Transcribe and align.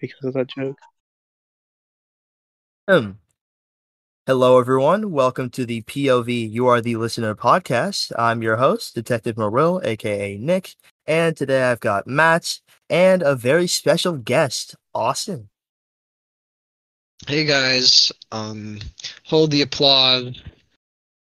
because 0.00 0.24
of 0.24 0.34
that 0.34 0.48
joke. 0.48 0.78
Um, 2.88 3.18
hello, 4.26 4.58
everyone. 4.58 5.12
Welcome 5.12 5.50
to 5.50 5.66
the 5.66 5.82
POV 5.82 6.50
You 6.50 6.66
Are 6.66 6.80
the 6.80 6.96
Listener 6.96 7.34
podcast. 7.34 8.10
I'm 8.18 8.42
your 8.42 8.56
host, 8.56 8.94
Detective 8.94 9.36
Marill, 9.36 9.84
aka 9.84 10.36
Nik, 10.38 10.74
and 11.06 11.36
today 11.36 11.64
I've 11.64 11.80
got 11.80 12.06
Matt 12.06 12.60
and 12.88 13.22
a 13.22 13.36
very 13.36 13.66
special 13.66 14.14
guest, 14.14 14.74
Austin. 14.94 15.50
Hey 17.28 17.44
guys, 17.44 18.10
um, 18.32 18.78
hold 19.24 19.50
the 19.50 19.62
applause. 19.62 20.40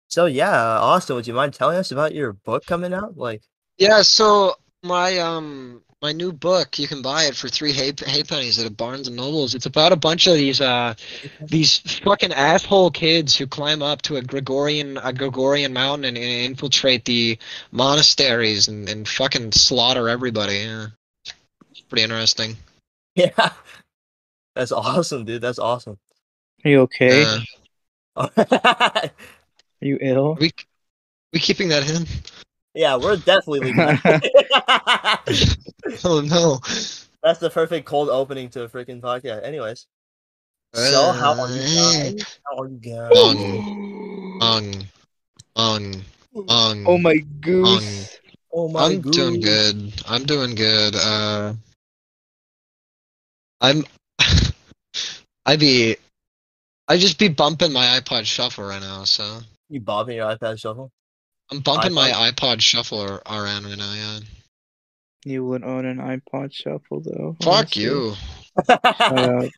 So 0.08 0.26
yeah, 0.26 0.78
Austin, 0.78 1.16
would 1.16 1.26
you 1.26 1.34
mind 1.34 1.54
telling 1.54 1.78
us 1.78 1.92
about 1.92 2.14
your 2.14 2.32
book 2.32 2.66
coming 2.66 2.92
out? 2.92 3.16
Like, 3.16 3.42
Yeah, 3.78 4.02
so 4.02 4.56
my 4.82 5.18
um 5.18 5.82
my 6.04 6.12
new 6.12 6.32
book, 6.32 6.78
you 6.78 6.86
can 6.86 7.00
buy 7.00 7.24
it 7.24 7.34
for 7.34 7.48
three 7.48 7.72
hay 7.72 7.90
pennies 7.90 8.58
at 8.58 8.66
a 8.66 8.70
Barnes 8.70 9.08
and 9.08 9.16
Nobles. 9.16 9.54
It's 9.54 9.64
about 9.64 9.90
a 9.90 9.96
bunch 9.96 10.26
of 10.26 10.34
these 10.34 10.60
uh 10.60 10.92
these 11.40 11.78
fucking 12.04 12.30
asshole 12.30 12.90
kids 12.90 13.34
who 13.34 13.46
climb 13.46 13.80
up 13.80 14.02
to 14.02 14.16
a 14.16 14.22
Gregorian 14.22 14.98
a 14.98 15.14
Gregorian 15.14 15.72
mountain 15.72 16.04
and, 16.04 16.18
and 16.18 16.44
infiltrate 16.44 17.06
the 17.06 17.38
monasteries 17.72 18.68
and, 18.68 18.86
and 18.86 19.08
fucking 19.08 19.52
slaughter 19.52 20.10
everybody. 20.10 20.56
Yeah. 20.56 20.88
It's 21.70 21.80
pretty 21.80 22.02
interesting. 22.02 22.58
yeah, 23.14 23.52
that's 24.54 24.72
awesome, 24.72 25.24
dude. 25.24 25.40
That's 25.40 25.58
awesome. 25.58 25.96
Are 26.66 26.70
you 26.70 26.80
okay? 26.82 27.24
Uh, 28.14 28.28
Are 28.36 29.10
you 29.80 29.96
ill? 30.02 30.36
we 30.38 30.50
we 31.32 31.40
keeping 31.40 31.70
that 31.70 31.88
in? 31.88 32.06
Yeah, 32.74 32.96
we're 32.96 33.16
definitely 33.16 33.60
leaving. 33.60 33.98
Oh 36.04 36.20
no. 36.22 36.58
that's 37.22 37.38
the 37.40 37.50
perfect 37.50 37.86
cold 37.86 38.08
opening 38.08 38.48
to 38.50 38.62
a 38.62 38.68
freaking 38.68 39.00
podcast. 39.00 39.44
Anyways, 39.44 39.86
so 40.74 41.12
how 41.12 41.38
are 41.38 41.48
you 41.50 41.60
guys? 41.60 42.38
How 42.46 42.58
are 42.62 42.68
you 42.68 42.78
guys? 42.78 43.12
Um, 43.16 44.40
Ung, 44.40 44.74
ung, 45.56 46.02
ung. 46.48 46.84
oh 46.86 46.98
my 46.98 47.18
goose. 47.40 48.18
Oh 48.52 48.68
my 48.68 48.96
goodness. 48.96 49.04
I'm 49.06 49.10
doing 49.12 49.40
good. 49.40 50.02
I'm 50.08 50.24
doing 50.24 50.54
good. 50.54 50.94
Uh, 50.96 51.52
I'm. 53.60 53.84
I 55.46 55.56
be. 55.56 55.96
I 56.88 56.96
just 56.96 57.18
be 57.18 57.28
bumping 57.28 57.72
my 57.72 58.00
iPod 58.00 58.24
Shuffle 58.24 58.64
right 58.64 58.80
now, 58.80 59.04
so 59.04 59.40
You 59.68 59.80
bobbing 59.80 60.16
your 60.16 60.34
iPad 60.34 60.58
shuffle? 60.58 60.90
I'm 61.50 61.60
bumping 61.60 61.92
my 61.92 62.10
iPod 62.10 62.60
Shuffle 62.60 63.00
ar- 63.00 63.22
around 63.26 63.64
right 63.66 63.76
now. 63.78 63.92
Yeah. 63.92 64.20
You 65.24 65.44
would 65.46 65.64
own 65.64 65.86
an 65.86 65.98
iPod 65.98 66.52
Shuffle 66.52 67.00
though. 67.00 67.36
Fuck 67.42 67.76
honestly. 67.76 67.82
you. 67.82 68.14
Shut 68.68 69.12
up. 69.12 69.50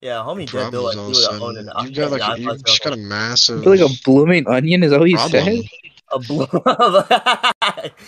yeah, 0.00 0.16
homie 0.22 0.50
Dead 0.50 0.70
Bill 0.70 0.82
like 0.82 0.94
Problems 0.94 0.94
he 0.94 0.98
all 0.98 1.08
of 1.08 1.12
a 1.12 1.14
would 1.14 1.24
own 1.24 1.54
sudden. 1.54 1.68
an 1.68 1.86
You 1.86 1.94
got 1.94 2.10
like 2.10 2.22
iPad 2.22 2.38
a, 2.38 2.40
you 2.40 2.62
just 2.64 2.84
got 2.84 2.92
a 2.92 2.96
massive 2.96 3.58
You 3.58 3.62
feel 3.76 3.86
like 3.86 3.90
a 3.90 4.02
blooming 4.04 4.46
onion? 4.46 4.82
Is 4.82 4.90
that 4.90 5.00
what 5.00 5.10
you 5.10 5.16
problem. 5.16 5.62
said? 5.62 5.64
a 6.12 6.18
blue. 6.18 6.44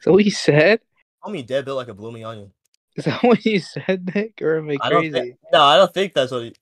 Is 0.00 0.04
that 0.04 0.12
what 0.12 0.24
you 0.24 0.30
said? 0.30 0.80
homie 1.24 1.44
Dead 1.46 1.64
Bill 1.64 1.76
like 1.76 1.88
a 1.88 1.94
blooming 1.94 2.24
onion. 2.24 2.52
Is 2.96 3.04
that 3.04 3.22
what 3.22 3.44
you 3.44 3.60
said, 3.60 4.12
Nik? 4.14 4.40
Or 4.42 4.58
am 4.58 4.70
I 4.70 4.78
I 4.80 4.88
don't 4.88 5.00
crazy? 5.00 5.12
think. 5.12 5.36
No, 5.52 5.62
I 5.62 5.76
don't 5.76 5.92
think 5.92 6.14
that's 6.14 6.32
what 6.32 6.42
he, 6.44 6.54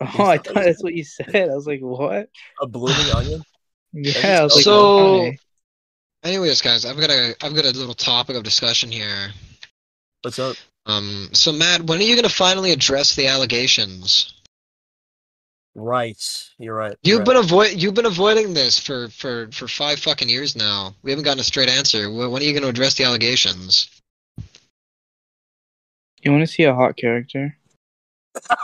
oh, 0.00 0.24
I 0.24 0.38
thought 0.38 0.54
that's 0.54 0.82
what 0.82 0.94
you 0.94 1.04
said. 1.04 1.50
I 1.50 1.54
was 1.54 1.66
like, 1.66 1.80
what? 1.80 2.28
a 2.60 2.66
blooming 2.66 3.10
onion. 3.12 3.42
Yeah, 3.96 4.42
was 4.42 4.54
like, 4.56 4.64
So- 4.64 5.18
why? 5.18 5.38
Anyways, 6.22 6.60
guys, 6.60 6.84
I've 6.84 6.98
got 6.98 7.10
a 7.10 7.34
I've 7.40 7.54
got 7.54 7.64
a 7.64 7.70
little 7.70 7.94
topic 7.94 8.36
of 8.36 8.42
discussion 8.42 8.90
here. 8.90 9.30
What's 10.22 10.38
up? 10.38 10.56
Um, 10.86 11.28
so 11.32 11.52
Matt, 11.52 11.82
when 11.82 12.00
are 12.00 12.02
you 12.02 12.16
gonna 12.16 12.28
finally 12.28 12.72
address 12.72 13.14
the 13.14 13.28
allegations? 13.28 14.34
Right, 15.76 16.20
you're 16.58 16.74
right. 16.74 16.96
You've 17.02 17.18
you're 17.18 17.24
been 17.24 17.36
avoid 17.36 17.72
you've 17.80 17.94
been 17.94 18.06
avoiding 18.06 18.54
this 18.54 18.78
for 18.78 19.08
for 19.08 19.48
for 19.52 19.68
five 19.68 20.00
fucking 20.00 20.28
years 20.28 20.56
now. 20.56 20.94
We 21.02 21.10
haven't 21.10 21.24
gotten 21.24 21.40
a 21.40 21.44
straight 21.44 21.68
answer. 21.68 22.10
When 22.10 22.30
when 22.30 22.42
are 22.42 22.44
you 22.44 22.52
going 22.52 22.62
to 22.62 22.68
address 22.70 22.94
the 22.94 23.04
allegations? 23.04 23.88
You 26.22 26.32
want 26.32 26.42
to 26.42 26.52
see 26.52 26.64
a 26.64 26.74
hot 26.74 26.96
character? 26.96 27.56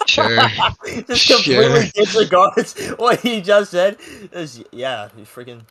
Sure. 0.07 0.37
right. 0.37 0.73
just 1.07 1.29
completely 1.29 1.83
Sure. 1.83 1.91
disregards 1.95 2.79
what 2.99 3.21
he 3.21 3.41
just 3.41 3.71
said. 3.71 3.99
This- 4.31 4.63
yeah, 4.73 5.09
he's 5.17 5.27
freaking 5.29 5.63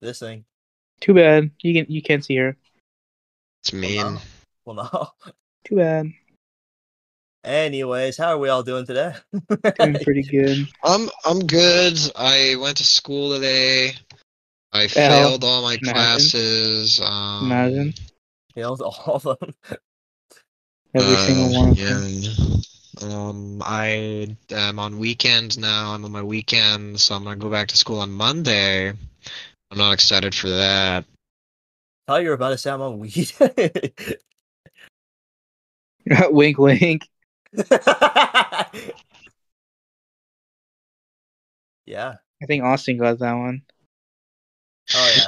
this 0.00 0.18
thing. 0.20 0.44
Too 1.00 1.14
bad. 1.14 1.50
You 1.62 1.74
can 1.74 1.92
you 1.92 2.02
can't 2.02 2.24
see 2.24 2.36
her. 2.36 2.56
It's 3.62 3.72
mean. 3.72 4.18
Well, 4.64 4.76
no. 4.76 5.32
Too 5.64 5.76
bad. 5.76 6.12
Anyways, 7.44 8.16
how 8.16 8.30
are 8.30 8.38
we 8.38 8.48
all 8.48 8.62
doing 8.62 8.84
today? 8.84 9.14
Doing 9.78 9.98
pretty 10.02 10.22
good. 10.30 10.68
I'm 10.82 11.08
I'm 11.24 11.40
good. 11.46 11.98
I 12.16 12.56
went 12.60 12.76
to 12.78 12.84
school 12.84 13.32
today. 13.34 13.92
I 14.72 14.86
failed 14.88 15.44
all 15.44 15.62
my 15.62 15.74
Imagine. 15.80 15.94
classes. 15.94 17.00
Um, 17.00 17.44
Imagine 17.46 17.94
Failed 18.54 18.82
all 18.82 19.14
of 19.14 19.22
them. 19.22 19.54
every 20.94 21.14
uh, 21.14 21.26
single 21.26 21.60
one. 21.60 21.68
Of 21.70 21.78
yeah. 21.78 21.94
them. 21.94 22.60
Um, 23.00 23.62
I 23.64 24.36
am 24.50 24.78
on 24.78 24.98
weekend 24.98 25.58
now. 25.58 25.92
I'm 25.92 26.04
on 26.04 26.10
my 26.10 26.22
weekend, 26.22 27.00
so 27.00 27.14
I'm 27.14 27.24
gonna 27.24 27.36
go 27.36 27.50
back 27.50 27.68
to 27.68 27.76
school 27.76 28.00
on 28.00 28.10
Monday. 28.10 28.88
I'm 28.88 29.78
not 29.78 29.92
excited 29.92 30.34
for 30.34 30.48
that. 30.48 31.04
I 31.04 32.10
thought 32.10 32.22
you 32.22 32.28
were 32.28 32.34
about 32.34 32.50
to 32.50 32.58
say 32.58 32.70
I'm 32.70 32.80
on 32.80 32.98
weed. 32.98 33.32
wink, 36.30 36.58
wink. 36.58 37.08
yeah. 41.86 42.16
I 42.42 42.46
think 42.46 42.64
Austin 42.64 42.98
got 42.98 43.18
that 43.18 43.34
one. 43.34 43.62
Oh 44.94 45.14
yeah. 45.16 45.24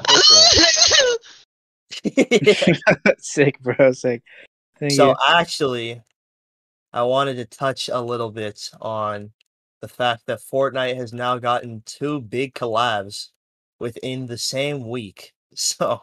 for 2.89 3.15
sick, 3.19 3.61
bro. 3.61 3.93
Sick. 3.93 4.23
Thank 4.79 4.93
so 4.93 5.11
you. 5.11 5.17
actually, 5.29 6.01
I 6.93 7.03
wanted 7.03 7.37
to 7.37 7.45
touch 7.45 7.89
a 7.89 8.01
little 8.01 8.31
bit 8.31 8.71
on 8.81 9.31
the 9.81 9.89
fact 9.89 10.27
that 10.27 10.41
Fortnite 10.41 10.97
has 10.97 11.13
now 11.13 11.39
gotten 11.39 11.83
two 11.87 12.21
big 12.21 12.55
collabs 12.55 13.29
within 13.79 14.27
the 14.27 14.39
same 14.39 14.89
week. 14.89 15.33
So 15.53 16.03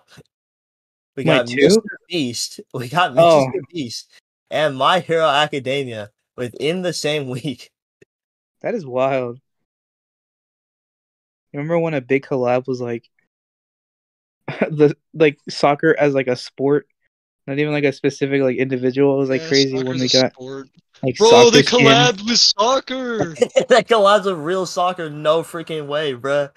we 1.15 1.23
got? 1.23 1.47
Mr. 1.47 1.79
Beast, 2.09 2.59
we 2.73 2.89
got 2.89 3.13
Mr. 3.13 3.17
Oh. 3.19 3.51
Beast, 3.71 4.11
and 4.51 4.75
My 4.75 4.99
Hero 4.99 5.25
Academia 5.25 6.11
within 6.35 6.81
the 6.81 6.91
same 6.91 7.29
week. 7.29 7.71
That 8.59 8.75
is 8.75 8.85
wild. 8.85 9.39
Remember 11.53 11.79
when 11.79 11.93
a 11.93 12.01
big 12.01 12.25
collab 12.25 12.67
was 12.67 12.81
like 12.81 13.09
the 14.47 14.95
like 15.13 15.39
soccer 15.49 15.95
as 15.97 16.13
like 16.13 16.27
a 16.27 16.35
sport, 16.35 16.87
not 17.47 17.57
even 17.59 17.73
like 17.73 17.83
a 17.85 17.93
specific 17.93 18.41
like 18.41 18.57
individual. 18.57 19.15
It 19.15 19.19
was 19.19 19.29
like 19.29 19.41
Yeah, 19.41 19.47
crazy 19.47 19.73
when 19.83 19.85
soccer's 19.97 20.11
they 20.11 20.21
got 20.21 20.33
sport. 20.33 20.67
like 21.03 21.17
Bro, 21.17 21.29
soccer 21.29 21.51
they 21.51 21.63
skins. 21.63 21.81
collabed 21.83 22.25
with 22.27 22.37
soccer. 22.39 23.17
that 23.69 23.87
collabs 23.87 24.25
with 24.25 24.37
real 24.37 24.65
soccer, 24.65 25.09
no 25.09 25.41
freaking 25.43 25.87
way, 25.87 26.13
bruh. 26.13 26.51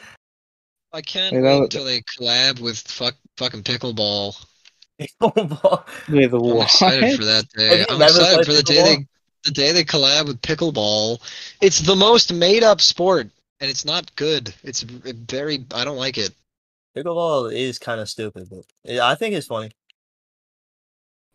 I 0.92 1.00
can't 1.02 1.34
Wait, 1.34 1.42
wait 1.42 1.50
was- 1.60 1.60
until 1.66 1.84
they 1.84 2.02
collab 2.02 2.60
with 2.60 2.78
fuck 2.80 3.14
fucking 3.36 3.62
pickleball. 3.62 4.34
Pickleball. 5.00 5.84
Wait, 6.10 6.30
the 6.30 6.36
I'm 6.38 6.42
what? 6.56 6.64
excited 6.66 7.16
for 7.18 7.24
that 7.24 7.48
day. 7.56 7.84
I'm 7.88 8.02
excited 8.02 8.34
played 8.34 8.46
for 8.46 8.52
the 8.52 8.62
day 8.62 8.82
they 8.82 9.06
the 9.44 9.50
day 9.52 9.72
they 9.72 9.84
collab 9.84 10.26
with 10.26 10.42
pickleball. 10.42 11.18
It's 11.62 11.80
the 11.80 11.96
most 11.96 12.32
made 12.32 12.62
up 12.62 12.80
sport, 12.80 13.28
and 13.60 13.70
it's 13.70 13.84
not 13.86 14.14
good. 14.16 14.52
It's 14.62 14.82
very. 14.82 15.64
I 15.72 15.84
don't 15.84 15.96
like 15.96 16.18
it. 16.18 16.32
Pickleball 16.96 17.54
is 17.54 17.78
kind 17.78 18.00
of 18.00 18.10
stupid, 18.10 18.48
but 18.50 18.98
I 19.00 19.14
think 19.14 19.34
it's 19.34 19.46
funny. 19.46 19.70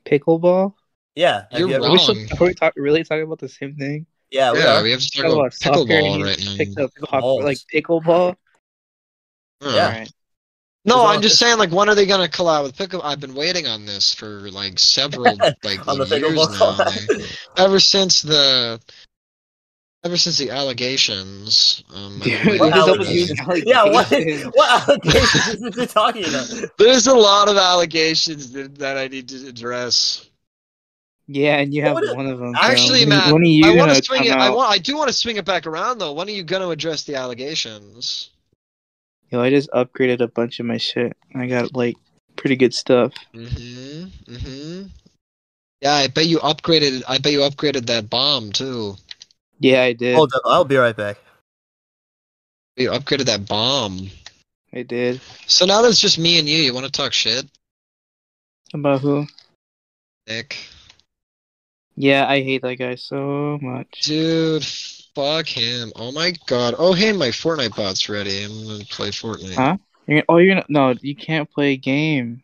Pickleball? 0.06 0.74
Yeah, 1.16 1.46
You're 1.52 1.70
you 1.70 1.76
ever- 1.76 1.86
Are 1.86 1.92
we, 1.92 1.98
still, 1.98 2.16
Wrong. 2.16 2.28
are 2.40 2.46
we 2.48 2.54
talk, 2.54 2.74
really 2.76 3.04
talking 3.04 3.24
about 3.24 3.40
the 3.40 3.50
same 3.50 3.76
thing? 3.76 4.06
yeah, 4.32 4.52
we 4.52 4.60
yeah, 4.60 4.80
are. 4.80 4.84
we 4.84 4.92
have 4.92 5.00
to 5.00 5.10
talk 5.12 5.24
Talk 5.24 5.32
about 5.34 5.46
about 5.46 5.88
pickleball 5.88 6.24
right 6.26 6.46
now. 6.46 6.56
picked 6.58 6.78
up 6.80 6.92
Pickleballs. 7.00 7.44
like 7.44 7.58
pickleball. 7.74 8.36
Huh. 9.62 9.70
Alright. 9.70 10.12
No, 10.88 11.06
I'm 11.08 11.16
all- 11.16 11.22
just 11.22 11.40
saying, 11.40 11.58
like, 11.58 11.72
when 11.72 11.90
are 11.90 11.96
they 11.96 12.06
gonna 12.06 12.28
collab 12.28 12.64
with 12.64 12.78
pickle? 12.78 13.02
I've 13.02 13.20
been 13.20 13.34
waiting 13.34 13.66
on 13.66 13.86
this 13.86 14.14
for 14.14 14.52
like 14.52 14.78
several 14.78 15.24
like 15.64 15.88
on 15.88 15.98
the 16.00 16.06
years 16.20 16.36
now. 16.36 16.46
collab. 16.76 17.38
Ever 17.58 17.80
since 17.80 18.22
the, 18.22 18.80
ever 20.06 20.18
since 20.18 20.38
the 20.38 20.52
allegations. 20.52 21.84
Um, 21.94 22.18
I've 22.18 22.24
Dude, 22.24 22.60
What 22.60 22.72
what 22.72 23.02
is 23.02 23.08
waiting 23.10 23.40
up 23.40 23.46
for 23.46 23.54
with 23.54 23.58
allegations? 23.58 23.64
yeah, 23.66 23.84
what 23.84 24.12
allegations? 24.12 24.54
what 24.54 24.90
allegations 24.90 25.64
is 25.64 25.76
he 25.76 25.86
talking 25.88 26.26
about? 26.26 26.72
There's 26.78 27.08
a 27.08 27.14
lot 27.14 27.50
of 27.50 27.58
allegations 27.58 28.52
that, 28.52 28.78
that 28.78 28.98
I 28.98 29.08
need 29.08 29.28
to 29.30 29.48
address. 29.48 30.30
Yeah, 31.28 31.58
and 31.58 31.74
you 31.74 31.82
have 31.82 31.94
What 31.96 32.04
is- 32.04 32.16
one 32.16 32.28
of 32.28 32.38
them. 32.38 32.54
Actually, 32.56 33.02
so. 33.02 33.10
Matt, 33.10 33.34
when 33.34 33.42
are 33.42 33.46
you 33.46 33.66
I 33.66 33.70
want 33.76 33.90
gonna 33.90 34.04
swing 34.04 34.24
come 34.24 34.40
it. 34.40 34.42
I 34.42 34.50
want. 34.52 34.70
I 34.72 34.78
do 34.78 34.96
want 34.96 35.08
to 35.08 35.14
swing 35.14 35.38
it 35.38 35.46
back 35.46 35.66
around 35.66 35.98
though. 35.98 36.14
When 36.14 36.28
are 36.28 36.32
you 36.32 36.44
gonna 36.44 36.70
address 36.70 37.04
the 37.04 37.16
allegations? 37.16 38.30
Yo, 39.32 39.42
I 39.42 39.50
just 39.50 39.72
upgraded 39.72 40.22
a 40.22 40.28
bunch 40.28 40.60
of 40.60 40.68
my 40.68 40.78
shit. 40.78 41.18
I 41.34 41.48
got 41.48 41.76
like 41.76 41.96
pretty 42.36 42.56
good 42.56 42.76
stuff. 42.76 43.12
Mm-hmm. 43.34 44.34
Mm-hmm. 44.36 44.88
Yeah, 45.82 45.94
I 45.94 46.08
bet 46.08 46.28
you 46.28 46.38
upgraded. 46.40 47.02
I 47.08 47.18
bet 47.18 47.32
you 47.32 47.40
upgraded 47.40 47.88
that 47.88 48.08
bomb 48.08 48.52
too. 48.52 48.96
Yeah, 49.60 49.82
I 49.82 49.94
did. 49.94 50.16
Hold 50.16 50.34
up, 50.34 50.42
I'll 50.46 50.66
be 50.66 50.78
right 50.78 50.96
back. 50.96 51.18
You 52.76 52.90
upgraded 52.90 53.26
that 53.26 53.48
bomb. 53.48 54.10
I 54.74 54.84
did. 54.84 55.22
So 55.48 55.66
now 55.66 55.82
there's 55.82 56.00
just 56.00 56.20
me 56.20 56.38
and 56.40 56.48
you. 56.48 56.58
You 56.58 56.74
want 56.74 56.86
to 56.86 56.92
talk 56.92 57.14
shit, 57.14 57.46
About 58.74 59.00
who? 59.00 59.26
Nik? 60.28 60.58
Yeah, 61.96 62.28
I 62.28 62.42
hate 62.42 62.62
that 62.64 62.76
guy 62.76 62.96
so 62.96 63.58
much. 63.62 64.02
Dude, 64.02 64.66
fuck 64.66 65.48
him. 65.48 65.94
Oh 65.96 66.12
my 66.12 66.34
god. 66.46 66.76
Oh 66.78 66.92
hey, 66.92 67.14
my 67.14 67.30
Fortnite 67.30 67.76
bot's 67.76 68.10
ready. 68.10 68.44
I'm 68.44 68.68
gonna 68.68 68.84
play 68.84 69.10
Fortnite. 69.10 69.56
Huh? 69.56 69.78
You're 70.08 70.18
gonna, 70.18 70.26
oh, 70.28 70.38
you're 70.38 70.56
gonna 70.56 70.66
no, 70.68 70.94
you 71.02 71.16
can't 71.16 71.50
play 71.50 71.72
a 71.72 71.78
game. 71.78 72.44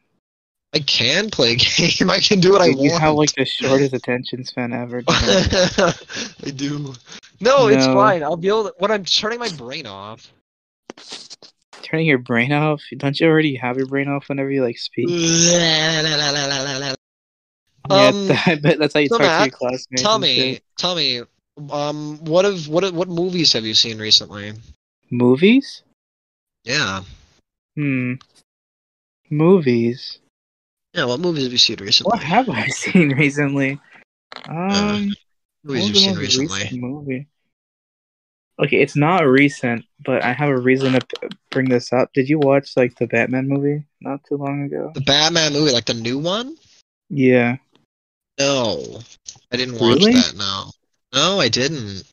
I 0.74 0.80
can 0.80 1.30
play 1.30 1.54
a 1.54 1.56
game. 1.58 2.10
I 2.10 2.20
can 2.20 2.40
do 2.40 2.54
what 2.54 2.62
I 2.62 2.68
Dude, 2.68 2.80
you 2.80 2.92
want. 2.92 3.04
have 3.04 3.16
like 3.16 3.34
the 3.36 3.46
shortest 3.46 3.94
attention 3.94 4.46
span 4.46 4.74
ever. 4.74 5.04
I 5.08 5.94
do. 6.56 6.94
No, 7.42 7.68
it's 7.68 7.86
fine. 7.88 8.24
I'll 8.24 8.38
be 8.38 8.48
able 8.48 8.66
to, 8.66 8.74
when 8.78 8.92
I'm 8.92 9.04
turning 9.04 9.40
my 9.40 9.50
brain 9.50 9.86
off. 9.86 10.32
Turning 11.82 12.06
your 12.06 12.20
brain 12.20 12.54
off? 12.54 12.82
Don't 12.98 13.20
you 13.20 13.28
already 13.28 13.56
have 13.56 13.78
your 13.78 13.88
brain 13.88 14.08
off 14.08 14.30
whenever 14.30 14.50
you 14.52 14.64
like 14.64 14.78
speak? 14.78 15.10
yeah, 15.10 16.02
Um, 17.90 18.32
I 18.46 18.56
bet 18.56 18.80
that's 18.80 18.94
how 18.94 19.00
you 19.02 19.10
so 19.10 19.18
talk 19.18 19.38
to 19.38 19.44
your 19.44 19.52
classmates. 19.52 20.02
Tell 20.02 20.20
me, 20.20 20.60
tell 20.78 20.96
me, 20.96 21.24
um, 21.72 22.24
what 22.24 22.46
have 22.46 22.68
what 22.70 22.94
what 22.94 23.10
movies 23.10 23.52
have 23.54 23.66
you 23.66 23.74
seen 23.74 24.00
recently? 24.00 24.54
Movies? 25.10 25.84
Yeah, 26.64 27.02
Hmm. 27.76 28.14
Movies. 29.30 30.21
Yeah. 30.94 31.06
What 31.06 31.20
movies 31.20 31.44
have 31.44 31.52
you 31.52 31.58
seen 31.58 31.78
recently? 31.80 32.10
What 32.12 32.24
have 32.24 32.50
I 32.50 32.68
seen 32.68 33.10
recently? 33.18 33.80
Um, 34.48 35.12
what 35.64 35.76
movies 35.76 35.88
you've 35.90 35.98
seen 35.98 36.18
recently? 36.18 36.60
recent 36.64 36.82
movie? 36.82 37.28
Okay, 38.60 38.78
it's 38.82 38.96
not 38.96 39.26
recent, 39.26 39.86
but 40.06 40.24
I 40.24 40.34
have 40.34 40.50
a 40.50 40.58
reason 40.58 40.94
to 40.94 41.00
p- 41.02 41.30
bring 41.50 41.68
this 41.70 41.92
up. 41.92 42.14
Did 42.14 42.30
you 42.30 42.38
watch 42.38 42.78
like 42.78 42.96
the 42.96 43.08
Batman 43.08 43.48
movie 43.48 43.86
not 44.02 44.24
too 44.24 44.36
long 44.38 44.64
ago? 44.64 44.92
The 44.94 45.02
Batman 45.02 45.54
movie, 45.54 45.72
like 45.72 45.86
the 45.86 45.96
new 45.96 46.20
one? 46.20 46.56
Yeah. 47.10 47.58
No, 48.40 49.00
I 49.52 49.58
didn't 49.58 49.80
watch 49.80 50.00
Really? 50.00 50.14
that. 50.14 50.36
No, 50.38 50.72
no, 51.14 51.40
I 51.40 51.50
didn't. 51.50 52.04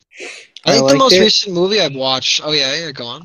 I 0.65 0.71
I 0.71 0.77
think 0.77 0.89
the 0.89 0.97
most 0.97 1.13
it. 1.13 1.21
recent 1.21 1.53
movie 1.55 1.79
I've 1.79 1.95
watched. 1.95 2.41
Oh 2.43 2.51
yeah, 2.51 2.75
yeah. 2.75 2.91
Go 2.91 3.05
on. 3.05 3.23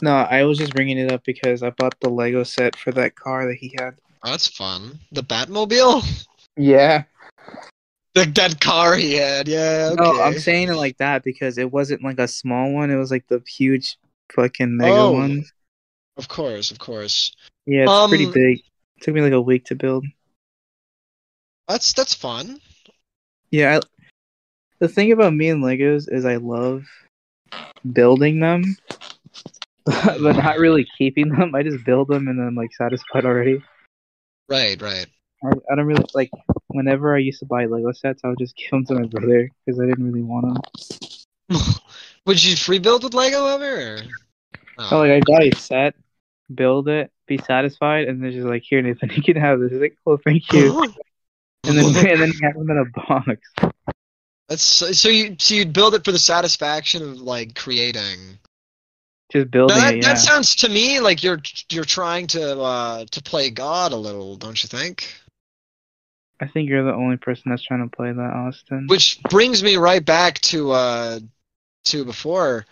No, 0.00 0.14
I 0.16 0.44
was 0.44 0.58
just 0.58 0.74
bringing 0.74 0.98
it 0.98 1.12
up 1.12 1.22
because 1.24 1.62
I 1.62 1.70
bought 1.70 1.94
the 2.00 2.08
Lego 2.08 2.42
set 2.42 2.74
for 2.74 2.90
that 2.92 3.14
car 3.14 3.46
that 3.46 3.54
he 3.56 3.74
had. 3.78 3.96
Oh, 4.24 4.30
that's 4.30 4.46
fun. 4.46 4.98
The 5.12 5.22
Batmobile. 5.22 6.04
Yeah. 6.56 7.04
The 8.14 8.26
dead 8.26 8.60
car 8.60 8.94
he 8.94 9.14
had. 9.14 9.48
Yeah. 9.48 9.90
Okay. 9.92 10.02
No, 10.02 10.20
I'm 10.22 10.38
saying 10.38 10.68
it 10.68 10.74
like 10.74 10.98
that 10.98 11.24
because 11.24 11.58
it 11.58 11.72
wasn't 11.72 12.04
like 12.04 12.18
a 12.18 12.28
small 12.28 12.72
one. 12.72 12.90
It 12.90 12.96
was 12.96 13.10
like 13.10 13.26
the 13.28 13.42
huge 13.48 13.96
fucking 14.34 14.76
mega 14.76 14.92
Oh. 14.98 15.12
one. 15.12 15.44
Of 16.18 16.28
course, 16.28 16.70
of 16.70 16.78
course. 16.78 17.34
Yeah, 17.66 17.84
it's 17.88 18.08
pretty 18.10 18.26
Um, 18.26 18.32
big. 18.32 18.60
took 19.00 19.14
me 19.14 19.22
like 19.22 19.32
a 19.32 19.40
week 19.40 19.64
to 19.66 19.74
build. 19.74 20.04
That's 21.68 21.92
that's 21.94 22.12
fun. 22.14 22.60
Yeah, 23.50 23.78
I, 23.78 23.80
the 24.78 24.88
thing 24.88 25.10
about 25.12 25.32
me 25.32 25.48
and 25.48 25.62
Legos 25.64 26.04
is 26.12 26.24
I 26.26 26.36
love 26.36 26.84
building 27.92 28.40
them, 28.40 28.76
but 29.86 30.36
not 30.36 30.58
really 30.58 30.86
keeping 30.98 31.30
them. 31.30 31.54
I 31.54 31.62
just 31.62 31.84
build 31.84 32.08
them 32.08 32.28
and 32.28 32.38
then 32.38 32.46
I'm 32.48 32.54
like 32.56 32.74
satisfied 32.74 33.24
already. 33.24 33.62
Right, 34.48 34.80
right. 34.80 35.06
I, 35.44 35.48
I 35.70 35.74
don't 35.74 35.86
really 35.86 36.04
like. 36.14 36.30
Whenever 36.68 37.14
I 37.14 37.18
used 37.18 37.40
to 37.40 37.46
buy 37.46 37.66
Lego 37.66 37.92
sets, 37.92 38.22
I 38.24 38.28
would 38.28 38.38
just 38.38 38.56
give 38.56 38.70
them 38.70 38.84
to 38.86 38.94
my 38.94 39.06
brother 39.06 39.50
because 39.64 39.80
I 39.80 39.86
didn't 39.86 40.04
really 40.04 40.22
want 40.22 40.62
them. 41.48 41.58
Would 42.26 42.42
you 42.42 42.56
free 42.56 42.78
build 42.78 43.02
with 43.02 43.14
Lego 43.14 43.46
ever? 43.46 44.02
So 44.88 44.98
like 44.98 45.10
I 45.10 45.20
buy 45.26 45.50
a 45.52 45.56
set, 45.56 45.94
build 46.52 46.88
it, 46.88 47.10
be 47.26 47.38
satisfied, 47.38 48.08
and 48.08 48.22
then 48.22 48.32
just 48.32 48.46
like 48.46 48.62
here, 48.62 48.80
Nathan, 48.82 49.10
you 49.14 49.22
can 49.22 49.36
have 49.36 49.60
this. 49.60 49.72
It's 49.72 49.80
like, 49.80 49.96
cool, 50.04 50.18
thank 50.24 50.52
you. 50.52 50.82
And 51.64 51.78
then 51.78 51.84
and 51.84 52.20
then 52.20 52.32
you 52.32 52.40
have 52.42 52.54
them 52.54 52.70
in 52.70 52.78
a 52.78 52.84
box. 53.06 53.74
That's 54.48 54.62
so 54.62 54.92
so 54.92 55.08
you 55.08 55.36
so 55.38 55.54
you'd 55.54 55.72
build 55.72 55.94
it 55.94 56.04
for 56.04 56.12
the 56.12 56.18
satisfaction 56.18 57.02
of 57.02 57.20
like 57.20 57.54
creating. 57.54 58.38
Just 59.32 59.46
Now, 59.46 59.50
building 59.50 59.76
that, 59.78 59.94
it. 59.94 59.96
Yeah. 59.96 60.12
that 60.12 60.18
sounds 60.18 60.56
to 60.56 60.68
me 60.68 61.00
like 61.00 61.22
you're 61.22 61.40
you're 61.70 61.84
trying 61.84 62.26
to 62.28 62.60
uh 62.60 63.04
to 63.10 63.22
play 63.22 63.50
God 63.50 63.92
a 63.92 63.96
little, 63.96 64.36
don't 64.36 64.62
you 64.62 64.68
think? 64.68 65.12
I 66.40 66.48
think 66.48 66.68
you're 66.68 66.84
the 66.84 66.92
only 66.92 67.16
person 67.16 67.50
that's 67.50 67.62
trying 67.62 67.88
to 67.88 67.96
play 67.96 68.12
that, 68.12 68.20
Austin. 68.20 68.86
Which 68.88 69.22
brings 69.22 69.62
me 69.62 69.76
right 69.76 70.04
back 70.04 70.40
to 70.40 70.72
uh 70.72 71.20
to 71.86 72.04
before. 72.04 72.66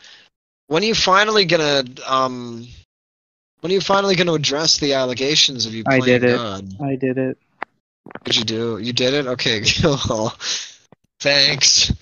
When 0.67 0.83
are 0.83 0.87
you 0.87 0.95
finally 0.95 1.47
gonna 1.47 1.85
um 2.07 2.67
when 3.61 3.73
are 3.73 3.75
you 3.75 3.81
finally 3.81 4.17
gonna 4.17 4.35
address 4.35 4.79
the 4.79 4.95
allegations 4.95 5.67
of 5.67 5.75
you 5.75 5.85
playing 5.85 6.03
I 6.03 6.07
did 6.07 6.25
it. 6.25 6.37
God? 6.37 6.69
I 6.83 6.97
did 6.97 7.17
it. 7.19 7.39
What'd 8.05 8.37
you 8.37 8.45
do? 8.45 8.79
You 8.79 8.93
did 8.93 9.15
it? 9.15 9.27
Okay. 9.27 9.63
Thanks. 11.21 11.93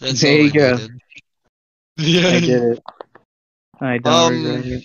That's 0.00 0.20
There 0.20 0.40
you 0.40 0.48
I 0.48 0.52
go. 0.52 0.78
Yeah. 1.96 2.28
I 2.28 2.40
did 2.40 2.62
it. 2.62 2.82
I 3.80 3.98
don't 3.98 4.12
Um, 4.12 4.44
regret 4.44 4.66
it. 4.66 4.84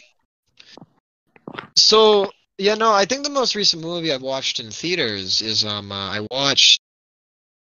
So 1.76 2.32
yeah, 2.58 2.76
no, 2.76 2.94
I 2.94 3.06
think 3.06 3.24
the 3.24 3.30
most 3.30 3.56
recent 3.56 3.82
movie 3.82 4.12
I've 4.14 4.22
watched 4.22 4.60
in 4.60 4.70
theaters 4.70 5.42
is 5.42 5.66
um 5.66 5.92
uh, 5.92 6.12
I 6.12 6.26
watched 6.32 6.80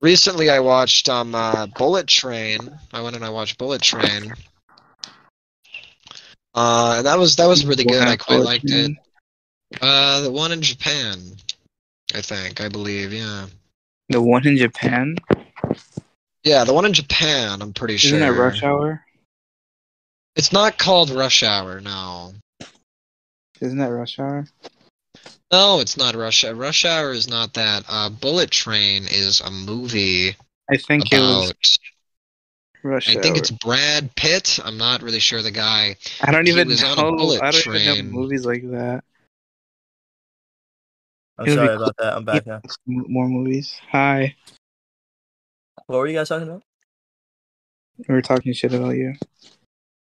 recently 0.01 0.50
I 0.50 0.59
watched 0.59 1.09
um 1.09 1.35
uh, 1.35 1.68
Bullet 1.68 2.07
Train. 2.07 2.71
I 2.94 3.01
went 3.01 3.15
and 3.15 3.25
I 3.25 3.29
watched 3.29 3.57
Bullet 3.57 3.81
Train. 3.81 4.33
Uh, 6.56 6.95
and 6.97 7.06
that 7.06 7.18
was 7.19 7.35
that 7.35 7.47
was 7.47 7.65
really 7.65 7.83
good. 7.83 8.07
I 8.07 8.18
quite 8.18 8.39
liked 8.41 8.65
it. 8.65 8.91
Uh, 9.81 10.21
the 10.21 10.31
one 10.31 10.51
in 10.51 10.62
Japan, 10.62 11.19
I 12.15 12.21
think, 12.21 12.62
I 12.62 12.69
believe, 12.69 13.12
yeah, 13.12 13.47
The 14.09 14.21
one 14.21 14.47
in 14.47 14.56
Japan? 14.56 15.18
yeah, 16.44 16.63
the 16.63 16.73
one 16.73 16.85
in 16.85 16.94
Japan. 16.94 17.62
I'm 17.62 17.73
pretty 17.73 17.97
sure. 17.97 18.18
Isn't 18.18 18.21
that 18.21 18.39
Rush 18.39 18.63
Hour? 18.63 19.03
It's 20.37 20.53
not 20.53 20.77
called 20.77 21.09
Rush 21.09 21.41
Hour. 21.41 21.81
No, 21.81 22.33
Isn't 23.59 23.79
that 23.79 23.87
Rush 23.87 24.19
Hour? 24.19 24.47
no, 25.51 25.79
it's 25.79 25.97
not 25.97 26.13
Rush 26.13 26.43
Hour. 26.45 26.53
Rush 26.53 26.85
Hour 26.85 27.11
is 27.11 27.27
not 27.27 27.55
that. 27.55 27.85
Uh, 27.89 28.09
Bullet 28.09 28.51
Train 28.51 29.03
is 29.09 29.41
a 29.41 29.49
movie 29.49 30.35
I 30.69 30.77
think 30.77 31.11
it 31.11 31.19
was 31.19 31.49
about. 31.49 31.77
Rush 32.83 33.09
I 33.09 33.15
Hour. 33.15 33.23
think 33.23 33.37
it's 33.37 33.49
Brad 33.49 34.15
Pitt. 34.15 34.59
I'm 34.63 34.77
not 34.77 35.01
really 35.01 35.19
sure 35.19 35.41
the 35.41 35.49
guy. 35.49 35.95
I 36.21 36.31
don't 36.31 36.45
he 36.45 36.51
even 36.51 36.67
was 36.67 36.83
know. 36.83 36.91
on 36.91 36.99
a 36.99 37.17
bullet 37.17 37.41
I 37.41 37.49
don't 37.49 37.67
even 37.67 37.71
train. 37.95 38.11
know 38.11 38.19
movies 38.19 38.45
like 38.45 38.61
that. 38.69 39.03
I'm 41.39 41.47
It'll 41.47 41.63
be 41.63 41.67
sorry 41.67 41.75
about 41.75 41.97
that. 41.97 42.13
I'm 42.13 42.25
back 42.25 42.45
now. 42.45 42.61
More 42.85 43.27
movies. 43.27 43.75
Hi. 43.91 44.35
What 45.87 45.97
were 45.97 46.07
you 46.07 46.15
guys 46.17 46.29
talking 46.29 46.47
about? 46.47 46.63
We 48.07 48.13
were 48.13 48.21
talking 48.21 48.53
shit 48.53 48.73
about 48.73 48.95
you. 48.95 49.15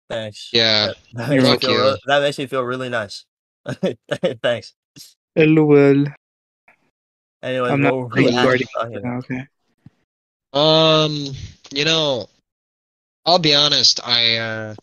Thanks. 0.08 0.50
Yeah, 0.52 0.92
That 1.14 1.32
You're 1.32 1.42
makes, 1.42 1.62
me 1.62 1.74
feel 1.74 1.92
re- 1.92 1.98
that 2.06 2.22
makes 2.22 2.38
me 2.38 2.46
feel 2.46 2.62
really 2.62 2.88
nice. 2.88 3.24
Thanks. 4.42 4.74
LOL. 5.36 6.06
Anyway, 7.42 7.70
I'm 7.70 7.80
not 7.80 7.94
were 7.94 8.06
we 8.06 8.24
really 8.24 8.36
actually 8.36 8.66
guarding 8.74 9.02
talking? 9.02 9.22
Okay. 9.34 9.46
Um, 10.52 11.34
you 11.70 11.84
know, 11.84 12.26
I'll 13.26 13.38
be 13.38 13.54
honest. 13.54 14.00
I 14.06 14.36
uh, 14.36 14.74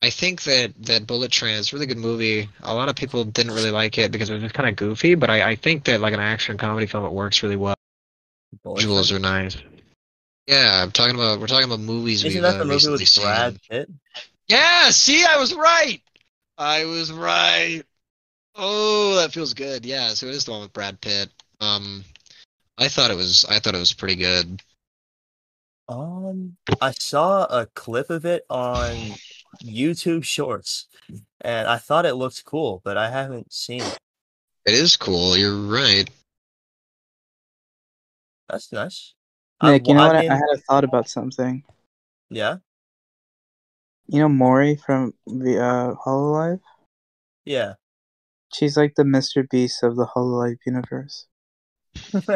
I 0.00 0.10
think 0.10 0.42
that 0.44 0.72
that 0.86 1.06
Bullet 1.06 1.30
Train 1.30 1.54
is 1.54 1.72
a 1.72 1.76
really 1.76 1.86
good 1.86 1.98
movie. 1.98 2.48
A 2.62 2.74
lot 2.74 2.88
of 2.88 2.96
people 2.96 3.24
didn't 3.24 3.52
really 3.52 3.70
like 3.70 3.98
it 3.98 4.10
because 4.10 4.30
it 4.30 4.34
was 4.34 4.42
just 4.42 4.54
kind 4.54 4.68
of 4.68 4.74
goofy, 4.74 5.14
but 5.14 5.30
I, 5.30 5.50
I 5.50 5.56
think 5.56 5.84
that 5.84 6.00
like 6.00 6.14
an 6.14 6.20
action 6.20 6.56
comedy 6.58 6.86
film, 6.86 7.04
it 7.04 7.12
works 7.12 7.42
really 7.42 7.56
well. 7.56 7.76
Bullet 8.64 8.82
Visuals 8.82 9.08
Train? 9.08 9.18
are 9.18 9.42
nice. 9.42 9.56
Yeah, 10.48 10.82
I'm 10.82 10.90
talking 10.90 11.14
about 11.14 11.38
we're 11.38 11.46
talking 11.46 11.66
about 11.66 11.80
movies 11.80 12.24
Isn't 12.24 12.42
we've 12.42 12.42
that 12.42 12.56
uh, 12.56 12.58
the 12.58 12.64
movie 12.64 12.74
recently 12.74 12.98
with 12.98 13.18
Brad 13.20 13.52
seen. 13.52 13.60
Pitt? 13.70 13.90
Yeah, 14.48 14.90
see, 14.90 15.24
I 15.24 15.36
was 15.38 15.54
right. 15.54 16.00
I 16.58 16.84
was 16.84 17.12
right. 17.12 17.82
Oh, 18.54 19.14
that 19.16 19.32
feels 19.32 19.54
good. 19.54 19.86
Yeah, 19.86 20.08
so 20.08 20.26
it 20.26 20.34
is 20.34 20.44
the 20.44 20.50
one 20.50 20.60
with 20.60 20.72
Brad 20.72 21.00
Pitt. 21.00 21.30
Um, 21.60 22.04
I 22.78 22.88
thought 22.88 23.10
it 23.10 23.16
was 23.16 23.44
I 23.48 23.58
thought 23.58 23.74
it 23.74 23.78
was 23.78 23.92
pretty 23.94 24.16
good. 24.16 24.60
Um, 25.88 26.56
I 26.80 26.92
saw 26.98 27.44
a 27.44 27.66
clip 27.74 28.10
of 28.10 28.24
it 28.24 28.44
on 28.50 29.14
YouTube 29.62 30.24
Shorts, 30.24 30.86
and 31.40 31.68
I 31.68 31.78
thought 31.78 32.06
it 32.06 32.14
looked 32.14 32.44
cool, 32.44 32.80
but 32.84 32.96
I 32.96 33.10
haven't 33.10 33.52
seen 33.52 33.82
it. 33.82 33.98
It 34.66 34.74
is 34.74 34.96
cool. 34.96 35.36
You're 35.36 35.56
right. 35.56 36.08
That's 38.48 38.70
nice. 38.72 39.14
I- 39.60 39.72
Nik, 39.72 39.88
you 39.88 39.94
know 39.94 40.00
I 40.02 40.06
what? 40.08 40.20
Mean- 40.20 40.30
I 40.30 40.34
had 40.34 40.48
a 40.52 40.58
thought 40.58 40.84
about 40.84 41.08
something. 41.08 41.62
Yeah, 42.30 42.58
You 44.06 44.20
know 44.20 44.28
Mori 44.28 44.76
from 44.76 45.14
the 45.26 45.58
uh, 45.62 45.94
Hololive? 46.04 46.60
yeah. 47.44 47.74
She's 48.52 48.76
like 48.76 48.96
the 48.96 49.02
Mr. 49.04 49.48
Beast 49.48 49.82
of 49.82 49.96
the 49.96 50.06
Hololive 50.06 50.58
universe. 50.66 51.26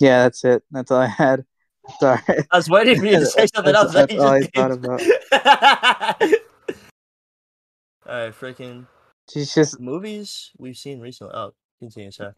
Yeah, 0.00 0.22
that's 0.22 0.42
it. 0.44 0.62
That's 0.70 0.90
all 0.90 1.02
I 1.02 1.06
had. 1.06 1.44
Sorry. 2.00 2.20
I 2.50 2.56
was 2.56 2.68
waiting 2.70 2.98
for 2.98 3.04
you 3.04 3.20
to 3.20 3.26
say 3.26 3.46
something 3.54 3.74
else. 3.74 3.92
That's, 3.92 4.12
that 4.12 4.18
that's 4.18 4.20
all 4.20 4.30
I 4.30 4.40
just 4.40 4.54
thought 4.54 4.70
about. 4.72 6.18
did. 6.20 6.40
All 8.06 8.24
right, 8.24 8.32
freaking 8.34 8.86
She's 9.30 9.54
just 9.54 9.78
movies 9.78 10.50
we've 10.58 10.76
seen 10.76 11.00
recently. 11.00 11.34
Oh, 11.34 11.52
continue, 11.78 12.10
sir. 12.10 12.34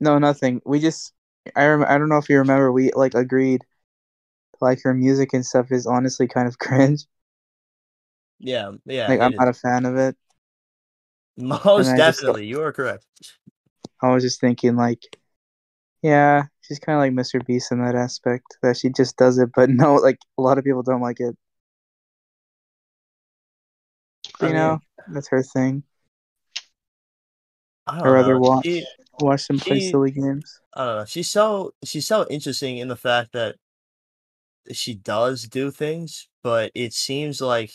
no 0.00 0.18
nothing. 0.18 0.60
We 0.66 0.80
just 0.80 1.12
I 1.56 1.66
rem- 1.66 1.86
I 1.88 1.96
don't 1.96 2.08
know 2.08 2.18
if 2.18 2.28
you 2.28 2.38
remember 2.38 2.72
we 2.72 2.90
like 2.92 3.14
agreed 3.14 3.62
like 4.60 4.82
her 4.82 4.94
music 4.94 5.32
and 5.32 5.44
stuff 5.44 5.70
is 5.72 5.86
honestly 5.86 6.26
kind 6.28 6.48
of 6.48 6.58
cringe. 6.60 7.04
Yeah, 8.38 8.72
yeah. 8.84 9.08
like 9.08 9.20
I'm 9.20 9.32
is. 9.32 9.38
not 9.38 9.48
a 9.48 9.54
fan 9.54 9.84
of 9.86 9.96
it. 9.96 10.16
Most 11.36 11.88
I 11.88 11.96
just- 11.96 11.96
definitely, 11.96 12.46
you 12.46 12.62
are 12.62 12.72
correct. 12.72 13.06
I 14.02 14.12
was 14.12 14.22
just 14.22 14.40
thinking 14.40 14.76
like 14.76 15.02
yeah, 16.02 16.44
she's 16.60 16.78
kind 16.78 16.96
of 16.96 17.00
like 17.00 17.12
Mr. 17.12 17.44
Beast 17.44 17.72
in 17.72 17.82
that 17.82 17.94
aspect 17.94 18.58
that 18.62 18.76
she 18.76 18.90
just 18.90 19.16
does 19.16 19.38
it 19.38 19.50
but 19.54 19.70
no 19.70 19.94
like 19.96 20.18
a 20.38 20.42
lot 20.42 20.58
of 20.58 20.64
people 20.64 20.82
don't 20.82 21.00
like 21.00 21.20
it. 21.20 21.36
I 24.40 24.46
you 24.48 24.52
mean, 24.52 24.54
know, 24.54 24.80
that's 25.08 25.28
her 25.28 25.42
thing. 25.42 25.84
I 27.86 28.08
rather 28.08 28.34
know. 28.34 28.40
watch 28.40 28.64
She- 28.64 28.86
watch 29.20 29.46
them 29.46 29.58
play 29.58 29.80
silly 29.80 30.10
games. 30.10 30.60
I 30.74 30.84
don't 30.84 30.96
know. 30.98 31.04
She's 31.04 31.30
so 31.30 31.74
she's 31.84 32.06
so 32.06 32.26
interesting 32.28 32.78
in 32.78 32.88
the 32.88 32.96
fact 32.96 33.32
that 33.32 33.56
she 34.72 34.94
does 34.94 35.44
do 35.44 35.70
things, 35.70 36.28
but 36.42 36.70
it 36.74 36.92
seems 36.92 37.40
like 37.40 37.72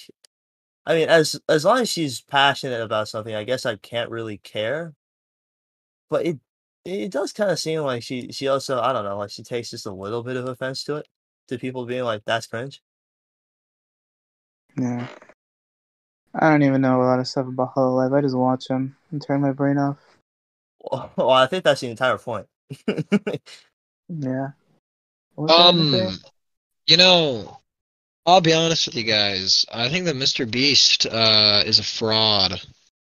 I 0.86 0.96
mean, 0.96 1.10
as 1.10 1.39
as 1.48 1.65
long 1.65 1.79
as 1.79 1.89
she's 1.89 2.22
passionate 2.22 2.81
about 2.81 3.08
something, 3.08 3.36
I 3.36 3.43
guess 3.43 3.65
I 3.65 3.75
can't 3.75 4.10
really 4.10 4.38
care. 4.39 4.96
But 6.10 6.25
it 6.25 6.39
it 6.86 7.12
does 7.12 7.34
kind 7.34 7.51
of 7.51 7.60
seem 7.60 7.81
like 7.81 8.03
she 8.03 8.31
she 8.31 8.48
also 8.48 8.79
I 8.81 8.93
don't 8.93 9.05
know 9.05 9.17
like 9.17 9.31
she 9.31 9.43
takes 9.43 9.69
just 9.69 9.86
a 9.86 9.91
little 9.91 10.24
bit 10.24 10.38
of 10.38 10.48
offense 10.48 10.84
to 10.86 10.96
it 10.98 11.08
to 11.50 11.60
people 11.60 11.86
being 11.86 12.03
like 12.03 12.24
that's 12.25 12.48
cringe. 12.48 12.81
Yeah. 14.77 15.08
I 16.34 16.50
don't 16.50 16.63
even 16.63 16.81
know 16.81 17.01
a 17.01 17.03
lot 17.03 17.19
of 17.19 17.27
stuff 17.27 17.48
about 17.48 17.75
Hololive. 17.75 18.15
I 18.15 18.22
just 18.22 18.36
watch 18.36 18.65
them 18.67 18.96
and 19.12 19.22
turn 19.22 19.41
my 19.41 19.51
brain 19.51 19.77
off. 19.77 19.98
Well, 21.17 21.31
I 21.31 21.46
think 21.46 21.65
that's 21.65 21.81
the 21.81 21.89
entire 21.89 22.17
point. 22.17 22.48
Yeah. 24.10 24.50
What 25.36 25.50
was 25.50 25.51
I 25.51 25.72
gonna 25.72 25.91
say? 25.91 26.05
Um, 26.05 26.17
you 26.89 26.98
know, 26.98 27.60
I'll 28.25 28.41
be 28.41 28.51
honest 28.53 28.88
with 28.88 28.96
you 28.96 29.03
guys. 29.03 29.63
I 29.72 29.89
think 29.89 30.05
that 30.05 30.15
Mr. 30.15 30.50
Beast 30.50 31.05
uh, 31.05 31.62
is 31.63 31.77
a 31.77 31.84
fraud. 31.84 32.60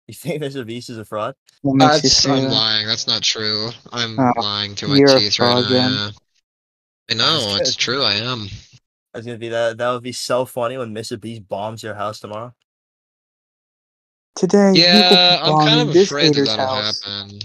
you 0.09 0.14
think 0.14 0.42
Mr. 0.42 0.66
Beast 0.66 0.88
is 0.88 0.97
a 0.97 1.04
fraud? 1.04 1.35
What 1.61 1.75
makes 1.76 1.97
you 1.97 2.09
That's, 2.09 2.26
I'm 2.26 2.45
that? 2.45 2.50
lying. 2.50 2.87
That's 2.87 3.06
not 3.06 3.23
true. 3.23 3.68
I'm 3.92 4.18
Oh, 4.18 4.33
lying 4.40 4.75
to 4.76 4.88
my 4.88 4.97
teeth 4.97 5.38
right 5.38 5.52
fraud 5.52 5.71
now. 5.71 6.11
I 7.11 7.14
know, 7.14 7.56
it's 7.61 7.76
true. 7.76 8.02
I 8.02 8.14
am. 8.14 8.49
That's 9.12 9.26
gonna 9.26 9.38
be 9.38 9.50
that. 9.50 9.76
That 9.78 9.90
would 9.92 10.02
be 10.02 10.12
so 10.12 10.45
funny 10.47 10.78
when 10.78 10.95
Mr. 10.95 11.21
Beast 11.21 11.47
bombs 11.47 11.83
your 11.83 11.95
house 11.95 12.18
tomorrow. 12.21 12.54
Today, 14.35 14.73
Yeah, 14.75 15.38
I'm 15.42 15.66
kind 15.66 15.88
of 15.88 15.97
afraid 15.97 16.35
that 16.35 16.47
that'll 16.47 16.66
house. 16.66 17.02
happen. 17.04 17.40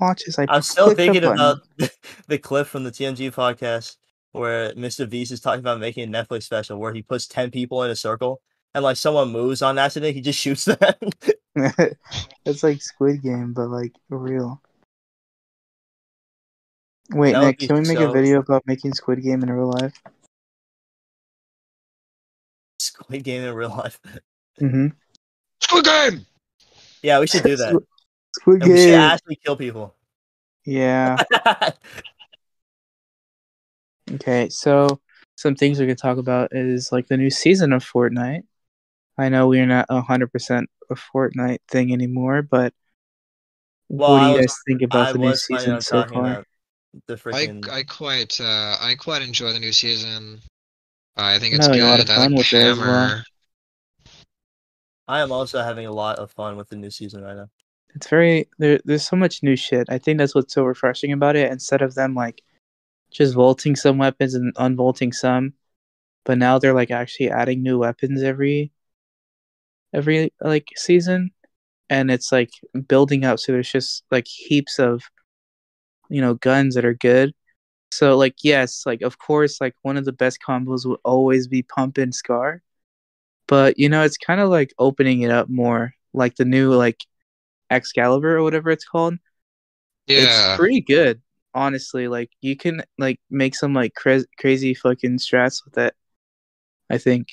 Watch 0.00 0.22
as 0.28 0.38
I 0.38 0.46
I'm 0.48 0.62
still 0.62 0.86
click 0.86 0.96
the 0.96 1.04
thinking 1.04 1.24
about 1.24 1.58
the 2.28 2.38
clip 2.38 2.66
from 2.66 2.84
the 2.84 2.90
TMG 2.90 3.32
podcast 3.32 3.96
where 4.32 4.72
Mr. 4.74 5.08
Beast 5.08 5.32
is 5.32 5.40
talking 5.40 5.60
about 5.60 5.80
making 5.80 6.04
a 6.14 6.18
Netflix 6.24 6.44
special 6.44 6.78
where 6.78 6.92
he 6.94 7.02
puts 7.02 7.26
ten 7.26 7.50
people 7.50 7.82
in 7.82 7.90
a 7.90 7.96
circle 7.96 8.40
and 8.74 8.84
like 8.84 8.96
someone 8.96 9.30
moves 9.32 9.62
on 9.62 9.78
accident, 9.78 10.14
he 10.14 10.20
just 10.20 10.38
shoots 10.44 10.64
them. 10.66 10.78
it's 12.44 12.62
like 12.62 12.80
Squid 12.82 13.22
Game, 13.22 13.52
but 13.52 13.68
like 13.68 13.92
real. 14.08 14.62
Wait, 17.12 17.32
That 17.32 17.40
Nik, 17.44 17.58
can 17.58 17.74
we 17.74 17.80
make 17.88 17.98
so- 17.98 18.08
a 18.10 18.12
video 18.12 18.38
about 18.38 18.62
making 18.66 18.94
Squid 18.94 19.22
Game 19.22 19.42
in 19.42 19.50
real 19.50 19.70
life? 19.72 20.00
Squid 22.78 23.24
Game 23.24 23.42
in 23.42 23.54
real 23.54 23.70
life. 23.70 24.00
Mm-hmm. 24.60 24.88
Squid 25.62 25.84
Game! 25.86 26.26
yeah, 27.02 27.18
we 27.18 27.26
should 27.26 27.42
do 27.44 27.56
that. 27.56 27.80
Squid 28.36 28.62
And 28.62 28.70
we 28.72 28.76
should 28.78 28.86
Game. 28.88 29.00
actually 29.00 29.36
kill 29.36 29.56
people. 29.56 29.94
Yeah. 30.66 31.16
Okay, 34.14 34.48
so 34.48 35.00
some 35.36 35.54
things 35.54 35.78
we 35.78 35.86
could 35.86 35.98
talk 35.98 36.18
about 36.18 36.48
is 36.52 36.90
like 36.92 37.06
the 37.08 37.16
new 37.16 37.30
season 37.30 37.72
of 37.72 37.84
Fortnite. 37.84 38.42
I 39.18 39.28
know 39.28 39.48
we're 39.48 39.66
not 39.66 39.86
hundred 39.90 40.32
percent 40.32 40.68
a 40.90 40.94
Fortnite 40.94 41.58
thing 41.68 41.92
anymore, 41.92 42.42
but 42.42 42.74
Well, 43.88 44.12
what 44.12 44.18
do 44.18 44.24
I 44.24 44.28
you 44.28 44.36
was- 44.36 44.46
guys 44.46 44.56
think 44.66 44.82
about 44.82 45.08
I 45.08 45.12
the 45.12 45.18
new 45.18 45.34
season 45.36 45.80
so 45.80 46.04
far? 46.06 46.44
the 47.06 47.12
I 47.14 47.16
freaking. 47.16 47.68
I 47.70 47.84
quite 47.84 48.40
uh 48.40 48.76
I 48.80 48.96
quite 48.98 49.22
enjoy 49.22 49.52
the 49.52 49.60
new 49.60 49.72
season. 49.72 50.40
I 51.16 51.38
think 51.38 51.54
it's 51.54 51.66
I'm 51.68 51.74
a 51.74 51.84
lot 51.84 52.00
of 52.00 52.06
good. 52.06 52.12
I 52.12 52.16
fun 52.16 52.32
like 52.32 52.38
with 52.38 52.52
it 52.52 52.64
as 52.66 52.78
well. 52.78 52.86
Hammer. 53.08 53.24
I 55.06 55.20
am 55.20 55.32
also 55.32 55.62
having 55.62 55.86
a 55.86 55.92
lot 55.92 56.18
of 56.18 56.30
fun 56.32 56.56
with 56.56 56.68
the 56.68 56.76
new 56.76 56.90
season 56.90 57.22
right 57.22 57.36
now. 57.36 57.48
It's 57.94 58.08
very 58.08 58.48
there. 58.58 58.80
There's 58.84 59.06
so 59.06 59.16
much 59.16 59.42
new 59.42 59.56
shit. 59.56 59.88
I 59.88 59.98
think 59.98 60.18
that's 60.18 60.34
what's 60.34 60.54
so 60.54 60.64
refreshing 60.64 61.12
about 61.12 61.36
it. 61.36 61.50
Instead 61.50 61.82
of 61.82 61.94
them 61.94 62.14
like 62.14 62.42
just 63.10 63.34
vaulting 63.34 63.76
some 63.76 63.98
weapons 63.98 64.34
and 64.34 64.54
unvaulting 64.56 65.12
some, 65.12 65.54
but 66.24 66.38
now 66.38 66.58
they're 66.58 66.74
like 66.74 66.90
actually 66.90 67.30
adding 67.30 67.62
new 67.62 67.78
weapons 67.78 68.22
every 68.22 68.72
every 69.92 70.32
like 70.40 70.68
season, 70.76 71.30
and 71.88 72.10
it's 72.10 72.32
like 72.32 72.50
building 72.88 73.24
up. 73.24 73.38
So 73.38 73.52
there's 73.52 73.70
just 73.70 74.04
like 74.10 74.26
heaps 74.28 74.78
of 74.78 75.02
you 76.08 76.20
know 76.20 76.34
guns 76.34 76.74
that 76.74 76.84
are 76.84 76.94
good. 76.94 77.32
So 77.92 78.16
like 78.16 78.36
yes, 78.42 78.84
like 78.86 79.02
of 79.02 79.18
course, 79.18 79.60
like 79.60 79.74
one 79.82 79.96
of 79.96 80.04
the 80.04 80.12
best 80.12 80.38
combos 80.46 80.86
will 80.86 81.00
always 81.04 81.48
be 81.48 81.62
pump 81.62 81.98
and 81.98 82.14
scar, 82.14 82.62
but 83.48 83.78
you 83.78 83.88
know 83.88 84.02
it's 84.04 84.18
kind 84.18 84.40
of 84.40 84.50
like 84.50 84.72
opening 84.78 85.22
it 85.22 85.30
up 85.30 85.48
more. 85.48 85.94
Like 86.12 86.36
the 86.36 86.44
new 86.44 86.74
like 86.74 87.04
Excalibur 87.70 88.36
or 88.36 88.42
whatever 88.42 88.70
it's 88.70 88.84
called. 88.84 89.14
Yeah. 90.06 90.52
It's 90.52 90.58
pretty 90.58 90.80
good, 90.80 91.22
honestly. 91.54 92.08
Like 92.08 92.30
you 92.40 92.56
can 92.56 92.82
like 92.98 93.20
make 93.30 93.54
some 93.54 93.74
like 93.74 93.94
cra- 93.94 94.24
crazy 94.38 94.74
fucking 94.74 95.18
strats 95.18 95.64
with 95.64 95.78
it. 95.78 95.94
I 96.90 96.98
think. 96.98 97.28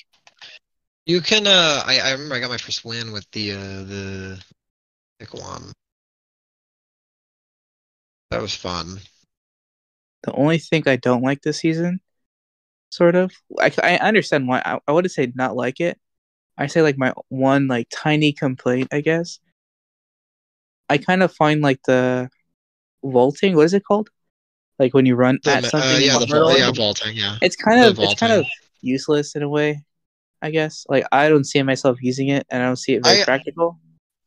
You 1.06 1.20
can 1.20 1.46
uh 1.46 1.82
I, 1.86 2.00
I 2.00 2.12
remember 2.12 2.34
I 2.34 2.40
got 2.40 2.50
my 2.50 2.58
first 2.58 2.84
win 2.84 3.12
with 3.12 3.30
the 3.32 3.52
uh 3.52 3.82
the 3.84 4.38
one. 5.32 5.72
That 8.30 8.42
was 8.42 8.54
fun. 8.54 8.98
The 10.22 10.32
only 10.32 10.58
thing 10.58 10.82
I 10.86 10.96
don't 10.96 11.22
like 11.22 11.42
this 11.42 11.60
season, 11.60 12.00
sort 12.90 13.14
of, 13.14 13.32
I, 13.58 13.72
I 13.82 13.96
understand 13.96 14.48
why. 14.48 14.60
I, 14.64 14.78
I 14.86 14.92
wouldn't 14.92 15.12
say 15.12 15.32
not 15.34 15.56
like 15.56 15.80
it. 15.80 15.98
I 16.58 16.66
say 16.66 16.82
like 16.82 16.98
my 16.98 17.14
one 17.28 17.68
like 17.68 17.88
tiny 17.90 18.32
complaint, 18.32 18.88
I 18.92 19.00
guess. 19.00 19.38
I 20.88 20.98
kind 20.98 21.22
of 21.22 21.32
find 21.32 21.60
like 21.60 21.80
the 21.86 22.28
vaulting. 23.04 23.56
What 23.56 23.64
is 23.64 23.74
it 23.74 23.84
called? 23.84 24.08
Like 24.78 24.94
when 24.94 25.06
you 25.06 25.16
run 25.16 25.38
The, 25.42 25.50
at 25.50 25.64
something. 25.64 25.90
uh, 25.90 25.98
yeah, 25.98 26.18
the 26.18 26.26
vault 26.26 26.30
vault, 26.30 26.52
it, 26.52 26.58
yeah, 26.60 26.70
vaulting, 26.72 27.16
yeah. 27.16 27.36
It's 27.42 27.56
kind 27.56 27.82
the 27.82 27.88
of 27.88 27.98
it's 27.98 28.14
kind 28.14 28.32
of 28.32 28.46
useless 28.80 29.34
in 29.34 29.42
a 29.42 29.48
way. 29.48 29.82
I 30.40 30.50
guess 30.50 30.86
like 30.88 31.04
I 31.10 31.28
don't 31.28 31.44
see 31.44 31.60
myself 31.62 31.98
using 32.00 32.28
it, 32.28 32.46
and 32.50 32.62
I 32.62 32.66
don't 32.66 32.76
see 32.76 32.94
it 32.94 33.02
very 33.02 33.22
I- 33.22 33.24
practical. 33.24 33.80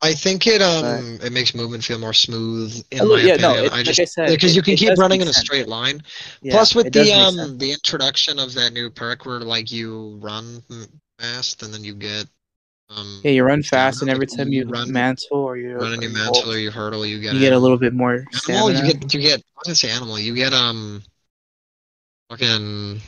I 0.04 0.14
think 0.14 0.48
it 0.48 0.60
um 0.60 1.20
it 1.22 1.32
makes 1.32 1.54
movement 1.54 1.84
feel 1.84 1.98
more 2.00 2.12
smooth 2.12 2.74
in 2.90 3.02
Oh, 3.02 3.06
my 3.10 3.20
yeah, 3.20 3.36
no, 3.36 3.52
opinion. 3.52 3.64
it- 3.66 3.72
I 3.72 3.82
just 3.84 4.16
because 4.16 4.50
it- 4.50 4.56
you 4.56 4.60
can 4.62 4.76
keep 4.76 4.98
running 4.98 5.20
in 5.20 5.28
a 5.28 5.32
straight 5.32 5.68
line. 5.68 6.02
Yeah, 6.42 6.54
Plus 6.54 6.74
with 6.74 6.92
the 6.92 7.12
um 7.12 7.56
the 7.56 7.70
introduction 7.70 8.40
of 8.40 8.52
that 8.54 8.72
new 8.72 8.90
perk 8.90 9.24
where 9.24 9.38
like 9.38 9.70
you 9.70 10.18
run 10.20 10.60
fast 11.20 11.62
and 11.62 11.72
then 11.72 11.84
you 11.84 11.94
get 11.94 12.26
um 12.94 13.20
Yeah, 13.24 13.32
you 13.32 13.44
run 13.44 13.62
fast, 13.62 14.02
and 14.02 14.10
every 14.10 14.26
time 14.26 14.52
you 14.52 14.66
run 14.66 14.92
mantle 14.92 15.38
or 15.38 15.56
you 15.56 15.76
run 15.76 15.92
and 15.94 16.02
you 16.02 16.08
mantle 16.10 16.52
or 16.52 16.58
you 16.58 16.70
hurdle 16.70 17.06
you 17.06 17.20
get 17.20 17.34
you 17.34 17.40
get 17.40 17.52
a 17.52 17.58
little 17.58 17.78
bit 17.78 17.92
more 17.92 18.14
animal 18.14 18.68
stamina. 18.68 18.86
you 18.86 18.92
get 18.92 19.14
you 19.14 19.20
get 19.20 19.40
I 19.58 19.62
gonna 19.64 19.74
say 19.74 19.90
animal 19.90 20.18
you 20.18 20.34
get 20.34 20.52
um 20.52 21.02
fucking 22.30 23.00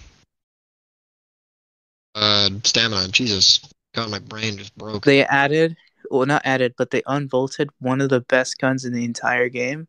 uh 2.15 2.51
stamina 2.63 3.09
Jesus 3.09 3.61
God 3.95 4.11
my 4.11 4.19
brain 4.19 4.59
just 4.59 4.77
broke. 4.77 5.05
They 5.05 5.25
added, 5.25 5.77
well, 6.11 6.27
not 6.27 6.43
added, 6.45 6.75
but 6.77 6.91
they 6.91 7.03
unvaulted 7.03 7.69
one 7.79 8.01
of 8.01 8.09
the 8.09 8.21
best 8.23 8.59
guns 8.59 8.85
in 8.85 8.93
the 8.93 9.05
entire 9.05 9.49
game, 9.49 9.87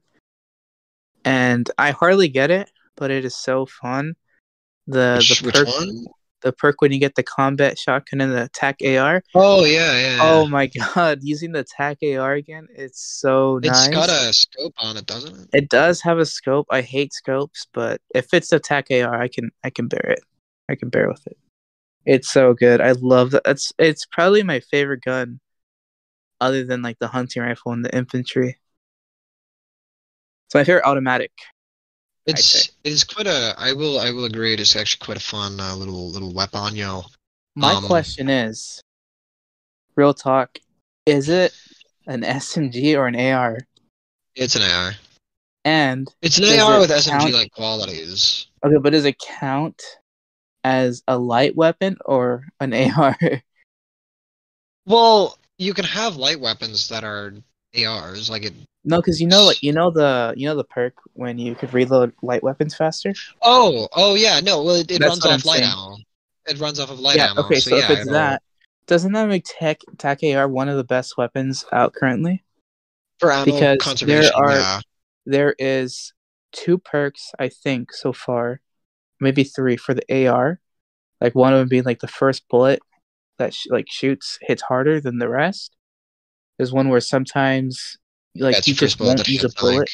and 1.25 1.70
I 1.78 1.90
hardly 1.92 2.28
get 2.28 2.52
it, 2.52 2.70
but 2.96 3.10
it 3.10 3.25
is 3.25 3.36
so 3.36 3.66
fun. 3.66 4.16
The 4.86 5.16
which, 5.18 5.40
the 5.40 5.52
perk, 5.52 5.68
one? 5.68 6.06
The 6.46 6.54
perk 6.54 6.80
when 6.82 6.94
you 6.94 7.00
get 7.00 7.16
the 7.16 7.24
combat 7.24 7.78
shotgun 7.78 8.22
and 8.22 8.32
the 8.32 8.44
attack 8.44 8.78
AR. 8.86 9.22
Oh 9.34 9.66
yeah 9.66 9.92
yeah. 9.98 10.20
Oh 10.22 10.48
my 10.48 10.68
god, 10.96 11.20
using 11.24 11.52
the 11.52 11.60
attack 11.60 11.98
AR 12.04 12.34
again, 12.34 12.68
it's 12.74 13.02
so 13.04 13.58
It's 13.58 13.68
nice. 13.68 13.88
It's 13.88 13.96
got 13.96 14.10
a 14.10 14.32
scope 14.32 14.75
on 14.78 14.96
it, 14.96 15.06
doesn't 15.06 15.38
it? 15.42 15.50
It 15.52 15.70
does 15.70 16.02
have 16.02 16.20
a 16.20 16.25
scope. 16.25 16.68
I 16.70 16.82
hate 16.82 17.12
scopes, 17.14 17.68
but 17.74 18.00
if 18.14 18.34
it's 18.34 18.50
the 18.50 18.58
attack 18.58 18.88
AR, 18.92 19.22
I 19.22 19.28
can 19.28 19.52
I 19.64 19.70
can 19.72 19.88
bear 19.88 20.06
it. 20.12 20.24
I 20.70 20.75
can 20.75 20.90
bear 20.90 21.10
with 21.10 21.25
it. 21.28 21.38
It's 22.06 22.32
so 22.32 22.54
good. 22.54 22.82
I 22.82 22.92
love 22.94 23.32
that. 23.32 23.42
It's 23.46 23.74
it's 23.80 24.06
probably 24.06 24.44
my 24.44 24.60
favorite 24.60 25.02
gun, 25.04 25.40
other 26.40 26.64
than 26.64 26.82
like 26.82 27.00
the 27.00 27.08
hunting 27.08 27.42
rifle 27.44 27.72
and 27.74 27.84
the 27.84 27.96
infantry. 27.96 28.58
It's 30.48 30.56
my 30.56 30.64
favorite 30.64 30.86
automatic. 30.86 31.32
It's 32.25 32.67
it 32.84 32.91
is 32.91 33.03
quite 33.03 33.27
a. 33.27 33.53
I 33.58 33.74
will 33.74 34.00
I 34.00 34.10
will 34.12 34.25
agree. 34.25 34.53
It 34.53 34.60
is 34.60 34.75
actually 34.75 35.05
quite 35.05 35.17
a 35.17 35.22
fun 35.22 35.60
uh, 35.60 35.75
little 35.75 36.10
little 36.10 36.34
weapon, 36.34 36.75
yo. 36.75 37.03
My 37.55 37.74
Um, 37.74 37.86
question 37.86 38.29
is, 38.29 38.82
real 39.96 40.13
talk, 40.13 40.58
is 41.05 41.29
it 41.29 41.53
an 42.08 42.24
SMG 42.24 42.98
or 42.98 43.08
an 43.08 43.15
AR? 43.15 43.60
It's 44.36 44.55
an 44.55 44.63
AR. 44.63 44.94
And 45.63 46.08
It's 46.22 46.38
an 46.38 46.46
AR 46.60 46.77
it 46.77 46.79
with 46.79 46.91
SMG 46.91 47.32
like 47.32 47.51
qualities. 47.51 48.48
okay, 48.63 48.77
but 48.77 48.91
does 48.91 49.05
it 49.05 49.17
count 49.20 49.82
as 50.63 51.01
a 51.08 51.17
light 51.17 51.55
weapon 51.55 51.98
or 52.05 52.46
an 52.60 52.74
AR? 52.74 53.17
Well, 54.88 55.39
you 55.58 55.74
can 55.74 55.86
have 55.86 56.15
light 56.17 56.39
weapons 56.39 56.89
that 56.89 57.03
are 57.03 57.34
ARs. 57.84 58.29
Like 58.29 58.46
it. 58.46 58.53
no, 58.84 58.98
because 58.98 59.20
you 59.22 59.27
know, 59.27 59.46
like 59.46 59.62
you 59.62 59.74
know 59.74 59.89
the 59.91 60.34
you 60.38 60.48
know 60.48 60.55
the 60.55 60.63
perk 60.63 60.94
when 61.13 61.38
you 61.38 61.55
could 61.55 61.74
reload 61.74 62.13
light 62.22 62.44
weapons 62.44 62.75
faster. 62.75 63.13
Oh, 63.41 63.88
oh 63.94 64.15
yeah. 64.15 64.39
No, 64.39 64.63
well, 64.63 64.75
it, 64.75 64.91
it 64.91 65.01
runs 65.01 65.25
off 65.25 65.32
I'm 65.32 65.39
light 65.46 65.60
saying. 65.60 65.72
ammo. 65.72 65.98
It 66.48 66.60
runs 66.60 66.79
off 66.79 66.91
of 66.91 67.00
light 67.00 67.17
yeah. 67.17 67.32
ammo. 67.32 67.41
okay, 67.44 67.60
so, 67.60 67.75
yeah, 67.75 67.91
if 67.91 68.00
it's 68.00 68.10
that, 68.12 68.41
doesn't 68.88 69.13
that 69.13 69.27
make 69.27 69.46
Tech 69.46 69.82
Tac 69.98 70.20
AR 70.24 70.48
one 70.48 70.70
of 70.70 70.77
the 70.77 70.84
best 70.84 71.17
weapons 71.17 71.65
out 71.72 71.94
currently? 71.94 72.44
for 73.20 73.32
ammo 73.32 73.74
because 73.74 74.01
there 74.01 74.29
are- 74.36 74.58
yeah. 74.58 74.79
there 75.25 75.55
is 75.58 76.13
two 76.51 76.77
perks 76.77 77.32
I 77.39 77.50
think 77.50 77.94
so 77.94 78.13
far, 78.13 78.62
maybe 79.20 79.44
three 79.44 79.77
for 79.77 79.94
the 79.94 80.27
AR. 80.27 80.60
Like 81.22 81.36
one 81.36 81.53
of 81.53 81.60
them 81.60 81.67
being 81.67 81.84
like 81.84 82.00
the 82.00 82.08
first 82.08 82.48
bullet 82.50 82.82
that 83.38 83.53
sh- 83.53 83.67
like 83.70 83.88
shoots 83.89 84.38
hits 84.41 84.62
harder 84.62 85.00
than 85.00 85.17
the 85.17 85.29
rest. 85.29 85.75
There's 86.58 86.72
one 86.72 86.90
where 86.90 87.02
sometimes 87.02 87.98
like 88.36 88.56
That's 88.56 88.68
you 88.68 88.74
just 88.74 89.00
won't 89.00 89.28
use 89.28 89.44
a 89.44 89.48
hits, 89.48 89.62
like- 89.62 89.74
bullet. 89.76 89.90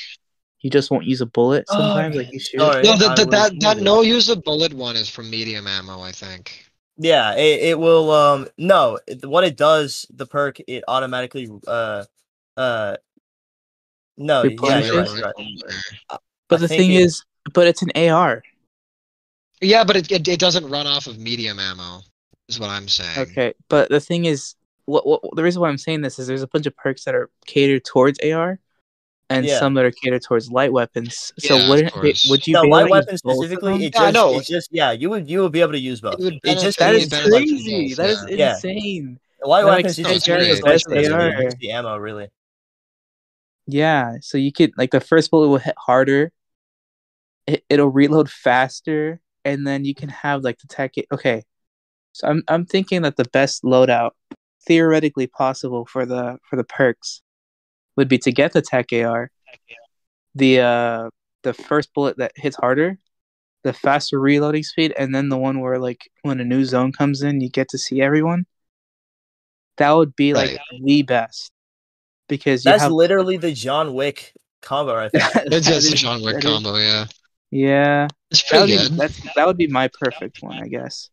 You 0.62 0.70
just 0.70 0.92
won't 0.92 1.06
use 1.06 1.22
a 1.22 1.26
bullet 1.26 1.66
Oh, 1.70 1.74
sometimes. 1.76 2.16
okay. 2.16 2.26
like 2.26 2.34
you 2.34 2.40
shoot. 2.40 2.60
Sorry. 2.60 2.84
No, 2.84 2.96
the, 2.96 3.08
I 3.08 3.16
the, 3.16 3.26
that 3.26 3.60
that 3.62 3.78
no 3.80 4.02
use 4.04 4.30
a 4.30 4.36
bullet 4.36 4.74
one 4.74 4.96
is 4.96 5.10
from 5.10 5.28
medium 5.30 5.66
ammo, 5.66 6.02
I 6.02 6.12
think. 6.12 6.66
Yeah, 6.98 7.34
it, 7.36 7.62
it 7.64 7.80
will. 7.80 8.12
Um, 8.12 8.48
no, 8.60 9.00
it, 9.08 9.26
what 9.26 9.44
it 9.44 9.58
does, 9.58 10.06
the 10.14 10.28
perk, 10.28 10.60
it 10.68 10.84
automatically. 10.88 11.50
Uh, 11.66 12.04
uh, 12.58 12.98
no, 14.18 14.44
yeah, 14.44 14.80
you're 14.80 14.98
right. 14.98 15.16
You're 15.16 15.24
right. 15.24 16.20
But 16.48 16.56
I 16.56 16.58
the 16.58 16.68
thing 16.68 16.92
it- 16.92 17.02
is, 17.02 17.24
but 17.54 17.66
it's 17.66 17.82
an 17.82 17.90
AR. 17.96 18.44
Yeah, 19.62 19.84
but 19.84 19.96
it, 19.96 20.12
it 20.12 20.28
it 20.28 20.40
doesn't 20.40 20.70
run 20.70 20.86
off 20.86 21.08
of 21.08 21.18
medium 21.18 21.60
ammo. 21.60 22.02
Is 22.50 22.60
what 22.60 22.70
I'm 22.70 22.88
saying. 22.88 23.18
Okay, 23.18 23.54
but 23.68 23.90
the 23.90 24.00
thing 24.00 24.26
is, 24.26 24.54
what, 24.92 25.08
what 25.08 25.22
the 25.36 25.44
reason 25.44 25.62
why 25.62 25.70
I'm 25.70 25.78
saying 25.78 26.02
this 26.02 26.20
is 26.20 26.28
there's 26.28 26.42
a 26.44 26.48
bunch 26.48 26.66
of 26.66 26.76
perks 26.76 27.04
that 27.06 27.16
are 27.16 27.30
catered 27.46 27.84
towards 27.86 28.20
AR, 28.20 28.60
and 29.30 29.46
Yeah. 29.46 29.60
some 29.60 29.74
that 29.76 29.86
are 29.86 29.92
catered 29.92 30.22
towards 30.24 30.52
light 30.52 30.74
weapons. 30.74 31.32
So 31.40 31.56
Yeah, 31.56 31.70
wouldn't 31.70 31.96
it, 32.04 32.22
would 32.30 32.46
you 32.46 32.54
no, 32.54 32.62
be 32.64 32.68
able 32.68 32.72
light 32.72 32.82
to 32.82 32.88
use 32.88 32.92
weapons 32.92 33.22
both 33.22 33.32
of 33.32 33.38
specifically. 33.38 33.72
them? 33.74 33.82
It 33.82 33.94
Yeah, 33.96 34.02
I 34.02 34.06
just, 34.06 34.14
know. 34.14 34.40
it 34.40 34.46
just, 34.46 34.70
yeah, 34.72 34.92
you 34.92 35.10
would, 35.10 35.30
you 35.30 35.42
would 35.42 35.52
be 35.54 35.62
able 35.62 35.72
to 35.74 35.80
use 35.80 36.02
both. 36.02 36.20
It 36.20 36.34
It 36.44 36.60
just, 36.60 36.78
That 36.80 36.92
benefit- 36.92 37.04
is 37.04 37.10
benefit 37.10 37.30
from 37.32 37.38
crazy. 37.48 37.88
both, 37.90 37.98
That 37.98 38.10
is 38.10 38.26
yeah. 38.30 38.36
Yeah. 38.36 38.54
insane. 38.56 39.20
light 39.44 39.62
that 39.62 39.68
weapons. 39.68 39.98
makes 39.98 40.00
It 40.00 40.14
just 40.14 40.30
AR 40.30 40.38
is 40.38 40.60
the 40.60 40.64
best 40.66 40.88
AR. 40.88 41.52
the 41.60 41.72
ammo, 41.72 41.98
really. 41.98 42.30
Yeah, 43.68 44.16
so 44.22 44.38
you 44.38 44.52
could 44.52 44.72
like 44.78 44.92
the 44.92 45.00
first 45.00 45.32
bullet 45.32 45.48
will 45.48 45.58
hit 45.58 45.76
harder. 45.78 46.32
It, 47.48 47.64
it'll 47.70 47.90
reload 47.90 48.30
faster, 48.30 49.20
and 49.46 49.66
then 49.66 49.86
you 49.86 49.96
can 49.96 50.10
have 50.10 50.44
like 50.44 50.60
the 50.60 50.68
tech. 50.68 50.94
Okay, 51.12 51.44
so 52.12 52.28
I'm 52.28 52.44
I'm 52.48 52.66
thinking 52.66 53.04
that 53.04 53.16
the 53.18 53.26
best 53.26 53.64
loadout, 53.64 54.12
theoretically 54.68 55.28
possible 55.28 55.86
for 55.86 56.06
the 56.06 56.38
for 56.50 56.56
the 56.56 56.64
perks, 56.64 57.22
would 57.98 58.08
be 58.08 58.18
to 58.20 58.32
get 58.32 58.54
the 58.54 58.62
tech 58.62 58.88
AR, 58.94 59.32
the 60.36 60.60
uh 60.60 61.10
the 61.44 61.54
first 61.54 61.94
bullet 61.94 62.18
that 62.18 62.32
hits 62.36 62.56
harder, 62.56 62.98
the 63.64 63.74
faster 63.74 64.20
reloading 64.20 64.64
speed, 64.64 64.94
and 64.98 65.14
then 65.14 65.30
the 65.30 65.38
one 65.38 65.60
where 65.60 65.80
like 65.80 66.10
when 66.22 66.40
a 66.40 66.46
new 66.46 66.64
zone 66.66 66.92
comes 66.92 67.22
in, 67.24 67.42
you 67.42 67.50
get 67.50 67.70
to 67.70 67.78
see 67.78 68.02
everyone. 68.02 68.46
That 69.78 69.92
would 69.92 70.16
be 70.16 70.34
like 70.34 70.50
Right. 70.52 70.82
the 70.84 71.02
best 71.02 71.52
because 72.28 72.64
you 72.66 72.72
That's 72.72 72.84
have 72.84 72.92
literally 72.92 73.38
the 73.38 73.52
John 73.54 73.94
Wick 73.94 74.34
combo 74.62 74.96
right 74.96 75.12
there. 75.12 75.28
It's 75.46 75.50
That 75.50 75.62
just 75.64 75.94
a 75.94 75.96
John 75.96 76.22
Wick 76.22 76.36
that 76.36 76.44
is- 76.46 76.52
combo, 76.52 76.76
yeah. 76.78 77.06
Yeah, 77.54 78.08
It's 78.30 78.50
that 78.50 78.62
would, 78.62 78.68
be, 78.68 78.88
that's, 78.96 79.34
that 79.36 79.46
would 79.46 79.58
be 79.58 79.68
my 79.68 79.90
perfect 80.00 80.42
one, 80.42 80.58
I 80.64 80.68
guess. 80.68 81.10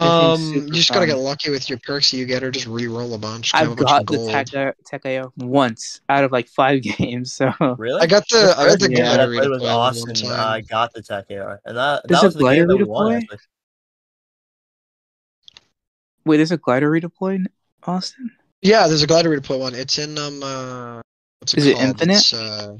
I 0.00 0.10
think 0.10 0.34
Um, 0.34 0.52
you 0.54 0.62
just 0.72 0.92
gotta 0.92 1.06
fun. 1.06 1.16
get 1.16 1.18
lucky 1.18 1.50
with 1.50 1.68
your 1.68 1.78
perks 1.78 2.12
you 2.12 2.24
get, 2.24 2.42
or 2.42 2.50
just 2.50 2.66
re-roll 2.66 3.14
a 3.14 3.18
bunch. 3.18 3.52
have 3.52 3.68
a 3.68 3.70
I've 3.70 3.76
bunch 3.76 3.88
got 3.88 4.00
of 4.02 4.06
the 4.06 4.18
gold. 4.18 4.30
Tech 4.46 4.76
Tech 4.86 5.06
AO 5.06 5.32
once 5.36 6.00
out 6.08 6.24
of 6.24 6.32
like 6.32 6.48
five 6.48 6.82
games, 6.98 7.32
so 7.32 7.52
Really? 7.76 8.00
I 8.00 8.06
got 8.06 8.26
the 8.28 8.54
I 8.56 8.66
got 8.66 8.78
the 8.78 8.88
first 8.88 8.88
game 8.88 9.04
that 9.04 9.20
I 9.20 9.26
played 9.26 9.50
was 9.50 9.62
redeploy 9.62 9.96
one 9.96 9.96
Austin. 9.96 10.14
time. 10.14 10.40
I 10.40 10.60
got 10.62 10.92
the 10.94 11.02
Tech 11.02 11.26
AR, 11.30 11.60
and 11.64 11.76
that, 11.76 12.02
There's 12.08 12.20
that 12.20 12.22
a 12.22 12.26
was 12.26 12.34
the 12.36 12.44
game 12.44 12.44
glider 12.44 12.66
that 12.66 12.76
we 12.76 12.84
won. 12.84 13.12
redeploy? 13.20 13.38
Wait, 16.24 16.36
there's 16.38 16.52
a 16.52 16.56
glider 16.56 16.90
redeploy 16.90 17.36
in 17.36 17.48
Austin. 17.84 18.30
Yeah, 18.62 18.86
there's 18.88 19.02
a 19.02 19.06
glider 19.06 19.30
redeploy 19.30 19.58
one. 19.58 19.74
It's 19.74 19.98
in 19.98 20.18
um 20.18 20.42
uh 20.42 21.00
what's 21.40 21.54
it 21.54 21.58
Is 21.58 21.66
it 21.66 21.76
infinite? 21.78 22.16
It's, 22.16 22.32
uh, 22.34 22.76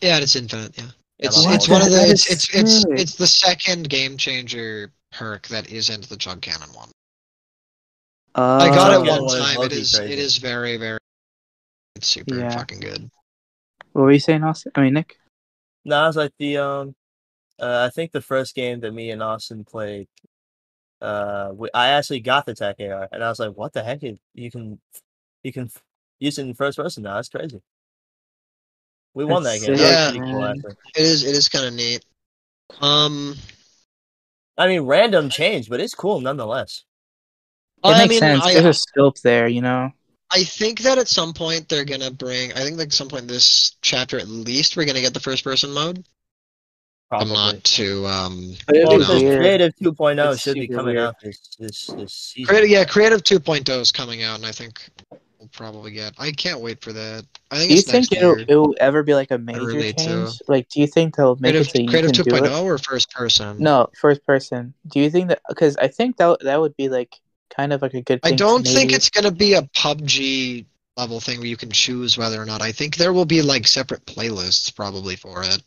yeah, 0.00 0.18
it's 0.18 0.36
infinite. 0.36 0.76
Yeah, 0.76 0.84
Yeah, 0.84 0.90
it's 1.20 1.46
it's 1.46 1.68
one 1.68 1.82
of 1.82 1.90
the 1.90 2.06
it's 2.08 2.30
it's 2.30 2.54
it's, 2.54 2.84
it's 2.88 3.14
the 3.14 3.26
second 3.26 3.88
game 3.88 4.16
changer 4.16 4.90
perk 5.12 5.46
that 5.48 5.70
isn't 5.70 6.08
the 6.08 6.16
chug 6.16 6.40
cannon 6.40 6.70
one. 6.72 6.90
Uh, 8.34 8.58
I 8.62 8.68
got 8.74 8.92
it 8.92 9.08
one 9.08 9.24
one 9.24 9.38
time. 9.38 9.56
It 9.56 9.58
low-key 9.58 9.74
is 9.76 9.96
crazy. 9.96 10.12
it 10.12 10.18
is 10.18 10.38
very 10.38 10.76
very 10.76 10.98
it's 11.96 12.06
super 12.06 12.38
Yeah. 12.38 12.56
fucking 12.56 12.80
good. 12.80 13.10
What 13.92 14.02
were 14.02 14.12
you 14.12 14.18
saying, 14.20 14.44
Austin? 14.44 14.72
I 14.74 14.82
mean, 14.82 14.94
Nik. 14.94 15.18
No, 15.84 15.96
I 15.96 16.06
was 16.06 16.16
like 16.16 16.32
the 16.38 16.58
um, 16.58 16.94
uh, 17.58 17.86
I 17.86 17.90
think 17.90 18.12
the 18.12 18.22
first 18.22 18.54
game 18.54 18.80
that 18.80 18.92
me 18.92 19.10
and 19.10 19.22
Austin 19.22 19.64
played, 19.64 20.08
uh, 21.02 21.50
we, 21.54 21.68
I 21.74 21.88
actually 21.88 22.20
got 22.20 22.46
the 22.46 22.54
Tech 22.54 22.76
AR, 22.80 23.08
and 23.12 23.24
I 23.24 23.28
was 23.28 23.38
like, 23.38 23.56
"What 23.56 23.72
the 23.72 23.82
heck? 23.82 24.02
You 24.02 24.16
you 24.34 24.50
can, 24.50 24.80
you 25.42 25.52
can 25.52 25.70
use 26.18 26.38
it 26.38 26.46
in 26.46 26.54
first 26.54 26.78
person 26.78 27.02
now. 27.02 27.16
That's 27.16 27.28
crazy." 27.28 27.60
We 29.14 29.24
won 29.24 29.42
that 29.42 29.60
game. 29.60 29.76
sick, 29.76 29.78
That 29.78 30.14
was 30.16 30.62
cool, 30.62 30.72
It 30.96 31.02
is 31.02 31.24
it 31.24 31.34
is 31.36 31.48
kind 31.48 31.66
of 31.66 31.74
neat. 31.74 32.04
Um, 32.80 33.34
I 34.56 34.68
mean, 34.68 34.82
random 34.82 35.30
change, 35.30 35.68
but 35.68 35.80
it's 35.80 35.94
cool 35.94 36.20
nonetheless. 36.20 36.84
It 37.82 37.88
I 37.88 37.98
makes 37.98 38.10
mean, 38.10 38.18
sense. 38.20 38.44
I, 38.44 38.54
There's 38.54 38.64
a 38.66 38.74
scope 38.74 39.18
there, 39.20 39.48
you 39.48 39.62
know. 39.62 39.90
I 40.32 40.44
think 40.44 40.80
that 40.80 40.98
at 40.98 41.08
some 41.08 41.32
point 41.32 41.68
they're 41.68 41.84
gonna 41.84 42.10
bring. 42.10 42.52
I 42.52 42.60
think 42.60 42.78
like 42.78 42.92
some 42.92 43.08
point 43.08 43.26
this 43.26 43.76
chapter 43.82 44.18
at 44.18 44.28
least 44.28 44.76
we're 44.76 44.84
gonna 44.86 45.00
get 45.00 45.14
the 45.14 45.20
first 45.20 45.42
person 45.42 45.72
mode. 45.72 46.04
I'm 47.12 47.26
Probably. 47.26 47.34
not 47.34 47.64
too 47.64 48.06
um. 48.06 48.54
Well, 48.68 48.72
be 48.72 48.78
you 48.78 48.84
know. 48.84 48.98
because 48.98 49.22
weird. 49.22 49.38
Creative 49.40 49.74
2.0 49.82 50.32
It's 50.32 50.42
should 50.42 50.54
be 50.54 50.68
coming 50.68 50.94
weird. 50.94 50.98
out 51.08 51.16
this 51.20 51.56
this 51.58 51.86
this 51.88 52.12
season. 52.14 52.46
Creative, 52.46 52.70
yeah, 52.70 52.84
Creative 52.84 53.20
2.0 53.20 53.80
is 53.80 53.90
coming 53.90 54.22
out, 54.22 54.36
and 54.36 54.46
I 54.46 54.52
think 54.52 54.88
we'll 55.10 55.19
probably 55.52 55.90
get. 55.92 56.14
I 56.18 56.30
can't 56.32 56.60
wait 56.60 56.80
for 56.82 56.92
that. 56.92 57.24
I 57.50 57.58
think 57.58 57.68
Do 57.68 57.74
you 57.74 57.80
it's 57.80 57.90
think 57.90 58.12
it'll 58.12 58.38
it 58.38 58.54
will 58.54 58.74
ever 58.80 59.02
be 59.02 59.14
like 59.14 59.30
a 59.30 59.38
major 59.38 59.64
relate 59.64 59.96
to. 59.98 60.04
change? 60.04 60.42
Like, 60.48 60.68
do 60.68 60.80
you 60.80 60.86
think 60.86 61.16
they'll 61.16 61.36
make 61.36 61.52
Creative, 61.52 61.66
it 61.66 61.70
so 61.70 61.82
you 61.82 61.88
Creative 61.88 62.12
can 62.12 62.24
do 62.24 62.34
it? 62.36 62.42
2.0 62.42 62.64
or 62.64 62.78
first 62.78 63.10
person? 63.12 63.56
No, 63.58 63.88
first 64.00 64.24
person. 64.26 64.74
Do 64.86 65.00
you 65.00 65.10
think 65.10 65.28
that? 65.28 65.40
Because 65.48 65.76
I 65.76 65.88
think 65.88 66.16
that 66.18 66.38
that 66.42 66.60
would 66.60 66.76
be 66.76 66.88
like 66.88 67.14
kind 67.50 67.72
of 67.72 67.82
like 67.82 67.94
a 67.94 68.02
good. 68.02 68.20
I 68.22 68.32
don't 68.32 68.66
think 68.66 68.92
it's 68.92 69.10
gonna 69.10 69.30
be 69.30 69.54
a 69.54 69.62
PUBG 69.62 70.66
level 70.96 71.20
thing 71.20 71.38
where 71.38 71.48
you 71.48 71.56
can 71.56 71.70
choose 71.70 72.18
whether 72.18 72.40
or 72.40 72.46
not. 72.46 72.62
I 72.62 72.72
think 72.72 72.96
there 72.96 73.12
will 73.12 73.24
be 73.24 73.42
like 73.42 73.66
separate 73.66 74.04
playlists 74.06 74.74
probably 74.74 75.16
for 75.16 75.42
it. 75.42 75.62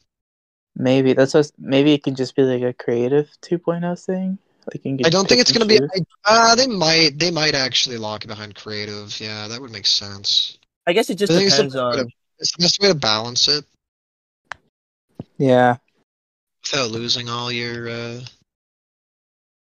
Maybe 0.75 1.13
that's 1.13 1.33
what. 1.33 1.51
Maybe 1.57 1.93
it 1.93 2.03
can 2.03 2.15
just 2.15 2.35
be 2.35 2.43
like 2.43 2.63
a 2.63 2.73
creative 2.73 3.29
2.0 3.41 4.05
thing. 4.05 4.39
Like 4.67 4.85
you 4.85 4.97
can 4.97 5.05
I 5.05 5.09
don't 5.09 5.27
think 5.27 5.41
it's 5.41 5.51
gonna 5.51 5.65
be. 5.65 5.79
choose. 5.79 5.89
Uh, 6.25 6.55
they 6.55 6.67
might. 6.67 7.17
They 7.19 7.31
might 7.31 7.55
actually 7.55 7.97
lock 7.97 8.23
it 8.23 8.27
behind 8.27 8.55
creative. 8.55 9.19
Yeah, 9.19 9.47
that 9.47 9.59
would 9.61 9.71
make 9.71 9.85
sense. 9.85 10.57
I 10.87 10.93
guess 10.93 11.09
it 11.09 11.15
just 11.15 11.31
I 11.31 11.35
think 11.35 11.47
it's 11.47 11.55
depends 11.55 11.73
the- 11.73 11.81
on. 11.83 12.11
It's 12.39 12.51
the 12.57 12.63
best 12.63 12.81
way 12.81 12.87
to 12.89 12.95
balance 12.95 13.47
it 13.47 13.63
Yeah, 15.37 15.77
without 16.63 16.91
losing 16.91 17.29
all 17.29 17.51
your. 17.51 17.89
uh 17.89 18.21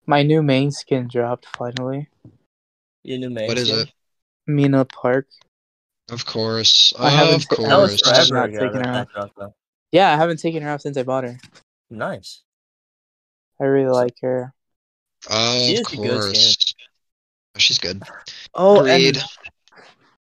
my 0.06 0.22
new 0.22 0.42
main 0.42 0.70
skin 0.70 1.08
dropped 1.10 1.46
finally. 1.56 2.08
your 3.04 3.18
new 3.18 3.30
main 3.30 3.46
What 3.48 3.58
is 3.58 3.68
skin. 3.68 3.80
it? 3.80 3.92
Mina 4.46 4.84
Park. 4.84 5.26
Of 6.10 6.26
course. 6.26 6.92
I 6.98 7.10
haven't 7.10 7.34
of 7.44 7.48
ta- 7.48 7.54
course. 7.56 8.00
I 8.04 8.26
not 8.34 8.48
ago. 8.48 8.58
taken 8.58 8.84
her 8.84 9.06
off. 9.16 9.52
Yeah, 9.92 10.12
I 10.12 10.16
haven't 10.16 10.38
taken 10.40 10.62
her 10.62 10.70
off 10.70 10.80
since 10.80 10.96
I 10.96 11.04
bought 11.04 11.24
her. 11.24 11.38
Nice. 11.90 12.42
I 13.60 13.64
really 13.64 13.92
like 13.92 14.16
her. 14.22 14.52
Oh, 15.28 15.58
She 15.58 15.74
of 15.74 15.80
is 15.80 15.86
good 15.88 15.96
course. 15.96 16.74
Oh, 17.54 17.58
she's 17.58 17.78
good. 17.78 18.02
Oh, 18.54 18.80
Agreed. 18.80 19.16
and 19.16 19.24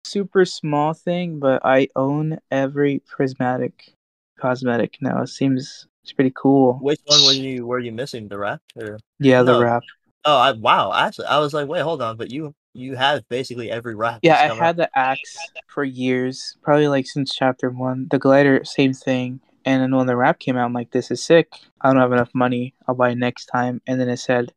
super 0.06 0.46
small 0.46 0.94
thing, 0.94 1.40
but 1.40 1.62
I 1.64 1.90
own 1.96 2.40
every 2.50 3.00
prismatic 3.00 3.94
cosmetic 4.40 4.98
now. 5.02 5.22
It 5.22 5.28
seems 5.28 5.88
it's 6.04 6.14
pretty 6.14 6.34
cool. 6.36 6.80
Which 6.82 7.00
one 7.06 7.24
were 7.26 7.34
you 7.34 7.66
were 7.66 7.80
you 7.80 7.92
missing? 7.92 8.28
The 8.28 8.38
wrap? 8.38 8.62
Or... 8.76 8.98
Yeah, 9.20 9.44
the 9.44 9.54
No. 9.54 9.62
wrap. 9.62 9.84
Oh, 10.24 10.38
I, 10.38 10.52
wow! 10.52 10.94
Actually, 10.94 11.28
I 11.28 11.40
was 11.40 11.54
like, 11.54 11.68
wait, 11.68 11.82
hold 11.82 12.02
on, 12.02 12.16
but 12.16 12.32
you 12.32 12.54
you 12.74 12.96
have 12.96 13.28
basically 13.28 13.72
every 13.72 13.96
wrap. 13.96 14.20
Yeah, 14.22 14.36
I 14.36 14.54
had 14.54 14.78
the 14.78 14.90
axe 14.98 15.36
for 15.68 15.84
years, 15.84 16.58
probably 16.62 16.88
like 16.88 17.08
since 17.08 17.34
chapter 17.36 17.70
one. 17.70 18.08
The 18.10 18.20
glider, 18.20 18.64
same 18.64 18.94
thing. 18.94 19.42
And 19.66 19.82
then 19.82 19.96
when 19.96 20.08
the 20.08 20.16
wrap 20.16 20.40
came 20.40 20.58
out, 20.58 20.66
I'm 20.66 20.74
like, 20.74 20.92
this 20.92 21.12
is 21.12 21.22
sick. 21.24 21.52
I 21.82 21.90
don't 21.90 22.02
have 22.02 22.12
enough 22.12 22.34
money. 22.34 22.74
I'll 22.88 22.96
buy 22.96 23.10
it 23.12 23.18
next 23.18 23.46
time. 23.46 23.82
And 23.86 24.00
then 24.00 24.10
it 24.10 24.18
said 24.18 24.54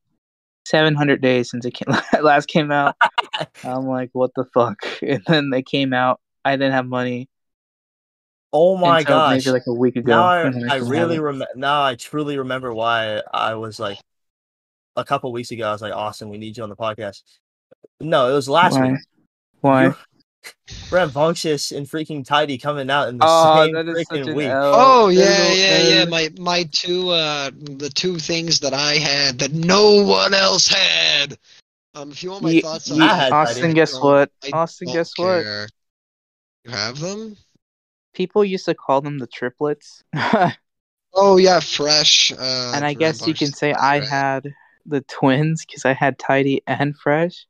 700 0.64 1.20
days 1.20 1.50
since 1.50 1.64
it 1.64 1.72
came, 1.72 1.94
last 2.22 2.46
came 2.46 2.70
out. 2.70 2.96
I'm 3.64 3.86
like, 3.86 4.10
what 4.12 4.30
the 4.34 4.44
fuck? 4.52 4.78
And 5.02 5.22
then 5.26 5.50
they 5.50 5.62
came 5.62 5.92
out. 5.92 6.20
I 6.44 6.52
didn't 6.56 6.72
have 6.72 6.86
money. 6.86 7.28
Oh 8.52 8.76
my 8.76 9.02
gosh! 9.02 9.44
Maybe 9.44 9.50
like 9.50 9.66
a 9.66 9.74
week 9.74 9.96
ago. 9.96 10.12
now 10.12 10.26
I, 10.26 10.52
I 10.70 10.76
really 10.76 11.18
remember. 11.18 11.48
Now 11.56 11.82
I 11.82 11.96
truly 11.96 12.38
remember 12.38 12.72
why 12.72 13.20
I 13.32 13.54
was 13.54 13.80
like 13.80 13.98
a 14.94 15.04
couple 15.04 15.32
weeks 15.32 15.50
ago. 15.50 15.68
I 15.68 15.72
was 15.72 15.82
like, 15.82 15.92
Austin, 15.92 16.28
we 16.28 16.38
need 16.38 16.56
you 16.56 16.62
on 16.62 16.68
the 16.68 16.76
podcast. 16.76 17.22
No, 18.00 18.30
it 18.30 18.34
was 18.34 18.48
last 18.48 18.74
Why? 18.74 18.92
week. 18.92 19.00
Why? 19.60 19.94
You- 20.44 20.74
Rambunctious 20.90 21.72
and 21.72 21.86
freaking 21.86 22.24
Tidy 22.24 22.56
coming 22.58 22.88
out 22.90 23.08
in 23.08 23.18
the 23.18 23.26
Oh, 23.28 23.64
same 23.64 23.74
that 23.74 23.88
is 23.88 24.06
such 24.06 24.20
freaking 24.20 24.34
week. 24.34 24.48
L. 24.48 24.72
Oh 24.74 25.08
yeah, 25.08 25.50
is 25.52 25.58
yeah, 25.58 25.76
a 25.76 25.88
yeah. 25.88 26.04
My 26.04 26.30
my 26.38 26.68
two 26.72 27.10
uh 27.10 27.50
the 27.54 27.90
two 27.90 28.18
things 28.18 28.60
that 28.60 28.72
I 28.74 28.94
had 28.94 29.38
that 29.40 29.52
no 29.52 30.02
one 30.02 30.34
else 30.34 30.68
had. 30.68 31.36
Um, 31.94 32.10
if 32.10 32.22
you 32.22 32.30
want 32.30 32.42
my 32.44 32.50
Ye- 32.50 32.62
thoughts 32.62 32.90
on 32.90 32.98
ye- 32.98 33.04
I 33.04 33.14
had 33.14 33.32
Austin, 33.32 33.74
guess 33.74 33.92
what? 34.00 34.30
I 34.42 34.50
Austin, 34.52 34.86
don't 34.86 34.94
guess 34.94 35.12
what? 35.16 35.44
You 36.64 36.70
have 36.70 36.98
them? 36.98 37.36
People 38.14 38.44
used 38.44 38.66
to 38.66 38.74
call 38.74 39.00
them 39.00 39.18
the 39.18 39.26
triplets. 39.26 40.02
Oh 41.16 41.36
yeah, 41.36 41.60
fresh. 41.60 42.32
Uh, 42.32 42.72
and 42.74 42.84
I 42.84 42.94
guess 42.94 43.24
you 43.26 43.34
can 43.34 43.52
say 43.52 43.72
guys, 43.72 43.80
I 43.80 44.00
had 44.04 44.52
the 44.84 45.00
twins 45.02 45.64
because 45.64 45.84
I 45.84 45.92
had 45.92 46.18
Tidy 46.18 46.62
and 46.66 46.96
Fresh. 46.96 47.46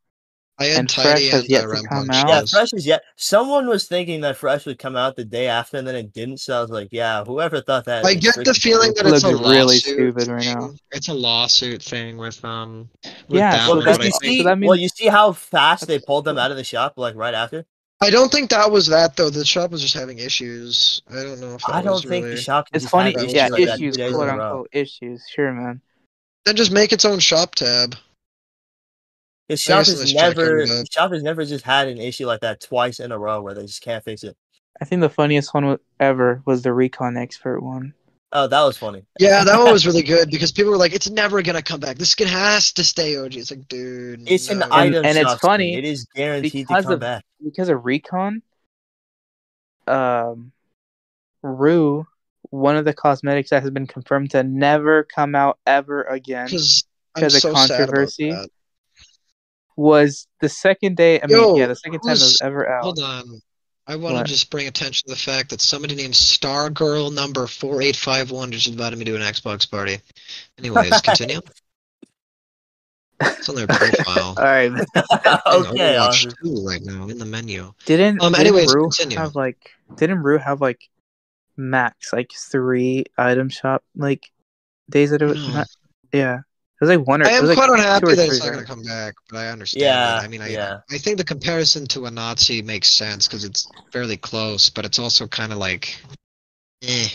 I 0.59 0.67
had 0.67 0.79
and 0.79 0.89
Tidy 0.89 1.09
Fresh 1.09 1.33
has 1.33 1.49
yet 1.49 1.63
to 1.63 1.83
come 1.89 2.09
out. 2.11 2.29
Yeah, 2.29 2.43
Fresh 2.49 2.75
is 2.75 2.87
yet. 2.87 3.03
Someone 3.17 3.67
was 3.67 3.89
thinking 3.89 4.21
that 4.21 4.37
Fresh 4.37 4.67
would 4.67 4.79
come 4.79 4.95
out 4.95 5.17
the 5.17 5.25
day 5.25 5.49
after, 5.49 5.79
and 5.79 5.87
then 5.87 5.97
it 5.97 6.13
didn't. 6.13 6.39
So 6.39 6.57
I 6.57 6.61
was 6.61 6.71
like, 6.71 6.89
yeah, 6.93 7.25
whoever 7.25 7.61
thought 7.61 7.85
that. 7.87 8.05
I 8.05 8.15
get 8.15 8.37
the 8.37 8.55
feeling 8.55 8.93
that 8.95 9.05
it's 9.07 9.25
a 9.25 9.31
Looks 9.31 9.41
really 9.41 9.55
lawsuit 9.65 9.81
stupid 9.83 10.29
right 10.29 10.43
thing. 10.45 10.55
now. 10.55 10.71
It's 10.93 11.09
a 11.09 11.15
lawsuit 11.15 11.83
thing 11.83 12.19
with 12.19 12.45
um. 12.45 12.89
With 13.03 13.15
Yeah, 13.41 13.51
that 13.51 13.67
so 13.67 13.69
one, 13.71 13.79
Well, 13.79 13.87
but 13.87 13.99
because 14.01 14.21
I 14.23 14.27
you 14.27 14.37
see, 14.37 14.43
so 14.45 14.55
means- 14.57 14.69
well, 14.69 14.79
you 14.79 14.89
see 14.89 15.07
how 15.09 15.33
fast 15.33 15.89
they 15.89 15.99
pulled 15.99 16.25
them 16.25 16.39
out 16.39 16.53
of 16.53 16.57
the 16.57 16.65
shop, 16.65 16.95
like 16.99 17.17
right 17.17 17.35
after. 17.35 17.67
I 18.01 18.11
don't 18.11 18.31
think 18.31 18.51
that 18.51 18.71
was 18.71 18.87
that 18.89 19.17
though. 19.17 19.31
The 19.31 19.45
shop 19.45 19.73
was 19.73 19.81
just 19.83 19.95
having 19.95 20.19
issues. 20.19 21.03
I 21.11 21.15
don't 21.23 21.41
know 21.41 21.55
if 21.55 21.63
that 21.63 21.75
I 21.75 21.83
don't 21.83 21.95
was 21.95 22.03
think 22.05 22.25
really... 22.25 22.37
the 22.37 22.41
shop. 22.41 22.69
It's 22.73 22.89
funny, 22.89 23.13
have 23.13 23.23
issues 23.23 23.35
yeah, 23.35 23.49
like 23.49 23.61
issues, 23.63 23.97
quote 23.97 24.29
unquote 24.29 24.69
issues. 24.73 25.25
Sure, 25.29 25.53
man. 25.53 25.81
Then 26.45 26.55
just 26.55 26.71
make 26.71 26.93
its 26.93 27.05
own 27.05 27.19
shop 27.19 27.55
tab. 27.55 27.97
His 29.49 29.61
shop 29.61 29.85
has 29.87 30.15
never, 30.15 30.63
on 30.63 30.69
that. 30.69 30.75
his 30.79 30.89
shop 30.91 31.13
has 31.13 31.23
never 31.23 31.45
just 31.45 31.65
had 31.65 31.89
an 31.89 31.99
issue 31.99 32.27
like 32.27 32.41
that 32.41 32.61
twice 32.61 32.99
in 33.01 33.13
a 33.13 33.19
row 33.19 33.43
where 33.43 33.55
they 33.55 33.67
just 33.67 33.83
can't 33.83 34.03
fix 34.03 34.23
it. 34.25 34.37
I 34.81 34.85
think 34.87 35.01
the 35.01 35.09
funniest 35.11 35.53
one 35.55 35.79
ever 36.01 36.43
was 36.47 36.63
the 36.63 36.73
recon 36.73 37.17
expert 37.17 37.61
one. 37.61 37.95
Oh, 38.33 38.49
that 38.49 38.63
was 38.63 38.77
funny. 38.77 39.05
Yeah, 39.21 39.45
that 39.45 39.59
one 39.59 39.71
was 39.71 39.87
really 39.87 40.03
good 40.15 40.29
because 40.31 40.51
people 40.51 40.73
were 40.73 40.77
like, 40.79 40.93
"It's 40.93 41.09
never 41.09 41.41
gonna 41.43 41.63
come 41.63 41.79
back. 41.79 41.99
This 41.99 42.11
skin 42.11 42.27
has 42.27 42.73
to 42.73 42.83
stay 42.83 43.17
OG." 43.17 43.37
It's 43.37 43.51
like, 43.53 43.69
dude, 43.69 44.29
It's 44.29 44.49
an 44.51 44.59
no. 44.61 44.67
item 44.73 45.05
and 45.05 45.17
it's 45.17 45.29
shop 45.29 45.39
skin. 45.39 45.49
funny 45.49 45.75
It 45.77 45.85
is 45.85 46.07
guaranteed 46.15 46.51
to 46.53 46.59
because 46.59 46.85
come 46.85 46.95
of- 46.95 47.01
back. 47.01 47.25
because 47.45 47.69
of 47.69 47.85
recon. 47.85 48.43
Um, 49.87 50.53
Rue, 51.43 52.07
one 52.51 52.77
of 52.77 52.85
the 52.85 52.95
cosmetics 52.95 53.51
that 53.51 53.63
has 53.63 53.71
been 53.71 53.87
confirmed 53.87 54.31
to 54.33 54.43
never 54.43 55.05
come 55.05 55.35
out 55.35 55.59
ever 55.67 56.03
again, 56.05 56.47
because 56.47 56.83
of 57.17 57.31
so 57.33 57.55
sad 57.55 57.67
about 57.67 57.69
controversy. 57.79 58.35
That. 59.77 59.81
was 59.83 60.27
the 60.41 60.49
second 60.49 60.97
day. 60.97 61.21
I 61.21 61.27
mean, 61.27 61.37
Yo, 61.37 61.57
yeah, 61.57 61.67
the 61.67 61.77
second 61.77 62.01
time 62.01 62.11
it 62.11 62.21
was 62.21 62.41
ever 62.43 62.69
out. 62.69 62.85
Hold 62.85 63.01
on. 63.01 63.41
I 63.87 63.97
want 63.97 64.17
to 64.17 64.25
just 64.25 64.51
bring 64.51 64.67
attention 64.67 65.07
to 65.09 65.15
the 65.15 65.21
fact 65.21 65.51
that 65.51 65.61
somebody 65.61 65.95
named 65.95 66.15
Stargirl 66.15 67.13
number 67.15 67.47
four 67.47 67.83
eight 67.83 67.97
five 67.97 68.31
one 68.31 68.51
just 68.51 68.67
invited 68.67 68.99
me 68.99 69.05
to 69.05 69.15
an 69.15 69.21
Xbox 69.21 69.71
party. 69.71 69.99
Anyways, 70.59 71.01
continue. 71.03 71.41
It's 73.21 73.49
on 73.49 73.55
their 73.57 73.67
profile. 73.67 74.35
All 74.39 74.43
right, 74.45 74.73
okay, 74.97 75.37
Overwatch 75.47 75.99
Austin. 76.01 76.33
2 76.43 76.67
right 76.67 76.81
now 76.83 77.09
in 77.09 77.19
the 77.19 77.25
menu. 77.27 77.73
didn't 77.85 78.23
Um, 78.23 78.33
didn't 78.33 78.47
anyways, 78.47 78.75
Rue 78.75 78.85
continue. 78.89 79.19
have 79.19 79.35
like 79.37 79.59
didn't 79.97 80.23
Rue 80.23 80.39
have 80.39 80.61
like 80.61 80.81
max 81.57 82.13
like 82.13 82.33
three 82.33 83.05
item 83.19 83.49
shop 83.49 83.85
like 83.95 84.31
days 84.91 85.11
that 85.11 85.23
it 85.23 85.27
was 85.27 85.47
No. 85.47 85.55
not, 85.55 85.69
yeah 86.13 86.39
it 86.39 86.45
was 86.81 86.91
like 86.91 87.07
one 87.07 87.23
or 87.23 87.27
I 87.27 87.31
am 87.31 87.43
was 87.43 87.51
like 87.51 87.59
quite 87.59 87.71
unhappy 87.71 88.15
that 88.15 88.29
it's 88.29 88.39
three, 88.39 88.47
not 88.47 88.55
going 88.55 88.65
to 88.65 88.71
come 88.71 88.83
back, 88.83 89.15
but 89.31 89.39
I 89.39 89.49
understand. 89.49 89.83
Yeah, 89.83 90.07
that. 90.07 90.25
I 90.25 90.29
mean, 90.29 90.43
I 90.43 90.49
yeah. 90.49 90.81
I 90.91 90.99
think 90.99 91.19
the 91.19 91.25
comparison 91.25 91.87
to 91.89 92.07
a 92.07 92.11
Nazi 92.11 92.63
makes 92.63 92.91
sense 92.91 93.27
because 93.27 93.45
it's 93.45 93.69
fairly 93.93 94.17
close, 94.17 94.71
but 94.71 94.85
it's 94.85 94.99
also 94.99 95.27
kind 95.27 95.53
of 95.53 95.59
like, 95.59 95.97
eh. 96.83 97.09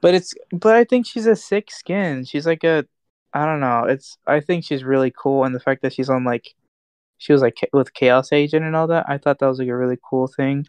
But 0.00 0.14
it's 0.14 0.34
but 0.52 0.74
I 0.74 0.84
think 0.84 1.06
she's 1.06 1.26
a 1.26 1.36
sick 1.36 1.70
skin. 1.70 2.24
She's 2.24 2.46
like 2.46 2.64
a 2.64 2.86
I 3.32 3.46
don't 3.46 3.60
know. 3.60 3.84
It's 3.84 4.18
I 4.26 4.40
think 4.40 4.64
she's 4.64 4.84
really 4.84 5.12
cool 5.16 5.44
and 5.44 5.54
the 5.54 5.60
fact 5.60 5.82
that 5.82 5.94
she's 5.94 6.10
on 6.10 6.24
like 6.24 6.54
she 7.18 7.32
was 7.32 7.40
like 7.40 7.56
with 7.72 7.94
Chaos 7.94 8.32
Agent 8.32 8.64
and 8.64 8.76
all 8.76 8.88
that. 8.88 9.06
I 9.08 9.18
thought 9.18 9.38
that 9.38 9.46
was 9.46 9.58
like 9.58 9.68
a 9.68 9.76
really 9.76 9.98
cool 10.08 10.26
thing. 10.26 10.66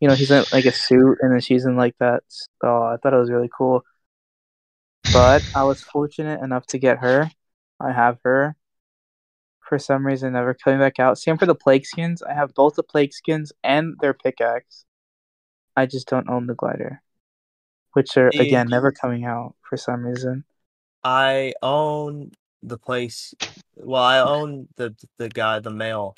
You 0.00 0.08
know, 0.08 0.14
she's 0.14 0.30
in 0.30 0.44
like 0.52 0.66
a 0.66 0.72
suit 0.72 1.18
and 1.22 1.32
then 1.32 1.40
she's 1.40 1.64
in 1.64 1.76
like 1.76 1.96
that. 1.98 2.22
Oh, 2.62 2.82
I 2.82 2.98
thought 2.98 3.14
it 3.14 3.18
was 3.18 3.30
really 3.30 3.50
cool. 3.56 3.84
But 5.12 5.42
I 5.54 5.64
was 5.64 5.80
fortunate 5.82 6.42
enough 6.42 6.66
to 6.68 6.78
get 6.78 6.98
her. 6.98 7.30
I 7.84 7.92
have 7.92 8.18
her. 8.24 8.56
For 9.60 9.78
some 9.78 10.06
reason, 10.06 10.34
never 10.34 10.54
coming 10.54 10.78
back 10.78 10.98
out. 10.98 11.18
Same 11.18 11.38
for 11.38 11.46
the 11.46 11.54
plague 11.54 11.86
skins. 11.86 12.22
I 12.22 12.34
have 12.34 12.54
both 12.54 12.74
the 12.74 12.82
plague 12.82 13.14
skins 13.14 13.52
and 13.62 13.94
their 14.00 14.12
pickaxe. 14.12 14.84
I 15.76 15.86
just 15.86 16.06
don't 16.06 16.28
own 16.28 16.46
the 16.46 16.54
glider, 16.54 17.02
which 17.92 18.16
are 18.16 18.30
See- 18.32 18.40
again 18.40 18.68
never 18.68 18.92
coming 18.92 19.24
out 19.24 19.54
for 19.68 19.76
some 19.76 20.04
reason. 20.04 20.44
I 21.02 21.54
own 21.62 22.32
the 22.62 22.78
place. 22.78 23.34
Well, 23.76 24.02
I 24.02 24.20
own 24.20 24.68
the 24.76 24.94
the 25.18 25.28
guy, 25.28 25.60
the 25.60 25.70
male, 25.70 26.14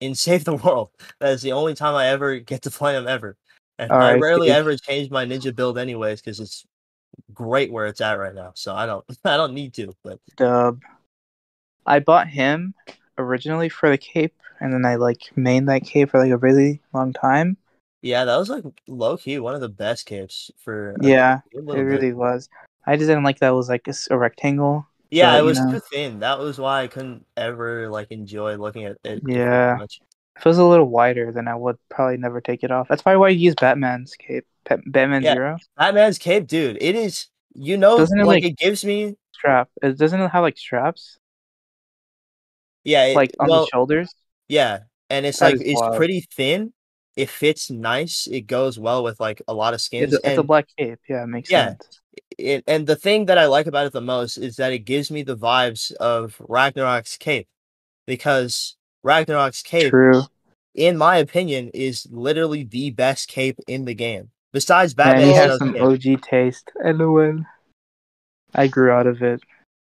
in 0.00 0.14
Save 0.14 0.44
the 0.44 0.56
World. 0.56 0.90
That 1.20 1.32
is 1.32 1.42
the 1.42 1.52
only 1.52 1.74
time 1.74 1.94
I 1.94 2.08
ever 2.08 2.38
get 2.38 2.62
to 2.62 2.70
play 2.70 2.96
him 2.96 3.08
ever. 3.08 3.36
And 3.78 3.92
I 3.92 3.94
Alright, 3.94 4.20
rarely 4.20 4.50
ever 4.50 4.76
change 4.76 5.10
my 5.10 5.24
ninja 5.24 5.54
build 5.54 5.78
anyways 5.78 6.20
because 6.20 6.40
it's 6.40 6.64
great 7.32 7.72
where 7.72 7.86
it's 7.86 8.00
at 8.00 8.18
right 8.18 8.34
now. 8.34 8.52
So 8.54 8.74
I 8.74 8.86
don't 8.86 9.04
I 9.24 9.36
don't 9.36 9.54
need 9.54 9.74
to. 9.74 9.94
But 10.04 10.18
Dub. 10.36 10.80
I 11.88 11.98
bought 12.00 12.28
him 12.28 12.74
originally 13.16 13.68
for 13.68 13.88
the 13.90 13.98
cape, 13.98 14.34
and 14.60 14.72
then 14.72 14.84
I 14.84 14.94
like 14.96 15.30
mained 15.36 15.66
that 15.66 15.82
cape 15.84 16.10
for 16.10 16.20
like 16.20 16.30
a 16.30 16.36
really 16.36 16.80
long 16.92 17.12
time. 17.12 17.56
yeah, 18.02 18.24
that 18.24 18.36
was 18.36 18.48
like 18.48 18.62
low 18.86 19.16
key 19.16 19.38
one 19.40 19.54
of 19.54 19.60
the 19.60 19.68
best 19.68 20.06
capes 20.06 20.50
for 20.58 20.94
Yeah, 21.00 21.40
it 21.52 21.66
bit. 21.66 21.80
really 21.80 22.12
was. 22.12 22.48
I 22.86 22.96
just 22.96 23.08
didn't 23.08 23.24
like 23.24 23.40
that 23.40 23.48
it 23.50 23.54
was 23.54 23.68
like 23.68 23.88
a, 24.10 24.16
rectangle. 24.18 24.86
Yeah, 25.10 25.32
but, 25.32 25.36
it 25.36 25.40
you 25.40 25.44
was 25.46 25.60
know. 25.60 25.72
too 25.72 25.80
thin. 25.80 26.20
That 26.20 26.38
was 26.38 26.58
why 26.58 26.82
I 26.82 26.86
couldn't 26.86 27.26
ever 27.36 27.88
like 27.88 28.10
enjoy 28.12 28.56
looking 28.56 28.84
at 28.84 28.96
it. 29.04 29.22
Yeah. 29.26 29.76
Much. 29.78 30.00
If 30.36 30.46
it 30.46 30.48
was 30.48 30.58
a 30.58 30.64
little 30.64 30.86
wider, 30.88 31.32
then 31.32 31.48
I 31.48 31.54
would 31.56 31.76
probably 31.88 32.16
never 32.18 32.40
take 32.40 32.62
it 32.62 32.70
off. 32.70 32.86
That's 32.88 33.02
probably 33.02 33.18
why 33.18 33.26
I 33.26 33.30
use 33.30 33.54
Batman's 33.56 34.14
cape, 34.14 34.46
Batman 34.86 35.22
Yeah. 35.22 35.34
Zero 35.34 35.58
Batman's 35.76 36.18
cape, 36.18 36.46
dude. 36.46 36.78
It 36.80 36.94
is. 36.94 37.26
You 37.54 37.76
know, 37.76 37.98
Doesn't 37.98 38.20
it, 38.20 38.24
like, 38.26 38.44
like- 38.44 38.52
it 38.52 38.56
gives 38.58 38.84
me. 38.84 39.16
strap. 39.32 39.68
It 39.82 39.98
doesn't 39.98 40.20
it 40.20 40.28
have 40.30 40.42
like 40.42 40.56
straps, 40.56 41.17
Yeah, 42.88 43.04
it, 43.04 43.16
like 43.16 43.32
on 43.38 43.48
well, 43.48 43.60
the 43.64 43.68
shoulders. 43.70 44.14
Yeah, 44.48 44.80
and 45.10 45.26
it's 45.26 45.40
That 45.40 45.52
like 45.52 45.60
it's 45.60 45.78
wild. 45.80 45.96
pretty 45.96 46.26
thin. 46.34 46.72
It 47.16 47.28
fits 47.28 47.70
nice. 47.70 48.26
It 48.30 48.42
goes 48.46 48.78
well 48.78 49.02
with 49.04 49.20
like 49.20 49.42
a 49.46 49.52
lot 49.52 49.74
of 49.74 49.80
skins. 49.82 50.14
It's 50.14 50.24
a, 50.24 50.30
it's 50.30 50.38
a 50.38 50.42
black 50.42 50.66
cape. 50.78 50.98
Yeah, 51.08 51.24
it 51.24 51.26
makes 51.26 51.50
Yeah. 51.50 51.70
sense. 51.70 52.00
it, 52.38 52.64
and 52.66 52.86
the 52.86 52.96
thing 52.96 53.26
that 53.26 53.36
I 53.36 53.46
like 53.46 53.66
about 53.66 53.86
it 53.86 53.92
the 53.92 54.00
most 54.00 54.38
is 54.38 54.56
that 54.56 54.72
it 54.72 54.80
gives 54.80 55.10
me 55.10 55.22
the 55.22 55.36
vibes 55.36 55.92
of 55.96 56.36
Ragnarok's 56.38 57.16
cape, 57.18 57.46
because 58.06 58.76
Ragnarok's 59.04 59.62
cape, 59.62 59.90
True. 59.90 60.22
in 60.74 60.96
my 60.96 61.18
opinion, 61.18 61.70
is 61.74 62.06
literally 62.10 62.64
the 62.64 62.90
best 62.90 63.28
cape 63.28 63.58
in 63.68 63.84
the 63.84 63.94
game. 63.94 64.30
Besides 64.52 64.96
Man, 64.96 65.08
Batman, 65.08 65.28
he 65.28 65.34
has 65.34 65.58
some 65.58 65.74
cape. 65.74 65.82
OG 65.82 66.22
taste. 66.22 66.72
LOL. 66.82 67.44
I 68.54 68.66
grew 68.66 68.90
out 68.92 69.06
of 69.06 69.20
it 69.22 69.42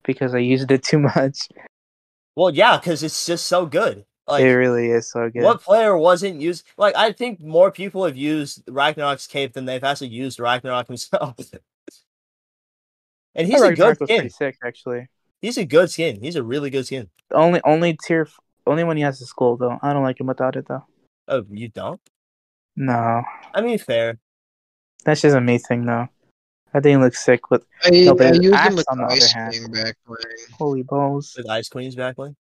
because 0.05 0.33
I 0.33 0.39
used 0.39 0.71
it 0.71 0.81
too 0.83 0.99
much. 1.15 1.37
Well, 2.35 2.53
yeah, 2.53 2.77
because 2.77 3.01
it's 3.03 3.25
just 3.25 3.47
so 3.47 3.65
good. 3.65 4.05
Like, 4.27 4.43
it 4.43 4.53
really 4.55 4.89
is 4.89 5.09
so 5.11 5.29
good. 5.29 5.43
what 5.43 5.61
player 5.61 5.95
wasn't 5.97 6.41
used? 6.41 6.65
Like, 6.77 6.95
I 6.95 7.11
think 7.11 7.39
more 7.39 7.71
people 7.71 8.05
have 8.05 8.17
used 8.17 8.63
Ragnarok's 8.67 9.27
cape 9.27 9.53
than 9.53 9.65
they've 9.65 9.83
actually 9.83 10.07
used 10.09 10.39
Ragnarok 10.39 10.87
himself. 10.89 11.35
and 13.35 13.47
he's 13.47 13.61
a 13.61 13.73
good 13.73 13.87
was 13.89 13.97
pretty 13.99 14.15
skin. 14.17 14.29
sick, 14.29 14.57
actually. 14.65 15.07
He's 15.41 15.57
a 15.57 15.65
good 15.65 15.91
skin. 15.91 16.21
He's 16.21 16.35
a 16.35 16.43
really 16.43 16.69
good 16.69 16.85
skin. 16.87 17.09
Only 17.31 17.61
only 17.63 17.97
tier 18.05 18.21
f- 18.23 18.39
only 18.65 18.83
when 18.83 18.97
he 18.97 19.03
has 19.03 19.19
the 19.19 19.25
skull 19.25 19.57
though. 19.57 19.77
I 19.81 19.93
don't 19.93 20.03
like 20.03 20.19
him 20.19 20.27
without 20.27 20.55
it 20.55 20.67
though. 20.67 20.85
Oh, 21.27 21.43
you 21.49 21.69
don't? 21.69 22.01
No, 22.75 23.21
I 23.53 23.61
mean, 23.61 23.77
fair. 23.77 24.17
that's 25.05 25.21
just 25.21 25.35
a 25.35 25.41
me 25.41 25.57
thing 25.59 25.85
though. 25.85 26.07
I 26.75 26.81
think 26.81 26.97
he 26.97 27.03
looks 27.03 27.23
sick 27.23 27.49
with 27.49 27.65
I, 27.85 27.89
No, 27.91 28.15
but 28.15 28.27
I 28.27 28.33
used 28.33 28.53
axe, 28.53 28.67
him 28.69 28.75
with 28.75 28.91
on 28.91 28.97
the 28.97 29.05
other 29.05 29.13
Ice 29.15 29.31
hand- 29.31 29.53
King 29.53 29.71
back 29.71 29.95
when 30.05 30.17
holy 30.51 30.83
balls. 30.83 31.33
With 31.37 31.49
Ice 31.49 31.69
Queen's 31.69 31.95
backbling. 31.95 32.35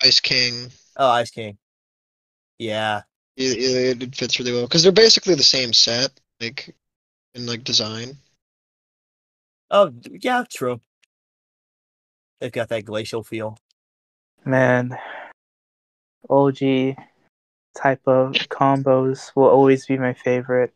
Ice 0.00 0.20
King. 0.20 0.70
Oh, 0.96 1.08
Ice 1.10 1.30
King. 1.32 1.58
Yeah. 2.58 3.02
It, 3.36 3.58
it, 3.58 4.02
it 4.04 4.14
fits 4.14 4.38
really 4.38 4.52
well 4.52 4.62
because 4.62 4.84
they're 4.84 4.92
basically 4.92 5.34
the 5.34 5.42
same 5.42 5.72
set, 5.72 6.12
like 6.40 6.72
in 7.34 7.46
like 7.46 7.64
design. 7.64 8.16
Oh 9.72 9.92
yeah, 10.08 10.44
true. 10.48 10.80
They've 12.40 12.52
got 12.52 12.68
that 12.68 12.84
glacial 12.84 13.24
feel. 13.24 13.58
Man, 14.44 14.96
OG 16.30 16.58
type 17.76 18.02
of 18.06 18.34
combos 18.50 19.32
will 19.34 19.48
always 19.48 19.86
be 19.86 19.98
my 19.98 20.12
favorite. 20.14 20.72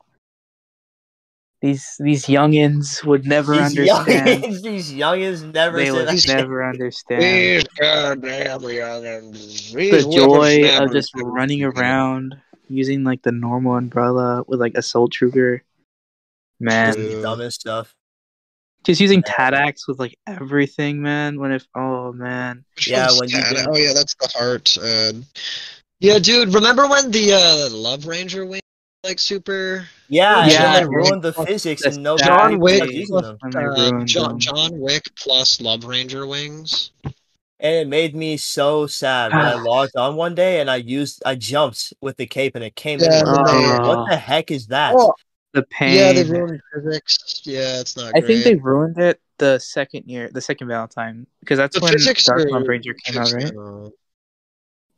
These 1.61 1.97
these 1.99 2.27
youngins 2.27 3.05
would 3.05 3.27
never 3.27 3.55
these 3.55 3.63
understand. 3.63 4.45
youngins, 4.45 4.63
these 4.63 4.93
youngins 4.93 5.53
never 5.53 5.77
they 5.77 5.87
said 5.87 6.07
would 6.07 6.27
never 6.29 6.69
understand 6.69 7.21
These 7.21 7.65
goddamn 7.81 8.61
youngins. 8.61 9.73
the 9.73 10.09
joy 10.15 10.69
of 10.69 10.91
whippersnappers. 10.91 10.93
just 10.93 11.13
running 11.17 11.65
around 11.65 12.41
using 12.69 13.03
like 13.03 13.23
the 13.23 13.33
normal 13.33 13.75
umbrella 13.75 14.45
with 14.47 14.61
like 14.61 14.75
assault 14.77 15.11
trooper. 15.11 15.63
Man, 16.61 17.23
dumbest 17.23 17.61
stuff. 17.61 17.95
just 18.85 19.01
using 19.01 19.23
Tat 19.23 19.53
Axe 19.55 19.89
with 19.89 19.99
like 19.99 20.17
everything, 20.29 21.03
man. 21.03 21.41
When 21.41 21.51
if 21.51 21.67
oh 21.75 22.13
man, 22.13 22.65
Which 22.77 22.87
Yeah, 22.87 23.09
when 23.19 23.29
you 23.31 23.39
Oh 23.67 23.77
yeah, 23.77 23.93
that's 23.95 24.15
the 24.15 24.29
heart. 24.37 24.77
Uh, 24.81 25.13
yeah, 25.99 26.21
dude. 26.21 26.55
Remember 26.55 26.87
when 26.87 27.11
the 27.11 27.33
uh, 27.33 27.75
Love 27.77 28.07
Ranger 28.07 28.47
wing 28.47 28.61
like 29.05 29.19
super? 29.19 29.87
Yeah, 30.09 30.47
Yeah, 30.47 30.53
yeah, 30.53 30.81
they 30.81 30.87
ruined 30.87 31.23
the 31.23 31.33
physics 31.33 31.83
and 31.83 32.03
no 32.03 32.17
John 32.17 32.59
Wick 32.59 32.81
kept 32.81 32.93
using 32.93 33.15
was- 33.15 33.23
them. 33.23 33.39
when 33.41 33.51
they 33.75 33.89
Uh, 33.89 34.05
John. 34.05 34.39
John 34.39 34.79
Wick 34.81 35.05
plus 35.17 35.61
Love 35.61 35.85
Ranger 35.85 36.27
wings. 36.27 36.91
And 37.61 37.75
it 37.75 37.89
made 37.89 38.15
me 38.15 38.37
so 38.37 38.87
sad 38.87 39.33
when 39.33 39.41
I 39.45 39.55
logged 39.63 39.97
on 39.97 40.17
one 40.17 40.35
day 40.35 40.61
and 40.61 40.71
I 40.71 40.77
used 40.77 41.23
I 41.27 41.35
jumped 41.35 41.93
with 42.01 42.17
the 42.17 42.27
cape 42.27 42.55
and 42.55 42.65
it 42.65 42.77
came. 42.77 43.01
Yeah, 43.01 43.23
the 43.23 43.39
and 43.39 43.47
cape. 43.79 43.87
what 43.87 44.11
the 44.11 44.17
heck 44.17 44.51
is 44.51 44.67
that? 44.69 44.95
Oh, 44.97 45.13
the 45.55 45.63
pain. 45.65 45.97
yeah, 45.97 46.13
they 46.13 46.25
ruined 46.25 46.61
physics. 46.75 47.43
Yeah, 47.45 47.81
it's 47.81 47.97
not. 47.97 48.09
I 48.15 48.21
great. 48.21 48.27
think 48.27 48.45
they 48.45 48.55
ruined 48.57 48.99
it 48.99 49.21
the 49.39 49.59
second 49.59 50.05
year, 50.07 50.29
the 50.33 50.41
second 50.41 50.69
Valentine, 50.69 51.27
because 51.41 51.59
that's 51.59 51.79
The 51.79 51.81
when 51.81 51.95
Dark 52.43 52.51
Love 52.51 52.69
Ranger 52.69 52.95
came 52.95 53.19
out, 53.21 53.33
right? 53.33 53.53
Uh, 53.57 53.89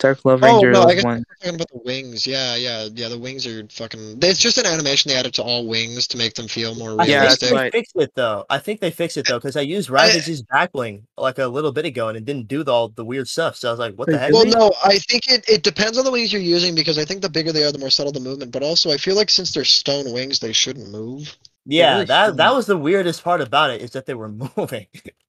Dark 0.00 0.24
Love 0.24 0.42
Oh 0.42 0.64
Ranger 0.64 0.70
no, 0.70 0.82
I 0.84 0.94
guess 0.94 1.04
one. 1.04 1.24
Talking 1.40 1.54
about 1.56 1.68
the 1.70 1.78
wings. 1.84 2.26
Yeah, 2.26 2.54
yeah, 2.56 2.88
yeah. 2.92 3.08
The 3.08 3.18
wings 3.18 3.46
are 3.46 3.66
fucking. 3.68 4.18
It's 4.22 4.38
just 4.40 4.58
an 4.58 4.66
animation 4.66 5.10
they 5.10 5.16
added 5.16 5.34
to 5.34 5.42
all 5.42 5.66
wings 5.66 6.06
to 6.08 6.16
make 6.18 6.34
them 6.34 6.48
feel 6.48 6.74
more 6.74 6.98
I 6.98 7.06
Yeah, 7.06 7.20
think 7.20 7.38
that's 7.38 7.40
they 7.40 7.50
right. 7.50 7.72
fixed 7.72 7.96
it 7.96 8.12
though. 8.14 8.44
I 8.50 8.58
think 8.58 8.80
they 8.80 8.90
fixed 8.90 9.16
it 9.16 9.26
though 9.26 9.38
because 9.38 9.56
I 9.56 9.62
used 9.62 9.90
Ravage's 9.90 10.42
backbling 10.42 11.04
like 11.16 11.38
a 11.38 11.46
little 11.48 11.72
bit 11.72 11.86
ago 11.86 12.08
and 12.08 12.16
it 12.18 12.24
didn't 12.24 12.48
do 12.48 12.62
the, 12.64 12.72
all 12.72 12.88
the 12.88 13.04
weird 13.04 13.28
stuff. 13.28 13.56
So 13.56 13.68
I 13.68 13.72
was 13.72 13.78
like, 13.80 13.94
"What 13.96 14.10
the 14.10 14.18
heck?" 14.18 14.36
Well, 14.36 14.46
no, 14.46 14.72
I 14.84 14.98
think 14.98 15.28
it, 15.28 15.48
it 15.48 15.62
depends 15.62 15.98
on 15.98 16.04
the 16.04 16.10
wings 16.10 16.32
you're 16.32 16.40
using 16.42 16.74
because 16.74 16.98
I 16.98 17.04
think 17.04 17.22
the 17.22 17.28
bigger 17.28 17.52
they 17.52 17.64
are, 17.64 17.72
the 17.72 17.78
more 17.78 17.90
subtle 17.90 18.12
the 18.12 18.20
movement. 18.20 18.52
But 18.52 18.62
also, 18.62 18.90
I 18.90 18.96
feel 18.96 19.16
like 19.16 19.30
since 19.30 19.52
they're 19.52 19.64
stone 19.64 20.12
wings, 20.12 20.38
they 20.38 20.52
shouldn't 20.52 20.90
move. 20.90 21.36
Yeah, 21.66 22.02
really 22.02 22.06
that 22.06 22.36
that 22.36 22.50
shouldn't. 22.50 22.54
was 22.54 22.66
the 22.66 22.76
weirdest 22.78 23.22
part 23.22 23.40
about 23.40 23.70
it 23.70 23.82
is 23.82 23.92
that 23.92 24.06
they 24.06 24.14
were 24.14 24.28
moving. 24.56 24.86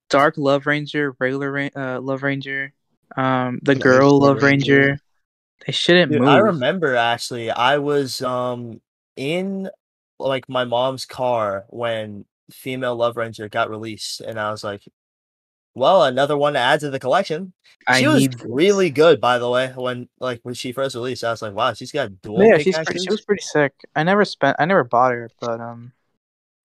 Dark 0.09 0.37
Love 0.37 0.65
Ranger, 0.65 1.15
regular 1.19 1.69
uh, 1.75 1.99
Love 2.01 2.23
Ranger, 2.23 2.73
um, 3.17 3.59
the 3.63 3.75
Nice 3.75 3.83
girl 3.83 4.19
Love 4.19 4.41
Ranger. 4.41 4.43
Ranger. 4.43 4.99
They 5.65 5.73
shouldn't 5.73 6.11
Dude, 6.11 6.21
move. 6.21 6.29
I 6.29 6.39
remember 6.39 6.95
actually, 6.95 7.51
I 7.51 7.77
was 7.77 8.21
um 8.21 8.81
in 9.15 9.69
like 10.19 10.47
my 10.49 10.65
mom's 10.65 11.05
car 11.05 11.65
when 11.69 12.25
Female 12.51 12.95
Love 12.95 13.17
Ranger 13.17 13.47
got 13.49 13.69
released, 13.69 14.21
and 14.21 14.39
I 14.39 14.51
was 14.51 14.63
like, 14.63 14.83
"Well, 15.75 16.03
another 16.03 16.37
one 16.37 16.53
to 16.53 16.59
add 16.59 16.79
to 16.81 16.89
the 16.89 16.99
collection." 16.99 17.53
I 17.87 18.01
She 18.01 18.07
was 18.07 18.21
need 18.21 18.33
this. 18.33 18.41
really 18.43 18.89
good, 18.89 19.21
by 19.21 19.37
the 19.39 19.49
way. 19.49 19.71
When 19.75 20.09
like 20.19 20.41
when 20.43 20.53
she 20.55 20.71
first 20.71 20.95
released, 20.95 21.23
I 21.23 21.31
was 21.31 21.41
like, 21.41 21.53
"Wow, 21.53 21.73
she's 21.73 21.91
got 21.91 22.21
dual 22.21 22.43
Yeah, 22.43 22.57
she's 22.57 22.77
pretty, 22.77 22.99
she 22.99 23.09
was 23.09 23.21
pretty 23.21 23.43
sick. 23.43 23.73
I 23.95 24.03
never 24.03 24.25
spent. 24.25 24.57
I 24.59 24.65
never 24.65 24.83
bought 24.83 25.11
her, 25.13 25.29
but 25.39 25.59
um, 25.59 25.93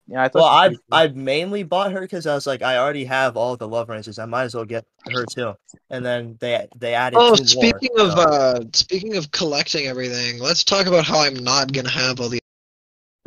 yeah, 0.07 0.23
I 0.23 0.27
thought. 0.29 0.39
Well, 0.39 0.45
I 0.45 0.67
was 0.69 0.77
pretty 0.89 1.13
I 1.13 1.15
mainly 1.15 1.63
bought 1.63 1.91
her 1.91 2.01
because 2.01 2.25
I 2.25 2.33
was 2.33 2.47
like, 2.47 2.61
I 2.61 2.77
already 2.77 3.05
have 3.05 3.35
all 3.35 3.57
the 3.57 3.67
Love 3.67 3.89
Rangers. 3.89 4.19
I 4.19 4.25
might 4.25 4.43
as 4.43 4.55
well 4.55 4.65
get 4.65 4.85
her 5.11 5.25
too. 5.25 5.53
And 5.89 6.05
then 6.05 6.37
they 6.39 6.67
they 6.77 6.93
added. 6.93 7.17
Oh, 7.19 7.35
two 7.35 7.45
speaking 7.45 7.89
more, 7.95 8.07
of 8.07 8.11
so- 8.13 8.19
uh, 8.19 8.59
speaking 8.73 9.15
of 9.17 9.31
collecting 9.31 9.87
everything, 9.87 10.39
let's 10.39 10.63
talk 10.63 10.87
about 10.87 11.05
how 11.05 11.19
I'm 11.19 11.35
not 11.35 11.73
gonna 11.73 11.89
have 11.89 12.19
all 12.19 12.29
the 12.29 12.39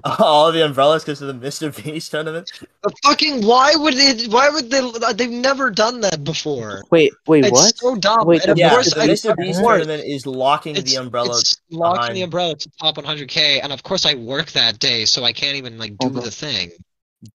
all 0.18 0.50
the 0.52 0.64
umbrellas 0.64 1.02
because 1.04 1.20
of 1.22 1.28
the 1.40 1.46
Mr. 1.46 1.74
Beast 1.84 2.10
tournament. 2.10 2.50
the 2.82 2.92
fucking. 3.04 3.46
Why 3.46 3.74
would 3.76 3.94
it? 3.96 4.30
Why 4.32 4.48
would 4.50 4.70
they? 4.70 4.80
They've 5.14 5.30
never 5.30 5.70
done 5.70 6.00
that 6.00 6.24
before. 6.24 6.82
Wait, 6.90 7.12
wait, 7.26 7.44
It's 7.44 7.52
what? 7.52 7.76
so 7.76 7.96
dumb. 7.96 8.26
Wait, 8.26 8.42
and 8.42 8.50
of 8.52 8.56
the 8.56 8.60
Yeah, 8.60 8.70
course, 8.70 8.94
the 8.94 9.00
I, 9.02 9.08
Mr. 9.08 9.30
of 9.30 9.36
Beast 9.36 9.60
course, 9.60 9.78
tournament 9.86 10.04
is 10.08 10.26
locking 10.26 10.76
it's, 10.76 10.90
the 10.92 11.00
umbrella. 11.00 11.30
it's 11.38 11.56
locking 11.70 11.96
behind- 12.00 12.16
the 12.16 12.22
umbrella 12.22 12.56
to 12.56 12.70
top 12.80 12.96
100k, 12.96 13.60
and 13.62 13.72
of 13.72 13.82
course 13.82 14.06
I 14.06 14.14
work 14.14 14.52
that 14.52 14.78
day, 14.78 15.04
so 15.04 15.24
I 15.24 15.32
can't 15.32 15.56
even 15.56 15.78
like 15.78 15.96
do 15.98 16.06
Hold 16.06 16.18
on. 16.18 16.24
the 16.24 16.30
thing. 16.30 16.70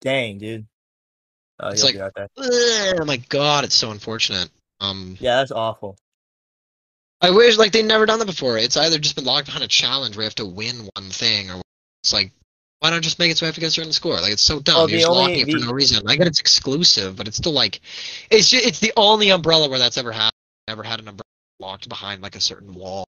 Dang, 0.00 0.38
dude. 0.38 0.66
Oh, 1.60 1.68
It's 1.68 1.84
like- 1.84 1.94
be 1.94 2.00
right 2.00 2.12
there. 2.16 2.28
Ugh, 2.38 2.96
Oh 3.00 3.04
my 3.04 3.16
god, 3.28 3.64
it's 3.64 3.74
so 3.76 3.90
unfortunate. 3.90 4.50
Um, 4.80 5.16
Yeah, 5.20 5.36
that's 5.36 5.52
awful. 5.52 5.96
I 7.20 7.30
wish 7.30 7.56
like 7.56 7.72
they'd 7.72 7.84
never 7.84 8.04
done 8.06 8.18
that 8.18 8.26
before. 8.26 8.58
It's 8.58 8.76
either 8.76 8.98
just 8.98 9.14
been 9.16 9.24
locked 9.24 9.46
behind 9.46 9.64
a 9.64 9.68
challenge 9.68 10.16
where 10.16 10.24
you 10.24 10.26
have 10.26 10.34
to 10.36 10.46
win 10.46 10.88
one 10.94 11.10
thing, 11.10 11.50
or 11.50 11.62
it's 12.02 12.12
like, 12.12 12.32
why 12.84 12.90
not 12.90 13.00
just 13.00 13.18
make 13.18 13.30
it 13.30 13.38
so 13.38 13.46
I 13.46 13.48
have 13.48 13.54
to 13.54 13.62
get 13.62 13.68
a 13.68 13.70
certain 13.70 13.92
score? 13.94 14.20
Like 14.20 14.30
it's 14.32 14.42
so 14.42 14.60
dumb. 14.60 14.74
Well, 14.76 14.90
You're 14.90 14.98
just 14.98 15.10
only- 15.10 15.22
locking 15.22 15.48
it 15.48 15.52
for 15.52 15.58
the- 15.58 15.64
no 15.64 15.72
reason. 15.72 16.06
I 16.06 16.16
get 16.16 16.26
it's 16.26 16.38
exclusive, 16.38 17.16
but 17.16 17.26
it's 17.26 17.38
still 17.38 17.52
like, 17.52 17.80
it's 18.30 18.50
just, 18.50 18.66
it's 18.66 18.78
the 18.78 18.92
only 18.98 19.30
umbrella 19.30 19.70
where 19.70 19.78
that's 19.78 19.96
ever 19.96 20.12
happened. 20.12 20.32
Never 20.68 20.82
had 20.82 21.00
an 21.00 21.08
umbrella 21.08 21.24
locked 21.60 21.88
behind 21.88 22.20
like 22.20 22.36
a 22.36 22.42
certain 22.42 22.74
wall. 22.74 23.06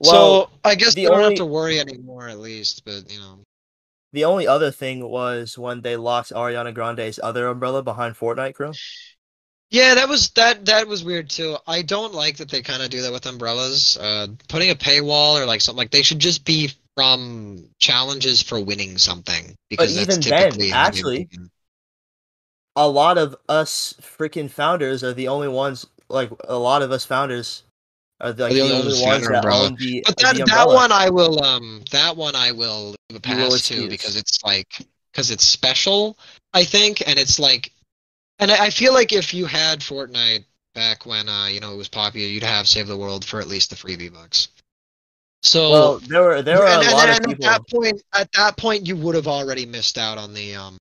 Well, 0.00 0.46
so 0.46 0.50
I 0.64 0.74
guess 0.74 0.94
the 0.94 1.02
they 1.02 1.06
don't 1.06 1.18
only- 1.18 1.24
have 1.26 1.36
to 1.36 1.44
worry 1.44 1.78
anymore, 1.78 2.28
at 2.28 2.40
least. 2.40 2.84
But 2.84 3.08
you 3.08 3.20
know, 3.20 3.38
the 4.12 4.24
only 4.24 4.48
other 4.48 4.72
thing 4.72 5.08
was 5.08 5.56
when 5.56 5.82
they 5.82 5.94
locked 5.94 6.32
Ariana 6.32 6.74
Grande's 6.74 7.20
other 7.22 7.46
umbrella 7.46 7.84
behind 7.84 8.16
Fortnite 8.16 8.54
crew. 8.54 8.72
Yeah, 9.70 9.94
that 9.94 10.08
was 10.08 10.30
that 10.30 10.64
that 10.66 10.88
was 10.88 11.04
weird 11.04 11.30
too. 11.30 11.56
I 11.68 11.82
don't 11.82 12.14
like 12.14 12.38
that 12.38 12.48
they 12.48 12.62
kind 12.62 12.82
of 12.82 12.90
do 12.90 13.02
that 13.02 13.12
with 13.12 13.26
umbrellas. 13.26 13.96
Uh, 13.96 14.26
putting 14.48 14.70
a 14.70 14.74
paywall 14.74 15.40
or 15.40 15.46
like 15.46 15.60
something 15.60 15.78
like 15.78 15.92
they 15.92 16.02
should 16.02 16.18
just 16.18 16.44
be 16.44 16.72
from 16.96 17.68
challenges 17.78 18.42
for 18.42 18.60
winning 18.60 18.98
something 18.98 19.54
because 19.68 19.94
that's 19.94 20.26
even 20.26 20.58
then, 20.58 20.72
actually. 20.72 21.28
A 22.76 22.88
lot 22.88 23.18
of 23.18 23.36
us 23.48 23.94
freaking 24.00 24.50
founders 24.50 25.04
are 25.04 25.12
the 25.12 25.28
only 25.28 25.48
ones. 25.48 25.86
Like 26.08 26.30
a 26.48 26.58
lot 26.58 26.82
of 26.82 26.92
us 26.92 27.04
founders 27.04 27.62
are 28.20 28.32
the, 28.32 28.44
like, 28.44 28.52
the 28.52 28.60
the, 28.60 28.74
only 28.74 29.02
ones 29.02 29.28
that 29.28 29.36
umbrella. 29.36 29.66
own 29.66 29.76
the, 29.76 30.02
But 30.06 30.16
the 30.16 30.22
that 30.24 30.46
that 30.46 30.68
one 30.68 30.92
I 30.92 31.10
will 31.10 31.42
um 31.42 31.82
that 31.90 32.16
one 32.16 32.34
I 32.34 32.52
will 32.52 32.94
give 33.08 33.18
a 33.18 33.20
pass 33.20 33.68
to 33.68 33.88
because 33.88 34.16
it's 34.16 34.42
like 34.44 34.86
because 35.12 35.30
it's 35.30 35.44
special 35.44 36.18
I 36.52 36.64
think 36.64 37.06
and 37.06 37.18
it's 37.18 37.38
like 37.38 37.72
and 38.38 38.50
I 38.50 38.66
I 38.66 38.70
feel 38.70 38.92
like 38.92 39.12
if 39.12 39.34
you 39.34 39.46
had 39.46 39.80
Fortnite 39.80 40.44
back 40.74 41.06
when 41.06 41.28
uh 41.28 41.46
you 41.46 41.60
know 41.60 41.72
it 41.72 41.76
was 41.76 41.88
popular 41.88 42.26
you'd 42.26 42.42
have 42.42 42.68
Save 42.68 42.88
the 42.88 42.96
World 42.96 43.24
for 43.24 43.40
at 43.40 43.48
least 43.48 43.70
the 43.70 43.76
freebie 43.76 44.12
bucks. 44.12 44.48
So 45.44 45.70
Well, 45.70 45.98
there 45.98 46.22
were 46.22 46.42
there 46.42 46.58
were 46.58 46.66
and, 46.66 46.82
a 46.82 46.86
and 46.86 46.92
lot 46.92 47.08
of 47.10 47.32
at 47.32 47.40
that 47.40 47.68
point, 47.68 48.02
at 48.14 48.32
that 48.32 48.56
point, 48.56 48.86
you 48.86 48.96
would 48.96 49.14
have 49.14 49.28
already 49.28 49.66
missed 49.66 49.98
out 49.98 50.16
on 50.16 50.32
the 50.32 50.56
um, 50.56 50.78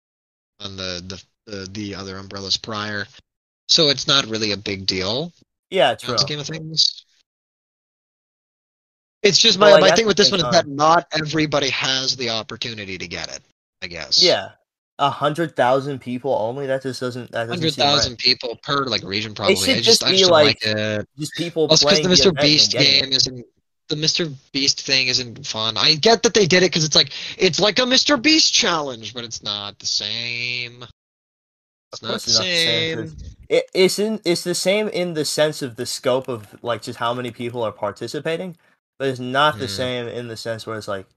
on 0.62 0.78
the 0.78 1.04
the 1.06 1.24
the, 1.52 1.70
the 1.72 1.96
other 1.96 2.18
umbrellas 2.18 2.56
prior. 2.56 3.06
So 3.68 3.90
it's 3.90 4.08
not 4.08 4.26
really 4.26 4.54
a 4.54 4.58
big 4.58 4.86
deal 4.86 5.32
Yeah, 5.70 5.96
true. 5.96 6.18
scheme 6.18 6.40
of 6.40 6.48
things. 6.48 7.06
It's 9.22 9.40
just 9.40 9.58
my, 9.58 9.72
like, 9.72 9.82
my 9.82 9.92
thing 9.92 10.06
with 10.06 10.18
this 10.18 10.32
one 10.32 10.42
is 10.42 10.52
that 10.52 10.68
not 10.68 11.08
everybody 11.14 11.70
has 11.70 12.16
the 12.18 12.30
opportunity 12.30 12.98
to 12.98 13.08
get 13.08 13.34
it. 13.34 13.42
I 13.82 13.88
guess. 13.88 14.24
Yeah, 14.24 14.52
a 15.00 15.10
hundred 15.10 15.58
thousand 15.58 16.00
people 16.00 16.34
only. 16.40 16.68
That 16.68 16.84
just 16.84 17.02
doesn't. 17.02 17.32
That 17.32 17.48
doesn't 17.48 17.78
Hundred 17.78 18.10
right. 18.12 18.18
people 18.18 18.58
per 18.64 18.86
like 18.86 19.04
region 19.04 19.34
probably. 19.34 19.56
It 19.56 19.60
should 19.60 19.70
I 19.70 19.82
just, 19.82 19.86
just 19.86 20.04
I 20.06 20.12
be 20.12 20.18
just 20.20 20.32
like 20.32 20.66
like 20.66 20.76
it. 20.78 21.08
Just 21.18 21.34
people 21.36 21.68
Also, 21.68 21.90
because 21.90 22.02
the 22.02 22.30
Mr. 22.30 22.42
Beast 22.42 22.72
game 22.72 23.12
isn't 23.12 23.46
the 23.90 23.96
Mr. 23.96 24.34
Beast 24.54 24.82
thing 24.82 25.08
isn't 25.08 25.46
fun. 25.48 25.78
I 25.78 25.96
get 25.96 26.24
that 26.24 26.34
they 26.34 26.48
did 26.48 26.64
it 26.64 26.68
because 26.72 26.86
it's 26.86 26.96
like 26.96 27.12
it's 27.38 27.60
like 27.60 27.80
a 27.80 27.84
Mr. 27.84 28.22
Beast 28.22 28.54
challenge, 28.54 29.14
but 29.14 29.24
it's 29.26 29.44
not 29.44 29.80
the 29.80 29.88
same. 29.88 30.86
It's 31.92 32.02
Of 32.02 32.04
not 32.04 32.22
course 32.22 32.26
the 32.26 32.30
it's 32.30 32.36
not 32.36 32.50
the 32.50 32.58
same, 32.58 33.10
same. 33.10 33.18
It, 33.50 33.66
it's 33.74 34.00
in. 34.00 34.22
It's 34.26 34.44
the 34.44 34.56
same 34.56 34.88
in 34.90 35.14
the 35.16 35.26
sense 35.26 35.62
of 35.62 35.76
the 35.78 35.86
scope 35.88 36.28
of 36.28 36.64
like 36.64 36.82
just 36.84 37.00
how 37.00 37.14
many 37.14 37.32
people 37.32 37.64
are 37.64 37.72
participating, 37.72 38.58
but 39.00 39.10
it's 39.10 39.20
not 39.20 39.60
the 39.60 39.68
Hmm. 39.68 39.70
same 39.70 40.08
in 40.08 40.28
the 40.28 40.38
sense 40.38 40.68
where 40.68 40.78
it's 40.78 40.88
like, 40.88 41.08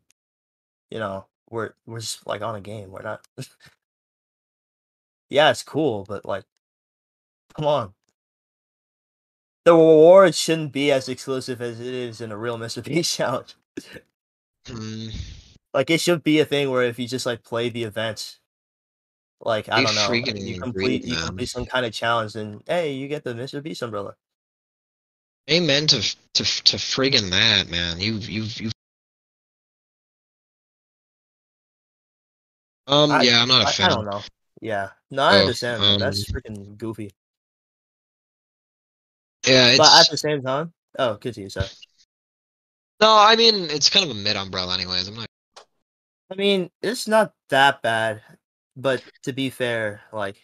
you 0.90 0.98
know, 1.00 1.26
we're 1.50 1.72
we're 1.86 2.00
just 2.00 2.26
like 2.26 2.42
on 2.42 2.56
a 2.56 2.60
game. 2.62 2.90
We're 2.92 3.02
not. 3.02 3.26
yeah, 5.30 5.50
it's 5.50 5.64
cool, 5.64 6.06
but 6.08 6.24
like, 6.26 6.44
come 7.56 7.66
on. 7.66 7.94
The 9.66 9.72
rewards 9.74 10.38
shouldn't 10.38 10.70
be 10.72 10.92
as 10.92 11.08
exclusive 11.08 11.60
as 11.60 11.80
it 11.80 11.92
is 11.92 12.20
in 12.20 12.30
a 12.30 12.36
real 12.36 12.56
Mr. 12.56 12.84
Beast 12.84 13.16
challenge. 13.16 13.56
Hmm. 14.68 15.08
Like 15.74 15.90
it 15.90 16.00
should 16.00 16.22
be 16.22 16.38
a 16.38 16.44
thing 16.44 16.70
where 16.70 16.84
if 16.84 17.00
you 17.00 17.08
just 17.08 17.26
like 17.26 17.42
play 17.42 17.68
the 17.68 17.82
events, 17.82 18.38
like 19.40 19.68
I 19.68 19.80
You 19.80 19.86
don't 19.86 19.96
know, 19.96 20.02
freaking 20.02 20.40
you 20.40 20.60
complete 20.60 21.04
you 21.04 21.16
complete 21.16 21.48
some 21.48 21.66
kind 21.66 21.84
of 21.84 21.92
challenge, 21.92 22.36
and 22.36 22.62
hey, 22.68 22.92
you 22.92 23.08
get 23.08 23.24
the 23.24 23.34
Mr. 23.34 23.60
Beast 23.60 23.82
umbrella. 23.82 24.14
Amen 25.50 25.88
to 25.88 26.00
to 26.34 26.44
to 26.44 26.76
friggin' 26.76 27.30
that, 27.30 27.68
man. 27.68 27.98
You 27.98 28.14
you 28.14 28.44
you. 28.44 28.70
Um. 32.86 33.10
I- 33.10 33.22
yeah, 33.22 33.42
I'm 33.42 33.48
not 33.48 33.62
a 33.62 33.66
I, 33.66 33.68
I 33.68 33.72
fan. 33.72 33.86
I 33.90 33.94
don't 33.96 34.04
know. 34.04 34.22
Yeah, 34.60 34.90
no, 35.10 35.22
I 35.24 35.36
Oh, 35.38 35.40
understand. 35.40 35.82
um, 35.82 35.98
That's 35.98 36.24
freaking 36.30 36.78
goofy. 36.78 37.10
Yeah, 39.46 39.68
it's, 39.68 39.78
But 39.78 40.00
at 40.00 40.10
the 40.10 40.16
same 40.16 40.42
time, 40.42 40.72
oh, 40.98 41.14
good 41.14 41.34
to 41.34 41.40
continue, 41.42 41.50
sorry. 41.50 41.68
no, 43.00 43.16
I 43.16 43.36
mean 43.36 43.70
it's 43.70 43.88
kind 43.90 44.04
of 44.04 44.10
a 44.10 44.14
mid 44.14 44.36
umbrella, 44.36 44.74
anyways. 44.74 45.08
I'm 45.08 45.14
not. 45.16 45.26
I 46.30 46.34
mean, 46.34 46.70
it's 46.82 47.06
not 47.06 47.32
that 47.50 47.82
bad, 47.82 48.20
but 48.76 49.02
to 49.22 49.32
be 49.32 49.50
fair, 49.50 50.00
like 50.12 50.36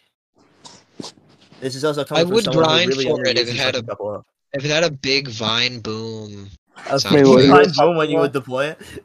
this 1.59 1.75
is 1.75 1.83
also 1.83 2.03
coming 2.05 2.21
I 2.21 2.25
from 2.25 2.33
would 2.35 2.45
grind 2.45 2.89
really 2.89 3.05
for 3.05 3.21
it 3.25 3.37
if 3.37 3.47
uses, 3.47 3.55
it 3.55 3.57
had 3.57 3.75
a- 3.75 4.23
If 4.53 4.63
it 4.65 4.71
had 4.71 4.83
a 4.83 4.91
big 4.91 5.27
vine 5.27 5.79
boom, 5.79 6.49
That's 6.85 7.03
Sounds 7.03 7.15
big 7.15 7.25
good. 7.25 7.49
vine 7.49 7.71
boom 7.75 7.97
when 7.97 8.09
you 8.09 8.17
would 8.23 8.31
deploy 8.31 8.67
it. 8.67 9.03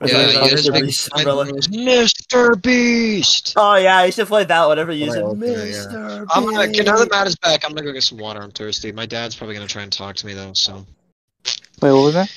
Or 0.00 0.08
yeah, 0.08 0.14
something 0.14 0.34
you 0.34 0.40
like 0.40 0.50
had 0.50 0.58
a 0.58 0.62
Mr. 0.62 0.82
Beast 0.84 1.10
vine 1.10 1.20
umbrella. 1.20 1.44
boom, 1.44 1.50
it 1.50 1.56
was 1.56 1.68
Mr. 1.68 2.62
Beast. 2.62 3.54
Oh 3.56 3.74
yeah, 3.76 3.96
I 3.98 4.10
should 4.10 4.26
play 4.26 4.44
that 4.44 4.68
whenever 4.68 4.92
you 4.92 5.06
use 5.06 5.14
it. 5.14 5.22
I'll 5.22 5.36
yeah. 5.36 5.54
Mr. 5.54 6.26
I'm 6.30 6.44
gonna. 6.44 6.68
Beast. 6.68 6.84
Now 6.84 6.96
that 6.96 7.10
Matt 7.10 7.26
is 7.26 7.36
back, 7.36 7.64
I'm 7.64 7.72
gonna 7.72 7.86
go 7.86 7.92
get 7.92 8.02
some 8.02 8.18
water. 8.18 8.42
I'm 8.42 8.50
thirsty. 8.50 8.92
My 8.92 9.06
dad's 9.06 9.34
probably 9.36 9.54
gonna 9.54 9.66
try 9.66 9.82
and 9.82 9.92
talk 9.92 10.16
to 10.16 10.26
me 10.26 10.34
though, 10.34 10.52
so, 10.52 10.84
Wait, 11.80 11.92
what 11.92 12.02
was 12.02 12.14
that? 12.14 12.30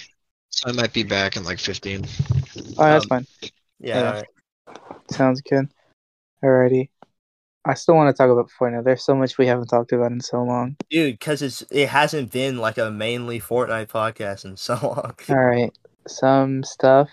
so 0.52 0.70
I 0.70 0.72
might 0.74 0.94
be 0.94 1.04
back 1.04 1.36
in 1.38 1.44
like 1.44 1.60
15. 1.60 2.06
Oh, 2.06 2.08
that's 2.78 3.04
Um, 3.06 3.10
fine. 3.10 3.28
Yeah, 3.42 3.50
Yeah. 4.00 4.08
alright. 4.08 4.26
Sounds 5.12 5.42
good. 5.42 5.70
Alrighty. 6.44 6.90
I 7.66 7.74
still 7.74 7.96
want 7.96 8.16
to 8.16 8.18
talk 8.18 8.32
about 8.32 8.50
Fortnite. 8.58 8.84
There's 8.86 9.04
so 9.04 9.16
much 9.16 9.38
we 9.38 9.46
haven't 9.48 9.68
talked 9.68 9.92
about 9.92 10.12
in 10.12 10.22
so 10.22 10.42
long. 10.44 10.76
dude, 10.90 11.20
because 11.20 11.42
it's 11.42 11.62
it 11.72 11.90
hasn't 11.90 12.32
been 12.32 12.58
like 12.58 12.78
a 12.78 12.90
mainly 12.90 13.40
Fortnite 13.40 13.88
podcast 13.88 14.46
in 14.46 14.56
so 14.58 14.76
long. 14.82 15.14
Alright. 15.30 15.74
Some 16.08 16.64
stuff 16.64 17.10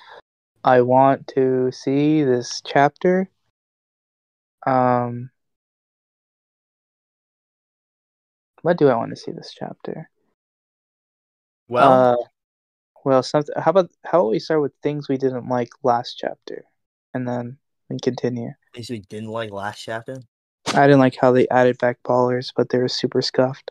I 0.66 0.82
want 0.82 1.28
to 1.28 1.72
see 1.72 2.22
this 2.22 2.60
chapter. 2.60 3.30
Um 4.66 5.30
what 8.62 8.76
do 8.76 8.88
I 8.88 8.96
want 8.96 9.10
to 9.10 9.16
see 9.16 9.32
this 9.32 9.54
chapter? 9.56 10.10
Well, 11.68 11.92
uh, 11.92 12.16
well, 13.04 13.22
something. 13.22 13.54
How 13.56 13.70
about 13.70 13.90
how 14.04 14.20
about 14.20 14.30
we 14.30 14.38
start 14.38 14.60
with 14.62 14.72
things 14.82 15.08
we 15.08 15.16
didn't 15.18 15.48
like 15.48 15.70
last 15.82 16.16
chapter, 16.18 16.64
and 17.14 17.26
then 17.28 17.58
we 17.88 17.98
continue. 18.00 18.50
things 18.74 18.90
we 18.90 19.00
didn't 19.00 19.30
like 19.30 19.50
last 19.50 19.82
chapter. 19.82 20.18
I 20.74 20.86
didn't 20.86 21.00
like 21.00 21.16
how 21.16 21.32
they 21.32 21.48
added 21.48 21.78
back 21.78 21.98
ballers, 22.04 22.52
but 22.54 22.68
they 22.68 22.78
were 22.78 22.88
super 22.88 23.22
scuffed. 23.22 23.70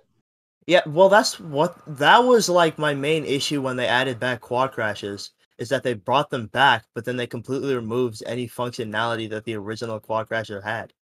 Yeah, 0.68 0.82
well, 0.88 1.10
that's 1.10 1.40
what 1.40 1.78
that 1.86 2.20
was 2.20 2.50
like 2.50 2.80
my 2.80 2.94
main 2.96 3.24
issue 3.24 3.62
when 3.62 3.76
they 3.78 3.88
added 3.88 4.20
back 4.20 4.42
quad 4.42 4.72
crashes 4.72 5.32
is 5.58 5.70
that 5.70 5.84
they 5.84 5.94
brought 5.94 6.30
them 6.30 6.48
back, 6.48 6.86
but 6.94 7.06
then 7.06 7.18
they 7.18 7.28
completely 7.28 7.76
removed 7.76 8.22
any 8.26 8.48
functionality 8.48 9.30
that 9.30 9.46
the 9.46 9.56
original 9.56 10.00
quad 10.00 10.30
crasher 10.30 10.64
had. 10.64 10.94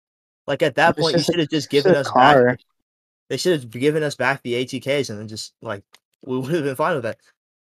Like 0.46 0.62
at 0.62 0.76
that 0.76 0.98
point, 0.98 1.18
you 1.18 1.24
should 1.24 1.40
have 1.40 1.50
just 1.50 1.70
given 1.70 1.96
us 1.96 2.08
car. 2.08 2.46
back. 2.46 2.60
They 3.30 3.38
should 3.38 3.54
have 3.54 3.70
given 3.70 4.04
us 4.04 4.16
back 4.16 4.42
the 4.44 4.66
ATKs 4.66 5.10
and 5.10 5.20
then 5.20 5.28
just 5.28 5.54
like 5.62 5.84
we 6.26 6.38
would 6.40 6.52
have 6.54 6.64
been 6.64 6.76
fine 6.76 6.96
with 6.96 7.04
that 7.04 7.18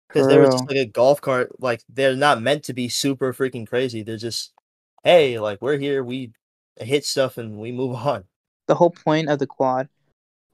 because 0.08 0.26
they 0.26 0.38
were 0.38 0.46
just 0.46 0.66
like 0.66 0.76
a 0.76 0.86
golf 0.86 1.20
cart. 1.20 1.60
Like 1.60 1.82
they're 1.88 2.16
not 2.16 2.42
meant 2.42 2.64
to 2.64 2.72
be 2.72 2.88
super 2.88 3.32
freaking 3.32 3.66
crazy. 3.66 4.02
They're 4.02 4.16
just 4.16 4.52
hey, 5.04 5.38
like 5.38 5.60
we're 5.60 5.76
here, 5.76 6.02
we 6.02 6.32
hit 6.78 7.04
stuff 7.04 7.38
and 7.38 7.58
we 7.58 7.70
move 7.70 7.94
on. 8.06 8.24
The 8.66 8.74
whole 8.74 8.90
point 8.90 9.28
of 9.28 9.38
the 9.38 9.46
quad 9.46 9.88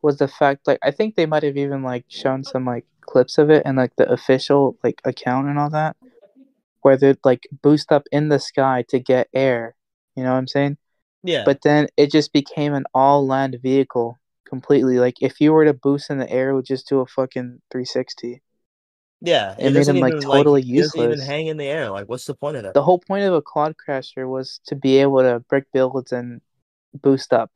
was 0.02 0.16
the 0.18 0.28
fact, 0.28 0.66
like, 0.66 0.78
I 0.83 0.90
think 0.90 1.14
they 1.14 1.26
might 1.26 1.44
have 1.44 1.56
even 1.56 1.83
like 1.83 2.04
shown 2.09 2.42
some 2.42 2.64
like 2.64 2.85
clips 3.00 3.38
of 3.38 3.50
it 3.50 3.62
and 3.64 3.76
like 3.76 3.94
the 3.96 4.11
official 4.11 4.76
like 4.83 5.00
account 5.04 5.48
and 5.48 5.59
all 5.59 5.70
that, 5.70 5.96
where 6.83 6.97
they'd 6.97 7.19
like 7.25 7.47
boost 7.62 7.93
up 7.93 8.05
in 8.12 8.29
the 8.29 8.38
sky 8.38 8.85
to 8.88 8.99
get 8.99 9.29
air. 9.35 9.75
You 10.16 10.25
know 10.25 10.33
what 10.33 10.38
I'm 10.38 10.47
saying? 10.49 10.77
Yeah, 11.23 11.45
But 11.45 11.62
then 11.62 11.88
it 11.97 12.11
just 12.11 12.33
became 12.33 12.75
an 12.75 12.85
all 12.95 13.27
land 13.27 13.59
vehicle 13.62 14.19
completely. 14.49 14.99
Like 14.99 15.16
if 15.21 15.40
you 15.40 15.53
were 15.53 15.64
to 15.64 15.75
boost 15.75 16.11
in 16.11 16.19
the 16.19 16.31
air, 16.31 16.51
it 16.51 16.55
would 16.55 16.66
just 16.66 16.88
do 16.88 17.01
a 17.01 17.07
fucking 17.07 17.61
360. 17.71 18.43
yeah, 19.21 19.55
it 19.59 19.64
made 19.64 19.75
doesn't 19.75 19.97
him, 19.97 20.01
like, 20.01 20.14
even, 20.14 20.23
totally 20.31 20.62
it 20.62 20.81
doesn't 20.83 21.01
even 21.01 21.21
hang 21.21 21.47
in 21.49 21.57
the 21.57 21.66
air. 21.66 21.90
Like, 21.90 22.09
what's 22.09 22.25
the 22.25 22.35
point 22.35 22.57
of 22.57 22.62
that? 22.62 22.75
The 22.75 22.83
whole 22.83 22.99
point 22.99 23.25
of 23.25 23.35
a 23.35 23.43
quad 23.43 23.75
crasher 23.77 24.29
was 24.29 24.61
to 24.66 24.77
be 24.77 24.99
able 24.99 25.21
to 25.21 25.40
brick 25.49 25.66
builds 25.73 26.12
and 26.12 26.40
boost 27.03 27.33
up. 27.33 27.51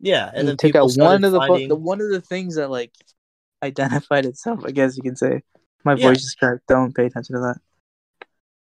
Yeah, 0.00 0.28
and 0.28 0.38
And 0.38 0.48
then 0.48 0.56
took 0.56 0.72
people 0.72 0.88
out 0.88 0.96
one 0.96 1.24
of 1.24 1.32
the, 1.32 1.38
finding, 1.38 1.68
the 1.68 1.76
one 1.76 2.00
of 2.00 2.10
the 2.10 2.20
things 2.20 2.56
that 2.56 2.70
like 2.70 2.92
identified 3.62 4.24
itself. 4.26 4.64
I 4.64 4.70
guess 4.70 4.96
you 4.96 5.02
can 5.02 5.16
say. 5.16 5.42
My 5.84 5.94
Yeah. 5.94 6.08
voice 6.08 6.24
is 6.24 6.34
cracked. 6.34 6.66
Don't 6.68 6.94
pay 6.94 7.06
attention 7.06 7.36
to 7.36 7.40
that. 7.40 7.56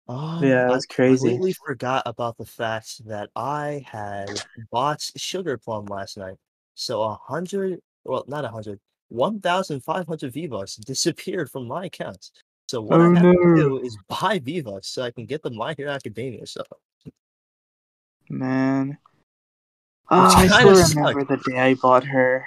Oh, 0.07 0.39
Yeah, 0.41 0.67
I 0.67 0.71
was 0.71 0.85
crazy. 0.85 1.15
completely 1.15 1.53
forgot 1.53 2.03
about 2.05 2.37
the 2.37 2.45
fact 2.45 3.05
that 3.07 3.29
I 3.35 3.85
had 3.89 4.29
bought 4.71 5.01
sugar 5.15 5.57
plum 5.57 5.85
last 5.85 6.17
night. 6.17 6.35
So 6.75 7.01
a 7.03 7.15
hundred, 7.15 7.79
well, 8.03 8.25
not 8.27 8.45
a 8.45 8.49
hundred, 8.49 8.79
one 9.09 9.39
thousand 9.39 9.81
five 9.83 10.07
hundred 10.07 10.33
V 10.33 10.47
bucks 10.47 10.75
disappeared 10.77 11.49
from 11.49 11.67
my 11.67 11.85
account. 11.85 12.31
So 12.67 12.81
what 12.81 13.01
Oh, 13.01 13.05
I 13.05 13.19
have 13.19 13.21
to 13.21 13.53
no. 13.53 13.55
do 13.55 13.77
is 13.83 13.97
buy 14.07 14.39
V 14.39 14.61
bucks 14.61 14.87
so 14.87 15.03
I 15.03 15.11
can 15.11 15.25
get 15.25 15.43
the 15.43 15.51
My 15.51 15.73
Hero 15.77 15.91
Academia 15.91 16.45
stuff. 16.45 16.67
Man. 18.29 18.97
Oh, 20.13 20.35
I 20.35 20.47
still 20.49 20.75
remember 20.75 21.23
the 21.23 21.37
day 21.37 21.57
I 21.57 21.73
bought 21.75 22.03
her. 22.03 22.45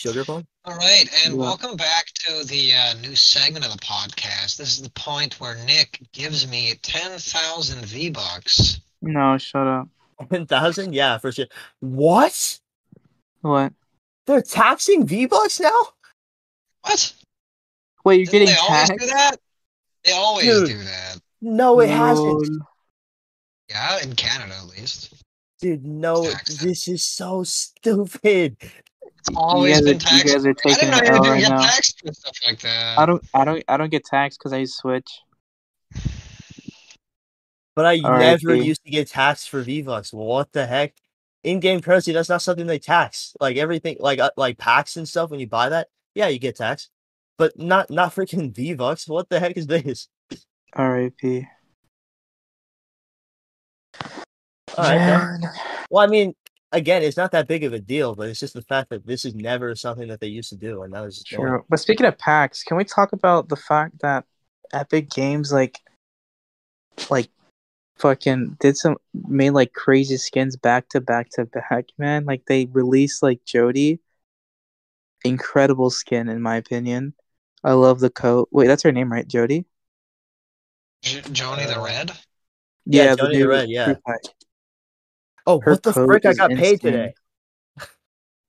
Sugar 0.00 0.24
plum? 0.24 0.46
All 0.64 0.76
right, 0.76 1.04
and 1.26 1.34
Yeah. 1.34 1.40
welcome 1.40 1.76
back 1.76 2.06
to 2.26 2.42
the 2.44 2.72
uh, 2.72 2.94
new 3.02 3.14
segment 3.14 3.66
of 3.66 3.72
the 3.72 3.78
podcast. 3.80 4.56
This 4.56 4.70
is 4.78 4.80
the 4.80 4.88
point 4.92 5.38
where 5.40 5.56
Nick 5.66 6.00
gives 6.12 6.48
me 6.48 6.72
10,000 6.82 7.84
V 7.84 8.08
bucks. 8.08 8.80
No, 9.02 9.36
shut 9.36 9.66
up. 9.66 9.88
One 10.28 10.46
thousand? 10.46 10.94
Yeah, 10.94 11.18
for 11.18 11.30
sure. 11.32 11.48
What? 11.80 12.58
What? 13.42 13.74
They're 14.26 14.40
taxing 14.40 15.06
V 15.06 15.26
bucks 15.26 15.60
now? 15.60 15.70
What? 16.80 17.12
Wait, 18.06 18.16
you're 18.16 18.24
Didn't 18.24 18.46
getting 18.48 18.54
they 18.54 18.56
always 18.58 18.88
taxed? 18.88 19.00
do 19.00 19.06
that? 19.14 19.36
They 20.04 20.12
always 20.12 20.46
Dude. 20.46 20.66
do 20.68 20.78
that. 20.84 21.16
No, 21.42 21.80
it 21.80 21.90
hasn't. 21.90 22.62
Yeah, 23.68 24.02
in 24.02 24.14
Canada 24.14 24.54
at 24.62 24.68
least. 24.68 25.12
Dude, 25.60 25.84
no, 25.84 26.22
this 26.62 26.88
is 26.88 27.04
so 27.04 27.42
stupid. 27.44 28.56
It's 29.20 29.36
always 29.36 29.80
you 29.80 29.84
guys, 29.84 29.84
been 29.84 30.14
are, 30.14 30.16
you 30.16 30.32
guys 30.32 30.46
are 30.46 30.50
I 30.50 30.52
taking 30.54 30.90
didn't 30.90 31.04
know 31.04 31.12
you 31.12 31.16
L 31.16 31.22
right 31.22 31.40
get 31.40 31.48
now. 31.50 31.62
taxed 31.62 32.02
and 32.04 32.16
stuff 32.16 32.36
like 32.46 32.60
that. 32.60 32.98
I 32.98 33.06
don't, 33.06 33.22
I 33.34 33.44
don't, 33.44 33.64
I 33.68 33.76
don't 33.76 33.90
get 33.90 34.04
taxed 34.04 34.38
because 34.38 34.52
I 34.52 34.64
Switch. 34.64 35.08
But 37.76 37.86
I 37.86 38.00
All 38.02 38.10
right, 38.12 38.20
never 38.20 38.56
B. 38.56 38.62
used 38.62 38.82
to 38.84 38.90
get 38.90 39.08
taxed 39.08 39.50
for 39.50 39.60
V-Bucks. 39.62 40.12
What 40.12 40.52
the 40.52 40.66
heck? 40.66 40.94
In-game 41.44 41.80
currency, 41.80 42.12
that's 42.12 42.28
not 42.28 42.42
something 42.42 42.66
they 42.66 42.78
tax. 42.78 43.34
Like 43.40 43.56
everything, 43.56 43.96
like 44.00 44.18
uh, 44.18 44.30
like 44.36 44.58
packs 44.58 44.96
and 44.96 45.08
stuff. 45.08 45.30
When 45.30 45.40
you 45.40 45.46
buy 45.46 45.68
that, 45.68 45.88
yeah, 46.14 46.28
you 46.28 46.38
get 46.38 46.56
taxed, 46.56 46.90
but 47.38 47.58
not 47.58 47.90
not 47.90 48.14
freaking 48.14 48.54
V-Bucks. 48.54 49.06
What 49.08 49.28
the 49.28 49.40
heck 49.40 49.56
is 49.56 49.66
this? 49.66 50.08
R.I.P. 50.74 51.46
All 54.76 54.84
right. 54.84 54.96
Man. 54.96 55.40
Well, 55.90 56.04
I 56.04 56.06
mean, 56.06 56.34
again, 56.72 57.02
it's 57.02 57.16
not 57.16 57.32
that 57.32 57.48
big 57.48 57.64
of 57.64 57.72
a 57.72 57.78
deal, 57.78 58.14
but 58.14 58.28
it's 58.28 58.40
just 58.40 58.54
the 58.54 58.62
fact 58.62 58.90
that 58.90 59.06
this 59.06 59.24
is 59.24 59.34
never 59.34 59.74
something 59.74 60.08
that 60.08 60.20
they 60.20 60.28
used 60.28 60.50
to 60.50 60.56
do, 60.56 60.82
and 60.82 60.92
that 60.94 61.00
was 61.00 61.18
just 61.18 61.32
annoying. 61.32 61.48
True. 61.48 61.64
But 61.68 61.80
speaking 61.80 62.06
of 62.06 62.18
packs, 62.18 62.62
can 62.62 62.76
we 62.76 62.84
talk 62.84 63.12
about 63.12 63.48
the 63.48 63.56
fact 63.56 64.00
that 64.00 64.24
Epic 64.72 65.10
Games 65.10 65.52
like 65.52 65.78
like 67.08 67.28
fucking 67.98 68.56
did 68.60 68.76
some 68.76 68.96
made 69.28 69.50
like 69.50 69.72
crazy 69.72 70.16
skins 70.16 70.56
back 70.56 70.88
to 70.90 71.00
back 71.00 71.30
to 71.30 71.44
back, 71.46 71.86
man? 71.98 72.24
Like 72.24 72.44
they 72.46 72.66
released 72.66 73.22
like 73.22 73.44
Jody. 73.44 74.00
Incredible 75.22 75.90
skin 75.90 76.28
in 76.30 76.40
my 76.40 76.56
opinion. 76.56 77.14
I 77.62 77.72
love 77.72 78.00
the 78.00 78.08
coat. 78.08 78.48
Wait, 78.52 78.68
that's 78.68 78.82
her 78.84 78.92
name, 78.92 79.12
right? 79.12 79.28
Jody? 79.28 79.66
J- 81.02 81.20
Joni 81.20 81.66
the 81.66 81.78
Uh, 81.78 81.84
Red? 81.84 82.12
Yeah, 82.86 83.10
the 83.10 83.16
Jody 83.16 83.36
the 83.36 83.44
new 83.44 83.50
Red, 83.50 83.68
yeah. 83.68 83.84
fruit 83.84 84.02
pie. 84.04 84.14
Oh, 85.50 85.60
Her 85.64 85.72
what 85.72 85.82
the 85.82 85.92
frick! 85.92 86.24
I 86.26 86.34
got 86.34 86.50
paid 86.50 86.74
insane. 86.74 86.78
today. 86.78 87.14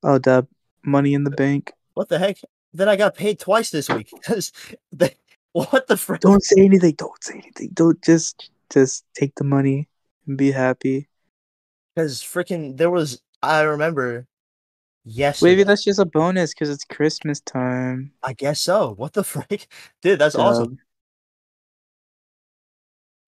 Oh, 0.03 0.19
dub. 0.19 0.47
Money 0.83 1.15
in 1.15 1.23
the 1.23 1.31
bank. 1.31 1.71
What 1.95 2.09
the 2.09 2.19
heck? 2.19 2.37
Then 2.73 2.87
I 2.87 2.95
got 2.95 3.15
paid 3.15 3.39
twice 3.39 3.71
this 3.71 3.89
week 3.89 4.09
because 4.13 4.51
they. 4.91 5.15
What 5.53 5.87
the 5.87 5.97
frick? 5.97 6.21
Don't 6.21 6.43
say 6.43 6.63
anything. 6.63 6.93
Don't 6.93 7.23
say 7.23 7.33
anything. 7.33 7.69
Don't 7.73 8.01
just 8.03 8.51
just 8.71 9.03
take 9.15 9.33
the 9.35 9.43
money 9.43 9.89
and 10.27 10.37
be 10.37 10.51
happy. 10.51 11.09
Because 11.95 12.21
freaking 12.21 12.77
there 12.77 12.91
was. 12.91 13.21
I 13.41 13.61
remember. 13.61 14.27
Yesterday. 15.03 15.51
Maybe 15.53 15.63
that's 15.63 15.83
just 15.83 15.97
a 15.97 16.05
bonus 16.05 16.53
because 16.53 16.69
it's 16.69 16.83
Christmas 16.83 17.39
time. 17.41 18.11
I 18.21 18.33
guess 18.33 18.61
so. 18.61 18.93
What 18.93 19.13
the 19.13 19.23
frick, 19.33 19.65
dude? 20.03 20.19
That's 20.19 20.35
awesome. 20.35 20.75
Dub. 20.75 20.77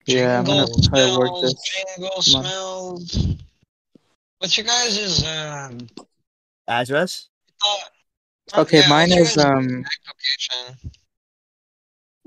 Yeah, 0.06 0.40
I'm 0.40 0.46
gonna 0.46 0.68
try 0.84 1.00
to 1.08 1.18
work 1.18 1.42
this. 1.42 1.56
Jingle 1.98 2.22
smells. 2.22 3.36
What's 4.44 4.58
your 4.58 4.66
guys' 4.66 5.24
um? 5.24 5.88
Address? 6.68 7.30
Uh, 7.64 8.60
Okay, 8.60 8.80
yeah, 8.80 8.90
mine 8.90 9.14
is 9.14 9.38
um. 9.38 9.86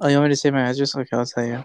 Oh, 0.01 0.09
you 0.09 0.17
want 0.17 0.25
me 0.25 0.29
to 0.31 0.37
say 0.37 0.51
my 0.51 0.63
address? 0.63 0.97
Okay, 0.97 1.09
I'll 1.13 1.27
tell 1.27 1.45
you. 1.45 1.63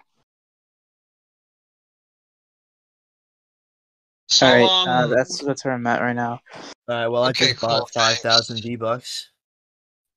So 4.28 4.46
All 4.46 4.52
right, 4.52 4.90
um, 4.90 4.90
uh, 4.90 5.08
that's 5.16 5.40
that's 5.40 5.64
where 5.64 5.74
I'm 5.74 5.88
at 5.88 6.02
right 6.02 6.12
now. 6.18 6.42
All 6.54 6.72
right. 6.90 7.08
Well, 7.08 7.24
Okay, 7.30 7.46
I 7.46 7.48
just 7.52 7.62
cool, 7.62 7.70
bought 7.70 7.92
five 7.92 8.18
thousand 8.18 8.62
V 8.62 8.76
bucks. 8.76 9.30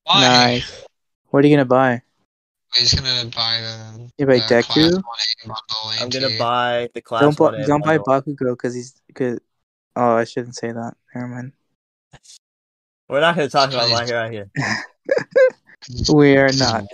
Nice. 0.05 0.85
What 1.29 1.45
are 1.45 1.47
you 1.47 1.55
gonna 1.55 1.63
buy? 1.63 2.01
He's 2.73 2.93
gonna 2.93 3.31
buy 3.33 3.61
the. 3.61 4.11
You 4.17 4.25
buy 4.25 4.39
the 4.39 4.63
Class 4.63 4.77
Deku? 4.77 5.01
1A 5.01 6.01
I'm 6.01 6.09
gonna 6.09 6.37
buy 6.37 6.89
the 6.93 7.01
class. 7.01 7.21
Don't 7.21 7.37
bu- 7.37 7.65
don't 7.65 7.85
buy. 7.85 7.99
Bakugo 7.99 8.51
because 8.51 8.75
he's 8.75 9.01
good. 9.13 9.39
Oh, 9.95 10.15
I 10.15 10.23
shouldn't 10.25 10.55
say 10.55 10.71
that. 10.71 10.93
Never 11.13 11.27
mind. 11.27 11.53
We're 13.07 13.21
not 13.21 13.35
gonna 13.35 13.49
talk 13.49 13.69
about 13.69 13.87
Please. 13.87 13.93
my 13.93 14.05
hero 14.05 14.19
out 14.25 14.31
here. 14.31 14.51
We 16.11 16.35
are 16.37 16.51
not. 16.53 16.85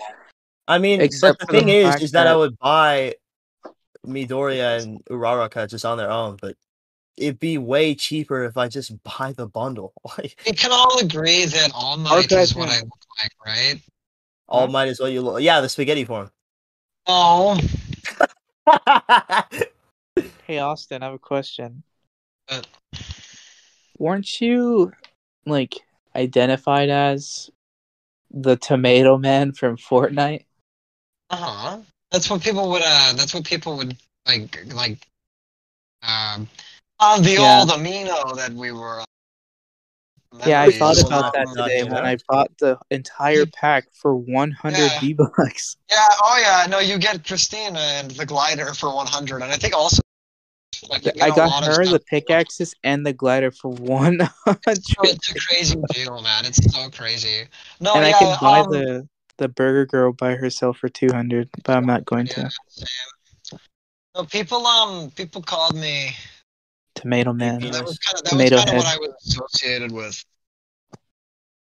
I 0.67 0.77
mean, 0.77 0.99
Except 0.99 1.39
but 1.39 1.47
the 1.47 1.53
thing 1.53 1.67
the 1.67 1.75
is, 1.75 2.01
is 2.01 2.11
that 2.11 2.27
I 2.27 2.35
would 2.35 2.59
buy 2.59 3.15
Midoriya 4.05 4.81
and 4.81 5.03
Uraraka 5.05 5.69
just 5.69 5.85
on 5.85 5.97
their 5.97 6.11
own, 6.11 6.37
but 6.41 6.57
it'd 7.15 7.39
be 7.39 7.57
way 7.57 7.95
cheaper 7.95 8.43
if 8.43 8.57
I 8.57 8.67
just 8.67 8.91
buy 9.03 9.33
the 9.33 9.47
bundle. 9.47 9.93
We 10.45 10.51
can 10.53 10.71
all 10.71 10.99
agree 10.99 11.45
that 11.45 11.71
All 11.73 11.97
Might 11.97 12.25
Okay, 12.25 12.41
is 12.41 12.55
what. 12.55 12.69
I 12.69 12.79
look 12.79 12.99
like, 13.21 13.31
right? 13.45 13.79
all 14.49 14.67
might 14.67 14.89
as 14.89 14.99
well 14.99 15.07
you 15.07 15.21
look. 15.21 15.41
Yeah, 15.41 15.61
the 15.61 15.69
spaghetti 15.69 16.03
form. 16.03 16.29
Oh, 17.07 17.57
Hey 20.45 20.59
Austin, 20.59 21.01
I 21.01 21.05
have 21.05 21.13
a 21.15 21.19
question. 21.19 21.83
Uh. 22.49 22.61
Weren't 24.01 24.41
you 24.41 24.91
like 25.45 25.75
identified 26.15 26.89
as 26.89 27.51
the 28.31 28.55
Tomato 28.55 29.19
Man 29.19 29.51
from 29.51 29.77
Fortnite? 29.77 30.45
uh 31.29 31.35
huh. 31.35 31.77
That's 32.09 32.27
what 32.27 32.41
people 32.41 32.71
would. 32.71 32.81
Uh, 32.83 33.13
that's 33.15 33.35
what 33.35 33.45
people 33.45 33.77
would 33.77 33.95
like. 34.25 34.73
Like, 34.73 34.97
um, 36.01 36.47
on 36.99 37.21
the 37.21 37.33
Yeah. 37.33 37.59
old 37.59 37.69
amino 37.69 38.35
that 38.37 38.51
we 38.53 38.71
were. 38.71 39.01
uh, 39.01 39.05
Yeah, 40.47 40.63
I 40.63 40.71
thought 40.71 40.99
about 41.05 41.33
that 41.33 41.47
today 41.55 41.83
when 41.83 42.03
I 42.03 42.17
bought 42.27 42.49
the 42.57 42.79
entire 42.89 43.45
pack 43.53 43.85
for 43.93 44.15
100 44.15 44.77
Yeah. 44.79 44.99
V 44.99 45.13
bucks. 45.13 45.77
Yeah. 45.91 46.07
Oh 46.23 46.39
yeah. 46.41 46.65
No, 46.67 46.79
you 46.79 46.97
get 46.97 47.23
Christina 47.23 47.77
and 47.79 48.09
the 48.09 48.25
glider 48.25 48.73
for 48.73 48.95
100, 48.95 49.43
and 49.43 49.51
I 49.51 49.57
think 49.57 49.75
also. 49.75 50.01
Like, 50.89 51.05
you 51.05 51.11
get 51.11 51.23
I 51.23 51.27
a 51.29 51.35
got 51.35 51.65
her 51.65 51.85
the 51.85 51.99
pickaxes 51.99 52.73
and 52.83 53.05
the 53.05 53.13
glider 53.13 53.51
for 53.51 53.71
100, 53.71 54.29
Oh, 54.47 54.55
It's 54.67 55.31
a 55.31 55.39
crazy 55.39 55.81
deal, 55.93 56.21
man. 56.21 56.45
It's 56.45 56.73
so 56.73 56.89
crazy. 56.89 57.43
No, 57.79 57.93
and 57.95 58.05
yeah, 58.05 58.15
I 58.15 58.19
could 58.19 58.39
buy 58.41 58.59
um, 58.61 58.71
the 58.71 59.09
the 59.37 59.47
Burger 59.47 59.85
Girl 59.85 60.13
by 60.13 60.35
herself 60.35 60.77
for 60.77 60.89
200, 60.89 61.49
but 61.63 61.75
I'm 61.75 61.85
not 61.85 62.05
going 62.05 62.27
yeah, 62.27 62.33
to. 62.33 62.51
same. 62.67 63.59
No, 64.15 64.23
people 64.25 64.65
um 64.67 65.09
people 65.11 65.41
called 65.41 65.75
me. 65.75 66.11
Tomato 66.95 67.33
Man. 67.33 67.59
Penis. 67.59 67.77
That 67.77 67.85
was 67.85 67.97
kind 67.99 68.17
of 68.17 68.23
that 68.23 68.29
Tomato 68.29 68.55
was 68.55 68.65
kind 68.65 68.69
of 68.69 68.73
head. 68.75 68.83
what 68.83 68.95
I 68.95 68.97
was 68.97 69.13
associated 69.25 69.91
with. 69.91 70.23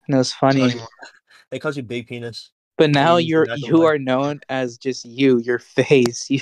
And 0.08 0.16
it 0.16 0.18
was 0.18 0.32
funny. 0.34 0.74
they 1.52 1.60
called 1.60 1.76
you 1.76 1.84
big 1.84 2.08
penis. 2.08 2.52
But 2.78 2.92
now 2.92 3.16
Please, 3.16 3.28
you're 3.30 3.48
you 3.58 3.86
are 3.86 3.98
known 3.98 4.40
as 4.50 4.78
just 4.78 5.04
you, 5.06 5.40
your 5.40 5.60
face. 5.60 6.30
You 6.30 6.42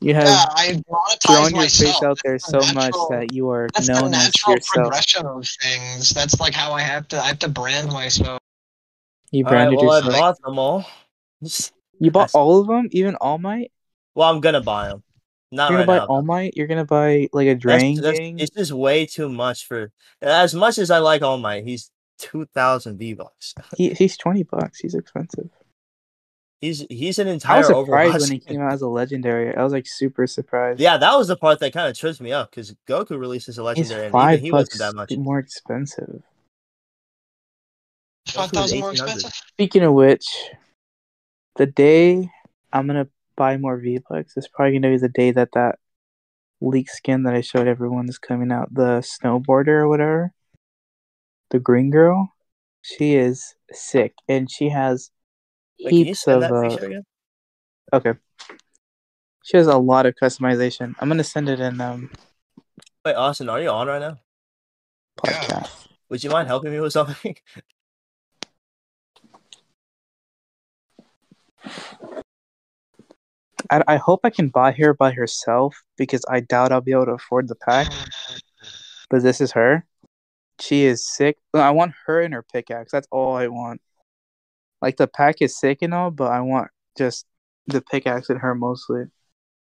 you 0.00 0.14
have 0.14 0.24
Yeah, 0.26 0.44
I 0.50 0.82
monetized 0.90 1.22
thrown 1.26 1.50
your 1.50 1.60
myself. 1.60 1.94
face 1.94 2.02
out 2.02 2.18
there 2.24 2.34
That's 2.34 2.46
so 2.46 2.60
the 2.60 2.74
much 2.74 2.92
that 3.10 3.32
you 3.32 3.48
are 3.50 3.68
That's 3.74 3.86
the 3.86 3.92
known 3.94 4.14
as 4.14 4.24
natural 4.24 4.56
yourself. 4.56 4.74
progression 4.74 5.26
of 5.26 5.46
things. 5.62 6.10
That's 6.10 6.38
like 6.40 6.54
how 6.54 6.72
I 6.72 6.82
have 6.82 7.08
to. 7.08 7.18
I 7.18 7.26
have 7.28 7.38
to 7.40 7.48
brand 7.48 7.88
myself. 7.92 8.40
You 9.30 9.44
All 9.44 9.52
right, 9.52 9.58
branded 9.68 9.78
well, 9.80 9.90
I 9.90 9.96
yourself. 9.98 10.14
bought 10.14 10.42
them 10.42 10.58
all. 10.58 10.84
you 11.98 12.10
bought 12.10 12.30
all 12.34 12.60
of 12.60 12.66
them, 12.68 12.88
even 12.92 13.14
All 13.16 13.38
Might. 13.38 13.72
Well, 14.14 14.28
I'm 14.30 14.40
gonna 14.40 14.60
buy 14.60 14.88
them. 14.88 15.02
Not 15.52 15.70
You're 15.70 15.78
gonna 15.84 15.86
buy 15.86 15.98
now. 15.98 16.06
All 16.06 16.22
Might. 16.22 16.56
You're 16.56 16.66
gonna 16.66 16.84
buy 16.84 17.28
like 17.32 17.46
a 17.46 17.54
That's- 17.54 17.60
Drain 17.80 17.96
that's- 17.96 18.18
Gang. 18.18 18.38
it's 18.38 18.50
just 18.54 18.72
way 18.72 19.06
too 19.06 19.28
much 19.28 19.66
for. 19.66 19.92
As 20.22 20.54
much 20.54 20.78
as 20.78 20.90
I 20.90 20.98
like 20.98 21.22
All 21.22 21.38
Might, 21.38 21.64
he's 21.64 21.90
two 22.18 22.46
thousand 22.54 22.98
V 22.98 23.14
bucks. 23.14 23.54
He, 23.76 23.90
he's 23.94 24.16
twenty 24.16 24.42
bucks. 24.42 24.78
He's 24.80 24.94
expensive. 24.94 25.48
He's 26.60 26.86
he's 26.88 27.18
an 27.18 27.28
entire. 27.28 27.56
I 27.56 27.60
entire 27.60 27.76
was 27.76 27.86
surprised 27.86 28.14
Overwatch. 28.14 28.20
when 28.20 28.30
he 28.30 28.38
came 28.38 28.60
out 28.62 28.72
as 28.72 28.82
a 28.82 28.88
legendary. 28.88 29.54
I 29.54 29.62
was 29.62 29.72
like 29.72 29.86
super 29.86 30.26
surprised. 30.26 30.80
Yeah, 30.80 30.96
that 30.96 31.14
was 31.14 31.28
the 31.28 31.36
part 31.36 31.60
that 31.60 31.72
kind 31.72 31.88
of 31.88 31.98
trips 31.98 32.20
me 32.20 32.32
up 32.32 32.50
because 32.50 32.74
Goku 32.88 33.18
releases 33.18 33.58
a 33.58 33.60
he's 33.74 33.90
legendary, 33.90 34.04
and 34.06 34.12
five 34.12 34.34
even 34.34 34.44
he 34.44 34.52
wasn't 34.52 34.70
bucks 34.70 34.78
that 34.78 34.94
much. 34.94 35.16
more 35.18 35.38
expensive. 35.38 36.22
Five 38.28 38.50
thousand 38.50 38.80
more 38.80 38.92
expensive. 38.92 39.32
Speaking 39.48 39.82
of 39.82 39.92
which, 39.92 40.26
the 41.56 41.66
day 41.66 42.30
I'm 42.72 42.86
gonna 42.86 43.08
buy 43.36 43.58
more 43.58 43.76
V 43.76 43.98
Bucks 44.08 44.36
is 44.38 44.48
probably 44.48 44.78
gonna 44.78 44.94
be 44.94 44.98
the 44.98 45.10
day 45.10 45.32
that 45.32 45.50
that 45.52 45.78
leak 46.62 46.88
skin 46.88 47.24
that 47.24 47.34
I 47.34 47.42
showed 47.42 47.68
everyone 47.68 48.08
is 48.08 48.18
coming 48.18 48.50
out. 48.50 48.72
The 48.72 49.04
snowboarder 49.22 49.68
or 49.68 49.88
whatever, 49.88 50.32
the 51.50 51.58
green 51.58 51.90
girl. 51.90 52.32
She 52.80 53.14
is 53.14 53.54
sick, 53.72 54.14
and 54.26 54.50
she 54.50 54.70
has 54.70 55.10
Wait, 55.80 55.92
heaps 55.92 56.26
of. 56.26 56.42
Uh, 56.42 56.78
okay, 57.92 58.14
she 59.42 59.56
has 59.56 59.66
a 59.66 59.78
lot 59.78 60.06
of 60.06 60.14
customization. 60.20 60.94
I'm 60.98 61.08
gonna 61.08 61.24
send 61.24 61.48
it 61.48 61.60
in 61.60 61.80
um 61.80 62.10
Wait, 63.04 63.14
Austin, 63.14 63.48
are 63.48 63.60
you 63.60 63.68
on 63.68 63.86
right 63.86 64.00
now? 64.00 64.18
Yeah. 65.24 65.32
podcast. 65.32 65.86
Would 66.08 66.24
you 66.24 66.30
mind 66.30 66.48
helping 66.48 66.72
me 66.72 66.80
with 66.80 66.92
something? 66.92 67.36
I, 73.70 73.82
I 73.86 73.96
hope 73.96 74.20
I 74.24 74.30
can 74.30 74.48
buy 74.48 74.72
her 74.72 74.94
by 74.94 75.12
herself 75.12 75.82
because 75.96 76.24
I 76.28 76.40
doubt 76.40 76.72
I'll 76.72 76.80
be 76.80 76.92
able 76.92 77.06
to 77.06 77.12
afford 77.12 77.48
the 77.48 77.54
pack. 77.54 77.92
But 79.08 79.22
this 79.22 79.40
is 79.40 79.52
her. 79.52 79.86
She 80.60 80.84
is 80.84 81.06
sick. 81.06 81.38
I 81.54 81.70
want 81.70 81.94
her 82.06 82.20
and 82.20 82.34
her 82.34 82.42
pickaxe. 82.42 82.92
That's 82.92 83.08
all 83.10 83.36
I 83.36 83.46
want. 83.48 83.80
Like 84.82 84.96
the 84.96 85.06
pack 85.08 85.36
is 85.40 85.58
sick 85.58 85.78
and 85.82 85.94
all, 85.94 86.10
but 86.10 86.30
I 86.30 86.40
want 86.40 86.68
just 86.98 87.26
the 87.66 87.80
pickaxe 87.80 88.30
and 88.30 88.40
her 88.40 88.54
mostly. 88.54 89.04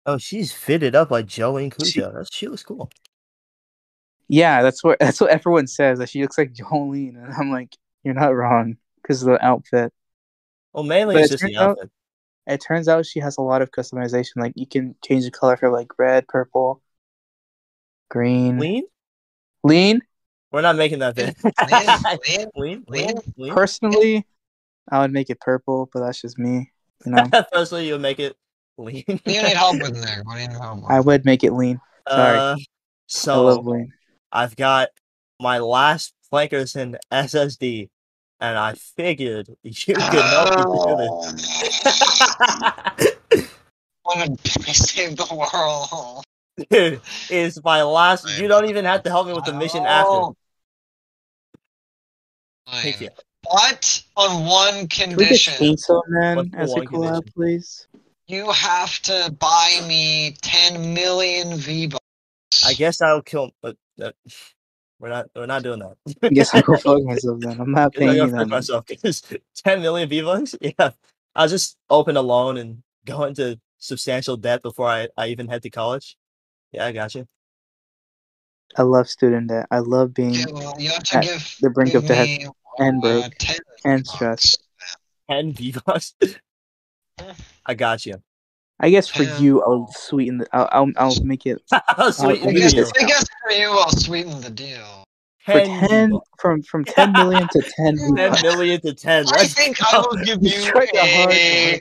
oh, 0.06 0.18
she's 0.18 0.52
fitted 0.52 0.94
up 0.94 1.10
like 1.10 1.26
Jolene 1.26 1.72
She- 1.84 1.92
Cujo. 2.00 2.12
That's 2.12 2.34
she 2.34 2.48
looks 2.48 2.62
cool. 2.62 2.90
Yeah, 4.28 4.62
that's 4.62 4.82
what 4.82 4.98
that's 5.00 5.20
what 5.20 5.30
everyone 5.30 5.66
says. 5.66 5.98
That 5.98 6.08
she 6.08 6.22
looks 6.22 6.38
like 6.38 6.52
Jolyne, 6.54 7.16
and 7.16 7.32
I'm 7.34 7.50
like, 7.50 7.76
you're 8.04 8.14
not 8.14 8.34
wrong 8.34 8.76
because 9.02 9.22
of 9.22 9.28
the 9.28 9.44
outfit. 9.44 9.92
Well, 10.72 10.84
mainly 10.84 11.16
But 11.16 11.24
it's 11.24 11.32
it 11.32 11.34
just 11.34 11.42
the 11.44 11.48
turns 11.50 11.58
out- 11.58 11.70
outfit. 11.70 11.90
It 12.44 12.58
turns 12.58 12.88
out 12.88 13.06
she 13.06 13.20
has 13.20 13.36
a 13.38 13.42
lot 13.42 13.62
of 13.62 13.70
customization. 13.70 14.36
Like 14.36 14.54
you 14.56 14.66
can 14.66 14.96
change 15.04 15.24
the 15.24 15.30
color 15.30 15.56
for 15.56 15.70
like 15.70 15.96
red, 15.98 16.26
purple, 16.26 16.82
green, 18.08 18.58
Lean? 18.58 18.84
lean. 19.62 20.00
We're 20.50 20.62
not 20.62 20.76
making 20.76 20.98
that 21.00 21.14
bit. 21.16 21.36
Lean, 21.44 22.48
Lean? 22.56 22.84
Lean? 22.88 23.14
Lean? 23.36 23.54
Personally, 23.54 24.26
I 24.90 25.00
would 25.00 25.12
make 25.12 25.30
it 25.30 25.40
purple, 25.40 25.88
but 25.92 26.00
that's 26.00 26.20
just 26.20 26.38
me. 26.38 26.72
You 27.04 27.12
know, 27.12 27.28
Personally, 27.52 27.86
you'll 27.86 27.98
make 27.98 28.18
it 28.18 28.36
lean. 28.78 29.04
You 29.08 29.18
need 29.26 29.56
help 29.56 29.80
with 29.80 30.02
there? 30.02 30.22
What 30.24 30.36
do 30.36 30.42
you 30.42 30.48
need 30.48 30.58
help 30.58 30.82
with? 30.82 30.90
I 30.90 31.00
would 31.00 31.24
make 31.24 31.44
it 31.44 31.52
lean. 31.52 31.80
sorry. 32.08 32.38
Uh, 32.38 32.42
I 32.42 32.46
love 32.46 32.58
so 33.06 33.60
lean. 33.60 33.92
I've 34.30 34.56
got 34.56 34.88
my 35.40 35.58
last 35.58 36.14
Plankerton 36.32 36.96
SSD, 37.12 37.90
and 38.40 38.58
I 38.58 38.74
figured 38.74 39.48
you 39.62 39.94
could 39.94 40.00
help 40.00 40.56
me 40.56 40.62
do 40.86 40.96
this. 40.96 41.42
want 44.04 44.42
to 44.44 44.74
save 44.74 45.16
the 45.16 45.26
world. 45.34 46.24
Dude, 46.70 47.00
it's 47.30 47.62
my 47.64 47.82
last. 47.82 48.38
You 48.38 48.48
don't 48.48 48.68
even 48.68 48.84
have 48.84 49.02
to 49.04 49.10
help 49.10 49.26
me 49.26 49.32
with 49.32 49.44
the 49.44 49.54
mission 49.54 49.84
after. 49.84 50.10
Oh. 50.10 50.36
Thank 52.68 53.00
you. 53.00 53.10
But 53.42 54.02
on 54.16 54.46
one 54.46 54.88
Can 54.88 55.10
we 55.10 55.16
get 55.16 55.28
condition, 55.28 55.54
Chainsaw 55.54 56.02
Man 56.08 56.50
as 56.56 56.72
a 56.74 56.80
collab, 56.80 57.32
please? 57.34 57.86
you 58.32 58.50
have 58.50 58.98
to 59.02 59.34
buy 59.38 59.80
me 59.86 60.34
10 60.42 60.94
million 60.94 61.58
V 61.58 61.88
bucks. 61.88 62.66
I 62.66 62.72
guess 62.72 63.00
I'll 63.00 63.22
kill. 63.22 63.50
But 63.60 63.76
uh, 64.00 64.12
we're 64.98 65.08
not. 65.08 65.26
We're 65.34 65.46
not 65.46 65.62
doing 65.62 65.80
that. 65.80 65.96
I 66.22 66.28
guess 66.28 66.54
I'll 66.54 66.62
go 66.62 66.76
fuck 66.76 67.02
myself 67.04 67.40
then. 67.40 67.60
I'm 67.60 67.72
not 67.72 67.92
paying 67.92 68.16
you 68.16 68.28
fuck 68.28 68.38
that 68.38 68.48
myself 68.48 68.86
because 68.88 69.22
10 69.64 69.82
million 69.82 70.08
V 70.08 70.22
bucks. 70.22 70.54
Yeah, 70.62 70.90
I'll 71.34 71.48
just 71.48 71.76
open 71.90 72.16
a 72.16 72.22
loan 72.22 72.56
and 72.56 72.82
go 73.04 73.24
into 73.24 73.58
substantial 73.78 74.36
debt 74.36 74.62
before 74.62 74.88
I, 74.88 75.08
I 75.16 75.28
even 75.28 75.48
head 75.48 75.62
to 75.62 75.70
college. 75.70 76.16
Yeah, 76.72 76.86
I 76.86 76.92
got 76.92 77.14
you. 77.14 77.26
I 78.76 78.82
love 78.82 79.08
student 79.08 79.48
debt. 79.48 79.66
I 79.70 79.80
love 79.80 80.14
being 80.14 80.30
Okay, 80.30 80.52
well, 80.52 80.74
you 80.78 80.90
have 80.90 81.02
to 81.02 81.18
At 81.18 81.24
give, 81.24 81.56
the 81.60 81.68
brink 81.68 81.92
give 81.92 82.04
of 82.04 82.08
death 82.08 82.28
me 82.78 82.86
and 82.86 83.04
uh, 83.04 83.20
broke 83.20 83.34
10 83.38 83.56
and 83.84 84.04
bucks. 84.04 84.14
stress. 84.14 84.56
10 85.30 85.52
V 85.52 85.74
bucks. 85.86 86.14
I 87.66 87.74
got 87.74 88.04
you. 88.06 88.22
I 88.80 88.90
guess 88.90 89.06
for 89.08 89.22
Yeah. 89.22 89.38
you, 89.38 89.62
I'll 89.62 89.86
sweeten 89.92 90.38
the. 90.38 90.46
I'll 90.52 90.68
I'll, 90.72 90.92
I'll 90.96 91.24
make 91.24 91.46
it 91.46 91.62
How 91.70 92.10
sweet 92.10 92.42
I'll 92.42 92.48
I 92.48 92.52
guess, 92.52 92.72
you 92.72 92.78
you. 92.80 92.84
this. 92.84 92.92
I 93.00 93.04
guess 93.06 93.24
for 93.44 93.52
you, 93.52 93.70
I'll 93.70 93.90
sweeten 93.90 94.40
the 94.40 94.50
deal. 94.50 95.04
for 95.44 95.52
10 95.52 95.88
ten 95.88 96.12
from 96.40 96.62
from 96.62 96.84
ten 96.96 97.12
million 97.12 97.46
to 97.52 97.62
ten. 97.76 97.96
10 97.96 98.80
to 98.80 98.92
10. 98.94 99.26
I 99.26 99.30
Let's 99.30 99.54
think 99.54 99.78
go. 99.78 99.84
I 99.92 99.98
will 99.98 100.24
give 100.24 100.42
You 100.42 100.50
you 100.50 100.72
a 100.72 101.06
hard 101.06 101.30
a. 101.32 101.80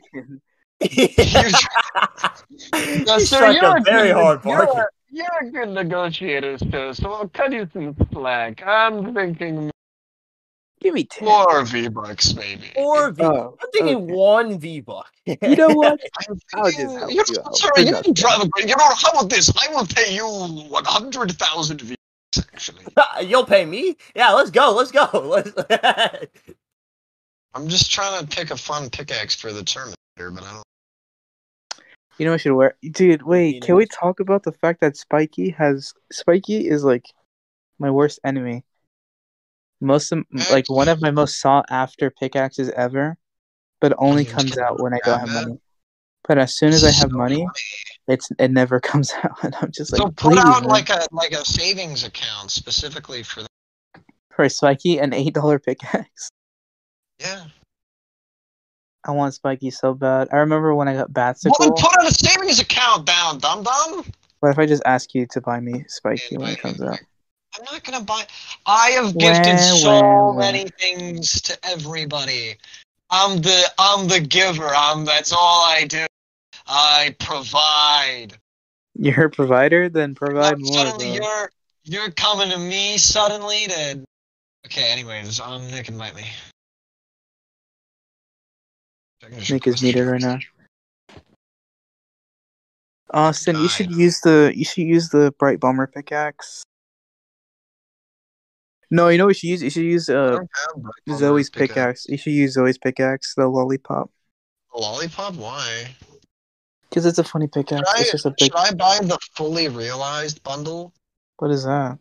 No, 3.06 3.18
sir, 3.20 3.52
you're 3.52 3.78
a 3.78 3.82
very 3.82 4.10
you're- 4.10 4.22
hard 4.22 4.42
you're 4.46 4.66
bargain. 4.66 4.84
You're 5.14 5.40
a 5.42 5.52
good 5.52 5.70
negotiator, 5.70 6.58
sir, 6.58 6.94
so 6.94 7.12
I'll 7.12 7.28
cut 7.28 7.52
you 7.52 7.68
some 7.74 7.96
slack. 8.14 8.64
I'm 8.66 9.14
thinking 9.14 9.70
Give 10.82 10.96
me 10.96 11.04
ten. 11.04 11.28
more 11.28 11.64
V-Bucks, 11.64 12.34
maybe. 12.34 12.72
Or 12.76 13.12
V. 13.12 13.24
Oh, 13.24 13.56
I'm 13.62 13.70
thinking 13.72 13.98
okay. 13.98 14.14
one 14.14 14.60
V 14.60 14.82
buck. 14.82 15.12
You 15.26 15.56
know 15.56 15.68
what? 15.70 16.02
I'm 16.30 16.40
I'll 16.56 16.72
just 16.72 16.80
help 16.98 17.12
you 17.12 17.24
you. 17.28 17.36
Sorry, 17.54 17.86
you 17.88 18.02
can 18.02 18.14
drive 18.14 18.42
a 18.42 18.48
great. 18.48 18.68
You 18.68 18.76
know, 18.76 18.84
how 18.98 19.12
about 19.12 19.30
this? 19.30 19.52
I 19.56 19.72
will 19.74 19.86
pay 19.86 20.16
you 20.16 20.26
100,000 20.26 21.82
V-Bucks, 21.82 22.48
actually. 22.52 22.86
You'll 23.28 23.46
pay 23.46 23.64
me? 23.66 23.96
Yeah, 24.16 24.32
let's 24.32 24.50
go. 24.50 24.74
Let's 24.74 24.92
go. 24.92 25.08
Let's. 25.14 25.52
I'm 27.54 27.68
just 27.68 27.92
trying 27.92 28.26
to 28.26 28.36
pick 28.36 28.50
a 28.50 28.58
fun 28.58 28.90
pickaxe 28.90 29.36
for 29.36 29.52
the 29.52 29.64
tournament 29.64 29.98
here, 30.16 30.32
but 30.32 30.44
I 30.44 30.52
don't. 30.54 30.64
You 32.18 32.26
know 32.26 32.32
what 32.32 32.36
I 32.36 32.38
should 32.38 32.56
wear? 32.56 32.76
Dude, 32.82 33.22
wait, 33.24 33.56
You 33.56 33.62
can 33.62 33.74
know- 33.74 33.78
we 33.78 33.86
talk 33.86 34.20
about 34.20 34.44
the 34.44 34.52
fact 34.52 34.82
that 34.82 34.98
Spiky 34.98 35.50
has 35.52 35.94
Spiky 36.12 36.68
is 36.68 36.84
like 36.84 37.06
my 37.78 37.92
worst 37.92 38.20
enemy. 38.24 38.64
Most 39.82 40.12
of 40.12 40.24
like 40.52 40.70
one 40.70 40.88
of 40.88 41.02
my 41.02 41.12
most 41.12 41.42
sought 41.42 41.66
after 41.70 42.10
pickaxes 42.12 42.70
ever, 42.72 43.18
but 43.80 43.94
only 43.98 44.26
comes 44.26 44.58
out 44.58 44.80
when 44.80 44.94
I 44.94 45.00
don't 45.04 45.20
have 45.20 45.30
money. 45.30 45.60
But 46.28 46.38
as 46.38 46.56
soon 46.56 46.72
as 46.72 46.84
I 46.84 46.92
have 46.92 47.12
money, 47.12 47.48
it's 48.08 48.30
it 48.38 48.52
never 48.52 48.80
comes 48.92 49.12
out, 49.24 49.44
and 49.44 49.56
I'm 49.60 49.72
just 49.72 49.92
like, 49.92 50.00
so 50.02 50.10
put 50.12 50.38
out 50.38 50.62
man. 50.62 50.70
like 50.70 50.90
a 50.90 51.06
like 51.12 51.32
a 51.32 51.44
savings 51.44 52.04
account 52.04 52.52
specifically 52.52 53.24
for 53.24 53.42
that. 53.42 53.50
for 54.30 54.48
Spiky 54.48 55.00
an 55.00 55.14
eight 55.14 55.34
dollar 55.34 55.58
pickaxe. 55.60 56.30
Yeah. 57.20 57.46
I 59.04 59.12
want 59.12 59.34
Spiky 59.34 59.72
so 59.72 59.96
bad. 59.96 60.28
I 60.32 60.38
remember 60.38 60.76
when 60.76 60.88
I 60.88 60.94
got 60.94 61.12
Well, 61.12 61.34
Batsicle. 61.34 61.58
then 61.60 61.72
put 61.72 62.00
out 62.00 62.08
a 62.08 62.14
savings 62.14 62.60
account 62.60 63.08
down, 63.08 63.40
dum 63.40 63.64
dum. 63.64 64.06
What 64.42 64.50
if 64.52 64.60
I 64.60 64.68
just 64.68 64.84
ask 64.86 65.16
you 65.16 65.26
to 65.32 65.42
buy 65.42 65.60
me 65.60 65.86
Spiky 65.88 66.38
when 66.38 66.50
it 66.52 66.60
comes 66.60 66.82
out? 66.82 67.00
I'm 67.58 67.66
not 67.66 67.84
gonna 67.84 68.04
buy. 68.04 68.26
I 68.66 68.92
have 68.92 69.18
gifted 69.18 69.56
Wah, 69.56 69.76
so 69.76 69.90
wah, 69.90 70.32
wah. 70.34 70.40
many 70.40 70.70
things 70.80 71.42
to 71.42 71.58
everybody. 71.64 72.56
I'm 73.10 73.42
the 73.42 73.66
I'm 73.78 74.08
the 74.08 74.22
giver. 74.22 74.70
I'm 74.74 75.04
that's 75.06 75.34
all 75.34 75.66
I 75.66 75.86
do. 75.86 76.06
I 76.68 77.16
provide. 77.20 78.38
You're 78.96 79.26
a 79.26 79.30
provider, 79.30 79.90
then 79.90 80.16
provide 80.16 80.60
Now, 80.60 80.66
more. 80.66 80.86
suddenly 80.86 81.18
bro. 81.18 81.26
you're 81.26 81.52
you're 81.84 82.12
coming 82.12 82.50
to 82.50 82.58
me 82.58 82.98
suddenly 82.98 83.68
to. 83.68 84.04
Okay. 84.66 84.90
Anyways, 84.90 85.40
um, 85.40 85.68
Nick 85.72 85.90
invite 85.90 86.16
me. 86.16 86.26
Nick 89.50 89.68
is 89.68 89.84
muted 89.84 90.08
right 90.08 90.22
now. 90.22 90.40
Austin, 93.14 93.62
you 93.62 93.68
should 93.68 93.92
use 93.92 94.22
the 94.22 94.54
you 94.56 94.64
should 94.64 94.84
use 94.84 95.10
the 95.10 95.34
Brite 95.38 95.60
Bomber 95.60 95.88
pickaxe. 95.88 96.64
No, 98.92 99.08
you 99.08 99.18
know 99.18 99.26
what 99.26 99.30
you 99.30 99.34
should 99.36 99.48
use? 99.48 99.64
You 99.64 99.70
should 99.70 99.84
use 99.84 100.10
uh 100.10 100.32
don't 100.32 100.50
have 100.56 100.84
Bright 100.84 101.20
Zoey's 101.20 101.50
pickaxe. 101.50 102.06
You 102.08 102.18
should 102.18 102.34
use 102.34 102.58
Zoey's 102.58 102.78
pickaxe, 102.78 103.34
the 103.36 103.48
lollipop, 103.48 104.12
A 104.76 104.80
lollipop? 104.80 105.36
Why? 105.36 105.96
because 106.92 107.06
it's 107.06 107.18
a 107.18 107.24
funny 107.24 107.48
pickaxe. 107.48 107.90
Should 107.90 108.08
I, 108.08 108.12
just 108.12 108.26
a 108.26 108.30
big. 108.32 108.40
should 108.40 108.56
I 108.56 108.74
buy 108.74 109.00
the 109.02 109.18
fully 109.34 109.70
realized 109.70 110.44
bundle? 110.44 110.94
What 111.38 111.50
is 111.52 111.64
that? 111.64 111.98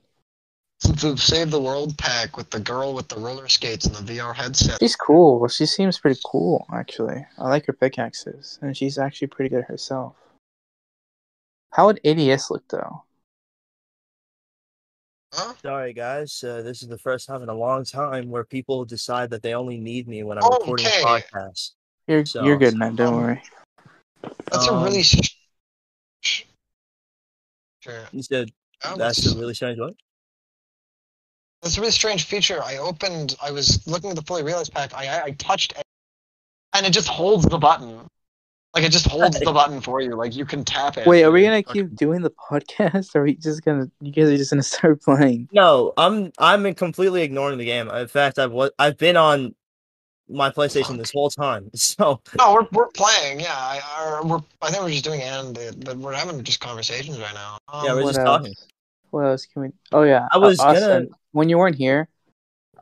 The 0.80 1.16
Save 1.16 1.50
the 1.50 1.60
World 1.60 1.96
pack 1.96 2.36
with 2.36 2.50
the 2.50 2.58
girl 2.58 2.94
with 2.94 3.08
the 3.08 3.16
roller 3.20 3.48
skates 3.48 3.86
and 3.86 3.94
the 3.94 4.14
VR 4.14 4.34
headset. 4.34 4.78
She's 4.80 4.96
cool. 4.96 5.46
She 5.48 5.66
seems 5.66 5.98
pretty 5.98 6.20
cool, 6.24 6.66
actually. 6.72 7.24
I 7.38 7.48
like 7.48 7.66
her 7.66 7.72
pickaxes, 7.72 8.58
and 8.62 8.76
she's 8.76 8.98
actually 8.98 9.28
pretty 9.28 9.50
good 9.50 9.64
herself. 9.64 10.16
How 11.70 11.86
would 11.86 12.00
ADS 12.04 12.50
look 12.50 12.66
though? 12.68 13.04
Huh? 15.32 15.54
Sorry, 15.62 15.92
guys. 15.92 16.42
Uh, 16.42 16.62
this 16.62 16.82
is 16.82 16.88
the 16.88 16.98
first 16.98 17.26
time 17.26 17.42
in 17.42 17.48
a 17.48 17.54
long 17.54 17.84
time 17.84 18.28
where 18.30 18.44
people 18.44 18.84
decide 18.84 19.30
that 19.30 19.42
they 19.42 19.54
only 19.54 19.78
need 19.78 20.08
me 20.08 20.22
when 20.24 20.38
I'm 20.38 20.44
Oh, 20.44 20.58
recording 20.58 20.86
a 20.86 20.90
podcast. 20.90 21.72
You're 22.08 22.26
So- 22.26 22.42
you're 22.44 22.56
good, 22.58 22.76
man. 22.76 22.96
Don't 22.96 23.14
um, 23.14 23.20
worry. 23.20 23.42
That's 24.50 24.66
Um, 24.68 24.82
a 24.82 24.84
really. 24.84 25.02
sh- 25.02 25.36
sh- 26.22 26.42
Sure. 27.80 28.08
You 28.12 28.22
said 28.22 28.50
That 28.82 28.98
that's 28.98 29.22
was- 29.24 29.34
a 29.34 29.38
really 29.38 29.54
strange 29.54 29.78
one. 29.78 29.94
That's 31.62 31.76
a 31.76 31.80
really 31.80 31.92
strange 31.92 32.24
feature. 32.24 32.62
I 32.62 32.78
opened. 32.78 33.36
I 33.40 33.50
was 33.50 33.86
looking 33.86 34.10
at 34.10 34.16
the 34.16 34.22
fully 34.22 34.42
realized 34.42 34.72
pack. 34.72 34.92
I 34.94 35.06
I, 35.06 35.24
I 35.26 35.30
touched, 35.32 35.72
it, 35.72 35.82
and 36.72 36.84
it 36.86 36.90
just 36.90 37.06
holds 37.08 37.44
the 37.44 37.58
button. 37.58 38.08
Like 38.74 38.84
it 38.84 38.92
just 38.92 39.06
holds 39.08 39.38
the 39.40 39.52
button 39.52 39.80
for 39.80 40.00
you. 40.00 40.14
Like 40.14 40.36
you 40.36 40.44
can 40.44 40.64
tap 40.64 40.96
it. 40.96 41.06
Wait, 41.06 41.24
are 41.24 41.30
we 41.32 41.42
gonna 41.42 41.56
it- 41.56 41.66
keep 41.68 41.94
doing 41.96 42.22
the 42.22 42.30
podcast? 42.30 43.10
Or 43.16 43.20
are 43.20 43.24
we 43.24 43.34
just 43.34 43.64
gonna? 43.64 43.90
You 44.00 44.12
guys 44.12 44.28
are 44.28 44.36
just 44.36 44.50
gonna 44.50 44.62
start 44.76 45.02
playing? 45.02 45.48
No, 45.52 45.92
I'm 45.96 46.30
I'm 46.38 46.72
completely 46.74 47.22
ignoring 47.22 47.58
the 47.58 47.64
game. 47.64 47.88
In 47.90 48.06
fact, 48.08 48.38
I've 48.38 48.52
wa- 48.52 48.70
I've 48.78 48.96
been 48.96 49.16
on 49.16 49.54
my 50.28 50.48
PlayStation 50.50 50.96
this 50.98 51.10
whole 51.10 51.30
time. 51.30 51.70
So 51.74 52.20
No, 52.38 52.52
we're 52.54 52.66
we're 52.70 52.88
playing. 52.90 53.40
Yeah, 53.40 53.48
I, 53.56 53.80
I 53.84 54.20
we're. 54.24 54.38
I 54.62 54.70
think 54.70 54.84
we're 54.84 54.90
just 54.90 55.04
doing 55.04 55.20
animated, 55.22 55.84
but 55.84 55.96
we're 55.96 56.14
having 56.14 56.40
just 56.44 56.60
conversations 56.60 57.18
right 57.18 57.34
now. 57.34 57.58
Um, 57.72 57.84
Yeah, 57.84 57.94
we're 57.94 58.04
what 58.04 58.10
just 58.14 58.20
else? 58.20 58.38
talking. 58.38 58.54
What 59.10 59.22
else 59.26 59.46
can 59.46 59.62
we? 59.62 59.68
Oh 59.90 60.02
yeah, 60.02 60.28
I 60.30 60.38
was 60.38 60.60
uh, 60.60 60.72
gonna- 60.72 61.06
when 61.32 61.48
you 61.48 61.58
weren't 61.58 61.74
here, 61.74 62.08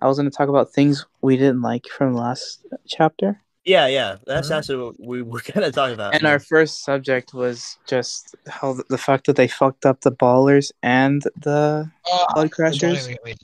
I 0.02 0.06
was 0.08 0.18
gonna 0.18 0.28
talk 0.30 0.50
about 0.50 0.74
things 0.74 1.06
we 1.22 1.38
didn't 1.38 1.62
like 1.62 1.86
from 1.86 2.12
last 2.12 2.66
chapter. 2.86 3.40
Yeah, 3.68 3.86
yeah, 3.86 4.16
that's 4.26 4.50
actually 4.50 4.82
what 4.82 4.94
we 4.98 5.20
were 5.20 5.42
gonna 5.52 5.70
talk 5.70 5.92
about. 5.92 6.14
And 6.14 6.24
our 6.24 6.38
first 6.38 6.84
subject 6.84 7.34
was 7.34 7.76
just 7.86 8.34
how 8.46 8.72
the, 8.72 8.84
the 8.88 8.96
fact 8.96 9.26
that 9.26 9.36
they 9.36 9.46
fucked 9.46 9.84
up 9.84 10.00
the 10.00 10.10
ballers 10.12 10.72
and 10.82 11.22
the 11.36 11.90
uh, 12.10 12.26
Quad 12.32 12.50
Crashers. 12.50 13.04
even 13.10 13.18
get 13.22 13.24
me 13.24 13.34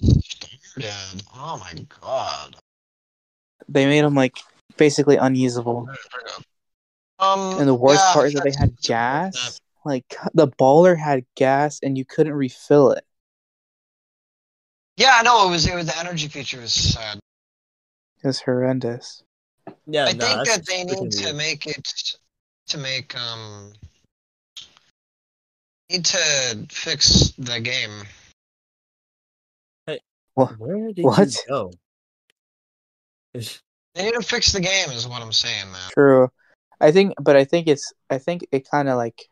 started. 0.63 1.23
Oh 1.37 1.59
my 1.59 1.75
god. 2.01 2.57
they 3.69 3.85
made 3.85 4.01
them 4.03 4.15
like 4.15 4.39
basically 4.79 5.17
unusable. 5.17 5.89
Um, 7.19 7.59
And 7.61 7.69
the 7.69 7.75
worst 7.75 8.03
yeah, 8.09 8.13
part 8.15 8.27
is 8.29 8.33
that 8.35 8.45
they 8.45 8.51
had 8.59 8.71
that's- 8.79 8.87
gas. 9.37 9.61
Like 9.85 10.17
the 10.33 10.49
baller 10.49 10.97
had 10.99 11.27
gas 11.37 11.79
and 11.83 11.99
you 11.99 12.07
couldn't 12.07 12.33
refill 12.33 12.93
it. 12.93 13.05
Yeah, 14.97 15.21
no, 15.23 15.47
it 15.47 15.51
was 15.51 15.67
it 15.67 15.75
was 15.75 15.85
the 15.87 15.99
energy 15.99 16.29
feature 16.29 16.61
was 16.63 16.73
sad. 16.73 17.19
It 18.23 18.27
was 18.27 18.41
horrendous. 18.41 19.23
Yeah, 19.87 20.07
I 20.07 20.13
no, 20.13 20.25
think 20.27 20.45
that 20.49 20.67
they 20.67 20.85
need 20.85 21.13
to 21.13 21.25
weird. 21.25 21.37
make 21.37 21.67
it 21.67 21.87
to 22.69 22.79
make 22.79 23.17
um 23.19 23.73
need 25.91 26.05
to 26.07 26.67
fix 26.71 27.33
the 27.39 27.61
game. 27.61 28.03
Where 30.37 30.93
did 30.93 31.05
What? 31.05 31.29
you 31.29 31.41
go? 31.49 31.73
Is- 33.35 33.61
They 33.95 34.05
need 34.07 34.15
to 34.15 34.23
fix 34.23 34.53
the 34.53 34.61
game, 34.61 34.91
is 34.91 35.07
what 35.07 35.23
I'm 35.23 35.33
saying, 35.33 35.71
man. 35.71 35.91
True. 35.93 36.29
I 36.81 36.91
think, 36.91 37.15
but 37.21 37.37
I 37.37 37.45
think 37.45 37.69
it's. 37.69 37.93
I 38.11 38.19
think 38.19 38.47
it 38.51 38.69
kind 38.69 38.89
of 38.89 38.97
like 38.97 39.29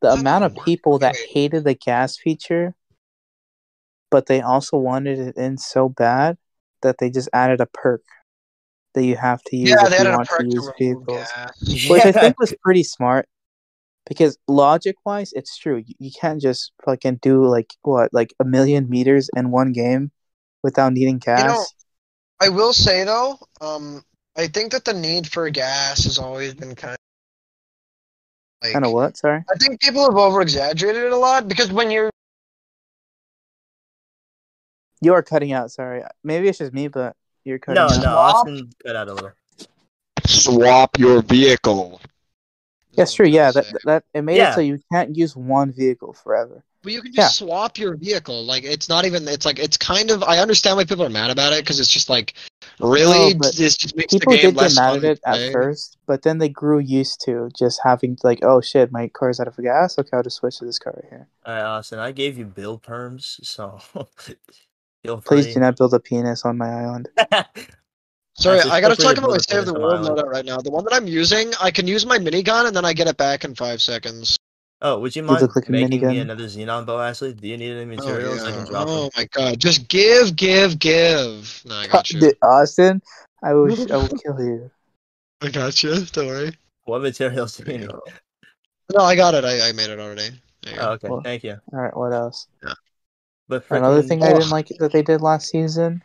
the 0.00 0.10
That 0.10 0.18
amount 0.20 0.44
of 0.44 0.52
didn't 0.52 0.58
work. 0.58 0.66
people 0.66 0.98
that 1.00 1.14
Wait. 1.14 1.28
hated 1.30 1.64
the 1.64 1.74
gas 1.74 2.16
feature, 2.16 2.74
but 4.10 4.26
they 4.26 4.40
also 4.40 4.76
wanted 4.76 5.18
it 5.18 5.36
in 5.36 5.58
so 5.58 5.88
bad 5.88 6.38
that 6.82 6.98
they 6.98 7.10
just 7.10 7.28
added 7.32 7.60
a 7.60 7.66
perk 7.66 8.02
that 8.98 9.04
you 9.04 9.16
have 9.16 9.40
to 9.44 9.56
use 9.56 9.70
Yeah, 9.70 9.86
if 9.86 10.00
you 10.00 10.10
want 10.10 10.28
to 10.28 10.44
use 10.44 10.70
vehicles, 10.76 11.28
gas. 11.34 11.88
which 11.88 12.04
I 12.04 12.10
think 12.10 12.36
was 12.40 12.52
pretty 12.62 12.82
smart. 12.82 13.28
Because 14.08 14.38
logic-wise, 14.48 15.32
it's 15.34 15.56
true. 15.56 15.84
You, 15.86 15.94
you 15.98 16.10
can't 16.10 16.40
just 16.40 16.72
fucking 16.84 17.20
do 17.22 17.46
like 17.46 17.72
what, 17.82 18.12
like 18.12 18.34
a 18.40 18.44
million 18.44 18.88
meters 18.88 19.30
in 19.36 19.50
one 19.50 19.72
game 19.72 20.10
without 20.62 20.92
needing 20.94 21.18
gas. 21.18 21.46
know, 21.46 21.64
I 22.40 22.48
will 22.48 22.72
say 22.72 23.04
though, 23.04 23.38
um, 23.60 24.02
I 24.36 24.48
think 24.48 24.72
that 24.72 24.84
the 24.84 24.94
need 24.94 25.28
for 25.28 25.48
gas 25.50 26.04
has 26.04 26.18
always 26.18 26.54
been 26.54 26.74
kind 26.74 26.94
of 26.94 26.98
like 28.62 28.72
kind 28.72 28.84
of 28.84 28.92
what? 28.92 29.16
Sorry. 29.16 29.44
I 29.48 29.56
think 29.58 29.80
people 29.80 30.04
have 30.04 30.16
over 30.16 30.40
exaggerated 30.40 31.04
it 31.04 31.12
a 31.12 31.16
lot 31.16 31.46
because 31.46 31.70
when 31.70 31.90
you're 31.90 32.10
You 35.00 35.14
are 35.14 35.22
cutting 35.22 35.52
out. 35.52 35.70
Sorry. 35.70 36.02
Maybe 36.24 36.48
it's 36.48 36.58
just 36.58 36.72
me, 36.72 36.88
but 36.88 37.14
you're 37.48 37.58
cutting 37.58 37.76
no, 37.76 37.86
out. 37.86 38.02
no, 38.02 38.16
Austin 38.16 38.70
cut 38.84 38.96
out 38.96 39.08
a 39.08 39.14
little. 39.14 39.32
swap 40.26 40.98
your 40.98 41.22
vehicle. 41.22 42.00
That's 42.94 43.12
true. 43.14 43.26
Yeah, 43.26 43.52
that 43.52 43.66
that 43.84 44.04
it 44.12 44.22
made 44.22 44.36
Yeah. 44.36 44.50
it 44.50 44.54
so 44.54 44.60
you 44.60 44.80
can't 44.92 45.16
use 45.16 45.36
one 45.36 45.72
vehicle 45.72 46.12
forever. 46.12 46.64
But 46.82 46.92
you 46.92 47.02
can 47.02 47.12
just 47.12 47.38
swap 47.38 47.76
your 47.78 47.96
vehicle. 47.96 48.44
Like 48.44 48.64
it's 48.64 48.88
not 48.88 49.04
even. 49.04 49.26
It's 49.28 49.44
like 49.46 49.58
it's 49.58 49.76
kind 49.76 50.10
of. 50.10 50.22
I 50.22 50.38
understand 50.38 50.76
why 50.76 50.84
people 50.84 51.04
are 51.04 51.10
mad 51.10 51.30
about 51.30 51.52
it 51.52 51.62
because 51.64 51.80
it's 51.80 51.92
just 51.92 52.08
like, 52.08 52.34
really, 52.80 53.34
No, 53.34 53.38
but 53.38 53.56
this 53.56 53.76
just 53.76 53.96
makes 53.96 54.12
People 54.14 54.32
the 54.32 54.38
game 54.38 54.50
did 54.54 54.58
get 54.58 54.74
mad 54.76 54.96
at 54.96 55.04
it 55.04 55.20
at 55.24 55.52
first, 55.52 55.96
but 56.06 56.22
then 56.22 56.38
they 56.38 56.48
grew 56.48 56.78
used 56.78 57.20
to 57.24 57.50
just 57.56 57.80
having 57.82 58.16
like, 58.22 58.40
oh 58.42 58.60
shit, 58.60 58.92
my 58.92 59.08
car's 59.08 59.40
out 59.40 59.48
of 59.48 59.56
gas. 59.56 59.98
Okay, 59.98 60.10
I'll 60.12 60.22
just 60.22 60.36
switch 60.36 60.58
to 60.58 60.64
this 60.64 60.78
car 60.78 60.94
right 60.96 61.10
here. 61.10 61.28
All 61.44 61.54
right, 61.54 61.62
Austin, 61.62 61.98
I 61.98 62.12
gave 62.12 62.38
you 62.38 62.44
build 62.46 62.82
perms, 62.82 63.44
so 63.44 63.80
feel 65.08 65.20
free. 65.20 65.42
Please 65.42 65.54
do 65.54 65.60
not 65.60 65.76
build 65.76 65.94
a 65.94 66.00
penis 66.00 66.44
on 66.44 66.58
my 66.58 66.68
island. 66.68 67.08
Sorry, 68.34 68.60
I 68.60 68.80
gotta 68.80 68.94
talk 68.94 69.16
about 69.16 69.30
my 69.30 69.38
build 69.38 69.40
a 69.40 69.42
save 69.42 69.66
the 69.66 69.74
world 69.74 70.06
Island. 70.06 70.18
loadout 70.18 70.30
right 70.30 70.44
now. 70.44 70.58
The 70.58 70.70
one 70.70 70.84
that 70.84 70.92
I'm 70.92 71.08
using, 71.08 71.52
I 71.60 71.70
can 71.70 71.88
use 71.88 72.06
my 72.06 72.18
minigun 72.18 72.66
and 72.66 72.76
then 72.76 72.84
I 72.84 72.92
get 72.92 73.08
it 73.08 73.16
back 73.16 73.44
in 73.44 73.54
five 73.54 73.82
seconds. 73.82 74.36
Oh, 74.80 75.00
would 75.00 75.16
you 75.16 75.24
mind 75.24 75.42
like 75.42 75.68
making 75.68 76.06
me 76.06 76.20
another 76.20 76.44
Xenon 76.44 76.86
bow, 76.86 77.00
Ashley? 77.00 77.32
Do 77.32 77.48
you 77.48 77.56
need 77.56 77.72
any 77.72 77.82
oh, 77.82 77.96
materials? 77.96 78.44
I 78.44 78.52
can 78.52 78.66
drop 78.66 78.86
oh 78.88 79.02
them. 79.02 79.10
my 79.16 79.24
god, 79.32 79.58
just 79.58 79.88
give, 79.88 80.36
give, 80.36 80.78
give. 80.78 81.62
No, 81.66 81.74
I 81.74 81.88
got 81.88 82.08
you. 82.12 82.32
Austin, 82.42 83.02
I 83.42 83.54
will. 83.54 83.72
I 83.92 83.96
will 83.96 84.08
kill 84.24 84.38
you. 84.40 84.70
I 85.42 85.48
got 85.48 85.82
you. 85.82 86.04
Don't 86.12 86.26
worry. 86.28 86.52
What 86.84 87.02
materials 87.02 87.56
do 87.56 87.72
you 87.72 87.78
need? 87.78 87.90
No, 88.94 89.02
I 89.02 89.16
got 89.16 89.34
it. 89.34 89.44
I, 89.44 89.68
I 89.68 89.72
made 89.72 89.90
it 89.90 89.98
already. 89.98 90.30
There 90.62 90.72
you 90.72 90.78
go. 90.78 90.88
Oh, 90.88 90.92
okay, 90.92 91.08
Well, 91.08 91.20
thank 91.22 91.42
you. 91.42 91.56
All 91.72 91.80
right, 91.80 91.96
what 91.96 92.12
else? 92.12 92.46
But 93.48 93.64
Another 93.70 94.02
frickin- 94.02 94.08
thing 94.08 94.22
I 94.22 94.32
didn't 94.34 94.50
like 94.50 94.68
that 94.78 94.92
they 94.92 95.02
did 95.02 95.22
last 95.22 95.48
season 95.48 96.02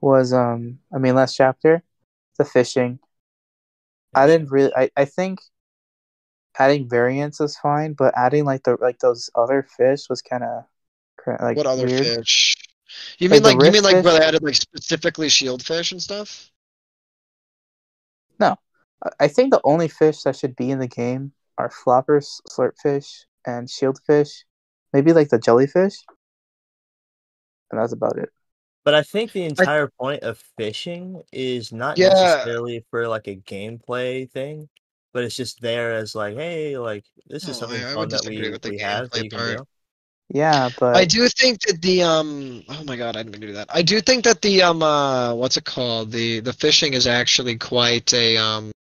was 0.00 0.32
um 0.32 0.80
I 0.92 0.98
mean 0.98 1.14
last 1.14 1.36
chapter, 1.36 1.82
the 2.38 2.44
fishing. 2.44 2.98
I 4.14 4.26
didn't 4.26 4.50
really 4.50 4.72
I, 4.74 4.90
I 4.96 5.04
think 5.04 5.40
adding 6.58 6.88
variants 6.88 7.40
is 7.40 7.56
fine, 7.56 7.92
but 7.92 8.14
adding 8.16 8.44
like 8.44 8.64
the 8.64 8.76
like 8.80 8.98
those 8.98 9.30
other 9.34 9.62
fish 9.76 10.08
was 10.08 10.22
kind 10.22 10.42
of 10.42 10.64
like 11.40 11.56
what 11.56 11.66
other 11.66 11.86
weird. 11.86 12.04
fish? 12.04 12.56
You 13.18 13.28
mean 13.28 13.42
the 13.42 13.54
like 13.54 13.64
you 13.64 13.72
mean 13.72 13.82
like 13.82 13.94
where 13.94 14.02
fish? 14.02 14.12
they 14.12 14.24
added 14.24 14.42
like 14.42 14.54
specifically 14.54 15.28
shield 15.28 15.64
fish 15.64 15.92
and 15.92 16.02
stuff? 16.02 16.50
No, 18.40 18.56
I 19.20 19.28
think 19.28 19.52
the 19.52 19.60
only 19.64 19.88
fish 19.88 20.22
that 20.22 20.36
should 20.36 20.56
be 20.56 20.70
in 20.70 20.78
the 20.78 20.88
game 20.88 21.32
are 21.58 21.70
floppers, 21.70 22.40
slurpfish, 22.50 23.24
and 23.46 23.68
shieldfish. 23.68 24.44
Maybe 24.92 25.12
like 25.12 25.28
the 25.28 25.38
jellyfish. 25.38 25.94
And 27.70 27.80
that's 27.80 27.92
about 27.92 28.18
it. 28.18 28.30
But 28.84 28.94
I 28.94 29.02
think 29.02 29.32
the 29.32 29.44
entire 29.44 29.88
point 29.88 30.22
of 30.22 30.38
fishing 30.56 31.22
is 31.32 31.72
not 31.72 31.98
Yeah. 31.98 32.08
necessarily 32.10 32.84
for 32.90 33.08
like 33.08 33.26
a 33.26 33.36
gameplay 33.36 34.30
thing, 34.30 34.68
but 35.12 35.24
it's 35.24 35.34
just 35.34 35.60
there 35.60 35.92
as 35.92 36.14
like, 36.14 36.36
hey, 36.36 36.78
like 36.78 37.04
this 37.26 37.42
is 37.42 37.48
No, 37.48 37.52
something 37.54 37.78
I- 37.82 37.90
I 37.90 37.94
fun 37.94 37.98
would 37.98 38.10
that 38.10 38.24
we, 38.26 38.50
with 38.50 38.62
the 38.62 38.70
we 38.70 38.78
have 38.78 39.10
that 39.10 39.24
you 39.24 39.30
can 39.30 39.38
part. 39.38 39.58
do. 39.58 39.64
Yeah, 40.28 40.68
but 40.78 40.96
I 40.96 41.04
do 41.04 41.28
think 41.28 41.60
that 41.62 41.82
the 41.82 42.02
um 42.02 42.64
oh 42.68 42.84
my 42.84 42.96
god, 42.96 43.16
I 43.16 43.22
didn't 43.22 43.32
mean 43.32 43.40
to 43.42 43.46
do 43.48 43.52
that. 43.54 43.68
I 43.70 43.82
do 43.82 44.00
think 44.00 44.24
that 44.24 44.42
the 44.42 44.62
um 44.62 44.82
uh 44.82 45.34
what's 45.34 45.56
it 45.56 45.64
called? 45.64 46.10
The 46.12 46.40
the 46.40 46.52
fishing 46.52 46.94
is 46.94 47.06
actually 47.06 47.56
quite 47.58 48.12
a 48.14 48.36
um 48.36 48.72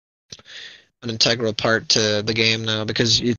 an 1.03 1.11
integral 1.11 1.53
part 1.53 1.89
to 1.91 2.23
the 2.23 2.33
game 2.35 2.65
now 2.65 2.85
because 2.85 3.21
you 3.21 3.35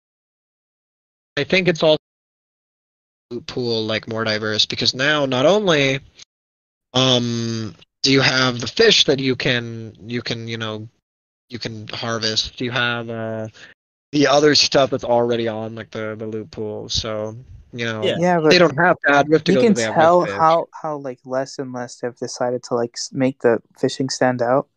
I 1.37 1.43
think 1.43 1.67
it's 1.67 1.83
all 1.83 1.91
loot 1.93 1.99
pool 3.41 3.85
like 3.85 4.07
more 4.07 4.23
diverse 4.23 4.65
because 4.65 4.93
now 4.93 5.25
not 5.25 5.45
only 5.45 5.99
um 6.93 7.75
do 8.03 8.11
you 8.11 8.21
have 8.21 8.59
the 8.59 8.67
fish 8.67 9.05
that 9.05 9.19
you 9.19 9.35
can 9.35 9.95
you 10.01 10.21
can 10.21 10.47
you 10.47 10.57
know 10.57 10.87
you 11.49 11.59
can 11.59 11.87
harvest 11.89 12.57
do 12.57 12.65
you 12.65 12.71
have 12.71 13.09
uh 13.09 13.47
the 14.11 14.27
other 14.27 14.55
stuff 14.55 14.89
that's 14.89 15.03
already 15.03 15.47
on 15.47 15.75
like 15.75 15.91
the 15.91 16.15
the 16.17 16.25
loot 16.25 16.49
pool 16.51 16.87
so 16.89 17.35
you 17.73 17.85
know 17.85 18.03
Yeah. 18.05 18.15
yeah, 18.17 18.39
but 18.39 18.49
they 18.49 18.57
don't 18.57 18.77
have 18.77 18.97
to 19.01 19.11
add 19.11 19.29
rift 19.29 19.45
to 19.47 19.51
you 19.51 19.57
go 19.57 19.63
can 19.63 19.75
to 19.75 19.81
tell 19.81 20.25
how 20.25 20.67
how 20.81 20.97
like 20.97 21.19
less 21.25 21.59
and 21.59 21.73
less 21.73 21.97
they've 21.97 22.15
decided 22.15 22.63
to 22.63 22.75
like 22.75 22.95
make 23.11 23.41
the 23.41 23.59
fishing 23.77 24.09
stand 24.09 24.41
out. 24.41 24.69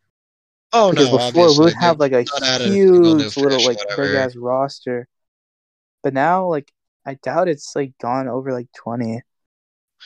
Oh 0.73 0.91
because 0.91 1.11
no, 1.11 1.19
before 1.19 1.53
we 1.59 1.65
would 1.65 1.75
have 1.75 2.01
like 2.01 2.13
a 2.13 2.25
not 2.25 2.43
added 2.43 2.69
a 2.69 2.73
huge 2.75 3.37
little 3.37 3.59
fish, 3.59 3.67
like 3.67 3.79
whatever. 3.79 4.07
big 4.09 4.17
ass 4.17 4.37
roster, 4.37 5.09
but 6.03 6.13
now 6.13 6.47
like 6.47 6.73
I 7.09 7.15
doubt 7.23 7.49
it's 7.49 7.75
like 7.75 7.93
gone 7.99 8.29
over 8.29 8.53
like 8.53 8.69
twenty. 8.77 9.23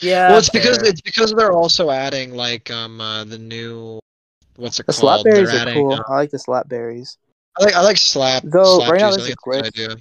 Yeah. 0.00 0.28
Well, 0.30 0.38
it's 0.38 0.48
because 0.50 0.78
fair. 0.78 0.86
it's 0.90 1.00
because 1.00 1.32
they're 1.34 1.53
also 1.53 1.90
adding 1.90 2.34
like 2.34 2.70
um 2.70 3.00
uh, 3.00 3.24
the 3.24 3.38
new 3.38 3.98
what's 4.57 4.78
it 4.78 4.86
The 4.86 4.92
called? 4.92 5.22
slap 5.22 5.24
berries 5.24 5.50
they're 5.50 5.59
are 5.59 5.62
adding. 5.68 5.74
cool. 5.74 5.92
uh, 5.94 6.03
I 6.09 6.14
like 6.14 6.30
the 6.30 6.38
slap 6.38 6.68
berries. 6.68 7.18
I 7.59 7.64
like 7.64 7.74
I 7.74 7.82
like 7.82 7.96
slap. 7.98 8.42
Though, 8.46 8.78
slap 8.78 8.92
right 8.92 9.00
now 9.00 9.11
juice. 9.11 9.24
I 9.24 9.28
a 9.28 9.32
it's 9.32 9.32
a 9.32 9.36
glitch. 9.50 9.66
idea. 9.66 9.96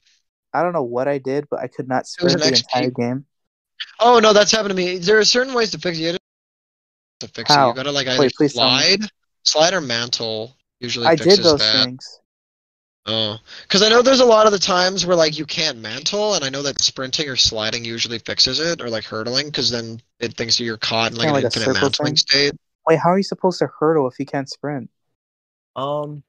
I 0.54 0.62
don't 0.64 0.74
know 0.74 0.84
what 0.84 1.08
I 1.08 1.18
did, 1.18 1.48
but 1.50 1.60
I 1.60 1.68
could 1.68 1.88
not 1.88 2.04
was 2.04 2.12
sprint 2.12 2.40
the 2.40 2.46
XP. 2.46 2.64
entire 2.76 2.92
game. 2.92 3.26
Oh 4.00 4.20
no, 4.20 4.32
that's 4.34 4.52
happened 4.52 4.70
to 4.70 4.76
me. 4.76 4.98
There 5.00 5.18
are 5.18 5.26
certain 5.26 5.54
ways 5.56 5.72
to 5.72 5.80
fix 5.80 5.98
it. 5.98 6.02
You 6.02 6.08
gotta- 6.10 6.20
To 7.22 7.28
fix 7.30 7.50
it, 7.50 7.54
you 7.54 7.74
gotta 7.74 7.92
like 7.92 8.08
either 8.08 8.20
Wait, 8.20 8.34
please 8.38 8.54
slide, 8.54 9.02
slide 9.44 9.74
or 9.74 9.82
mantle. 9.82 10.56
Usually 10.80 11.08
I 11.08 11.16
fixes 11.16 11.38
did 11.38 11.46
those 11.46 11.60
that. 11.60 11.86
things. 11.86 12.20
Oh, 13.08 13.40
because 13.64 13.82
I 13.82 13.90
know 13.90 14.02
there's 14.04 14.20
a 14.20 14.26
lot 14.26 14.46
of 14.46 14.52
the 14.52 14.60
times 14.60 15.06
where 15.06 15.16
like 15.16 15.38
you 15.38 15.46
can't 15.46 15.80
mantle, 15.80 16.36
and 16.36 16.44
I 16.46 16.50
know 16.50 16.62
that 16.62 16.82
sprinting 16.82 17.28
or 17.30 17.36
sliding 17.36 17.84
usually 17.84 18.20
fixes 18.20 18.60
it, 18.60 18.80
or 18.80 18.90
like 18.90 19.06
hurtling, 19.06 19.48
because 19.48 19.72
then 19.72 20.00
it 20.20 20.36
thinks 20.36 20.60
you're 20.60 20.78
caught 20.78 21.12
in 21.12 21.18
like 21.18 21.26
Kinda 21.26 21.34
an 21.34 21.36
like 21.38 21.44
a 21.46 21.48
infinite 21.48 21.66
circle 21.66 21.82
mantling 21.82 22.14
thing? 22.14 22.16
state. 22.16 22.54
Wait, 22.88 23.00
how 23.00 23.10
are 23.12 23.18
you 23.18 23.24
supposed 23.24 23.60
to 23.60 23.68
hurdle 23.80 24.08
if 24.08 24.20
you 24.20 24.26
can't 24.26 24.50
sprint? 24.50 24.90
Um, 25.76 26.24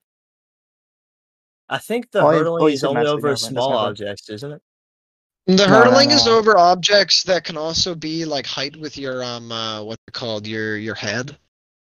I 1.69 1.79
think 1.79 2.11
the 2.11 2.23
Oh, 2.23 2.27
I- 2.29 2.39
hurdling 2.39 2.63
oh, 2.63 2.67
you 2.69 2.75
is 2.75 2.81
said 2.81 2.89
only 2.89 3.01
master, 3.01 3.17
over 3.17 3.29
never 3.29 3.43
mind, 3.43 3.57
that's 3.57 3.67
small 3.67 3.71
my 3.71 3.77
bad. 3.77 3.89
objects, 3.89 4.31
isn't 4.31 4.53
it? 4.53 4.63
The 5.47 5.67
No, 5.67 5.67
no, 5.67 5.79
hurdling 5.81 6.11
is 6.11 6.27
no. 6.27 6.39
over 6.39 6.57
objects 6.59 7.23
that 7.25 7.45
can 7.45 7.57
also 7.57 7.95
be 7.95 8.25
like 8.25 8.47
height 8.47 8.77
with 8.77 8.97
your 8.97 9.23
um 9.25 9.51
uh 9.53 9.83
what's 9.83 10.03
it 10.07 10.13
called 10.15 10.47
your 10.47 10.77
your 10.77 10.95
head 10.95 11.37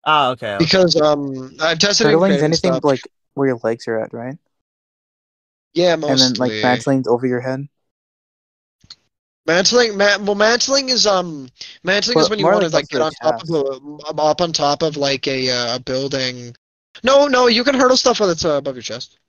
Ah, 0.05 0.29
okay. 0.31 0.55
okay. 0.55 0.65
because 0.65 0.95
um 0.99 1.55
I've 1.59 1.79
tested 1.79 2.07
it 2.07 2.09
in 2.11 2.15
Hurdling's 2.15 2.21
creative 2.21 2.45
anything 2.45 2.73
stuff. 2.73 2.83
like 2.83 3.07
where 3.33 3.47
your 3.49 3.59
legs 3.63 3.87
are 3.87 3.99
at, 3.99 4.13
right? 4.13 4.37
Yeah 5.75 5.95
mostly 5.95 6.11
And 6.13 6.21
then 6.21 6.33
like 6.49 6.63
mantling's 6.63 7.07
over 7.07 7.27
your 7.27 7.41
head. 7.41 7.67
mantling 9.45 9.97
ma- 9.97 10.17
well 10.21 10.35
mantling 10.35 10.89
is 10.89 11.05
um 11.05 11.49
mantling 11.83 12.17
is 12.19 12.29
when 12.29 12.39
you 12.39 12.45
want 12.45 12.61
to 12.61 12.65
like 12.67 12.73
like 12.73 12.87
get 12.89 13.01
on 13.01 13.11
top 13.21 13.43
of 13.43 13.49
a 13.49 14.11
up 14.21 14.41
on 14.41 14.51
top 14.53 14.81
of 14.81 14.97
like 14.97 15.27
a 15.27 15.49
uh, 15.49 15.75
a 15.75 15.79
building. 15.79 16.55
No, 17.03 17.27
no, 17.27 17.47
you 17.47 17.63
can 17.63 17.75
hurdle 17.75 17.97
stuff 17.97 18.19
that's 18.19 18.45
uh, 18.45 18.51
above 18.53 18.75
your 18.75 18.81
chest. 18.81 19.19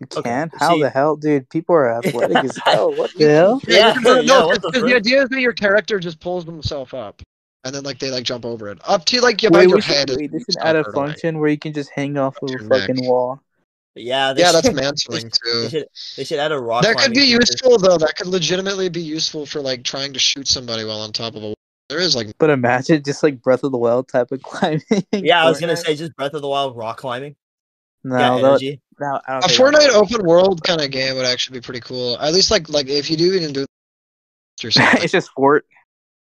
You 0.00 0.06
Okay, 0.16 0.30
can? 0.30 0.50
How 0.54 0.74
see- 0.74 0.82
the 0.82 0.90
hell, 0.90 1.16
dude? 1.16 1.48
People 1.50 1.74
are 1.74 1.90
athletic 1.98 2.44
as 2.44 2.56
hell. 2.56 2.94
What 2.94 3.10
the 3.18 3.28
hell? 3.28 3.60
Yeah, 3.66 3.94
you 3.94 4.00
yeah, 4.02 4.22
no, 4.22 4.52
the 4.54 4.80
the 4.84 4.94
idea 4.94 5.22
is 5.22 5.28
that 5.30 5.40
your 5.40 5.52
character 5.52 5.98
just 5.98 6.20
pulls 6.20 6.44
himself 6.44 6.94
up, 6.94 7.22
and 7.64 7.74
then 7.74 7.82
like 7.84 7.98
they 7.98 8.10
like 8.10 8.24
jump 8.24 8.44
over 8.44 8.68
it 8.68 8.78
up 8.86 9.04
to 9.06 9.20
like 9.20 9.42
about 9.42 9.60
Wait, 9.60 9.66
your 9.68 9.76
we 9.76 9.80
should, 9.80 9.96
head. 9.96 10.10
is 10.10 10.16
wait, 10.18 10.30
they 10.32 10.38
you 10.38 10.44
should 10.44 10.56
add 10.58 10.76
a 10.76 10.84
hurdling. 10.84 11.06
function 11.06 11.38
where 11.38 11.48
you 11.48 11.58
can 11.58 11.72
just 11.72 11.90
hang 11.90 12.16
off 12.16 12.36
of 12.42 12.48
a 12.48 12.52
your 12.52 12.60
neck. 12.68 12.90
fucking 12.90 13.02
wall. 13.04 13.40
Yeah, 13.94 14.32
they 14.32 14.42
Yeah, 14.42 14.52
that's 14.52 14.66
should, 14.68 14.76
mantling 14.76 15.30
they 15.30 15.50
too. 15.50 15.68
should 15.68 15.86
they 16.16 16.24
should 16.24 16.38
add 16.38 16.52
a 16.52 16.58
rock. 16.58 16.84
That 16.84 16.96
could 16.98 17.12
be 17.12 17.20
feature. 17.20 17.40
useful 17.40 17.78
though. 17.78 17.98
That 17.98 18.16
could 18.16 18.26
legitimately 18.28 18.88
be 18.88 19.00
useful 19.02 19.46
for 19.46 19.60
like 19.60 19.84
trying 19.84 20.12
to 20.12 20.18
shoot 20.18 20.46
somebody 20.48 20.84
while 20.84 21.00
on 21.00 21.12
top 21.12 21.34
of 21.34 21.42
a 21.42 21.46
wall. 21.46 21.54
There 21.88 21.98
is 21.98 22.14
like 22.14 22.32
But 22.38 22.50
imagine 22.50 23.02
just 23.02 23.22
like 23.22 23.42
Breath 23.42 23.64
of 23.64 23.72
the 23.72 23.78
Wild 23.78 24.08
type 24.08 24.30
of 24.30 24.42
climbing. 24.42 24.82
Yeah, 25.12 25.42
I 25.44 25.48
was 25.48 25.60
gonna 25.60 25.76
say 25.76 25.96
just 25.96 26.14
Breath 26.16 26.34
of 26.34 26.42
the 26.42 26.48
Wild 26.48 26.76
rock 26.76 26.98
climbing. 26.98 27.34
no, 28.04 28.18
yeah, 28.36 28.42
that, 28.42 28.78
no, 29.00 29.20
I 29.26 29.32
don't 29.40 29.44
a 29.44 29.48
think 29.48 29.60
Fortnite 29.60 29.94
open 29.94 30.26
world 30.26 30.62
kind 30.62 30.80
of 30.80 30.90
game 30.90 31.16
would 31.16 31.26
actually 31.26 31.58
be 31.58 31.64
pretty 31.64 31.80
cool. 31.80 32.18
At 32.20 32.32
least 32.34 32.50
like 32.50 32.68
like 32.68 32.88
if 32.88 33.10
you 33.10 33.16
do 33.16 33.32
even 33.34 33.52
do 33.52 33.64
it's 34.64 35.12
just 35.12 35.30
Fort. 35.30 35.64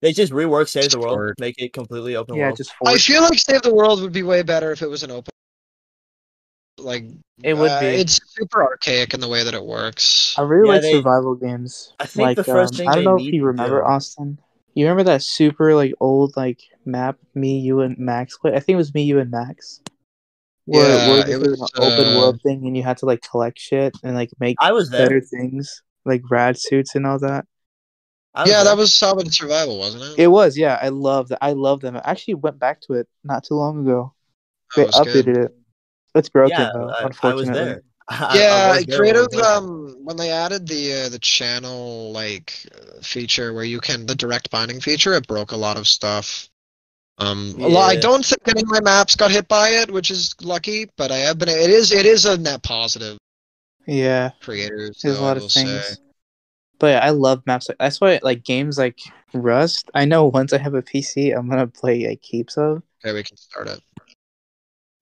They 0.03 0.13
just 0.13 0.33
rework 0.33 0.69
Save 0.69 0.91
the 0.91 0.99
World, 0.99 1.13
Sport. 1.13 1.41
make 1.41 1.61
it 1.61 1.73
completely 1.73 2.17
open 2.17 2.37
Yeah, 2.37 2.47
world. 2.47 2.57
just 2.57 2.73
I 2.87 2.97
feel 2.97 3.23
like 3.23 3.39
Save 3.39 3.63
the 3.63 3.75
World 3.75 4.01
would 4.03 4.13
be 4.13 4.23
way 4.23 4.43
better 4.43 4.73
if 4.73 4.83
it 4.83 4.89
was 4.89 5.03
an 5.03 5.11
open. 5.11 5.31
Like 6.81 7.05
It 7.43 7.55
would 7.55 7.71
uh, 7.71 7.81
be. 7.81 7.87
It's 7.87 8.21
super 8.35 8.63
archaic 8.65 9.15
in 9.15 9.21
the 9.21 9.29
way 9.29 9.45
that 9.45 9.55
it 9.55 9.65
works. 9.65 10.35
I 10.39 10.43
really 10.43 10.69
Yeah, 10.69 10.75
like 10.75 10.83
they- 10.83 10.93
survival 10.93 11.35
games. 11.35 11.93
I 12.01 12.07
think 12.07 12.27
like, 12.27 12.37
the 12.37 12.45
first 12.45 12.75
um, 12.75 12.79
thing 12.79 12.89
I 12.89 12.95
don't 12.97 13.05
know 13.05 13.17
if 13.17 13.33
you 13.33 13.45
remember 13.45 13.81
do- 13.81 13.87
Austin. 13.87 14.39
You 14.75 14.85
remember 14.87 15.05
that 15.05 15.23
super 15.23 15.75
like 15.75 15.93
old 16.01 16.37
like 16.37 16.61
map 16.85 17.19
me, 17.35 17.59
you 17.59 17.81
and 17.81 17.99
Max 17.99 18.39
played? 18.39 18.55
I 18.55 18.61
think 18.61 18.75
it 18.75 18.77
was 18.77 18.95
me, 18.95 19.03
you 19.03 19.19
and 19.19 19.31
Max. 19.31 19.81
Where, 20.67 20.89
Yeah, 20.89 21.09
where 21.09 21.31
it 21.31 21.39
was 21.41 21.59
was, 21.59 21.73
an 21.75 21.83
open 21.83 22.15
uh, 22.15 22.19
world 22.19 22.41
thing, 22.43 22.65
and 22.67 22.77
you 22.77 22.83
had 22.85 22.99
to 22.99 23.07
like 23.07 23.21
collect 23.29 23.59
shit 23.59 23.97
and 24.05 24.15
like 24.15 24.31
make 24.39 24.57
I 24.61 24.71
was 24.73 24.89
there. 24.91 25.07
better 25.07 25.21
things, 25.21 25.83
like 26.05 26.23
rad 26.31 26.57
suits 26.59 26.95
and 26.95 27.05
all 27.07 27.19
that. 27.19 27.47
Yeah, 28.37 28.45
there. 28.45 28.65
that 28.65 28.77
was 28.77 28.93
Solid 28.95 29.35
Survival, 29.35 29.81
wasn't 29.81 30.05
it? 30.05 30.23
It 30.23 30.29
was, 30.29 30.57
yeah. 30.57 30.79
I 30.81 30.91
love 30.91 31.29
that. 31.29 31.39
I 31.43 31.53
love 31.53 31.81
them. 31.81 31.97
I 31.97 32.03
actually 32.05 32.35
went 32.35 32.61
back 32.61 32.81
to 32.83 32.93
it 32.95 33.09
not 33.25 33.43
too 33.43 33.55
long 33.55 33.81
ago. 33.81 34.15
They 34.77 34.85
updated 34.85 35.25
good. 35.25 35.37
it. 35.37 35.57
It's 36.15 36.29
broken 36.29 36.59
yeah, 36.59 36.71
though, 36.75 36.89
I, 36.91 37.31
I 37.31 37.35
was 37.35 37.47
there. 37.47 37.83
I- 38.09 38.27
I 38.27 38.39
Yeah, 38.39 38.69
was 38.73 38.87
there 38.87 38.99
creative. 38.99 39.29
was. 39.33 39.47
Um, 39.47 39.97
when 40.05 40.17
they 40.17 40.31
added 40.31 40.67
the 40.67 41.05
uh, 41.05 41.09
the 41.09 41.19
channel 41.21 42.11
like 42.13 42.55
uh, 42.75 43.01
feature 43.03 43.53
where 43.53 43.65
you 43.65 43.81
can 43.81 44.07
the 44.07 44.15
direct 44.17 44.51
binding 44.51 44.81
feature, 44.81 45.15
it 45.15 45.27
broke 45.29 45.53
a 45.53 45.57
lot 45.57 45.77
of 45.77 45.87
stuff. 45.87 46.49
Um, 47.19 47.55
a 47.61 47.69
lot, 47.69 47.91
I 47.91 47.97
don't 47.97 48.25
think 48.25 48.41
any 48.49 48.63
of 48.63 48.69
my 48.69 48.81
maps 48.81 49.15
got 49.15 49.31
hit 49.31 49.47
by 49.47 49.69
it, 49.69 49.91
which 49.91 50.11
is 50.11 50.35
lucky. 50.41 50.89
But 50.97 51.13
I 51.13 51.19
have 51.19 51.39
been. 51.39 51.49
It 51.51 51.71
is. 51.71 51.93
It 51.93 52.07
is 52.07 52.25
a 52.25 52.37
net 52.39 52.63
positive. 52.63 53.19
Yeah, 53.87 54.31
Creators. 54.41 55.01
there's 55.03 55.17
a 55.17 55.19
though, 55.19 55.25
I 55.25 55.27
lot 55.27 55.37
of 55.37 55.43
will 55.43 55.49
say. 55.49 55.65
things. 55.65 56.01
But 56.79 56.87
yeah, 56.89 57.01
I 57.01 57.11
love 57.11 57.43
maps. 57.47 57.69
Like 57.69 57.79
that's 57.79 58.01
why 58.01 58.19
like 58.23 58.43
games 58.43 58.79
like 58.79 58.99
Rust. 59.35 59.91
I 59.95 60.05
know 60.07 60.27
once 60.27 60.53
I 60.53 60.59
have 60.59 60.75
a 60.75 60.83
PC, 60.83 61.31
I'm 61.33 61.49
gonna 61.49 61.67
play 61.67 62.09
like 62.09 62.25
heaps 62.25 62.57
of. 62.57 62.83
Okay, 63.05 63.15
we 63.15 63.23
can 63.23 63.37
start 63.37 63.69
it. 63.69 63.81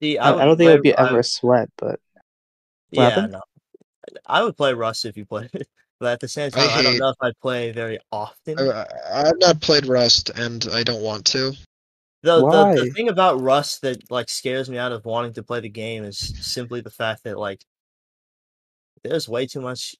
See, 0.01 0.17
I, 0.17 0.31
I 0.31 0.45
don't 0.45 0.57
think 0.57 0.69
it 0.69 0.73
would 0.73 0.83
be 0.83 0.95
I- 0.95 1.07
ever 1.07 1.19
a 1.19 1.23
sweat, 1.23 1.69
but 1.77 1.99
What 2.91 3.03
Yeah, 3.03 3.09
happened? 3.09 3.33
no. 3.33 3.41
I 4.25 4.43
would 4.43 4.57
play 4.57 4.73
Rust 4.73 5.05
if 5.05 5.17
you 5.17 5.25
played 5.25 5.49
it, 5.53 5.67
but 5.99 6.13
at 6.13 6.19
the 6.19 6.27
same 6.27 6.47
I 6.47 6.49
time, 6.49 6.69
I, 6.69 6.81
don't 6.81 6.97
know 6.97 7.09
if 7.09 7.17
I'd 7.21 7.39
play 7.41 7.71
very 7.71 7.99
often. 8.11 8.59
I, 8.59 8.85
I've 9.13 9.39
not 9.39 9.61
played 9.61 9.85
Rust, 9.85 10.29
and 10.29 10.65
I 10.71 10.83
don't 10.83 11.01
want 11.03 11.25
to. 11.27 11.53
The, 12.21 12.41
the 12.41 12.83
the 12.83 12.89
thing 12.91 13.07
about 13.07 13.39
Rust 13.39 13.81
that 13.81 14.11
like 14.11 14.27
scares 14.29 14.69
me 14.69 14.77
out 14.77 14.91
of 14.91 15.05
wanting 15.05 15.33
to 15.33 15.43
play 15.43 15.61
the 15.61 15.69
game 15.69 16.03
is 16.03 16.17
simply 16.17 16.81
the 16.81 16.89
fact 16.89 17.23
that 17.23 17.37
like 17.37 17.63
there's 19.03 19.29
way 19.29 19.45
too 19.47 19.61
much 19.61 19.95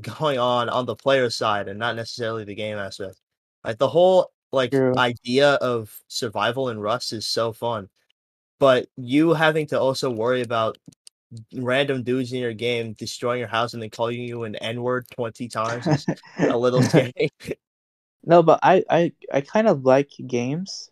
going 0.00 0.38
on 0.38 0.70
on 0.70 0.86
the 0.86 0.96
player 0.96 1.28
side 1.28 1.68
and 1.68 1.78
not 1.78 1.96
necessarily 1.96 2.44
the 2.44 2.54
game 2.54 2.78
aspect. 2.78 3.20
Like 3.62 3.76
the 3.76 3.88
whole 3.88 4.30
like 4.52 4.70
True. 4.70 4.94
idea 4.96 5.54
of 5.54 5.94
survival 6.08 6.70
in 6.70 6.80
Rust 6.80 7.12
is 7.12 7.26
so 7.26 7.52
fun, 7.52 7.90
but 8.60 8.86
you 8.96 9.32
having 9.34 9.66
to 9.68 9.80
also 9.80 10.10
worry 10.10 10.42
about 10.42 10.78
random 11.54 12.02
dudes 12.02 12.32
in 12.32 12.38
your 12.38 12.52
game 12.52 12.92
destroying 12.92 13.40
your 13.40 13.48
house 13.48 13.72
and 13.74 13.82
then 13.82 13.90
calling 13.90 14.20
you 14.20 14.44
an 14.44 14.54
N 14.56 14.82
word 14.82 15.06
twenty 15.10 15.48
times 15.48 15.86
is 15.86 16.06
a 16.38 16.56
little 16.58 16.82
scary. 16.82 17.30
no, 18.24 18.42
but 18.42 18.60
I 18.62 18.84
I 18.88 19.12
I 19.32 19.40
kind 19.40 19.66
of 19.66 19.84
like 19.84 20.10
games 20.26 20.90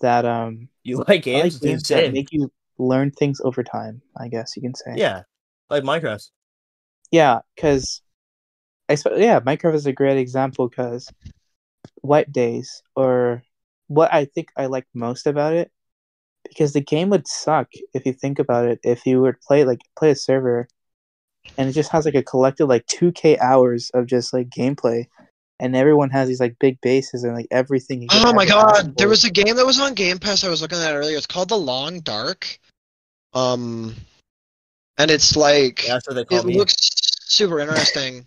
that 0.00 0.24
um 0.24 0.68
you 0.82 1.04
like 1.06 1.26
I 1.28 1.42
like 1.42 1.60
games? 1.60 1.88
That 1.88 2.12
make 2.12 2.32
you 2.32 2.50
learn 2.78 3.10
things 3.10 3.40
over 3.44 3.62
time. 3.62 4.00
I 4.16 4.28
guess 4.28 4.56
you 4.56 4.62
can 4.62 4.74
say. 4.74 4.94
Yeah, 4.96 5.22
like 5.68 5.84
Minecraft. 5.84 6.30
Yeah, 7.10 7.40
because 7.54 8.00
I 8.88 8.94
sp- 8.96 9.18
yeah, 9.18 9.40
Minecraft 9.40 9.74
is 9.74 9.86
a 9.86 9.92
great 9.92 10.16
example 10.16 10.68
because 10.68 11.12
White 12.00 12.32
Days 12.32 12.82
or 12.96 13.42
what 13.88 14.14
I 14.14 14.24
think 14.24 14.48
I 14.56 14.66
like 14.66 14.86
most 14.94 15.26
about 15.26 15.52
it 15.52 15.70
because 16.50 16.74
the 16.74 16.80
game 16.82 17.08
would 17.08 17.26
suck 17.26 17.68
if 17.94 18.04
you 18.04 18.12
think 18.12 18.38
about 18.38 18.66
it 18.66 18.78
if 18.84 19.06
you 19.06 19.20
were 19.20 19.32
to 19.32 19.38
play 19.46 19.64
like 19.64 19.80
play 19.96 20.10
a 20.10 20.14
server 20.16 20.68
and 21.56 21.68
it 21.68 21.72
just 21.72 21.90
has 21.90 22.04
like 22.04 22.14
a 22.14 22.22
collected 22.22 22.66
like 22.66 22.84
2k 22.86 23.38
hours 23.38 23.90
of 23.94 24.06
just 24.06 24.34
like 24.34 24.50
gameplay 24.50 25.06
and 25.60 25.76
everyone 25.76 26.10
has 26.10 26.28
these 26.28 26.40
like 26.40 26.56
big 26.58 26.80
bases 26.80 27.24
and 27.24 27.34
like 27.34 27.46
everything 27.50 28.02
you 28.02 28.08
Oh 28.10 28.32
my 28.32 28.46
god, 28.46 28.96
there 28.96 29.08
was 29.08 29.24
a 29.24 29.30
game 29.30 29.56
that 29.56 29.66
was 29.66 29.78
on 29.78 29.94
Game 29.94 30.18
Pass 30.18 30.42
I 30.42 30.48
was 30.48 30.62
looking 30.62 30.78
at 30.78 30.94
earlier. 30.94 31.16
It's 31.16 31.26
called 31.26 31.48
The 31.50 31.58
Long 31.58 32.00
Dark. 32.00 32.58
Um 33.32 33.94
and 34.98 35.10
it's 35.10 35.36
like 35.36 35.86
Yeah, 35.86 35.94
that's 35.94 36.08
what 36.08 36.14
they 36.14 36.24
call 36.24 36.38
it 36.38 36.46
me. 36.46 36.56
looks 36.56 36.76
super 37.26 37.60
interesting. 37.60 38.26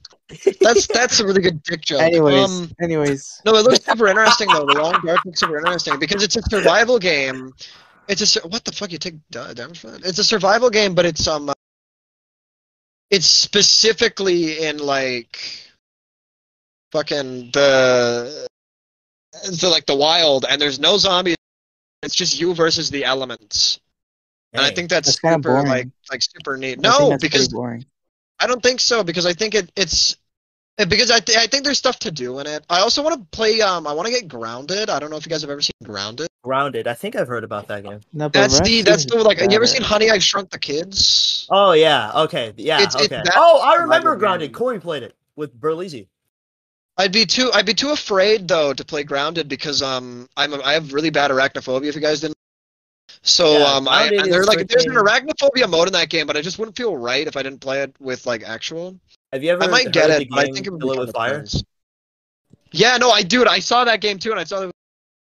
That's 0.62 0.88
that's 0.94 1.20
a 1.20 1.26
really 1.26 1.42
good 1.42 1.62
dick 1.64 1.82
joke. 1.82 2.02
anyways 2.02 2.50
Um 2.50 2.72
anyways 2.82 3.42
no, 3.46 3.56
it 3.56 3.66
looks 3.66 3.84
super 3.84 4.08
interesting 4.08 4.48
though. 4.50 4.66
The 4.66 4.82
Long 4.82 5.02
Dark 5.06 5.26
looks 5.26 5.40
super 5.40 5.58
interesting 5.58 6.00
because 6.00 6.24
it's 6.24 6.38
a 6.38 6.42
survival 6.44 7.00
game. 7.00 7.52
It's 8.08 8.36
a 8.36 8.47
what 8.47 8.64
the 8.66 8.72
fuck 8.72 8.91
you 8.91 8.97
take 8.97 9.16
da- 9.32 9.54
damage 9.54 9.80
for 9.80 9.91
that? 9.91 10.06
It's 10.06 10.20
a 10.20 10.24
survival 10.24 10.70
game, 10.70 10.93
but 10.93 11.06
it's 11.06 11.28
um, 11.28 11.51
it's 13.10 13.26
specifically 13.26 14.66
in 14.66 14.78
like 14.78 15.39
fucking 16.91 17.51
the 17.51 18.47
so 19.43 19.70
like 19.70 19.86
the 19.86 19.95
wild, 19.95 20.45
and 20.49 20.62
there's 20.62 20.80
no 20.80 20.97
zombies. 20.97 21.36
It's 22.01 22.16
just 22.16 22.39
you 22.39 22.54
versus 22.54 22.89
the 22.89 23.06
elements, 23.06 23.80
and 24.51 24.66
I 24.66 24.72
think 24.72 24.89
that's, 24.89 25.08
That's 25.08 25.20
kinda 25.20 25.49
super 25.49 25.68
like 25.68 25.88
like 26.12 26.22
super 26.22 26.58
neat. 26.58 26.80
I 26.80 26.82
No, 26.82 27.18
because 27.18 27.54
I 28.39 28.47
don't 28.47 28.62
think 28.62 28.80
so 28.82 29.04
because 29.04 29.26
I 29.26 29.34
think 29.34 29.56
it 29.56 29.72
it's 29.76 30.18
because 30.78 31.12
I 31.12 31.20
th- 31.20 31.38
I 31.38 31.48
think 31.48 31.64
there's 31.64 31.78
stuff 31.78 32.00
to 32.00 32.12
do 32.12 32.40
in 32.40 32.48
it. 32.48 32.66
I 32.70 32.80
also 32.80 33.04
want 33.04 33.16
to 33.16 33.38
play 33.38 33.62
um 33.62 33.86
I 33.86 33.94
want 33.94 34.08
to 34.08 34.12
get 34.14 34.28
grounded. 34.28 34.90
I 34.90 35.00
don't 35.00 35.10
know 35.10 35.18
if 35.18 35.26
you 35.26 35.30
guys 35.30 35.42
have 35.42 35.50
ever 35.50 35.62
seen 35.62 35.74
Grounded. 35.84 36.28
Grounded. 36.44 36.88
I 36.88 36.94
think 36.94 37.16
I've 37.16 37.28
heard 37.28 37.44
about 37.44 37.68
that 37.68 37.84
game. 37.84 38.00
no 38.12 38.30
but 38.30 38.34
That's 38.34 38.60
the 38.62 38.82
that's 38.82 39.06
the 39.06 39.18
like. 39.18 39.40
Have 39.40 39.52
you 39.52 39.56
ever 39.56 39.68
seen 39.68 39.82
Honey 39.82 40.10
I 40.10 40.20
Shrunk 40.20 40.50
the 40.50 40.60
Kids? 40.60 41.48
Oh 41.50 41.74
yeah. 41.74 42.12
Okay. 42.24 42.54
Yeah. 42.58 42.82
It's- 42.82 42.96
it's 42.96 43.06
okay. 43.06 43.22
that 43.24 43.34
oh, 43.36 43.62
I 43.62 43.76
remember 43.76 44.16
Grounded. 44.16 44.50
game. 44.50 44.56
Corey 44.58 44.80
played 44.80 45.04
it 45.04 45.16
with 45.36 45.60
Berlizzi. 45.60 46.08
I'd 46.98 47.12
be 47.12 47.26
too 47.26 47.52
I'd 47.54 47.66
be 47.66 47.74
too 47.74 47.90
afraid 47.92 48.48
though 48.48 48.74
to 48.74 48.86
play 48.86 49.04
Grounded 49.04 49.48
because 49.50 49.82
um 49.82 50.28
I'm 50.38 50.54
a, 50.54 50.62
I 50.62 50.74
have 50.74 50.94
really 50.94 51.10
bad 51.12 51.32
arachnophobia. 51.32 51.86
If 51.88 51.96
you 51.96 52.02
guys 52.02 52.22
didn't. 52.22 52.38
So 53.22 53.60
Yeah, 53.60 53.64
um 53.66 53.88
I 53.88 54.10
Grounded 54.10 54.20
and 54.22 54.32
there's 54.34 54.48
like 54.48 54.68
there's 54.68 54.86
an 54.86 54.94
arachnophobia 54.94 55.70
mode 55.70 55.88
in 55.88 55.94
that 55.94 56.10
game, 56.10 56.28
but 56.28 56.36
I 56.36 56.42
just 56.42 56.60
wouldn't 56.60 56.76
feel 56.78 56.98
right 56.98 57.28
if 57.28 57.38
I 57.38 57.44
didn't 57.44 57.60
play 57.62 57.82
it 57.82 57.96
with 58.00 58.26
like 58.26 58.44
actual. 58.44 59.00
Have 59.34 59.44
you 59.44 59.50
ever 59.52 59.64
I 59.64 59.68
might 59.68 59.84
heard 59.86 59.94
get 59.94 60.08
the 60.08 60.22
it, 60.22 60.30
but 60.30 60.40
I 60.40 60.52
think 60.52 60.68
it 60.68 60.70
would 60.70 60.80
Kill 60.80 60.90
be 60.90 60.94
It 60.94 60.98
fun 60.98 61.06
with 61.08 61.16
Fire? 61.16 61.40
this. 61.42 61.64
Yeah, 62.72 62.98
no, 62.98 63.10
I 63.10 63.24
dude, 63.24 63.48
I 63.48 63.58
saw 63.60 63.84
that 63.84 64.00
game 64.00 64.20
too, 64.20 64.30
and 64.30 64.40
I 64.40 64.44
saw 64.44 64.60
that 64.62 64.72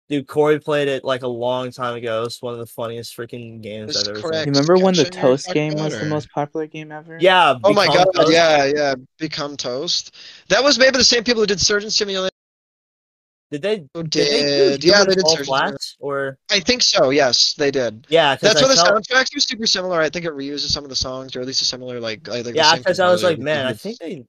Dude, 0.09 0.25
Corey 0.25 0.59
played 0.59 0.87
it 0.87 1.03
like 1.03 1.21
a 1.21 1.27
long 1.27 1.69
time 1.69 1.95
ago. 1.95 2.23
It's 2.23 2.41
one 2.41 2.53
of 2.53 2.59
the 2.59 2.65
funniest 2.65 3.15
freaking 3.15 3.61
games 3.61 3.93
That's 3.93 4.07
I've 4.07 4.17
ever 4.17 4.27
correct. 4.27 4.47
you 4.47 4.51
remember 4.53 4.83
when 4.83 4.95
the 4.95 5.05
Toast 5.05 5.53
game 5.53 5.73
about, 5.73 5.91
was 5.91 5.99
the 5.99 6.05
most 6.07 6.31
popular 6.31 6.65
game 6.65 6.91
ever. 6.91 7.17
Yeah. 7.21 7.53
Oh 7.63 7.71
my 7.73 7.85
god, 7.85 8.07
Toast. 8.15 8.31
yeah, 8.31 8.65
yeah, 8.65 8.95
Become 9.19 9.55
Toast. 9.55 10.15
That 10.47 10.63
was 10.63 10.79
maybe 10.79 10.97
the 10.97 11.03
same 11.03 11.23
people 11.23 11.43
who 11.43 11.47
did 11.47 11.61
Surgeon 11.61 11.91
Simulator. 11.91 12.33
Did 13.51 13.61
they? 13.63 13.83
Who 13.95 14.03
Did 14.03 14.11
they 14.31 14.41
do 14.41 14.69
did, 14.77 14.83
yeah, 14.83 15.03
they 15.03 15.13
Humans 15.13 15.15
did 15.15 15.21
Fall 15.21 15.29
Surgeon 15.31 15.45
Simulator. 15.45 15.67
Flat? 15.71 15.95
Or 15.99 16.37
I 16.51 16.59
think 16.59 16.83
so. 16.83 17.09
Yes, 17.09 17.53
they 17.53 17.71
did. 17.71 18.05
Yeah, 18.09 18.35
That's 18.35 18.61
I 18.61 18.61
why 18.61 18.67
the 18.67 18.75
felt- 18.75 19.03
soundtracks 19.07 19.35
are 19.35 19.39
super 19.39 19.65
similar. 19.65 19.99
I 20.01 20.09
think 20.09 20.25
it 20.25 20.33
reuses 20.33 20.69
some 20.69 20.83
of 20.83 20.89
the 20.89 20.95
songs, 20.95 21.35
or 21.35 21.41
at 21.41 21.47
least 21.47 21.61
a 21.61 21.65
similar 21.65 21.99
like. 21.99 22.27
like 22.27 22.45
Yeah, 22.53 22.75
because 22.75 22.99
I 22.99 23.09
was 23.11 23.23
like, 23.23 23.39
man, 23.39 23.65
I 23.65 23.73
think 23.73 23.97
they 23.99 24.25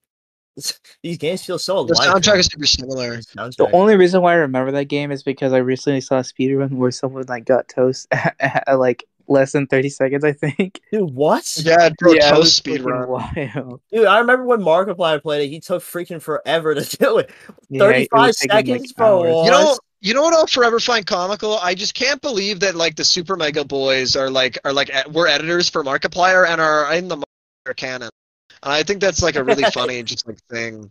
these 1.03 1.19
games 1.19 1.45
feel 1.45 1.59
so 1.59 1.85
the 1.85 1.95
alike. 1.95 2.09
soundtrack 2.23 2.39
is 2.39 2.47
super 2.47 2.67
similar. 2.67 3.17
The. 3.35 3.55
The 3.59 3.71
only 3.73 3.97
reason 3.97 4.21
why 4.23 4.33
I 4.33 4.37
remember 4.37 4.73
that 4.73 4.87
game 4.87 5.11
is 5.13 5.23
because 5.23 5.53
I 5.53 5.59
recently 5.59 6.01
saw 6.01 6.19
a 6.19 6.23
speedrun 6.23 6.73
where 6.73 6.91
someone 6.91 7.25
like 7.29 7.45
got 7.45 7.69
toast 7.69 8.07
at, 8.11 8.35
at, 8.41 8.79
like 8.79 9.05
less 9.31 9.53
than 9.53 9.67
thirty 9.67 9.89
seconds, 9.89 10.25
I 10.25 10.33
think. 10.33 10.81
Dude, 10.93 11.15
what? 11.15 11.57
Yeah, 11.63 11.89
bro, 11.99 12.13
it 12.13 12.17
was 12.17 12.31
Toast 12.31 12.57
speed 12.57 12.83
run. 12.83 13.09
Wild. 13.09 13.81
Dude, 13.91 14.07
I 14.07 14.19
remember 14.19 14.45
when 14.45 14.61
Markiplier 14.61 15.23
played 15.23 15.47
it. 15.47 15.49
He 15.49 15.61
took 15.61 15.83
freaking 15.83 16.21
forever 16.21 16.75
to 16.75 16.97
do 16.99 17.19
it. 17.19 17.31
Yeah, 17.71 17.79
35 17.81 18.27
was 18.27 18.37
taking, 18.37 18.55
like, 18.57 18.67
seconds, 18.67 18.93
bro. 18.93 19.45
You 19.45 19.51
know, 19.51 19.65
What? 19.65 19.79
you 20.01 20.13
know 20.13 20.23
what 20.23 20.35
I'll 20.35 20.47
forever 20.47 20.81
find 20.81 21.07
comical? 21.07 21.59
I 21.59 21.75
just 21.75 21.95
can't 21.95 22.21
believe 22.21 22.61
that 22.61 22.75
like 22.75 22.97
the 22.97 23.05
Super 23.05 23.37
Mega 23.37 23.65
Boys 23.65 24.17
are 24.17 24.29
like 24.29 24.59
are 24.65 24.73
like 24.73 24.91
we're 25.13 25.29
editors 25.29 25.71
for 25.71 25.83
Markiplier 25.85 26.47
and 26.47 26.61
are 26.61 26.93
in 26.93 27.09
the 27.09 27.17
Markiplier 27.17 27.77
canon. 27.77 28.11
And 28.63 28.73
I 28.73 28.83
think 28.83 29.01
that's 29.01 29.23
like 29.23 29.37
a 29.37 29.45
really 29.45 29.65
funny 29.73 30.03
just 30.03 30.27
like 30.27 30.39
thing. 30.51 30.91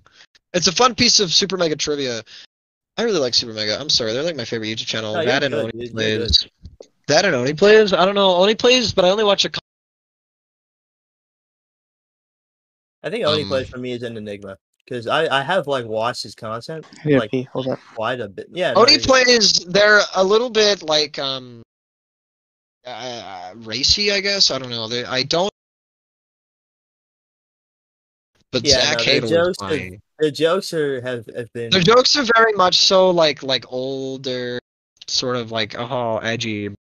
It's 0.53 0.67
a 0.67 0.71
fun 0.71 0.95
piece 0.95 1.19
of 1.19 1.31
Super 1.31 1.57
Mega 1.57 1.75
trivia. 1.75 2.23
I 2.97 3.03
really 3.03 3.19
like 3.19 3.33
Super 3.33 3.53
Mega. 3.53 3.79
I'm 3.79 3.89
sorry, 3.89 4.13
they're 4.13 4.23
like 4.23 4.35
my 4.35 4.45
favorite 4.45 4.67
YouTube 4.67 4.87
channel. 4.87 5.13
No, 5.13 5.19
you're 5.21 5.27
that 5.27 5.43
and 5.43 5.53
good, 5.53 5.73
Oney 5.75 5.87
dude, 5.89 6.19
you're 6.19 6.27
plays. 7.09 7.21
That 7.21 7.25
and 7.25 7.35
Oney 7.35 7.53
plays. 7.53 7.93
I 7.93 8.05
don't 8.05 8.15
know. 8.15 8.35
Oney 8.35 8.55
plays, 8.55 8.93
but 8.93 9.05
I 9.05 9.09
only 9.09 9.23
watch 9.23 9.45
a. 9.45 9.49
cou- 9.49 9.59
I 13.03 13.09
think 13.09 13.25
only 13.25 13.43
Um, 13.43 13.47
plays 13.49 13.69
for 13.69 13.77
me 13.77 13.93
is 13.93 14.03
an 14.03 14.17
enigma 14.17 14.57
because 14.85 15.07
I 15.07 15.39
I 15.39 15.41
have 15.43 15.67
like 15.67 15.85
watched 15.85 16.23
his 16.23 16.35
content 16.35 16.85
Yeah, 17.05 17.19
like 17.19 17.31
P, 17.31 17.43
hold 17.43 17.67
up. 17.67 17.79
quite 17.95 18.19
a 18.19 18.27
bit. 18.27 18.47
Yeah, 18.51 18.73
no, 18.73 18.81
Oney 18.81 18.93
you're- 18.93 19.03
plays. 19.05 19.53
They're 19.65 20.01
a 20.15 20.23
little 20.23 20.49
bit 20.49 20.83
like 20.83 21.17
um, 21.17 21.61
uh, 22.85 23.53
racy, 23.55 24.11
I 24.11 24.19
guess. 24.19 24.51
I 24.51 24.59
don't 24.59 24.69
know. 24.69 24.87
They, 24.87 25.05
I 25.05 25.23
don't. 25.23 25.49
But 28.51 28.65
Yeah, 28.65 28.81
Zach 28.81 28.97
no, 28.97 29.03
their 29.05 29.21
jokes 29.21 29.57
are- 29.61 29.69
funny. 29.69 29.99
the 30.17 30.31
jokes 30.31 30.73
are 30.73 31.01
have 31.01 31.25
have 31.35 31.53
been. 31.53 31.69
Their 31.69 31.81
jokes 31.81 32.17
are 32.17 32.25
very 32.35 32.53
much 32.53 32.77
so 32.79 33.11
like 33.11 33.43
like 33.43 33.65
older, 33.71 34.59
sort 35.07 35.37
of 35.37 35.51
like 35.51 35.75
oh 35.79 36.17
edgy. 36.17 36.75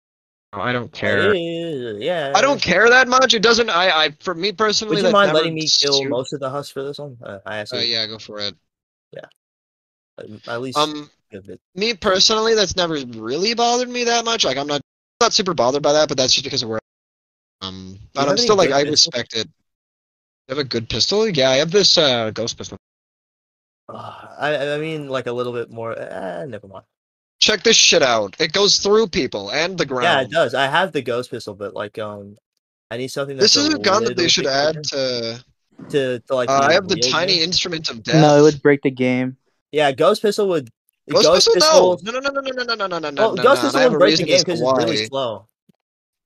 I 0.55 0.71
don't 0.71 0.91
care. 0.91 1.33
Yeah, 1.35 2.33
I 2.35 2.41
don't 2.41 2.61
care 2.61 2.89
that 2.89 3.07
much. 3.07 3.33
It 3.33 3.41
doesn't. 3.41 3.69
I 3.69 4.05
I 4.05 4.11
for 4.19 4.33
me 4.33 4.51
personally. 4.51 4.95
Would 4.97 5.05
you 5.05 5.11
mind 5.11 5.33
letting 5.33 5.53
me 5.55 5.61
kill 5.61 5.93
suit- 5.93 6.09
most 6.09 6.33
of 6.33 6.39
the 6.39 6.49
husk 6.49 6.73
for 6.73 6.83
this 6.83 6.97
one? 6.97 7.17
Uh, 7.23 7.39
I 7.45 7.57
Uh, 7.57 7.61
actually 7.61 7.91
yeah, 7.91 8.07
go 8.07 8.17
for 8.19 8.39
it. 8.39 8.55
Yeah. 9.11 9.25
at 10.47 10.61
least 10.61 10.77
Um, 10.77 11.09
me 11.75 11.93
personally, 11.93 12.55
that's 12.55 12.75
never 12.75 12.95
really 12.95 13.53
bothered 13.53 13.89
me 13.89 14.03
that 14.05 14.25
much. 14.25 14.43
Like 14.45 14.57
I'm 14.57 14.67
not 14.67 14.81
not 15.21 15.33
super 15.33 15.53
bothered 15.53 15.83
by 15.83 15.93
that, 15.93 16.07
but 16.09 16.17
that's 16.17 16.33
just 16.33 16.43
because 16.43 16.63
of 16.63 16.69
where. 16.69 16.79
Um, 17.61 17.97
but 18.13 18.27
I'm 18.29 18.37
still 18.37 18.55
like 18.55 18.71
I 18.71 18.81
respect 18.81 19.33
it. 19.35 19.47
You 20.47 20.55
have 20.55 20.59
a 20.59 20.63
good 20.63 20.89
pistol? 20.89 21.27
Yeah, 21.27 21.49
I 21.49 21.55
have 21.55 21.71
this 21.71 21.97
uh 21.97 22.31
ghost 22.31 22.57
pistol. 22.57 22.77
Uh, 23.87 24.35
I 24.39 24.73
I 24.75 24.77
mean 24.77 25.09
like 25.09 25.27
a 25.27 25.31
little 25.31 25.53
bit 25.53 25.69
more. 25.71 25.97
Uh, 25.97 26.45
never 26.45 26.67
mind. 26.67 26.85
Check 27.39 27.63
this 27.63 27.75
shit 27.75 28.01
out. 28.01 28.35
It 28.39 28.53
goes 28.53 28.77
through 28.79 29.07
people 29.07 29.51
and 29.51 29.77
the 29.77 29.85
ground. 29.85 30.03
Yeah, 30.03 30.21
it 30.21 30.31
does. 30.31 30.53
I 30.53 30.67
have 30.67 30.91
the 30.93 31.01
ghost 31.01 31.29
pistol, 31.31 31.53
but 31.53 31.73
like 31.73 31.99
um, 31.99 32.37
I 32.89 32.97
need 32.97 33.09
something. 33.09 33.35
That's 33.37 33.53
This 33.53 33.65
is 33.67 33.73
a 33.73 33.79
gun 33.79 34.03
that 34.05 34.15
they 34.17 34.27
should 34.27 34.47
add 34.47 34.83
to. 34.85 35.43
to 35.89 36.19
to 36.21 36.33
like. 36.35 36.49
Uh, 36.49 36.59
I 36.63 36.73
have 36.73 36.87
the 36.87 36.95
wielded. 36.95 37.11
tiny 37.11 37.41
instrument 37.43 37.89
of 37.89 38.03
death. 38.03 38.21
No, 38.21 38.37
it 38.39 38.41
would 38.41 38.61
break 38.61 38.81
the 38.81 38.91
game. 38.91 39.37
Yeah, 39.71 39.91
ghost 39.91 40.21
pistol 40.21 40.47
would. 40.47 40.69
Ghost, 41.11 41.47
pistol? 41.53 41.97
pistol- 41.97 41.99
No, 42.03 42.11
no, 42.13 42.19
no, 42.19 42.41
no, 42.41 42.41
no, 42.41 42.51
no, 42.51 42.63
no, 42.63 42.75
no, 42.75 42.87
no, 42.87 42.97
no, 42.99 43.09
no, 43.11 43.27
Oh, 43.27 43.33
no. 43.33 43.43
ghost 43.43 43.61
no, 43.61 43.67
pistol 43.69 43.89
would 43.91 43.99
break 43.99 44.17
the 44.17 44.23
game 44.23 44.39
because 44.39 44.61
it's 44.61 44.77
really 44.77 45.05
slow. 45.05 45.47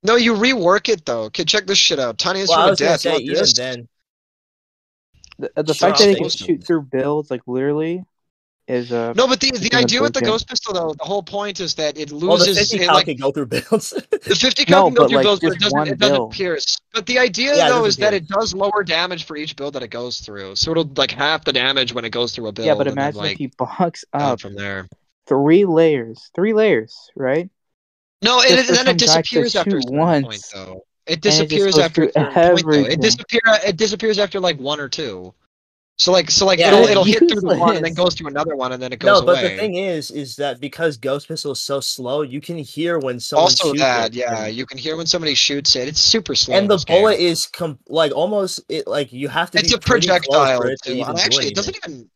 No, 0.02 0.16
you 0.16 0.32
rework 0.34 0.88
it 0.88 1.04
though. 1.04 1.24
Okay, 1.24 1.44
check 1.44 1.66
this 1.66 1.76
shit 1.76 1.98
out. 1.98 2.16
Tiny 2.16 2.40
instrument 2.40 2.70
was 2.70 2.80
of 2.80 2.86
death. 2.86 3.00
say 3.00 3.16
even 3.16 3.34
this? 3.34 3.52
then. 3.52 3.88
The, 5.38 5.50
the 5.62 5.74
fact 5.74 5.98
that 5.98 6.04
I'll 6.04 6.10
it 6.14 6.18
can 6.18 6.28
shoot 6.30 6.64
through 6.64 6.82
builds 6.82 7.30
like 7.30 7.42
literally 7.46 8.04
is 8.70 8.92
uh 8.92 9.12
No, 9.16 9.26
but 9.26 9.40
the 9.40 9.50
the 9.52 9.74
idea 9.76 10.00
with 10.02 10.14
the 10.14 10.20
ghost 10.22 10.48
pistol 10.48 10.72
though, 10.74 10.94
the 10.94 11.04
whole 11.04 11.22
point 11.22 11.60
is 11.60 11.74
that 11.74 11.98
it 11.98 12.10
Well, 12.26 12.38
the 12.38 12.46
loses. 12.46 12.58
50 12.70 12.76
it, 12.76 12.86
cal 12.86 12.94
like, 12.94 13.06
can 13.06 13.16
go 13.16 13.30
through 13.32 13.46
builds. 13.46 13.90
the 14.26 14.36
50 14.36 14.64
No, 14.68 14.84
can 14.84 14.94
go 14.94 15.04
but, 15.04 15.08
through 15.08 15.16
like, 15.18 15.24
builds, 15.24 15.40
but 15.40 15.52
it 15.52 15.60
doesn't, 15.60 15.88
it 15.88 15.98
doesn't 15.98 16.14
build. 16.16 16.32
pierce. 16.32 16.78
But 16.92 17.06
the 17.06 17.18
idea 17.18 17.56
Yeah, 17.56 17.68
though 17.68 17.84
doesn't 17.84 17.86
is 17.86 17.96
that 17.98 18.14
it 18.14 18.28
does 18.28 18.54
lower 18.54 18.82
damage 18.84 19.24
for 19.24 19.36
each 19.36 19.56
build 19.56 19.74
that 19.74 19.82
it 19.82 19.88
goes 19.90 20.20
through. 20.20 20.56
So 20.56 20.70
it'll 20.72 20.90
like 20.96 21.10
half 21.10 21.44
the 21.44 21.52
damage 21.52 21.92
when 21.94 22.04
it 22.04 22.10
goes 22.10 22.34
through 22.34 22.48
a 22.48 22.52
build. 22.52 22.66
yeah, 22.66 22.74
but 22.74 22.86
and 22.88 22.96
then, 22.96 23.04
imagine 23.04 23.18
like, 23.18 23.32
if 23.32 23.38
he 23.38 23.46
box 23.48 24.04
down 24.12 24.32
up 24.32 24.40
from 24.40 24.54
there. 24.54 24.88
three 25.26 25.64
layers, 25.64 26.30
three 26.34 26.52
layers, 26.54 27.10
right? 27.16 27.50
No, 28.22 28.42
Just 28.42 28.68
and, 28.68 28.76
then 28.76 28.88
it 28.88 28.96
some 28.96 28.96
guy 29.02 29.22
to 29.22 29.44
disappears 29.44 29.56
after 29.56 29.78
a 29.78 29.82
point 29.82 30.24
once. 30.24 30.48
though. 30.52 30.84
It 31.06 31.20
disappears 31.22 31.76
goes 31.76 31.78
after 31.78 32.04
a 32.04 32.08
through 32.08 32.12
certain 32.12 32.34
point, 32.42 32.70
though. 32.70 32.84
It 32.84 33.00
disappear. 33.00 33.40
It 33.66 33.76
disappears 33.76 34.18
after 34.18 34.40
like 34.40 34.58
one 34.58 34.80
or 34.80 34.88
two. 34.88 35.34
So 36.00 36.12
like 36.12 36.30
so 36.30 36.46
like 36.46 36.58
Yeah, 36.58 36.72
it'll 36.72 36.88
it'll 36.88 37.04
hit 37.04 37.18
through 37.18 37.42
the 37.42 37.58
one 37.58 37.76
and 37.76 37.84
then 37.84 37.92
goes 37.92 38.14
to 38.14 38.26
another 38.26 38.56
one 38.56 38.72
and 38.72 38.82
then 38.82 38.90
it 38.90 39.00
goes. 39.00 39.20
No, 39.20 39.26
goes 39.26 39.26
but 39.26 39.44
away. 39.44 39.52
the 39.52 39.60
thing 39.60 39.74
is, 39.74 40.10
is 40.10 40.34
that 40.36 40.58
because 40.58 40.96
Ghost 40.96 41.28
Pistol 41.28 41.52
is 41.52 41.60
so 41.60 41.78
slow, 41.80 42.22
you 42.22 42.40
can 42.40 42.56
hear 42.56 42.98
when 42.98 43.20
someone 43.20 43.42
also 43.42 43.68
shoots 43.68 43.80
that 43.80 44.12
it, 44.12 44.14
yeah, 44.16 44.46
you 44.46 44.64
can 44.64 44.78
hear 44.78 44.96
when 44.96 45.04
somebody 45.04 45.34
shoots 45.34 45.76
it. 45.76 45.88
It's 45.88 46.00
super 46.00 46.34
slow. 46.34 46.56
and 46.56 46.70
the 46.70 46.76
this 46.76 46.84
game. 46.86 47.02
bullet 47.02 47.20
is 47.20 47.46
com- 47.48 47.78
like 47.86 48.12
almost 48.12 48.60
it 48.70 48.86
like 48.86 49.12
you 49.12 49.28
have 49.28 49.50
to 49.50 49.58
it's 49.58 49.72
be 49.72 49.74
a 49.74 49.78
pretty 49.78 50.06
close 50.06 50.20
projectile 50.20 50.56
for 50.62 50.70
it 50.70 50.78
to 50.84 50.92
too. 50.92 50.96
even 50.96 51.18
actually, 51.18 51.48
it 51.48 51.54
doesn't 51.54 51.76
even. 51.84 52.08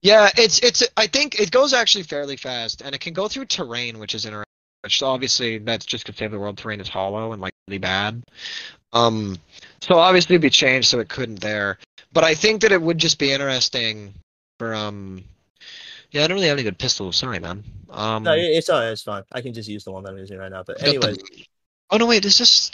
Yeah, 0.00 0.30
it's 0.38 0.60
it's. 0.60 0.82
I 0.96 1.06
think 1.06 1.38
it 1.38 1.50
goes 1.50 1.74
actually 1.74 2.04
fairly 2.04 2.38
fast, 2.38 2.80
and 2.80 2.94
it 2.94 3.02
can 3.02 3.12
go 3.12 3.28
through 3.28 3.44
terrain, 3.44 3.98
which 3.98 4.14
is 4.14 4.24
interesting. 4.24 4.44
Which 4.84 5.02
obviously 5.02 5.58
that's 5.58 5.84
just 5.84 6.06
because 6.06 6.18
Save 6.18 6.30
the 6.30 6.38
World 6.38 6.56
terrain 6.56 6.80
is 6.80 6.88
hollow 6.88 7.32
and 7.32 7.42
like 7.42 7.52
really 7.66 7.76
bad. 7.76 8.22
Um, 8.94 9.36
so 9.82 9.96
obviously 9.96 10.36
it'd 10.36 10.42
be 10.42 10.48
changed 10.48 10.88
so 10.88 10.98
it 10.98 11.10
couldn't 11.10 11.40
there. 11.40 11.78
But 12.18 12.24
I 12.24 12.34
think 12.34 12.62
that 12.62 12.72
it 12.72 12.82
would 12.82 12.98
just 12.98 13.16
be 13.20 13.30
interesting 13.30 14.12
for 14.58 14.74
um. 14.74 15.22
Yeah, 16.10 16.24
I 16.24 16.26
don't 16.26 16.34
really 16.34 16.48
have 16.48 16.56
any 16.56 16.64
good 16.64 16.76
pistols. 16.76 17.14
Sorry, 17.14 17.38
man. 17.38 17.62
Um, 17.90 18.24
No, 18.24 18.32
it's 18.34 18.68
alright, 18.68 18.90
it's 18.90 19.04
fine. 19.04 19.22
I 19.30 19.40
can 19.40 19.54
just 19.54 19.68
use 19.68 19.84
the 19.84 19.92
one 19.92 20.02
that 20.02 20.10
I'm 20.10 20.18
using 20.18 20.36
right 20.36 20.50
now. 20.50 20.64
But 20.64 20.82
anyway. 20.82 21.12
the- 21.12 21.44
Oh 21.90 21.96
no, 21.96 22.06
wait, 22.06 22.24
is 22.24 22.36
this 22.36 22.72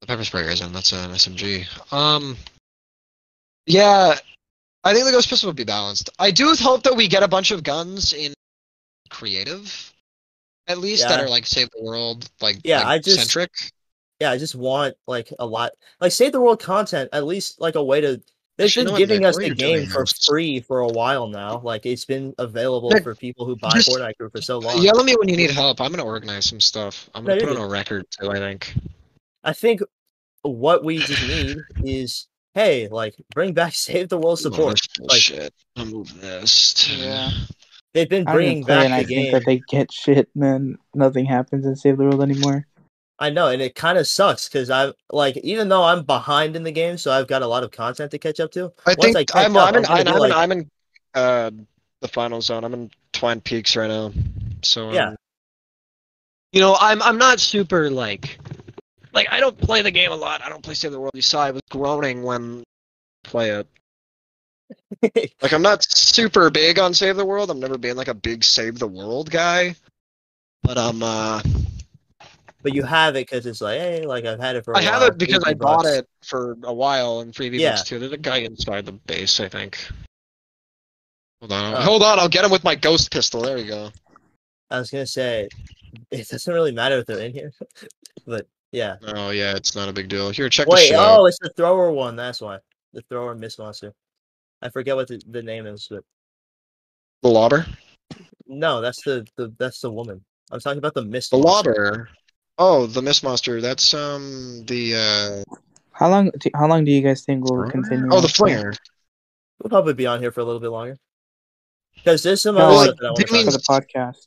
the 0.00 0.06
pepper 0.06 0.24
spray 0.24 0.50
isn't? 0.50 0.72
That's 0.72 0.92
an 0.92 1.10
SMG. 1.10 1.66
Um, 1.92 2.38
yeah, 3.66 4.14
I 4.84 4.94
think 4.94 5.04
the 5.04 5.12
ghost 5.12 5.28
pistol 5.28 5.50
would 5.50 5.56
be 5.56 5.64
balanced. 5.64 6.08
I 6.18 6.30
do 6.30 6.54
hope 6.58 6.82
that 6.84 6.96
we 6.96 7.08
get 7.08 7.22
a 7.22 7.28
bunch 7.28 7.50
of 7.50 7.62
guns 7.62 8.14
in 8.14 8.32
creative, 9.10 9.92
at 10.66 10.78
least 10.78 11.06
that 11.06 11.20
are 11.20 11.28
like 11.28 11.44
save 11.44 11.68
the 11.76 11.82
world, 11.84 12.30
like 12.40 12.56
Yeah, 12.64 12.78
like, 12.78 12.86
I 12.86 12.98
just- 13.00 13.18
centric. 13.18 13.50
yeah, 14.18 14.30
I 14.30 14.38
just 14.38 14.54
want 14.54 14.94
like 15.06 15.30
a 15.38 15.44
lot, 15.44 15.72
like 16.00 16.12
save 16.12 16.32
the 16.32 16.40
world 16.40 16.62
content. 16.62 17.10
At 17.12 17.26
least 17.26 17.60
like 17.60 17.74
a 17.74 17.84
way 17.84 18.00
to. 18.00 18.22
They've 18.58 18.74
been 18.74 18.96
giving 18.96 19.24
us 19.24 19.36
the 19.36 19.54
game 19.54 19.86
for 19.86 20.02
this- 20.02 20.24
free 20.26 20.58
for 20.60 20.80
a 20.80 20.88
while 20.88 21.28
now. 21.28 21.60
Like 21.60 21.86
it's 21.86 22.04
been 22.04 22.34
available 22.38 22.90
Nick, 22.90 23.04
for 23.04 23.14
people 23.14 23.46
who 23.46 23.54
buy 23.54 23.70
just 23.70 23.88
Fortnite 23.88 24.16
Crew 24.18 24.30
for 24.30 24.42
so 24.42 24.58
long. 24.58 24.82
Yell 24.82 24.98
at 24.98 25.06
me 25.06 25.14
when 25.16 25.28
you 25.28 25.36
need 25.36 25.52
help. 25.52 25.80
I'm 25.80 25.92
gonna 25.92 26.04
organize 26.04 26.46
some 26.46 26.60
stuff. 26.60 27.08
I'm 27.14 27.24
gonna 27.24 27.38
you're 27.38 27.48
put 27.48 27.56
on 27.56 27.64
a 27.64 27.68
record 27.68 28.06
too. 28.10 28.30
I 28.30 28.34
think. 28.34 28.74
I 29.44 29.52
think 29.52 29.80
what 30.42 30.84
we 30.84 30.98
just 30.98 31.26
need 31.28 31.58
is 31.84 32.26
hey, 32.54 32.88
like 32.88 33.14
bring 33.32 33.54
back 33.54 33.72
Save 33.74 34.08
the 34.08 34.18
World 34.18 34.40
support. 34.40 34.80
Like 34.98 35.20
shit. 35.20 35.54
I'll 35.76 35.86
move 35.86 36.20
this. 36.20 36.74
To... 36.74 36.96
Yeah. 36.96 37.30
they've 37.94 38.08
been 38.08 38.26
I 38.26 38.32
don't 38.32 38.36
bringing 38.36 38.56
even 38.58 38.66
play 38.66 38.74
back 38.74 38.84
and 38.86 38.94
I 38.94 39.02
the 39.04 39.14
think 39.14 39.32
that 39.32 39.44
they 39.46 39.62
get 39.68 39.92
shit, 39.92 40.28
man. 40.34 40.78
Nothing 40.94 41.26
happens 41.26 41.64
in 41.64 41.76
Save 41.76 41.98
the 41.98 42.04
World 42.04 42.22
anymore. 42.22 42.66
I 43.18 43.30
know, 43.30 43.48
and 43.48 43.60
it 43.60 43.74
kind 43.74 43.98
of 43.98 44.06
sucks 44.06 44.48
because 44.48 44.70
I 44.70 44.92
like 45.10 45.36
even 45.38 45.68
though 45.68 45.82
I'm 45.82 46.04
behind 46.04 46.54
in 46.56 46.62
the 46.62 46.70
game, 46.72 46.96
so 46.98 47.10
I've 47.10 47.26
got 47.26 47.42
a 47.42 47.46
lot 47.46 47.64
of 47.64 47.70
content 47.70 48.10
to 48.12 48.18
catch 48.18 48.38
up 48.40 48.52
to. 48.52 48.72
I 48.86 48.94
Once 48.96 49.12
think 49.12 49.34
I 49.34 49.44
I'm, 49.44 49.56
up, 49.56 49.68
I'm 49.68 49.76
in, 49.76 49.86
I'm 49.86 49.90
I'm, 49.92 50.08
I'm, 50.08 50.14
in, 50.14 50.18
like- 50.20 50.32
I'm 50.32 50.52
in 50.52 50.70
uh, 51.14 51.50
the 52.00 52.08
final 52.08 52.40
zone. 52.40 52.64
I'm 52.64 52.74
in 52.74 52.90
Twine 53.12 53.40
Peaks 53.40 53.74
right 53.76 53.88
now. 53.88 54.12
So 54.62 54.92
Yeah. 54.92 55.08
um, 55.08 55.16
you 56.52 56.60
know, 56.60 56.76
I'm 56.80 57.02
I'm 57.02 57.18
not 57.18 57.40
super 57.40 57.90
like 57.90 58.38
like 59.12 59.26
I 59.30 59.40
don't 59.40 59.58
play 59.58 59.82
the 59.82 59.90
game 59.90 60.12
a 60.12 60.16
lot. 60.16 60.42
I 60.42 60.48
don't 60.48 60.62
play 60.62 60.74
Save 60.74 60.92
the 60.92 61.00
World. 61.00 61.12
You 61.14 61.22
saw 61.22 61.42
I 61.42 61.50
was 61.50 61.62
groaning 61.70 62.22
when 62.22 62.62
I 63.24 63.28
play 63.28 63.50
it. 63.50 63.66
Like 65.42 65.52
I'm 65.52 65.62
not 65.62 65.82
super 65.84 66.50
big 66.50 66.78
on 66.78 66.94
Save 66.94 67.16
the 67.16 67.24
World. 67.24 67.50
I'm 67.50 67.60
never 67.60 67.78
been 67.78 67.96
like 67.96 68.08
a 68.08 68.14
big 68.14 68.44
Save 68.44 68.78
the 68.78 68.86
World 68.86 69.30
guy. 69.30 69.74
But 70.62 70.76
um, 70.76 71.02
uh, 71.02 71.40
but 72.62 72.74
you 72.74 72.82
have 72.82 73.16
it 73.16 73.28
because 73.28 73.46
it's 73.46 73.60
like 73.60 73.78
hey, 73.78 74.06
like 74.06 74.24
I've 74.24 74.40
had 74.40 74.56
it 74.56 74.64
for. 74.64 74.76
I 74.76 74.80
I 74.80 74.82
have 74.82 75.02
it 75.02 75.18
because 75.18 75.42
I 75.44 75.54
bought 75.54 75.86
it 75.86 76.08
for 76.24 76.56
a 76.64 76.72
while 76.72 77.20
in 77.20 77.32
free 77.32 77.48
V 77.48 77.62
Yeah. 77.62 77.76
Too. 77.76 77.98
There's 77.98 78.12
a 78.12 78.16
guy 78.16 78.38
inside 78.38 78.86
the 78.86 78.92
base, 78.92 79.40
I 79.40 79.48
think. 79.48 79.78
Hold 81.40 81.52
on, 81.52 81.74
Oh. 81.74 81.80
hold 81.80 82.02
on. 82.02 82.18
I'll 82.18 82.28
get 82.28 82.44
him 82.44 82.50
with 82.50 82.64
my 82.64 82.74
ghost 82.74 83.12
pistol. 83.12 83.42
There 83.42 83.56
we 83.56 83.64
go. 83.64 83.90
I 84.70 84.78
was 84.78 84.90
gonna 84.90 85.06
say 85.06 85.48
it 86.10 86.28
doesn't 86.28 86.52
really 86.52 86.72
matter 86.72 86.98
if 86.98 87.06
they're 87.06 87.20
in 87.20 87.32
here, 87.32 87.52
but 88.26 88.46
yeah. 88.72 88.96
Oh 89.06 89.30
yeah, 89.30 89.54
it's 89.54 89.74
not 89.74 89.88
a 89.88 89.92
big 89.92 90.08
deal. 90.08 90.30
Here, 90.30 90.48
check 90.48 90.66
Wait, 90.66 90.80
the 90.80 90.86
shit 90.88 90.96
oh, 90.96 91.00
out. 91.00 91.20
oh, 91.20 91.26
it's 91.26 91.38
the 91.40 91.50
thrower 91.56 91.90
one. 91.92 92.16
That's 92.16 92.40
why 92.40 92.58
the 92.92 93.02
thrower 93.02 93.34
mist 93.34 93.58
monster. 93.58 93.94
I 94.60 94.68
forget 94.70 94.96
what 94.96 95.06
the, 95.08 95.22
the 95.28 95.42
name 95.42 95.66
is, 95.66 95.86
but 95.88 96.02
The 97.22 97.28
lobber. 97.28 97.66
no, 98.46 98.80
that's 98.80 99.02
the, 99.02 99.24
the 99.36 99.54
that's 99.58 99.80
the 99.80 99.90
woman. 99.90 100.24
I'm 100.50 100.58
talking 100.60 100.78
about 100.78 100.94
the 100.94 101.04
mist. 101.04 101.30
The 101.30 101.38
lobber. 101.38 102.08
Oh, 102.58 102.86
the 102.86 103.02
mist 103.02 103.22
monster. 103.22 103.60
That's 103.60 103.94
um 103.94 104.64
the 104.66 104.94
uh 105.46 105.54
How 105.92 106.08
long? 106.08 106.30
Do, 106.38 106.50
how 106.54 106.66
long 106.66 106.84
do 106.84 106.90
you 106.90 107.02
guys 107.02 107.24
think 107.24 107.48
we'll 107.48 107.70
continue? 107.70 108.06
oh 108.10 108.20
the 108.20 108.26
on? 108.26 108.32
flinger. 108.32 108.72
We'll 109.62 109.70
probably 109.70 109.94
be 109.94 110.06
on 110.06 110.20
here 110.20 110.30
for 110.32 110.40
a 110.40 110.44
little 110.44 110.60
bit 110.60 110.68
longer. 110.70 110.96
Because 111.94 112.22
there's 112.22 112.42
some 112.42 112.54
No, 112.54 112.62
other 112.66 112.74
like, 112.76 112.84
stuff 112.86 112.96
that 113.00 113.06
I 113.06 113.10
want 113.10 113.16
to 113.28 113.36
you 113.38 113.44
for 113.50 113.58
talk 113.58 113.86
the 113.88 113.98
podcast. 113.98 114.26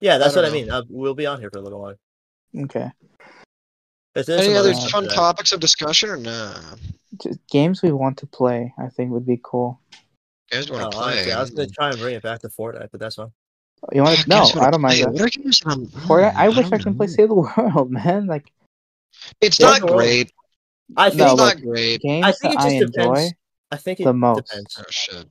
Yeah, 0.00 0.18
that's 0.18 0.36
I 0.36 0.40
what 0.40 0.44
I 0.44 0.48
don't 0.48 0.56
mean. 0.60 0.70
Uh, 0.70 0.82
we'll 0.90 1.14
be 1.14 1.24
on 1.26 1.40
here 1.40 1.50
for 1.50 1.58
a 1.58 1.62
little 1.62 1.80
while. 1.80 1.94
Okay. 2.64 2.90
'Cause 4.14 4.26
there's 4.26 4.42
Any 4.46 4.54
other 4.54 4.72
fun 4.74 5.04
that- 5.04 5.14
topics 5.14 5.52
of 5.52 5.60
discussion 5.60 6.08
or 6.10 6.16
nah? 6.16 6.54
Just 7.22 7.38
games 7.50 7.82
we 7.82 7.92
want 7.92 8.18
to 8.18 8.26
play, 8.26 8.72
I 8.78 8.88
think 8.88 9.10
would 9.12 9.26
be 9.26 9.40
cool. 9.42 9.80
You 9.92 9.98
guys 10.58 10.70
want 10.70 10.84
Oh, 10.84 10.90
to 10.90 10.96
play? 10.96 11.12
honestly, 11.12 11.32
I 11.32 11.40
was 11.40 11.50
gonna 11.50 11.68
try 11.68 11.90
and 11.90 11.98
bring 11.98 12.14
it 12.14 12.22
back 12.22 12.40
to 12.40 12.48
Fortnite, 12.48 12.88
but 12.90 13.00
that's 13.00 13.16
fine. 13.16 13.32
You 13.92 14.02
want 14.02 14.18
to? 14.18 14.28
No, 14.28 14.42
I 14.60 14.70
don't 14.70 14.80
mind 14.80 14.94
play. 14.94 15.02
that. 15.04 15.12
What 15.12 15.22
are 15.22 15.28
games 15.28 15.60
that 15.60 15.68
I'm- 15.70 15.86
Fortnite, 15.86 16.34
I 16.34 16.48
wish 16.48 16.58
I 16.58 16.70
don't 16.70 16.82
can 16.82 16.96
play. 16.96 17.06
Save 17.06 17.28
the 17.28 17.34
World, 17.34 17.90
man. 17.98 18.26
Like 18.26 18.52
It's 19.40 19.60
not 19.60 19.80
great. 19.82 20.32
I 20.96 21.10
think 21.10 21.20
No, 21.20 21.32
It's 21.32 21.36
not 21.40 21.60
great. 21.62 22.00
games 22.00 22.24
I 22.26 22.32
think 22.32 22.54
it 22.54 22.56
just 22.56 22.66
I 22.66 22.78
depends. 22.78 22.96
enjoy, 22.98 23.30
I 23.70 23.76
think 23.76 24.00
it 24.00 24.04
the 24.04 24.12
most. 24.12 24.46
depends. 24.46 24.76
Oh 24.78 24.84
shit. 24.90 25.26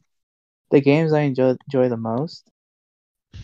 the 0.71 0.81
games 0.81 1.13
I 1.13 1.21
enjoy 1.21 1.55
enjoy 1.67 1.89
the 1.89 1.97
most 1.97 2.49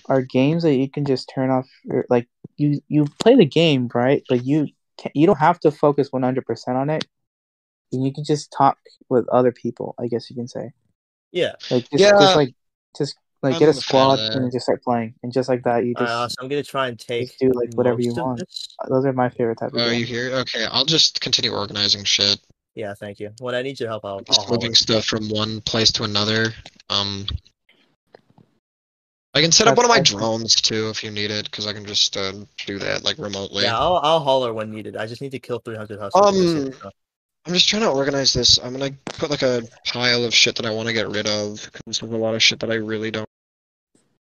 are 0.07 0.21
games 0.21 0.63
that 0.63 0.75
you 0.75 0.89
can 0.89 1.05
just 1.05 1.29
turn 1.33 1.49
off. 1.49 1.67
Your, 1.83 2.05
like 2.09 2.27
you 2.57 2.81
you 2.87 3.05
play 3.19 3.35
the 3.35 3.45
game 3.45 3.89
right, 3.93 4.23
but 4.29 4.45
you 4.45 4.67
can, 4.97 5.11
you 5.13 5.25
don't 5.27 5.39
have 5.39 5.59
to 5.61 5.71
focus 5.71 6.11
one 6.11 6.23
hundred 6.23 6.45
percent 6.45 6.77
on 6.77 6.89
it. 6.89 7.05
And 7.93 8.05
you 8.05 8.13
can 8.13 8.23
just 8.23 8.53
talk 8.57 8.77
with 9.09 9.27
other 9.29 9.51
people. 9.51 9.95
I 9.99 10.07
guess 10.07 10.29
you 10.29 10.35
can 10.35 10.47
say 10.47 10.71
Yeah. 11.33 11.53
like 11.69 11.89
just, 11.89 12.01
Yeah. 12.01 12.11
just 12.11 12.35
like 12.37 12.55
just 12.97 13.15
like 13.43 13.55
I'm 13.55 13.59
get 13.59 13.67
a 13.67 13.71
a 13.71 13.73
fan 13.73 14.11
of 14.11 14.19
squad 14.19 14.41
and 14.41 14.51
just 14.51 14.65
start 14.65 14.83
playing, 14.83 15.15
and 15.23 15.33
just 15.33 15.49
like 15.49 15.63
that 15.63 15.85
you 15.85 15.95
just 15.95 16.11
right, 16.11 16.29
so 16.29 16.35
I'm 16.41 16.47
gonna 16.47 16.63
try 16.63 16.87
and 16.87 16.99
take 16.99 17.37
do 17.39 17.51
like 17.53 17.73
whatever 17.73 17.99
you 17.99 18.13
want. 18.13 18.39
this. 18.39 18.75
Those 18.87 19.05
are 19.05 19.13
my 19.13 19.29
favorite 19.29 19.57
type 19.59 19.73
of 19.73 19.79
Oh, 19.79 19.89
you 19.89 20.05
here? 20.05 20.31
Okay, 20.31 20.65
I'll 20.71 20.85
just 20.85 21.21
continue 21.21 21.51
organizing 21.51 22.03
shit. 22.03 22.39
Yeah, 22.75 22.93
thank 22.93 23.19
you. 23.19 23.31
When 23.39 23.55
I 23.55 23.63
need 23.63 23.79
your 23.79 23.89
help, 23.89 24.05
I'll, 24.05 24.17
I'll 24.17 24.21
Just 24.21 24.49
moving 24.49 24.75
stuff 24.75 25.05
from 25.05 25.27
one 25.29 25.59
place 25.61 25.91
to 25.93 26.03
another. 26.03 26.53
Um, 26.89 27.25
I 29.33 29.41
can 29.41 29.51
set 29.51 29.67
up 29.67 29.75
one 29.75 29.85
of 29.85 29.89
my 29.89 29.99
awesome. 29.99 30.19
drones 30.19 30.55
too 30.55 30.89
if 30.89 31.03
you 31.03 31.09
need 31.09 31.31
it, 31.31 31.45
because 31.45 31.65
I 31.65 31.73
can 31.73 31.85
just 31.85 32.15
uh, 32.17 32.33
do 32.65 32.79
that 32.79 33.03
like 33.03 33.17
remotely. 33.17 33.63
Yeah, 33.63 33.77
I'll, 33.77 33.97
I'll 33.97 34.19
holler 34.19 34.53
when 34.53 34.71
needed. 34.71 34.95
I 34.95 35.07
just 35.07 35.21
need 35.21 35.31
to 35.31 35.39
kill 35.39 35.59
300 35.59 35.99
hustlers. 35.99 36.73
Um, 36.83 36.91
I'm 37.45 37.53
just 37.53 37.67
trying 37.67 37.81
to 37.81 37.89
organize 37.89 38.33
this. 38.33 38.59
I'm 38.59 38.73
gonna 38.73 38.91
put 39.05 39.31
like 39.31 39.41
a 39.41 39.63
pile 39.87 40.23
of 40.25 40.33
shit 40.33 40.55
that 40.57 40.65
I 40.65 40.69
want 40.69 40.87
to 40.87 40.93
get 40.93 41.09
rid 41.09 41.27
of 41.27 41.59
because 41.63 41.81
there's 41.99 42.01
a 42.01 42.17
lot 42.17 42.35
of 42.35 42.43
shit 42.43 42.59
that 42.59 42.69
I 42.69 42.75
really 42.75 43.09
don't 43.09 43.27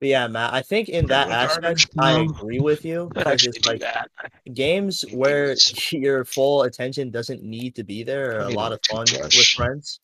But 0.02 0.08
yeah, 0.08 0.26
Matt, 0.26 0.52
I 0.52 0.62
think 0.62 0.88
in 0.88 1.06
that 1.06 1.30
aspect, 1.30 1.86
I 1.96 2.22
agree 2.22 2.58
with 2.58 2.84
you. 2.84 3.08
Because 3.14 3.32
actually 3.34 3.52
it's 3.54 3.66
like 3.68 3.84
games 4.52 5.04
where 5.12 5.54
your 5.92 6.24
full 6.24 6.64
attention 6.64 7.12
doesn't 7.12 7.44
need 7.44 7.76
to 7.76 7.84
be 7.84 8.02
there 8.02 8.38
are 8.38 8.40
I 8.40 8.44
a 8.46 8.48
need 8.48 8.56
lot 8.56 8.72
of 8.72 8.80
fun 8.90 9.04
with 9.12 9.32
friends. 9.32 10.00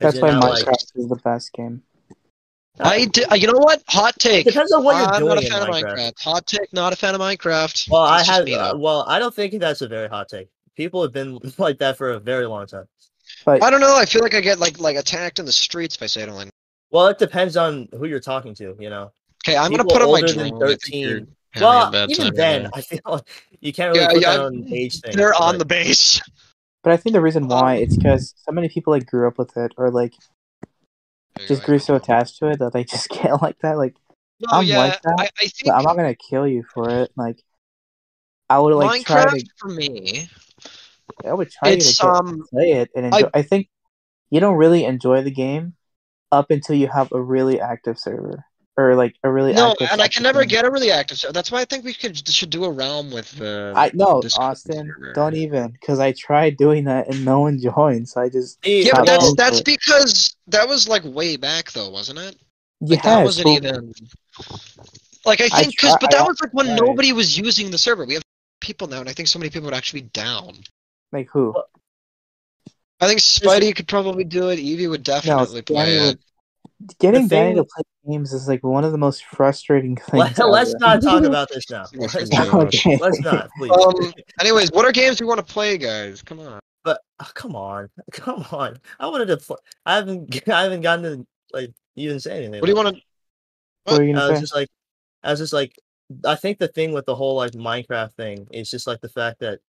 That's 0.00 0.20
why 0.20 0.30
Minecraft 0.30 0.66
like- 0.66 0.74
is 0.96 1.08
the 1.08 1.20
best 1.22 1.52
game. 1.52 1.80
I 2.80 3.04
di- 3.04 3.22
uh, 3.22 3.36
you 3.36 3.46
know 3.46 3.58
what? 3.58 3.84
Hot 3.86 4.18
take. 4.18 4.46
Depends 4.46 4.72
on 4.72 4.82
what 4.82 4.96
you're 4.96 5.06
I'm 5.06 5.20
doing 5.20 5.28
not 5.28 5.38
a 5.38 5.46
in 5.46 5.52
fan 5.52 5.62
of 5.62 5.68
Minecraft. 5.68 5.96
Minecraft. 5.96 6.20
Hot 6.24 6.46
take. 6.48 6.72
Not 6.72 6.92
a 6.92 6.96
fan 6.96 7.14
of 7.14 7.20
Minecraft. 7.20 7.88
Well, 7.88 8.02
I 8.02 8.16
That's 8.24 8.28
just 8.28 8.48
have. 8.48 8.74
uh, 8.74 8.78
well, 8.78 9.04
I 9.06 9.20
don't 9.20 9.32
think 9.32 9.60
that's 9.60 9.80
a 9.80 9.86
very 9.86 10.08
hot 10.08 10.28
take. 10.28 10.48
People 10.76 11.02
have 11.02 11.12
been 11.12 11.38
like 11.58 11.78
that 11.78 11.96
for 11.96 12.10
a 12.10 12.18
very 12.18 12.46
long 12.46 12.66
time. 12.66 12.88
But 13.44 13.62
I 13.62 13.70
don't 13.70 13.80
know. 13.80 13.96
I 13.96 14.06
feel 14.06 14.22
like 14.22 14.34
I 14.34 14.40
get 14.40 14.58
like 14.58 14.80
like 14.80 14.96
attacked 14.96 15.38
in 15.38 15.46
the 15.46 15.52
streets 15.52 15.94
if 15.94 16.02
I 16.02 16.06
say 16.06 16.24
I 16.24 16.26
don't 16.26 16.34
like. 16.34 16.50
Well, 16.90 17.06
it 17.06 17.18
depends 17.18 17.56
on 17.56 17.88
who 17.92 18.06
you're 18.06 18.18
talking 18.18 18.52
to. 18.56 18.74
You 18.80 18.90
know. 18.90 19.12
Okay, 19.46 19.56
I'm 19.56 19.70
gonna 19.70 19.84
put 19.84 20.02
on 20.02 20.10
my 20.10 20.20
older 20.20 20.32
than 20.32 20.48
drone. 20.48 20.62
I 20.64 20.66
think 20.66 20.80
13. 20.90 21.00
you're 21.04 21.26
having 21.52 21.68
a 21.78 21.90
Well, 21.92 22.10
even 22.10 22.24
time 22.26 22.34
then, 22.34 22.62
right. 22.64 22.70
I 22.74 22.80
feel 22.80 23.00
like 23.06 23.28
you 23.60 23.72
can't 23.72 23.94
really 23.94 24.06
Yeah, 24.06 24.12
put 24.12 24.22
yeah, 24.22 24.30
that 24.32 24.40
on 24.40 24.66
age 24.72 25.00
thing. 25.00 25.16
They're 25.16 25.34
on 25.34 25.58
the 25.58 25.64
base. 25.64 26.20
but 26.82 26.92
I 26.92 26.96
think 26.96 27.12
the 27.12 27.20
reason 27.20 27.46
why 27.46 27.74
Um, 27.76 27.82
it's 27.82 27.96
because 27.96 28.34
so 28.36 28.50
many 28.50 28.68
people 28.68 28.92
like 28.92 29.06
grew 29.06 29.28
up 29.28 29.38
with 29.38 29.56
it 29.56 29.72
or 29.76 29.92
like 29.92 30.14
just 31.46 31.62
grew 31.62 31.78
so 31.78 31.94
attached 31.94 32.38
to 32.38 32.48
it 32.48 32.58
that 32.58 32.72
they 32.72 32.82
just 32.92 33.08
get 33.08 33.40
like 33.40 33.58
that. 33.60 33.78
Like 33.78 33.94
No, 34.40 34.48
I'm 34.50 34.66
yeah, 34.66 34.78
like 34.78 35.00
that, 35.02 35.14
I, 35.16 35.30
I 35.38 35.46
think 35.46 35.66
but 35.66 35.74
I'm 35.76 35.84
not 35.84 35.96
gonna 35.96 36.16
kill 36.16 36.48
you 36.48 36.64
for 36.74 36.88
it. 36.88 37.12
Like 37.16 37.40
I 38.50 38.58
would 38.58 38.74
like 38.74 39.04
try 39.04 39.24
to 39.26 39.46
for 39.58 39.68
me. 39.68 40.28
I 41.24 41.34
would 41.34 41.50
try 41.52 41.70
to 41.70 41.76
It's 41.76 42.02
get, 42.02 42.08
um. 42.08 42.44
play 42.50 42.72
it 42.72 42.90
and 42.96 43.06
enjoy. 43.06 43.30
I, 43.32 43.42
think 43.42 43.68
you 44.30 44.40
don't 44.40 44.56
really 44.56 44.84
enjoy 44.84 45.22
the 45.22 45.30
game 45.30 45.74
up 46.32 46.50
until 46.50 46.76
you 46.76 46.88
have 46.88 47.12
a 47.12 47.20
really 47.20 47.60
active 47.60 47.96
server. 47.98 48.44
Or 48.78 48.94
like 48.94 49.16
a 49.24 49.30
really 49.30 49.52
No, 49.54 49.70
active 49.72 49.88
and 49.90 50.00
I 50.02 50.08
can 50.08 50.22
server. 50.22 50.24
never 50.24 50.44
get 50.44 50.64
a 50.66 50.70
really 50.70 50.90
active 50.90 51.16
So 51.18 51.32
That's 51.32 51.50
why 51.50 51.60
I 51.62 51.64
think 51.64 51.84
we 51.84 51.94
could 51.94 52.28
should 52.28 52.50
do 52.50 52.64
a 52.64 52.70
realm 52.70 53.10
with 53.10 53.30
the. 53.38 53.72
I 53.74 53.90
no, 53.94 54.20
Discord 54.20 54.50
Austin, 54.50 54.92
server. 54.94 55.12
don't 55.14 55.34
even, 55.34 55.70
because 55.70 55.98
I 55.98 56.12
tried 56.12 56.56
doing 56.58 56.84
that 56.84 57.08
and 57.08 57.24
no 57.24 57.40
one 57.40 57.58
joined. 57.74 58.08
So 58.08 58.20
I 58.20 58.28
just 58.28 58.58
Yeah, 58.66 58.92
but 58.94 59.04
Stop 59.04 59.06
that's 59.06 59.28
it. 59.30 59.36
that's 59.36 59.60
because 59.62 60.36
that 60.48 60.68
was 60.68 60.88
like 60.88 61.02
way 61.04 61.36
back 61.36 61.72
though, 61.72 61.88
wasn't 61.90 62.18
it? 62.18 62.36
Like 62.80 62.98
yes, 62.98 63.04
that 63.04 63.24
wasn't 63.24 63.46
but- 63.46 63.52
even. 63.64 63.92
Like 65.24 65.40
I 65.40 65.46
I 65.46 65.62
think, 65.62 65.76
cause, 65.78 65.90
try- 65.90 65.98
but 66.00 66.14
I 66.14 66.18
that 66.18 66.26
was 66.28 66.40
like 66.40 66.52
when 66.54 66.66
tried. 66.66 66.80
nobody 66.80 67.12
was 67.12 67.36
using 67.36 67.70
the 67.70 67.78
server. 67.78 68.04
We 68.04 68.14
have 68.14 68.22
people 68.60 68.86
now, 68.86 69.00
and 69.00 69.08
I 69.08 69.12
think 69.12 69.28
so 69.28 69.38
many 69.38 69.50
people 69.50 69.64
would 69.64 69.74
actually 69.74 70.02
be 70.02 70.08
down. 70.12 70.54
like 71.12 71.28
who? 71.32 71.54
I 73.00 73.08
think 73.08 73.20
Spidey 73.20 73.74
could 73.74 73.88
probably 73.88 74.24
do 74.24 74.48
it. 74.50 74.58
Evie 74.58 74.86
would 74.86 75.02
definitely 75.02 75.62
play 75.62 75.96
Danny 75.96 76.10
it. 76.10 76.18
Getting 76.98 77.28
The 77.28 77.36
Danny 77.36 77.54
to 77.56 77.64
play 77.64 77.82
games 78.08 78.32
is 78.32 78.48
like 78.48 78.62
one 78.62 78.84
of 78.84 78.92
the 78.92 78.98
most 78.98 79.24
frustrating 79.24 79.96
things. 80.10 80.38
Let, 80.38 80.38
us 80.38 80.74
not 80.78 81.02
talk 81.02 81.24
about 81.24 81.48
this 81.48 81.68
now. 81.70 81.86
Let's 81.94 82.30
not. 82.30 82.54
Okay. 82.54 82.96
Let's 82.96 83.20
not, 83.20 83.48
please. 83.58 83.70
Um. 83.70 84.12
Anyways, 84.40 84.70
what 84.72 84.84
are 84.84 84.92
games 84.92 85.20
we 85.20 85.26
want 85.26 85.44
to 85.44 85.52
play, 85.52 85.78
guys? 85.78 86.22
Come 86.22 86.40
on. 86.40 86.60
But 86.84 87.00
oh, 87.20 87.30
come 87.34 87.56
on, 87.56 87.88
come 88.12 88.46
on. 88.52 88.78
I 89.00 89.08
wanted 89.08 89.26
to. 89.26 89.38
Pl- 89.38 89.58
I 89.84 89.96
haven't. 89.96 90.48
I 90.48 90.62
haven't 90.62 90.82
gotten 90.82 91.02
to 91.02 91.26
like 91.52 91.74
even 91.96 92.20
say 92.20 92.36
anything. 92.38 92.60
What 92.60 92.66
do 92.66 92.70
you 92.70 92.76
want 92.76 92.96
to? 92.96 93.02
What 93.84 93.98
were 94.00 94.04
I 94.04 94.28
was 94.28 94.38
say? 94.38 94.40
just 94.40 94.54
like, 94.54 94.68
I 95.22 95.30
was 95.30 95.40
just 95.40 95.52
like, 95.52 95.76
I 96.24 96.36
think 96.36 96.58
the 96.58 96.68
thing 96.68 96.92
with 96.92 97.06
the 97.06 97.14
whole 97.14 97.34
like 97.36 97.52
Minecraft 97.52 98.14
thing 98.14 98.46
is 98.52 98.70
just 98.70 98.86
like 98.86 99.00
the 99.00 99.08
fact 99.08 99.40
that, 99.40 99.60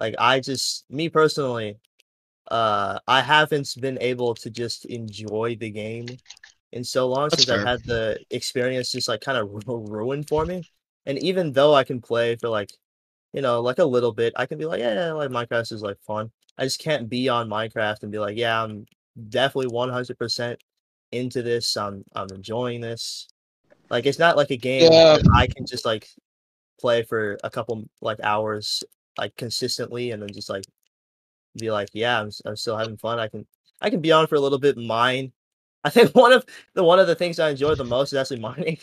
like, 0.00 0.14
I 0.18 0.40
just 0.40 0.84
me 0.90 1.08
personally, 1.08 1.76
uh, 2.50 2.98
I 3.06 3.20
haven't 3.22 3.74
been 3.80 3.98
able 4.00 4.34
to 4.36 4.50
just 4.50 4.84
enjoy 4.86 5.56
the 5.56 5.70
game 5.70 6.20
in 6.72 6.84
so 6.84 7.08
long 7.08 7.30
That's 7.30 7.44
since 7.44 7.48
I've 7.48 7.62
had 7.62 7.84
the 7.86 8.18
experience 8.30 8.92
just 8.92 9.08
like 9.08 9.20
kind 9.20 9.38
of 9.38 9.50
ruined 9.68 10.28
for 10.28 10.46
me. 10.46 10.64
And 11.06 11.18
even 11.18 11.52
though 11.52 11.74
I 11.74 11.84
can 11.84 12.00
play 12.00 12.36
for 12.36 12.48
like, 12.48 12.70
you 13.32 13.42
know, 13.42 13.60
like 13.60 13.78
a 13.78 13.84
little 13.84 14.12
bit, 14.12 14.32
I 14.36 14.46
can 14.46 14.58
be 14.58 14.66
like, 14.66 14.80
yeah, 14.80 14.94
yeah, 14.94 15.12
like 15.12 15.30
Minecraft 15.30 15.72
is 15.72 15.82
like 15.82 15.98
fun. 16.06 16.30
I 16.58 16.64
just 16.64 16.80
can't 16.80 17.08
be 17.08 17.28
on 17.28 17.48
Minecraft 17.48 18.02
and 18.02 18.12
be 18.12 18.18
like, 18.18 18.36
yeah, 18.36 18.62
I'm 18.62 18.86
definitely 19.28 19.68
100% 19.72 20.56
into 21.12 21.42
this. 21.42 21.76
I'm 21.76 22.04
I'm 22.14 22.30
enjoying 22.32 22.80
this. 22.80 23.28
Like 23.90 24.06
it's 24.06 24.18
not 24.18 24.36
like 24.36 24.50
a 24.50 24.56
game 24.56 24.90
Yeah. 24.90 25.16
that 25.16 25.24
I 25.34 25.46
can 25.48 25.66
just 25.66 25.84
like 25.84 26.08
play 26.80 27.02
for 27.02 27.38
a 27.44 27.50
couple 27.50 27.84
like 28.00 28.20
hours 28.22 28.82
like 29.18 29.36
consistently 29.36 30.10
and 30.10 30.22
then 30.22 30.32
just 30.32 30.50
like 30.50 30.64
be 31.58 31.70
like, 31.70 31.88
yeah, 31.92 32.20
I'm, 32.20 32.28
s- 32.28 32.42
I'm 32.44 32.56
still 32.56 32.76
having 32.76 32.96
fun. 32.96 33.18
I 33.18 33.28
can 33.28 33.46
I 33.80 33.90
can 33.90 34.00
be 34.00 34.12
on 34.12 34.26
for 34.26 34.36
a 34.36 34.40
little 34.40 34.58
bit 34.58 34.76
mine. 34.76 35.32
I 35.84 35.90
think 35.90 36.14
one 36.14 36.32
of 36.32 36.44
the 36.74 36.82
one 36.84 36.98
of 36.98 37.06
the 37.06 37.14
things 37.14 37.38
I 37.38 37.50
enjoy 37.50 37.74
the 37.74 37.84
most 37.84 38.12
is 38.12 38.18
actually 38.18 38.40
mining. 38.40 38.78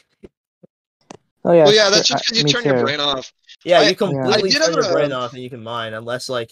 Oh 1.44 1.54
yeah, 1.54 1.66
well, 1.66 1.74
yeah, 1.74 1.90
that's 1.90 2.08
just 2.08 2.24
because 2.26 2.38
you 2.38 2.44
me 2.46 2.52
turn 2.52 2.66
your 2.66 2.76
brain 2.84 3.00
off. 3.00 3.34
Yeah, 3.66 3.80
I- 3.80 3.90
you 3.90 3.96
completely 3.96 4.52
did 4.52 4.60
turn 4.60 4.74
have 4.74 4.74
your 4.74 4.94
brain 4.94 5.12
off 5.12 5.34
and 5.34 5.42
you 5.42 5.50
can 5.50 5.64
mine 5.64 5.94
unless 5.94 6.30
like 6.30 6.52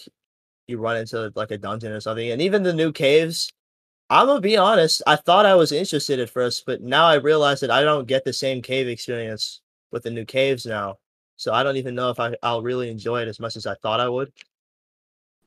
you 0.66 0.78
run 0.78 0.96
into 0.96 1.32
like 1.36 1.50
a 1.52 1.58
dungeon 1.58 1.92
or 1.92 2.00
something. 2.00 2.30
And 2.30 2.42
even 2.42 2.62
the 2.62 2.72
new 2.72 2.92
caves, 2.92 3.52
I'm 4.08 4.26
gonna 4.26 4.40
be 4.40 4.56
honest, 4.56 5.02
I 5.06 5.16
thought 5.16 5.46
I 5.46 5.54
was 5.54 5.72
interested 5.72 6.18
at 6.20 6.30
first, 6.30 6.64
but 6.66 6.82
now 6.82 7.06
I 7.06 7.14
realize 7.14 7.60
that 7.60 7.70
I 7.70 7.82
don't 7.82 8.08
get 8.08 8.24
the 8.24 8.32
same 8.32 8.62
cave 8.62 8.88
experience 8.88 9.60
with 9.92 10.02
the 10.02 10.10
new 10.10 10.24
caves 10.24 10.66
now. 10.66 10.98
So 11.36 11.52
I 11.54 11.62
don't 11.62 11.76
even 11.76 11.94
know 11.94 12.10
if 12.10 12.20
I, 12.20 12.36
I'll 12.42 12.62
really 12.62 12.90
enjoy 12.90 13.22
it 13.22 13.28
as 13.28 13.40
much 13.40 13.56
as 13.56 13.66
I 13.66 13.74
thought 13.76 14.00
I 14.00 14.08
would. 14.08 14.32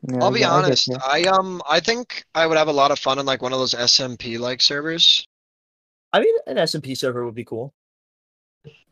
Yeah, 0.09 0.17
I'll 0.21 0.31
be 0.31 0.39
get- 0.39 0.51
I 0.51 0.59
get 0.59 0.65
honest. 0.65 0.87
you. 0.87 0.97
I 1.01 1.21
um, 1.23 1.61
I 1.69 1.79
think 1.79 2.25
I 2.35 2.45
would 2.45 2.57
have 2.57 2.67
a 2.67 2.73
lot 2.73 2.91
of 2.91 2.99
fun 2.99 3.19
in 3.19 3.25
like 3.25 3.41
one 3.41 3.53
of 3.53 3.59
those 3.59 3.73
SMP 3.73 4.39
like 4.39 4.61
servers. 4.61 5.27
I 6.11 6.19
mean, 6.19 6.35
an 6.45 6.57
SMP 6.57 6.97
server 6.97 7.25
would 7.25 7.35
be 7.35 7.45
cool. 7.45 7.73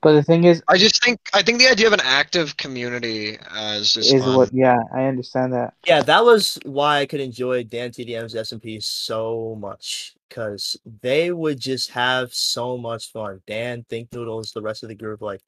But 0.02 0.14
the 0.14 0.24
thing 0.24 0.46
is, 0.46 0.64
I 0.68 0.78
just 0.78 1.04
think 1.04 1.20
I 1.34 1.44
think 1.44 1.60
the 1.60 1.68
idea 1.68 1.86
of 1.86 1.94
an 1.94 2.02
active 2.04 2.58
community 2.58 3.38
as 3.52 3.96
is, 3.98 4.12
is 4.12 4.24
fun. 4.24 4.36
what? 4.36 4.54
Yeah, 4.54 4.80
I 4.94 5.04
understand 5.04 5.54
that. 5.54 5.76
Yeah, 5.86 6.02
that 6.02 6.24
was 6.26 6.58
why 6.66 7.00
I 7.00 7.06
could 7.06 7.20
enjoy 7.20 7.64
DanTDM's 7.64 8.34
SMP 8.34 8.82
so 8.82 9.56
much 9.60 10.16
because 10.28 10.76
they 11.02 11.32
would 11.32 11.60
just 11.60 11.92
have 11.92 12.34
so 12.34 12.78
much 12.78 13.12
fun. 13.12 13.42
Dan, 13.46 13.86
ThinkNoodles, 13.90 14.54
the 14.54 14.62
rest 14.62 14.82
of 14.82 14.90
the 14.90 14.96
group, 14.96 15.22
like, 15.22 15.42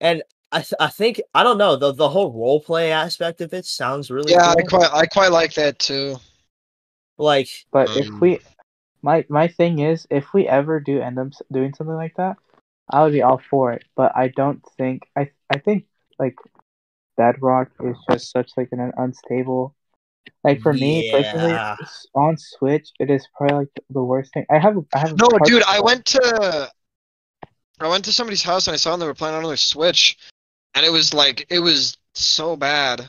and 0.00 0.22
I, 0.50 0.58
th- 0.60 0.74
I 0.80 0.88
think 0.88 1.20
I 1.34 1.42
don't 1.42 1.58
know 1.58 1.76
the 1.76 1.92
the 1.92 2.08
whole 2.08 2.32
role 2.32 2.60
play 2.60 2.90
aspect 2.90 3.40
of 3.40 3.52
it 3.52 3.66
sounds 3.66 4.10
really 4.10 4.32
Yeah, 4.32 4.54
I 4.56 4.62
quite 4.62 4.90
I 4.92 5.06
quite 5.06 5.30
like 5.32 5.54
that 5.54 5.78
too. 5.78 6.16
like 7.18 7.48
But 7.70 7.90
if 7.96 8.08
Um, 8.08 8.20
we, 8.20 8.40
my 9.02 9.24
my 9.28 9.48
thing 9.48 9.80
is, 9.80 10.06
if 10.10 10.32
we 10.32 10.48
ever 10.48 10.80
do 10.80 11.00
end 11.00 11.18
up 11.18 11.28
doing 11.52 11.74
something 11.74 11.94
like 11.96 12.16
that, 12.16 12.36
I 12.88 13.02
would 13.02 13.12
be 13.12 13.22
all 13.22 13.40
for 13.50 13.72
it. 13.72 13.84
But 13.94 14.12
I 14.16 14.28
don't 14.28 14.62
think 14.78 15.02
I 15.16 15.30
I 15.50 15.58
think 15.58 15.84
like 16.18 16.36
Bedrock 17.16 17.68
is 17.84 17.96
just 18.10 18.30
such 18.30 18.52
like 18.56 18.68
an 18.72 18.92
unstable. 18.96 19.74
Like 20.44 20.60
for 20.60 20.72
me 20.72 21.10
personally, 21.10 21.52
Yeah. 21.52 21.76
s- 21.82 22.06
on 22.14 22.36
Switch, 22.38 22.90
it 23.00 23.10
is 23.10 23.26
probably 23.36 23.56
like 23.58 23.84
the 23.90 24.02
worst 24.02 24.32
thing. 24.32 24.46
I 24.50 24.58
have 24.58 24.76
I 24.94 24.98
have. 24.98 25.12
a 25.12 25.16
No, 25.16 25.28
dude, 25.44 25.62
I 25.64 25.80
went 25.80 26.06
to 26.06 26.70
I 27.80 27.88
went 27.88 28.04
to 28.06 28.12
somebody's 28.12 28.42
house 28.42 28.66
and 28.66 28.74
I 28.74 28.76
saw 28.76 28.90
them 28.92 29.00
they 29.00 29.06
were 29.06 29.14
playing 29.14 29.34
on 29.36 29.42
their 29.44 29.56
Switch, 29.56 30.16
and 30.74 30.84
it 30.86 30.90
was 30.90 31.12
like 31.14 31.46
it 31.50 31.60
was 31.60 31.96
so 32.14 32.56
bad. 32.56 33.08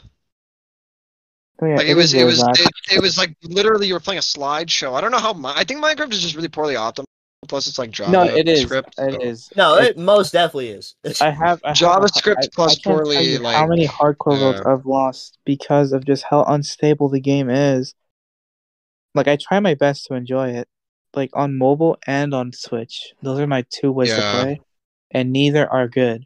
Oh, 1.62 1.66
yeah, 1.66 1.76
Like 1.76 1.88
it 1.88 1.90
is 1.92 1.96
was 1.98 2.14
it 2.14 2.24
was 2.26 2.40
it, 2.60 2.70
it 2.94 3.02
was 3.02 3.18
like 3.18 3.36
literally 3.44 3.88
you 3.88 3.94
were 3.94 4.00
playing 4.00 4.20
a 4.20 4.22
slideshow. 4.22 4.94
I 4.94 5.02
don't 5.02 5.12
know 5.12 5.18
how. 5.20 5.34
Mi- 5.34 5.52
I 5.54 5.64
think 5.66 5.84
Minecraft 5.84 6.12
is 6.14 6.22
just 6.22 6.36
really 6.36 6.48
poorly 6.48 6.76
optimized. 6.76 7.04
Plus, 7.48 7.68
it's 7.68 7.80
like 7.80 7.90
Java. 7.92 8.12
no, 8.12 8.24
it 8.24 8.48
is. 8.48 8.62
Script, 8.64 8.94
It 8.98 9.14
so- 9.14 9.20
is. 9.22 9.50
no, 9.56 9.76
It- 9.78 9.92
it 9.92 9.98
most 9.98 10.34
definitely 10.34 10.70
is. 10.70 10.94
I 11.22 11.30
have 11.32 11.60
I 11.64 11.70
have 11.70 11.78
a- 11.78 11.80
JavaScript 11.80 12.36
I- 12.38 12.44
I 12.44 12.48
plus 12.54 12.78
can't 12.78 12.84
poorly, 12.98 13.38
like 13.40 13.56
how 13.56 13.66
many 13.66 13.88
hardcore 13.88 14.38
votes 14.38 14.62
uh, 14.66 14.74
I've 14.74 14.86
lost 14.86 15.38
because 15.46 15.92
of 15.94 16.06
just 16.06 16.26
how 16.30 16.44
unstable 16.44 17.10
the 17.10 17.20
game 17.22 17.50
is. 17.50 17.94
Like 19.16 19.28
I 19.28 19.38
try 19.38 19.60
my 19.60 19.74
best 19.74 20.06
to 20.08 20.14
enjoy 20.16 20.50
it, 20.52 20.68
like 21.16 21.32
on 21.34 21.58
mobile 21.58 21.98
and 22.06 22.34
on 22.34 22.52
Switch. 22.54 23.14
Those 23.22 23.40
are 23.40 23.48
my 23.48 23.66
two 23.70 23.92
ways 23.92 24.10
Yeah. 24.10 24.18
to 24.18 24.42
play, 24.44 24.62
and 25.12 25.32
neither 25.32 25.68
are 25.70 25.88
good. 25.88 26.26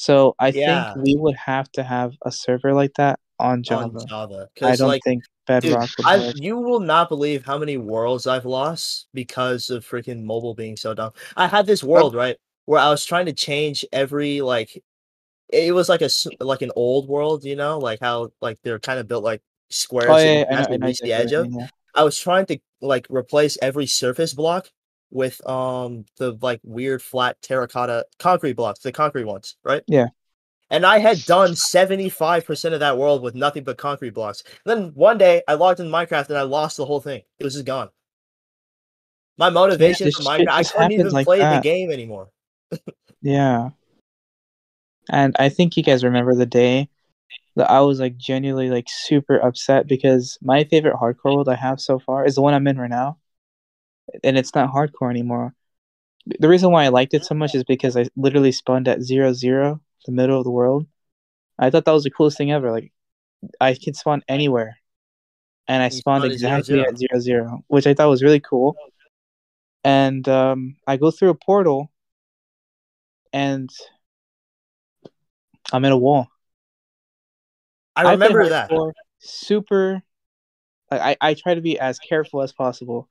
So 0.00 0.34
I 0.38 0.50
Yeah. 0.50 0.94
think 0.94 1.04
we 1.04 1.14
would 1.14 1.36
have 1.36 1.70
to 1.72 1.82
have 1.82 2.14
a 2.24 2.32
server 2.32 2.72
like 2.72 2.94
that 2.94 3.20
on 3.38 3.62
Java. 3.62 3.98
on 3.98 4.06
Java 4.06 4.48
I 4.62 4.74
don't 4.76 4.88
like 4.88 5.02
think 5.04 5.24
Dude, 5.60 5.72
Bedrock 5.72 5.90
would 5.98 6.06
I've, 6.06 6.36
you 6.36 6.56
will 6.56 6.80
not 6.80 7.10
believe 7.10 7.44
how 7.44 7.58
many 7.58 7.76
worlds 7.76 8.26
I've 8.26 8.46
lost 8.46 9.08
because 9.12 9.68
of 9.68 9.84
freaking 9.84 10.22
mobile 10.22 10.54
being 10.54 10.78
so 10.78 10.94
dumb. 10.94 11.12
I 11.36 11.48
had 11.48 11.66
this 11.66 11.84
world 11.84 12.14
right 12.14 12.38
where 12.64 12.80
I 12.80 12.88
was 12.88 13.04
trying 13.04 13.26
to 13.26 13.34
change 13.34 13.84
every 13.92 14.40
like, 14.40 14.82
it 15.50 15.74
was 15.74 15.88
like 15.90 16.00
a 16.00 16.08
like 16.40 16.62
an 16.62 16.72
old 16.76 17.08
world, 17.08 17.44
you 17.44 17.56
know, 17.56 17.78
like 17.78 18.00
how 18.00 18.30
like 18.40 18.58
they're 18.62 18.78
kind 18.78 18.98
of 19.00 19.06
built 19.08 19.24
like 19.24 19.42
squares 19.68 20.08
Oh 20.08 20.16
and 20.16 20.24
yeah, 20.24 20.40
you 20.40 20.46
yeah, 20.50 20.60
I 20.60 20.72
I 20.72 20.86
reach 20.86 21.00
the 21.00 21.12
edge 21.12 21.32
of. 21.32 21.46
yeah. 21.52 21.66
I 21.94 22.04
was 22.04 22.18
trying 22.18 22.46
to 22.46 22.58
like 22.80 23.06
replace 23.10 23.58
every 23.60 23.86
surface 23.86 24.32
block 24.32 24.70
with 25.10 25.46
um 25.48 26.04
the 26.18 26.36
like 26.40 26.60
weird 26.62 27.02
flat 27.02 27.40
terracotta 27.42 28.06
concrete 28.18 28.54
blocks, 28.54 28.80
the 28.80 28.92
concrete 28.92 29.24
ones, 29.24 29.56
right? 29.64 29.82
Yeah. 29.86 30.08
And 30.72 30.86
I 30.86 30.98
had 30.98 31.24
done 31.24 31.50
75% 31.50 32.72
of 32.72 32.78
that 32.78 32.96
world 32.96 33.22
with 33.22 33.34
nothing 33.34 33.64
but 33.64 33.76
concrete 33.76 34.14
blocks. 34.14 34.44
then 34.64 34.92
one 34.94 35.18
day 35.18 35.42
I 35.48 35.54
logged 35.54 35.80
in 35.80 35.88
Minecraft 35.88 36.28
and 36.28 36.38
I 36.38 36.42
lost 36.42 36.76
the 36.76 36.86
whole 36.86 37.00
thing. 37.00 37.22
It 37.40 37.44
was 37.44 37.54
just 37.54 37.66
gone. 37.66 37.88
My 39.36 39.50
motivation 39.50 40.04
this 40.04 40.16
for 40.16 40.22
Minecraft, 40.22 40.48
I 40.48 40.62
couldn't 40.62 40.92
even 40.92 41.08
like 41.08 41.26
play 41.26 41.38
the 41.38 41.60
game 41.62 41.90
anymore. 41.90 42.30
Yeah. 43.22 43.70
And 45.10 45.36
I 45.38 45.50
think 45.50 45.76
you 45.76 45.82
guys 45.82 46.04
remember 46.04 46.34
the 46.34 46.46
day 46.46 46.88
that 47.56 47.70
I 47.70 47.80
was 47.80 48.00
like 48.00 48.16
genuinely 48.16 48.70
like 48.70 48.86
super 48.88 49.36
upset 49.36 49.86
because 49.86 50.38
my 50.40 50.64
favorite 50.64 50.94
hardcore 50.94 51.34
world 51.34 51.48
I 51.48 51.56
have 51.56 51.80
so 51.80 51.98
far 51.98 52.24
is 52.24 52.36
the 52.36 52.42
one 52.42 52.54
I'm 52.54 52.66
in 52.66 52.78
right 52.78 52.88
now. 52.88 53.18
And 54.24 54.38
it's 54.38 54.54
not 54.54 54.72
hardcore 54.72 55.10
anymore. 55.10 55.54
The 56.26 56.48
reason 56.48 56.70
why 56.70 56.84
I 56.84 56.88
liked 56.88 57.14
it 57.14 57.24
so 57.24 57.34
much 57.34 57.54
is 57.54 57.64
because 57.64 57.96
I 57.96 58.06
literally 58.16 58.52
spawned 58.52 58.88
at 58.88 59.02
zero 59.02 59.32
zero, 59.32 59.80
the 60.06 60.12
middle 60.12 60.38
of 60.38 60.44
the 60.44 60.50
world. 60.50 60.86
I 61.58 61.70
thought 61.70 61.84
that 61.84 61.92
was 61.92 62.04
the 62.04 62.10
coolest 62.10 62.38
thing 62.38 62.52
ever. 62.52 62.70
Like 62.70 62.92
I 63.60 63.74
could 63.74 63.96
spawn 63.96 64.22
anywhere. 64.28 64.78
And 65.68 65.82
I 65.82 65.86
You 65.86 65.92
spawned 65.92 66.22
spawned 66.22 66.32
at 66.32 66.38
zero, 66.38 66.56
exactly 66.56 66.74
zero. 66.74 66.88
at 66.88 66.98
zero 66.98 67.20
zero, 67.20 67.64
which 67.68 67.86
I 67.86 67.94
thought 67.94 68.08
was 68.08 68.22
really 68.22 68.40
cool. 68.40 68.76
And 69.82 70.28
um, 70.28 70.76
I 70.86 70.96
go 70.96 71.10
through 71.10 71.30
a 71.30 71.34
portal 71.34 71.90
and 73.32 73.70
I'm 75.72 75.84
in 75.84 75.92
a 75.92 75.98
wall. 75.98 76.28
I 77.96 78.12
remember 78.12 78.48
that. 78.48 78.70
Super. 79.18 80.02
Like 80.90 81.00
I, 81.00 81.16
I 81.20 81.34
try 81.34 81.54
to 81.54 81.60
be 81.60 81.78
as 81.78 81.98
careful 81.98 82.42
as 82.42 82.52
possible. 82.52 83.08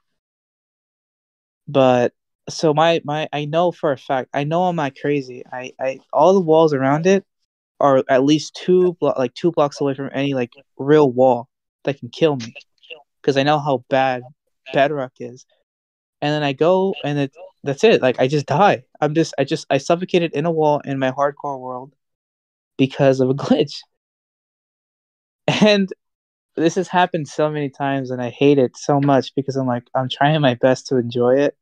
But 1.70 2.14
so 2.50 2.74
my 2.74 3.00
my 3.06 3.30
I 3.32 3.46
know 3.46 3.72
for 3.72 3.92
a 3.92 3.98
fact 3.98 4.32
I 4.34 4.44
know 4.44 4.64
I'm 4.64 4.76
not 4.76 4.96
crazy. 5.00 5.44
I 5.52 5.74
I 5.80 6.00
all 6.12 6.34
the 6.34 6.40
walls 6.42 6.74
around 6.74 7.06
it 7.06 7.24
are 7.80 8.04
at 8.10 8.24
least 8.24 8.56
two 8.56 8.94
blo- 8.94 9.14
like 9.18 9.36
two 9.36 9.52
blocks 9.52 9.80
away 9.80 9.94
from 9.94 10.10
any 10.12 10.34
like 10.34 10.52
real 10.78 11.12
wall 11.12 11.48
that 11.84 12.00
can 12.00 12.10
kill 12.10 12.38
me 12.38 12.56
because 13.22 13.38
I 13.38 13.44
know 13.44 13.60
how 13.60 13.86
bad 13.90 14.24
Bedrock 14.74 15.14
is. 15.20 15.46
And 16.22 16.34
then 16.34 16.44
I 16.44 16.54
go 16.54 16.96
and 17.04 17.20
it 17.20 17.34
that's 17.64 17.84
it. 17.84 18.02
Like 18.02 18.20
I 18.20 18.28
just 18.28 18.48
die. 18.48 18.86
I'm 19.00 19.14
just 19.14 19.36
I 19.38 19.44
just 19.44 19.68
I 19.70 19.78
suffocated 19.78 20.34
in 20.34 20.48
a 20.48 20.52
wall 20.52 20.80
in 20.80 20.98
my 20.98 21.12
hardcore 21.12 21.60
world 21.60 21.94
because 22.78 23.20
of 23.20 23.30
a 23.30 23.36
glitch. 23.36 23.76
And 25.62 25.92
this 26.60 26.76
has 26.76 26.88
happened 26.88 27.28
so 27.28 27.50
many 27.50 27.70
times 27.70 28.12
and 28.12 28.22
I 28.22 28.30
hate 28.30 28.58
it 28.58 28.78
so 28.78 29.00
much 29.00 29.34
because 29.36 29.56
I'm 29.56 29.68
like 29.68 29.84
I'm 29.96 30.10
trying 30.10 30.40
my 30.42 30.56
best 30.56 30.88
to 30.88 30.98
enjoy 30.98 31.40
it, 31.40 31.58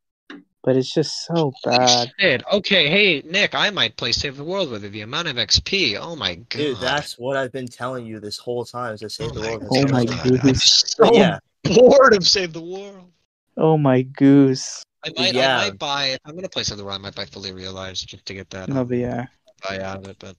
but 0.64 0.76
it's 0.76 0.93
just 0.93 1.26
so 1.26 1.54
bad. 1.64 2.12
Shit. 2.20 2.43
Okay, 2.52 2.89
hey 2.89 3.22
Nik, 3.26 3.56
I 3.56 3.70
might 3.70 3.98
play 3.98 4.12
Save 4.12 4.38
the 4.38 4.43
World 4.43 4.72
with 4.72 4.84
you. 4.84 4.89
The 4.89 5.02
amount 5.02 5.28
of 5.28 5.36
XP. 5.38 5.98
Oh 6.00 6.16
my 6.16 6.36
god. 6.36 6.50
Dude, 6.50 6.78
that's 6.80 7.18
what 7.18 7.38
I've 7.38 7.52
been 7.52 7.68
telling 7.68 8.06
you 8.06 8.20
this 8.20 8.38
whole 8.38 8.66
time 8.66 8.93
is 8.93 9.02
to 9.02 9.10
save 9.10 9.32
Oh 9.32 9.34
the 9.36 9.41
world. 9.41 9.64
Oh 9.72 9.88
my 9.88 10.04
the 10.04 10.12
world. 10.12 10.20
I'm 10.24 10.30
goodness. 10.32 10.84
so 10.88 11.06
But 11.06 11.16
yeah, 11.16 11.39
bored 11.64 12.16
of 12.16 12.28
Save 12.28 12.54
the 12.54 12.62
World. 12.62 13.12
Oh 13.58 13.78
my 13.78 14.04
goose. 14.04 14.84
I 15.06 15.12
might, 15.16 15.34
Yeah. 15.34 15.58
I 15.58 15.70
might 15.70 15.80
buy 15.80 16.06
it. 16.08 16.22
I'm 16.26 16.36
gonna 16.36 16.50
play 16.50 16.64
Save 16.64 16.78
the 16.78 16.84
World. 16.86 17.00
I 17.00 17.02
might 17.02 17.16
buy 17.16 17.26
Fully 17.26 17.54
Realized 17.54 18.08
just 18.08 18.26
to 18.26 18.34
get 18.34 18.50
that 18.52 18.70
No, 18.70 18.82
um, 18.82 18.88
but 18.88 18.98
yeah. 18.98 19.28
buy 19.68 19.80
out 19.80 19.98
of 19.98 20.08
it. 20.08 20.18
But 20.20 20.36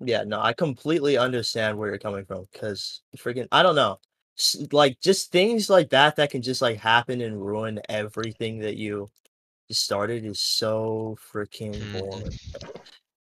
yeah, 0.00 0.24
no, 0.24 0.40
I 0.40 0.52
completely 0.52 1.16
understand 1.18 1.76
where 1.78 1.88
you're 1.88 1.98
coming 1.98 2.24
from 2.24 2.46
because 2.52 3.02
freaking, 3.16 3.46
I 3.52 3.62
don't 3.62 3.76
know, 3.76 3.98
S- 4.38 4.66
like 4.72 5.00
just 5.00 5.30
things 5.30 5.68
like 5.68 5.90
that 5.90 6.16
that 6.16 6.30
can 6.30 6.42
just 6.42 6.62
like 6.62 6.78
happen 6.78 7.20
and 7.20 7.44
ruin 7.44 7.80
everything 7.88 8.60
that 8.60 8.76
you 8.76 9.10
just 9.68 9.84
started 9.84 10.24
is 10.24 10.40
so 10.40 11.16
freaking 11.32 11.74
Mhm. 11.74 11.92
boring. 11.92 12.38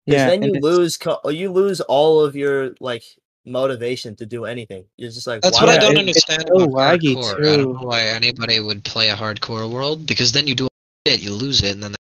Because 0.04 0.20
Yeah. 0.22 0.26
then 0.26 0.42
and 0.42 0.44
you 0.44 0.50
it's- 0.58 0.62
lose, 0.62 0.96
co- 0.96 1.20
you 1.30 1.52
lose 1.52 1.80
all 1.82 2.20
of 2.20 2.34
your 2.36 2.74
like 2.80 3.04
motivation 3.44 4.16
to 4.16 4.26
do 4.26 4.44
anything. 4.44 4.84
You're 4.96 5.10
just 5.10 5.26
like, 5.26 5.42
that's 5.42 5.60
why 5.60 5.66
what 5.66 5.70
I 5.70 5.74
Yeah, 5.74 5.80
don't 5.80 5.98
it- 5.98 6.16
it's 6.16 6.24
understand 6.28 6.44
so 6.48 6.62
about 6.64 6.70
laggy, 6.74 7.14
hardcore. 7.14 7.38
I 7.38 7.56
don't 7.56 7.72
know 7.74 7.86
why 7.86 8.02
anybody 8.02 8.58
would 8.60 8.84
play 8.84 9.10
a 9.10 9.14
hardcore 9.16 9.70
world 9.70 10.06
because 10.06 10.32
then 10.32 10.46
you 10.48 10.54
do 10.56 10.68
it, 11.04 11.20
you 11.22 11.32
lose 11.32 11.62
it, 11.62 11.72
and 11.74 11.82
then 11.84 11.94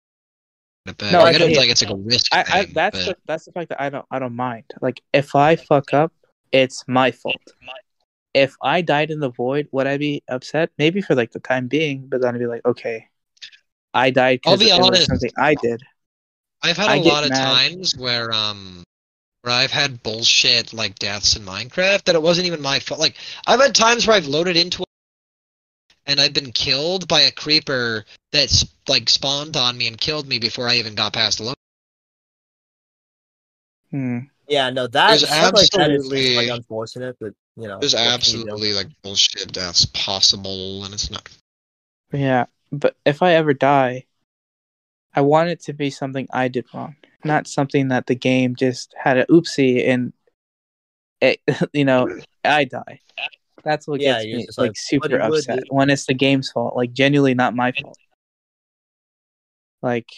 it 0.86 0.98
back. 0.98 1.12
No, 1.12 1.20
like, 1.20 1.34
I 1.36 1.38
don't 1.38 1.48
get- 1.50 1.58
like 1.58 1.70
it's 1.70 1.82
like 1.82 1.92
a 1.92 1.96
risk 1.96 2.34
I, 2.34 2.40
I 2.40 2.64
thing. 2.64 2.74
that's 2.74 3.06
but- 3.06 3.16
the 3.16 3.22
that's 3.26 3.44
the 3.44 3.52
fact 3.52 3.68
that 3.70 3.80
I 3.80 3.88
don't 3.90 4.06
I 4.10 4.18
don't 4.18 4.34
mind. 4.36 4.64
Like 4.80 5.00
if 5.12 5.34
I 5.34 5.56
fuck 5.56 5.92
up, 5.94 6.12
it's 6.50 6.84
my 6.88 7.10
fault. 7.10 7.36
If 8.34 8.54
I 8.62 8.80
died 8.80 9.10
in 9.10 9.20
the 9.20 9.28
void, 9.30 9.68
would 9.72 9.86
I 9.86 9.98
be 9.98 10.22
upset? 10.28 10.70
Maybe 10.78 11.02
for 11.02 11.14
like 11.14 11.32
the 11.32 11.40
time 11.40 11.68
being, 11.68 12.06
but 12.08 12.22
then 12.22 12.34
I'd 12.34 12.38
be 12.38 12.46
like, 12.46 12.64
okay, 12.64 13.08
I 13.92 14.10
died 14.10 14.40
because 14.42 14.60
it 14.62 14.80
was 14.80 15.04
something 15.04 15.30
I 15.38 15.54
did. 15.54 15.82
I've 16.62 16.76
had 16.78 16.88
I 16.88 16.96
a 16.96 17.00
lot 17.02 17.24
of 17.24 17.30
mad. 17.30 17.38
times 17.70 17.94
where 17.96 18.32
um 18.32 18.82
where 19.42 19.52
I've 19.54 19.70
had 19.72 20.02
bullshit 20.02 20.72
like 20.72 20.94
deaths 20.98 21.36
in 21.36 21.42
Minecraft 21.42 22.04
that 22.04 22.14
it 22.14 22.22
wasn't 22.22 22.46
even 22.46 22.62
my 22.62 22.78
fault. 22.78 23.00
Like 23.00 23.16
I've 23.46 23.60
had 23.60 23.74
times 23.74 24.06
where 24.06 24.16
I've 24.16 24.28
loaded 24.28 24.56
into 24.56 24.82
it 24.82 24.88
and 26.06 26.20
I've 26.20 26.32
been 26.32 26.52
killed 26.52 27.08
by 27.08 27.22
a 27.22 27.30
creeper 27.32 28.04
that's 28.32 28.64
like 28.88 29.08
spawned 29.08 29.56
on 29.56 29.76
me 29.78 29.86
and 29.88 29.98
killed 30.00 30.26
me 30.26 30.38
before 30.38 30.68
I 30.68 30.76
even 30.76 30.94
got 30.94 31.12
past 31.12 31.38
the 31.38 31.44
load. 31.44 31.54
Hmm. 33.90 34.18
Yeah, 34.48 34.70
no, 34.70 34.86
that 34.88 35.08
There's 35.08 35.28
stuff 35.28 35.54
like 35.54 35.70
that 35.70 35.90
is 35.90 36.04
absolutely- 36.04 36.36
like 36.36 36.48
unfortunate, 36.48 37.16
but 37.20 37.34
you 37.56 37.68
know, 37.68 37.78
There's 37.78 37.94
what 37.94 37.98
can 38.00 38.06
you 38.06 38.10
do? 38.10 38.14
absolutely 38.14 38.72
like 38.72 38.86
bullshit 39.02 39.52
deaths 39.52 39.86
possible 39.86 40.84
and 40.84 40.94
it's 40.94 41.10
not 41.10 41.28
Yeah, 42.12 42.46
but 42.70 42.96
if 43.04 43.22
I 43.22 43.34
ever 43.34 43.52
die, 43.54 44.06
I 45.14 45.20
want 45.20 45.50
it 45.50 45.60
to 45.64 45.72
be 45.74 45.90
something 45.90 46.26
I 46.32 46.48
did 46.48 46.64
wrong, 46.72 46.96
not 47.24 47.46
something 47.46 47.88
that 47.88 48.06
the 48.06 48.14
game 48.14 48.56
just 48.56 48.94
had 48.98 49.18
a 49.18 49.26
oopsie 49.26 49.86
and 49.86 50.12
it, 51.20 51.40
you 51.72 51.84
know, 51.84 52.08
I 52.44 52.64
die. 52.64 53.00
That's 53.64 53.86
what 53.86 54.00
Yeah, 54.00 54.14
gets 54.14 54.26
me 54.26 54.46
like, 54.56 54.68
like, 54.68 54.76
super 54.76 55.18
upset 55.18 55.60
when 55.70 55.90
it's 55.90 56.06
the 56.06 56.14
game's 56.14 56.50
fault, 56.50 56.76
like 56.76 56.92
genuinely 56.92 57.34
not 57.34 57.54
my 57.54 57.72
fault. 57.72 57.98
Like 59.82 60.08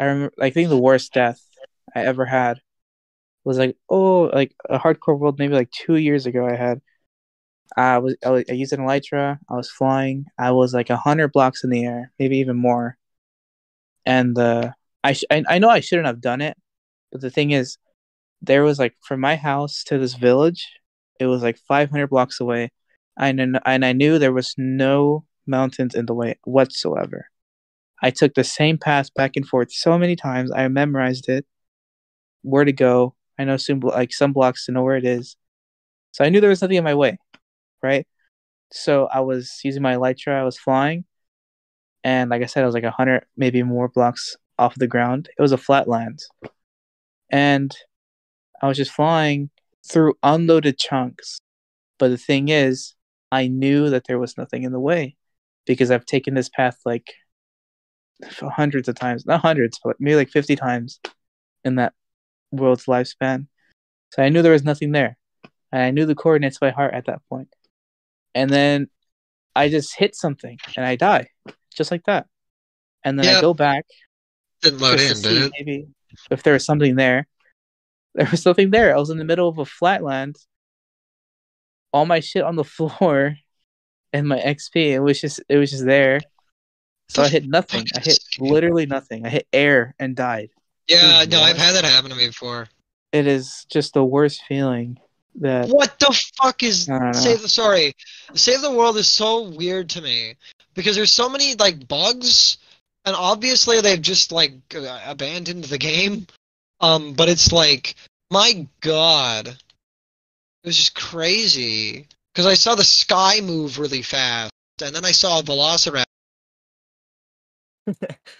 I 0.00 0.04
remember, 0.04 0.34
I 0.40 0.50
think 0.50 0.68
the 0.68 0.78
worst 0.78 1.12
death 1.12 1.40
I 1.94 2.02
ever 2.02 2.24
had 2.24 2.60
was 3.44 3.58
like 3.58 3.76
oh 3.90 4.24
like 4.34 4.54
a 4.70 4.78
hardcore 4.78 5.18
world 5.18 5.38
maybe 5.38 5.54
like 5.54 5.70
two 5.70 5.96
years 5.96 6.26
ago 6.26 6.46
I 6.46 6.56
had. 6.56 6.82
I 7.76 7.98
was 7.98 8.16
I, 8.24 8.30
was, 8.30 8.44
I 8.50 8.54
used 8.54 8.72
an 8.72 8.80
elytra. 8.80 9.38
I 9.50 9.54
was 9.56 9.70
flying. 9.70 10.26
I 10.38 10.52
was 10.52 10.74
like 10.74 10.90
a 10.90 10.96
hundred 10.98 11.32
blocks 11.32 11.64
in 11.64 11.70
the 11.70 11.84
air, 11.86 12.12
maybe 12.18 12.38
even 12.38 12.56
more. 12.56 12.98
And 14.06 14.38
uh, 14.38 14.72
I, 15.04 15.12
sh- 15.12 15.24
I 15.30 15.44
I 15.48 15.58
know 15.58 15.68
I 15.68 15.80
shouldn't 15.80 16.06
have 16.06 16.20
done 16.20 16.40
it, 16.40 16.56
but 17.12 17.20
the 17.20 17.30
thing 17.30 17.50
is, 17.52 17.78
there 18.42 18.64
was 18.64 18.78
like 18.78 18.96
from 19.02 19.20
my 19.20 19.36
house 19.36 19.84
to 19.86 19.98
this 19.98 20.14
village, 20.14 20.68
it 21.18 21.26
was 21.26 21.42
like 21.42 21.58
500 21.58 22.08
blocks 22.08 22.40
away, 22.40 22.70
and 23.18 23.40
and 23.64 23.84
I 23.84 23.92
knew 23.92 24.18
there 24.18 24.32
was 24.32 24.54
no 24.56 25.24
mountains 25.46 25.94
in 25.94 26.06
the 26.06 26.14
way 26.14 26.38
whatsoever. 26.44 27.28
I 28.02 28.10
took 28.10 28.34
the 28.34 28.44
same 28.44 28.78
path 28.78 29.12
back 29.14 29.36
and 29.36 29.46
forth 29.46 29.72
so 29.72 29.98
many 29.98 30.16
times. 30.16 30.52
I 30.52 30.68
memorized 30.68 31.28
it, 31.28 31.46
where 32.42 32.64
to 32.64 32.72
go. 32.72 33.14
I 33.38 33.44
know 33.44 33.56
some 33.56 33.80
like 33.80 34.12
some 34.12 34.32
blocks 34.32 34.66
to 34.66 34.72
know 34.72 34.82
where 34.82 34.96
it 34.96 35.04
is, 35.04 35.36
so 36.12 36.24
I 36.24 36.28
knew 36.28 36.40
there 36.40 36.50
was 36.50 36.62
nothing 36.62 36.76
in 36.76 36.84
my 36.84 36.94
way, 36.94 37.18
right? 37.82 38.06
So 38.72 39.06
I 39.06 39.20
was 39.20 39.60
using 39.64 39.82
my 39.82 39.94
elytra. 39.94 40.34
I 40.40 40.44
was 40.44 40.58
flying, 40.58 41.04
and 42.04 42.30
like 42.30 42.42
I 42.42 42.46
said, 42.46 42.62
I 42.62 42.66
was 42.66 42.74
like 42.74 42.84
hundred, 42.84 43.26
maybe 43.36 43.62
more 43.62 43.88
blocks 43.88 44.36
off 44.58 44.74
the 44.74 44.86
ground. 44.86 45.28
It 45.38 45.42
was 45.42 45.52
a 45.52 45.58
flat 45.58 45.88
land, 45.88 46.20
and 47.30 47.74
I 48.62 48.68
was 48.68 48.76
just 48.76 48.92
flying 48.92 49.50
through 49.86 50.14
unloaded 50.22 50.78
chunks. 50.78 51.38
But 51.98 52.08
the 52.08 52.18
thing 52.18 52.48
is, 52.48 52.94
I 53.30 53.48
knew 53.48 53.90
that 53.90 54.06
there 54.06 54.18
was 54.18 54.38
nothing 54.38 54.62
in 54.62 54.72
the 54.72 54.80
way 54.80 55.16
because 55.66 55.90
I've 55.90 56.06
taken 56.06 56.34
this 56.34 56.48
path 56.48 56.78
like 56.84 57.12
hundreds 58.40 58.88
of 58.88 58.94
times, 58.94 59.26
not 59.26 59.40
hundreds, 59.40 59.78
but 59.82 59.96
maybe 60.00 60.16
like 60.16 60.30
50 60.30 60.56
times 60.56 61.00
in 61.64 61.76
that 61.76 61.92
world's 62.50 62.86
lifespan. 62.86 63.46
So 64.12 64.22
I 64.22 64.28
knew 64.28 64.42
there 64.42 64.52
was 64.52 64.64
nothing 64.64 64.92
there. 64.92 65.16
And 65.70 65.82
I 65.82 65.90
knew 65.90 66.06
the 66.06 66.14
coordinates 66.14 66.58
by 66.58 66.70
heart 66.70 66.94
at 66.94 67.06
that 67.06 67.20
point. 67.28 67.48
And 68.34 68.48
then 68.50 68.88
I 69.54 69.68
just 69.68 69.94
hit 69.96 70.14
something 70.14 70.58
and 70.76 70.86
I 70.86 70.96
die 70.96 71.28
just 71.74 71.90
like 71.90 72.04
that. 72.04 72.26
And 73.04 73.18
then 73.18 73.36
I 73.36 73.40
go 73.40 73.54
back 73.54 73.84
didn't 74.62 74.80
load 74.80 75.00
in, 75.00 75.20
did 75.20 75.42
it? 75.42 75.52
maybe 75.58 75.86
if 76.30 76.42
there 76.42 76.54
was 76.54 76.64
something 76.64 76.96
there. 76.96 77.26
There 78.18 78.26
was 78.32 78.42
something 78.42 78.70
there. 78.70 78.92
I 78.92 78.98
was 78.98 79.10
in 79.10 79.18
the 79.18 79.24
middle 79.24 79.48
of 79.48 79.58
a 79.58 79.64
flatland, 79.64 80.36
all 81.92 82.04
my 82.04 82.18
shit 82.18 82.42
on 82.42 82.56
the 82.56 82.64
floor, 82.76 83.36
and 84.12 84.26
my 84.26 84.38
XP. 84.40 84.74
It 84.74 84.98
was 84.98 85.20
just 85.20 85.40
it 85.48 85.56
was 85.56 85.70
just 85.70 85.86
there. 85.86 86.20
So 87.10 87.22
I 87.22 87.28
hit 87.28 87.46
nothing. 87.46 87.86
I 87.96 88.00
hit 88.00 88.18
literally 88.40 88.86
nothing. 88.86 89.24
I 89.24 89.28
hit 89.28 89.46
air 89.52 89.94
and 90.00 90.16
died. 90.16 90.50
Yeah, 90.88 91.20
Dude, 91.20 91.30
no, 91.30 91.40
I've 91.40 91.56
had 91.56 91.76
that 91.76 91.84
happen 91.84 92.10
to 92.10 92.16
me 92.16 92.26
before. 92.26 92.66
It 93.12 93.28
is 93.28 93.64
just 93.70 93.94
the 93.94 94.04
worst 94.04 94.42
feeling 94.48 94.98
that 95.36 95.68
What 95.68 95.96
the 96.00 96.20
fuck 96.42 96.64
is 96.64 96.88
I 96.88 96.98
don't 96.98 97.12
know. 97.12 97.12
Save 97.12 97.42
the 97.42 97.48
sorry. 97.48 97.94
Save 98.34 98.62
the 98.62 98.72
World 98.72 98.96
is 98.96 99.06
so 99.06 99.48
weird 99.48 99.88
to 99.90 100.02
me 100.02 100.34
because 100.74 100.96
there's 100.96 101.12
so 101.12 101.28
many 101.28 101.54
like 101.54 101.86
bugs 101.86 102.58
and 103.04 103.14
obviously 103.14 103.80
they've 103.80 104.02
just 104.02 104.32
like 104.32 104.54
abandoned 105.06 105.64
the 105.64 105.78
game. 105.78 106.26
Um 106.80 107.14
but 107.14 107.28
it's 107.28 107.52
like 107.52 107.94
my 108.30 108.66
god. 108.80 109.48
It 109.48 109.56
was 110.68 110.76
just 110.76 110.94
crazy 110.94 112.06
cuz 112.34 112.46
I 112.46 112.54
saw 112.54 112.76
the 112.76 112.84
sky 112.84 113.40
move 113.40 113.76
really 113.78 114.02
fast 114.02 114.52
and 114.80 114.94
then 114.94 115.04
I 115.04 115.10
saw 115.10 115.40
a 115.40 115.42
Velociraptor. 115.42 116.04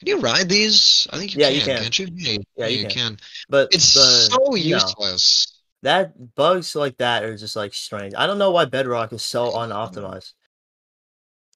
Can 0.00 0.08
you 0.08 0.18
ride 0.20 0.48
these? 0.48 1.06
I 1.10 1.18
think 1.18 1.32
you 1.32 1.38
Yeah, 1.38 1.48
can, 1.48 1.54
you 1.54 1.62
can. 1.62 1.82
can't 1.82 1.98
you? 1.98 2.06
Yeah, 2.14 2.38
Yeah, 2.56 2.66
you 2.66 2.78
you 2.78 2.86
can. 2.86 2.92
can. 2.94 3.18
But 3.48 3.70
It's 3.70 3.92
the, 3.92 4.28
so 4.28 4.54
no, 4.58 4.94
useless. 4.98 5.46
that 5.82 6.34
bugs 6.34 6.76
like 6.76 6.98
that 6.98 7.24
are 7.24 7.36
just 7.36 7.56
like 7.56 7.74
strange. 7.74 8.14
I 8.16 8.26
don't 8.26 8.38
know 8.38 8.50
why 8.52 8.66
Bedrock 8.66 9.12
is 9.12 9.22
so 9.22 9.52
unoptimized. 9.52 10.34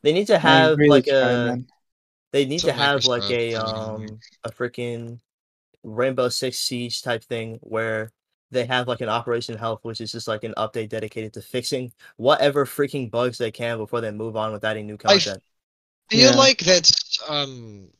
They 0.02 0.12
need 0.12 0.28
to 0.28 0.38
have 0.38 0.78
really 0.78 0.86
like 0.86 1.06
a. 1.08 1.36
man. 1.36 1.66
They 2.32 2.46
need 2.46 2.62
It's 2.62 2.64
to 2.64 2.72
have 2.74 3.04
like 3.04 3.30
Microsoft 3.30 3.30
a 3.30 3.54
um 3.54 4.20
a 4.44 4.50
freaking 4.50 5.20
Rainbow 5.86 6.28
Six 6.28 6.58
Siege 6.58 7.00
type 7.02 7.22
thing 7.24 7.58
where 7.62 8.12
they 8.50 8.64
have 8.66 8.88
like 8.88 9.00
an 9.00 9.08
Operation 9.08 9.56
Health, 9.56 9.80
which 9.82 10.00
is 10.00 10.12
just 10.12 10.28
like 10.28 10.44
an 10.44 10.52
update 10.56 10.88
dedicated 10.88 11.32
to 11.34 11.42
fixing 11.42 11.92
whatever 12.16 12.64
freaking 12.66 13.10
bugs 13.10 13.38
they 13.38 13.50
can 13.50 13.78
before 13.78 14.00
they 14.00 14.10
move 14.10 14.36
on 14.36 14.52
with 14.52 14.64
adding 14.64 14.86
new 14.86 14.98
I 15.04 15.14
f- 15.14 15.24
content. 15.24 15.42
feel 16.10 16.30
Yeah. 16.32 16.36
like 16.36 16.58
that's 16.58 17.18
um 17.28 17.90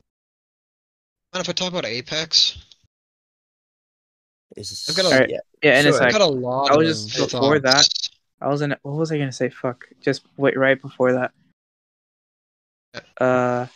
And 1.32 1.40
if 1.40 1.48
I 1.48 1.52
talk 1.52 1.68
about 1.70 1.84
Apex? 1.84 2.58
Is 4.56 4.86
I've 4.88 4.96
got 4.96 5.04
a- 5.06 5.08
Alright, 5.14 5.30
yeah, 5.30 5.38
Yeah, 5.62 5.78
and 5.78 5.86
it's 5.86 5.96
Sure. 5.96 6.06
I've 6.06 6.12
like 6.12 6.20
got 6.20 6.28
a 6.28 6.32
lot 6.32 6.70
I 6.70 6.76
was 6.76 7.06
just 7.06 7.30
them. 7.32 7.40
before 7.40 7.58
that. 7.60 7.88
I 8.40 8.48
was 8.48 8.62
in. 8.62 8.74
What 8.82 8.96
was 8.96 9.10
I 9.12 9.18
gonna 9.18 9.32
say? 9.32 9.48
Fuck. 9.50 9.86
Just 10.00 10.22
wait. 10.36 10.56
Right 10.58 10.80
before 10.80 11.12
that. 11.12 11.32
Uh. 13.20 13.66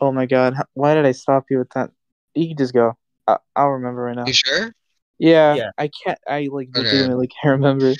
Oh 0.00 0.12
my 0.12 0.26
god. 0.26 0.54
Why 0.74 0.94
did 0.94 1.06
I 1.06 1.12
stop 1.12 1.46
you 1.50 1.58
with 1.58 1.70
that? 1.70 1.90
You 2.36 2.48
can 2.48 2.56
just 2.56 2.74
go. 2.74 2.96
I- 3.26 3.38
I'll 3.56 3.70
remember 3.70 4.02
right 4.02 4.16
now. 4.16 4.26
You 4.26 4.32
sure? 4.32 4.72
Yeah, 5.18 5.54
Yeah. 5.54 5.70
I 5.78 5.88
can't. 5.88 6.18
I 6.28 6.48
like 6.52 6.68
Okay. 6.68 6.84
legitimately 6.84 7.28
can't 7.28 7.52
remember. 7.60 7.94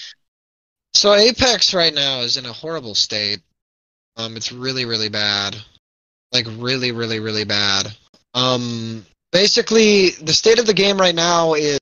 So 0.94 1.14
Apex 1.14 1.74
right 1.74 1.92
now 1.94 2.20
is 2.20 2.36
in 2.36 2.46
a 2.46 2.52
horrible 2.52 2.94
state. 2.94 3.40
Um, 4.16 4.36
it's 4.36 4.52
really 4.52 4.84
really 4.84 5.08
bad. 5.08 5.56
like 6.32 6.46
really, 6.58 6.92
really, 6.92 7.20
really 7.20 7.44
bad. 7.44 7.96
Um, 8.34 9.06
basically, 9.32 10.10
the 10.10 10.34
state 10.34 10.58
of 10.58 10.66
the 10.66 10.74
game 10.74 11.00
right 11.00 11.14
now 11.14 11.54
is 11.54 11.78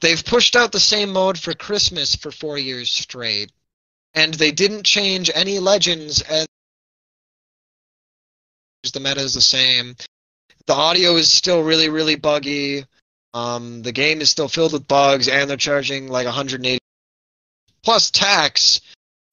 they've 0.00 0.24
pushed 0.24 0.54
out 0.54 0.70
the 0.70 0.78
same 0.78 1.10
mode 1.10 1.38
for 1.38 1.54
Christmas 1.54 2.14
for 2.14 2.30
four 2.30 2.58
years 2.58 2.90
straight, 2.90 3.50
and 4.12 4.34
they 4.34 4.52
didn't 4.52 4.84
change 4.84 5.30
any 5.34 5.58
legends. 5.58 6.20
And 6.22 6.46
the 8.92 9.00
meta 9.00 9.20
is 9.20 9.34
the 9.34 9.40
same. 9.40 9.96
The 10.66 10.74
audio 10.74 11.16
is 11.16 11.30
still 11.30 11.62
really, 11.62 11.88
really 11.88 12.16
buggy. 12.16 12.84
Um, 13.34 13.82
the 13.82 13.92
game 13.92 14.20
is 14.20 14.30
still 14.30 14.48
filled 14.48 14.72
with 14.72 14.88
bugs, 14.88 15.28
and 15.28 15.50
they're 15.50 15.56
charging 15.56 16.08
like 16.08 16.26
180 16.26 16.78
plus 17.82 18.10
tax 18.10 18.80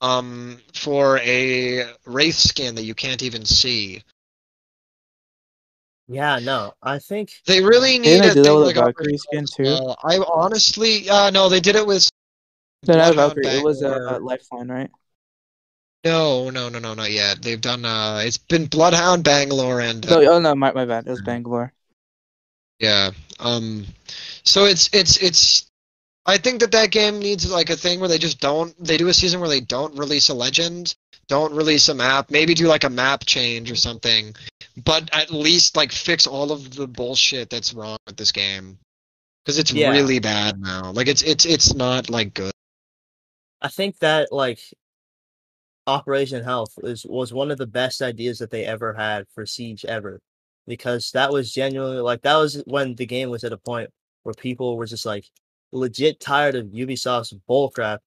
um, 0.02 0.60
for 0.74 1.20
a 1.20 1.86
wraith 2.06 2.36
skin 2.36 2.76
that 2.76 2.84
you 2.84 2.96
can't 2.96 3.24
even 3.24 3.46
see. 3.46 4.04
Yeah, 6.08 6.40
no, 6.40 6.74
I 6.84 7.00
think 7.00 7.32
They 7.46 7.64
really 7.64 7.98
need 7.98 8.22
Didn't 8.22 8.22
they 8.24 8.30
a 8.32 8.34
do 8.34 8.44
thing 8.44 8.56
with 8.56 8.68
like 8.68 8.76
a 8.76 8.82
Valkyrie 8.82 9.18
skin, 9.18 9.46
too? 9.46 9.76
Spell. 9.76 9.98
I 10.04 10.18
honestly, 10.18 11.10
uh, 11.10 11.30
no, 11.30 11.48
they 11.48 11.62
did 11.62 11.78
it 11.78 11.88
with. 11.88 12.10
No, 12.86 12.96
not 12.96 13.16
Valkyrie. 13.16 13.48
It 13.48 13.64
was 13.64 13.82
a 13.82 14.16
uh, 14.16 14.20
Lifeline, 14.20 14.68
right? 14.68 14.92
No, 16.04 16.50
no, 16.50 16.70
no, 16.70 16.80
no, 16.80 16.94
not 16.96 17.12
yet. 17.12 17.42
They've 17.42 17.62
done. 17.62 17.86
Uh, 17.86 18.22
it's 18.24 18.38
been 18.38 18.66
Bloodhound, 18.66 19.24
Bangalore, 19.24 19.82
and 19.82 20.08
No, 20.10 20.20
uh, 20.22 20.26
oh 20.36 20.40
no, 20.40 20.56
my, 20.56 20.72
my 20.72 20.86
bad. 20.86 21.06
It 21.06 21.12
was 21.12 21.22
Bangalore. 21.22 21.74
yeah. 22.80 23.12
Um, 23.40 23.86
so 24.44 24.66
it's 24.66 24.90
it's 24.94 25.18
it's. 25.18 25.68
I 26.26 26.38
think 26.38 26.60
that 26.62 26.72
that 26.72 26.92
game 26.92 27.20
needs 27.20 27.52
like 27.52 27.70
a 27.70 27.76
thing 27.76 28.00
where 28.00 28.10
they 28.10 28.18
just 28.18 28.40
don't. 28.40 28.74
They 28.84 28.98
do 28.98 29.08
a 29.10 29.14
season 29.14 29.40
where 29.40 29.50
they 29.50 29.62
don't 29.62 29.98
release 29.98 30.30
a 30.30 30.34
legend, 30.34 30.96
don't 31.28 31.54
release 31.54 31.88
a 31.90 31.94
map, 31.96 32.32
maybe 32.32 32.54
do 32.54 32.68
like 32.68 32.84
a 32.84 32.90
map 32.90 33.26
change 33.26 33.72
or 33.72 33.76
something, 33.76 34.34
but 34.84 35.10
at 35.14 35.32
least 35.32 35.76
like 35.76 35.92
fix 35.92 36.26
all 36.26 36.52
of 36.52 36.76
the 36.76 36.88
bullshit 36.88 37.50
that's 37.50 37.74
wrong 37.74 37.98
with 38.08 38.18
this 38.18 38.32
game, 38.32 38.78
because 39.44 39.60
it's 39.60 39.72
Yeah. 39.72 39.90
really 39.92 40.20
bad 40.20 40.60
now. 40.60 40.92
Like 40.92 41.08
it's 41.08 41.22
it's 41.22 41.46
it's 41.46 41.74
not 41.76 42.10
like 42.10 42.34
good. 42.34 42.52
I 43.62 43.68
think 43.68 44.00
that 44.00 44.32
like 44.32 44.60
Operation 45.88 46.44
Health 46.44 46.74
is 46.84 47.06
was 47.08 47.34
one 47.34 47.52
of 47.52 47.58
the 47.58 47.68
best 47.68 48.02
ideas 48.02 48.40
that 48.40 48.52
they 48.52 48.66
ever 48.66 48.94
had 48.94 49.26
for 49.34 49.46
Siege 49.46 49.86
ever, 49.86 50.22
because 50.68 51.12
that 51.12 51.32
was 51.32 51.52
genuinely 51.52 52.02
like 52.02 52.22
that 52.22 52.38
was 52.38 52.64
when 52.66 52.96
the 52.96 53.06
game 53.06 53.30
was 53.30 53.44
at 53.44 53.54
a 53.54 53.58
point 53.58 53.90
where 54.24 54.34
people 54.36 54.78
were 54.78 54.86
just 54.86 55.06
like 55.06 55.26
legit 55.72 56.20
tired 56.20 56.56
of 56.56 56.68
Ubisoft's 56.68 57.34
bullcrap, 57.50 58.00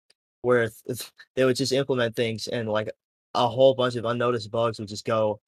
where 0.43 0.71
th- 0.87 1.11
they 1.35 1.45
would 1.45 1.57
just 1.57 1.73
implement 1.73 2.15
things 2.17 2.47
and 2.47 2.69
like 2.69 2.91
a 3.35 3.49
whole 3.49 3.75
bunch 3.75 3.97
of 3.97 4.05
unnoticed 4.05 4.51
bugs 4.51 4.79
would 4.79 4.89
just 4.89 5.05
go 5.05 5.41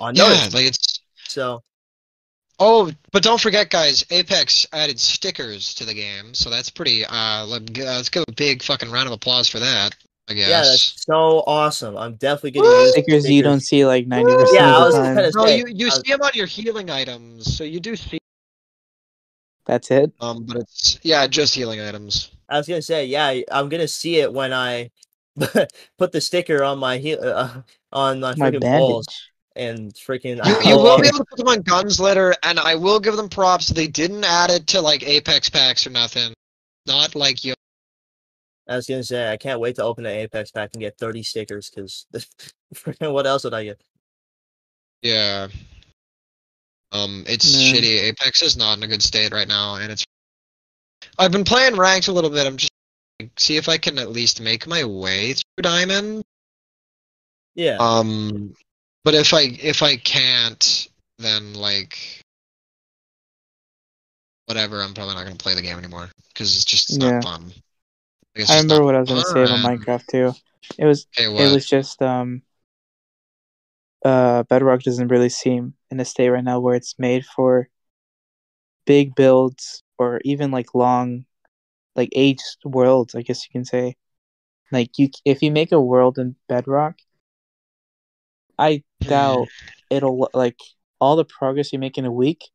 unnoticed. 0.00 0.52
Yeah, 0.52 0.58
like 0.58 0.66
it's 0.66 1.00
So 1.28 1.62
Oh, 2.64 2.92
but 3.10 3.24
don't 3.24 3.40
forget, 3.40 3.70
guys. 3.70 4.04
Apex 4.10 4.66
added 4.72 5.00
stickers 5.00 5.74
to 5.74 5.84
the 5.84 5.94
game, 5.94 6.32
so 6.32 6.48
that's 6.48 6.70
pretty. 6.70 7.04
Uh, 7.04 7.12
uh, 7.12 7.46
let's 7.46 8.08
give 8.08 8.24
a 8.28 8.32
big 8.32 8.62
fucking 8.62 8.90
round 8.90 9.08
of 9.08 9.12
applause 9.12 9.48
for 9.48 9.58
that. 9.58 9.96
I 10.28 10.34
guess. 10.34 10.48
yeah, 10.48 10.62
that's 10.62 11.04
so 11.04 11.42
awesome. 11.46 11.96
I'm 11.96 12.14
definitely 12.14 12.52
gonna 12.62 12.88
Stickers 12.88 13.28
you 13.28 13.42
don't 13.42 13.60
see 13.60 13.84
like 13.84 14.06
ninety 14.06 14.32
percent 14.32 14.54
Yeah, 14.54 14.76
I 14.76 14.78
of 14.80 14.86
was 14.86 14.94
the 14.94 15.02
gonna 15.02 15.32
time. 15.32 15.32
no, 15.34 15.46
you 15.46 15.66
you 15.74 15.88
uh, 15.88 15.90
see 15.90 16.12
them 16.12 16.22
on 16.22 16.30
your 16.34 16.46
healing 16.46 16.90
items, 16.90 17.56
so 17.56 17.64
you 17.64 17.80
do 17.80 17.96
see 17.96 18.18
That's 19.66 19.90
it. 19.90 20.12
um, 20.20 20.44
but 20.44 20.58
it's 20.58 20.98
yeah, 21.02 21.26
just 21.26 21.54
healing 21.54 21.80
items. 21.80 22.30
I 22.48 22.58
was 22.58 22.68
gonna 22.68 22.82
say, 22.82 23.06
yeah, 23.06 23.40
I'm 23.50 23.68
gonna 23.68 23.88
see 23.88 24.18
it 24.18 24.32
when 24.32 24.52
I 24.52 24.90
put 25.98 26.12
the 26.12 26.20
sticker 26.20 26.62
on 26.62 26.78
my 26.78 26.98
heel 26.98 27.18
uh, 27.22 27.62
on 27.92 28.20
my 28.20 28.34
My 28.36 28.50
freaking 28.50 28.60
bandage. 28.60 28.80
balls 28.80 29.06
and 29.56 29.92
freaking. 29.94 30.44
You, 30.44 30.70
you 30.70 30.76
will 30.82 31.00
be 31.00 31.08
able 31.08 31.18
to 31.18 31.24
put 31.24 31.38
them 31.38 31.48
on 31.48 31.62
Gunslitter, 31.62 32.34
and 32.42 32.58
I 32.60 32.74
will 32.74 33.00
give 33.00 33.16
them 33.16 33.28
props. 33.28 33.68
They 33.68 33.86
didn't 33.86 34.24
add 34.24 34.50
it 34.50 34.66
to 34.68 34.80
like 34.80 35.02
Apex 35.02 35.50
packs 35.50 35.86
or 35.86 35.90
nothing. 35.90 36.32
Not 36.86 37.14
like 37.14 37.44
you. 37.44 37.54
I 38.68 38.76
was 38.76 38.86
gonna 38.86 39.02
say, 39.04 39.30
I 39.30 39.36
can't 39.36 39.60
wait 39.60 39.76
to 39.76 39.82
open 39.82 40.04
the 40.04 40.10
Apex 40.10 40.50
pack 40.50 40.70
and 40.74 40.80
get 40.80 40.98
30 40.98 41.22
stickers 41.22 41.70
because 41.70 42.06
what 43.00 43.26
else 43.26 43.44
would 43.44 43.54
I 43.54 43.64
get? 43.64 43.80
Yeah. 45.02 45.48
Um, 46.92 47.24
it's 47.26 47.52
No. 47.52 47.58
shitty. 47.78 48.02
Apex 48.02 48.42
is 48.42 48.56
not 48.56 48.76
in 48.76 48.84
a 48.84 48.86
good 48.88 49.02
state 49.02 49.32
right 49.32 49.48
now, 49.48 49.76
and 49.76 49.90
it's. 49.90 50.04
I've 51.18 51.32
been 51.32 51.44
playing 51.44 51.76
ranked 51.76 52.08
a 52.08 52.12
little 52.12 52.30
bit. 52.30 52.46
I'm 52.46 52.56
just 52.56 52.70
see 53.36 53.56
if 53.56 53.68
I 53.68 53.78
can 53.78 53.98
at 53.98 54.10
least 54.10 54.40
make 54.40 54.66
my 54.66 54.84
way 54.84 55.32
through 55.32 55.62
Diamond. 55.62 56.22
Yeah, 57.54 57.76
Um, 57.78 58.54
but 59.04 59.14
if 59.14 59.34
I 59.34 59.42
if 59.42 59.82
I 59.82 59.96
can't, 59.96 60.88
then 61.18 61.54
like 61.54 61.98
whatever. 64.46 64.80
I'm 64.82 64.94
probably 64.94 65.14
not 65.14 65.24
gonna 65.24 65.36
play 65.36 65.54
the 65.54 65.62
game 65.62 65.78
anymore 65.78 66.08
because 66.28 66.54
it's 66.54 66.64
just 66.64 66.90
it's 66.90 66.98
Yeah. 66.98 67.10
not 67.10 67.24
fun. 67.24 67.52
It's 68.34 68.50
I 68.50 68.56
remember 68.56 68.84
what 68.84 68.94
I 68.94 69.00
was 69.00 69.08
gonna 69.08 69.24
say 69.24 69.42
about. 69.44 69.58
Minecraft 69.58 70.06
too. 70.06 70.32
It 70.78 70.84
was 70.84 71.06
what? 71.16 71.44
it 71.44 71.48
was 71.48 71.66
just 71.66 72.00
um 72.02 72.42
uh 74.04 74.42
Bedrock 74.44 74.82
doesn't 74.82 75.08
really 75.08 75.28
seem 75.28 75.74
in 75.90 76.00
a 76.00 76.04
state 76.04 76.30
right 76.30 76.44
now 76.44 76.60
where 76.60 76.74
it's 76.74 76.98
made 76.98 77.24
for 77.24 77.68
big 78.86 79.14
builds 79.14 79.82
or 79.98 80.20
even 80.24 80.50
like 80.50 80.74
long 80.74 81.24
like 81.96 82.10
aged 82.14 82.58
worlds, 82.64 83.14
I 83.14 83.22
guess 83.22 83.44
you 83.46 83.52
can 83.52 83.64
say. 83.64 83.96
Like 84.72 84.98
you 84.98 85.10
if 85.24 85.42
you 85.42 85.50
make 85.52 85.72
a 85.72 85.80
world 85.80 86.18
in 86.18 86.36
Bedrock, 86.48 86.96
I 88.58 88.82
Hmm. 89.02 89.08
doubt 89.08 89.48
it'll 89.90 90.30
like 90.34 90.58
all 91.00 91.16
the 91.16 91.24
progress 91.24 91.72
you 91.72 91.78
make 91.78 91.98
in 91.98 92.04
a 92.06 92.12
week 92.12 92.50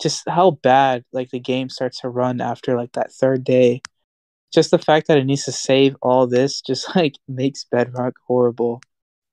just 0.00 0.22
how 0.28 0.52
bad 0.52 1.04
like 1.12 1.30
the 1.30 1.40
game 1.40 1.68
starts 1.68 2.00
to 2.00 2.08
run 2.08 2.40
after 2.40 2.76
like 2.76 2.92
that 2.92 3.12
third 3.12 3.44
day 3.44 3.82
just 4.52 4.70
the 4.70 4.78
fact 4.78 5.06
that 5.08 5.18
it 5.18 5.24
needs 5.24 5.44
to 5.44 5.52
save 5.52 5.96
all 6.02 6.26
this 6.26 6.60
just 6.60 6.94
like 6.96 7.16
makes 7.28 7.64
bedrock 7.64 8.14
horrible 8.26 8.80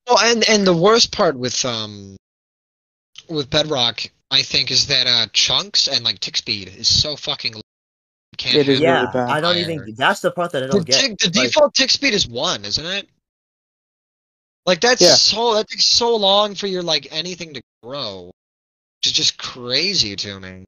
Well, 0.07 0.19
and 0.19 0.47
and 0.49 0.65
the 0.65 0.75
worst 0.75 1.11
part 1.11 1.37
with 1.37 1.63
um 1.65 2.15
with 3.29 3.49
Bedrock, 3.49 4.01
I 4.31 4.41
think, 4.41 4.71
is 4.71 4.87
that 4.87 5.07
uh 5.07 5.27
chunks 5.33 5.87
and 5.87 6.03
like 6.05 6.19
tick 6.19 6.37
speed 6.37 6.69
is 6.77 6.87
so 6.87 7.15
fucking. 7.15 7.55
low. 7.55 7.61
Can't 8.37 8.55
It 8.55 8.69
is 8.69 8.79
yeah. 8.81 8.99
really 9.01 9.11
bad. 9.13 9.29
I 9.29 9.41
don't 9.41 9.57
even. 9.57 9.95
That's 9.97 10.21
the 10.21 10.31
part 10.31 10.51
that 10.51 10.63
I 10.63 10.67
don't 10.67 10.85
get. 10.85 10.99
tick, 10.99 11.17
the 11.17 11.27
Like, 11.27 11.47
default 11.47 11.73
tick 11.73 11.89
speed 11.89 12.13
is 12.13 12.27
one, 12.27 12.63
isn't 12.65 12.85
it? 12.85 13.09
Like 14.65 14.79
that's 14.81 15.01
Yeah. 15.01 15.15
so 15.15 15.55
that 15.55 15.67
takes 15.67 15.85
so 15.85 16.15
long 16.15 16.53
for 16.55 16.67
your 16.67 16.83
like 16.83 17.07
anything 17.11 17.53
to 17.55 17.61
grow, 17.81 18.25
which 18.99 19.07
is 19.07 19.11
just 19.13 19.37
crazy 19.37 20.15
to 20.17 20.39
me. 20.39 20.65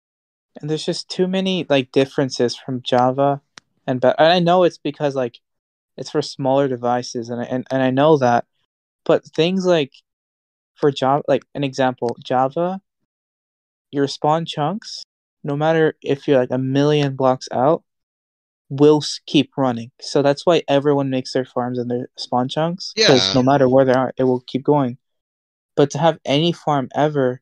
and 0.59 0.69
there's 0.69 0.85
just 0.85 1.09
too 1.09 1.27
many 1.27 1.65
like 1.69 1.91
differences 1.91 2.55
from 2.55 2.81
java 2.81 3.41
and 3.89 3.99
but 3.99 4.19
i 4.21 4.39
know 4.39 4.63
it's 4.63 4.77
because 4.77 5.15
like 5.15 5.39
it's 5.97 6.11
for 6.11 6.21
smaller 6.21 6.67
devices 6.67 7.29
and 7.29 7.41
I, 7.41 7.45
and, 7.45 7.67
and 7.71 7.81
i 7.81 7.89
know 7.89 8.17
that 8.17 8.45
but 9.03 9.25
things 9.25 9.65
like 9.65 9.93
for 10.75 10.91
java 10.91 11.23
like 11.27 11.43
an 11.55 11.63
example 11.63 12.15
java 12.23 12.79
your 13.91 14.07
spawn 14.07 14.45
chunks 14.45 15.03
no 15.43 15.55
matter 15.55 15.95
if 16.01 16.27
you're 16.27 16.39
like 16.39 16.51
a 16.51 16.57
million 16.57 17.15
blocks 17.15 17.47
out 17.51 17.83
will 18.69 19.01
keep 19.25 19.57
running. 19.57 19.89
So 19.99 20.21
that's 20.21 20.45
why 20.45 20.61
everyone 20.67 21.09
makes 21.09 21.33
their 21.33 21.45
farms 21.45 21.79
and 21.79 21.89
their 21.89 22.09
spawn 22.17 22.47
chunks 22.47 22.93
because 22.95 23.27
Yeah. 23.27 23.33
no 23.33 23.43
matter 23.43 23.67
where 23.67 23.85
they 23.85 23.93
are 23.93 24.13
it 24.17 24.25
will 24.25 24.41
keep 24.41 24.63
going. 24.63 24.97
But 25.75 25.89
to 25.91 25.97
have 25.97 26.19
any 26.23 26.51
farm 26.51 26.89
ever 26.93 27.41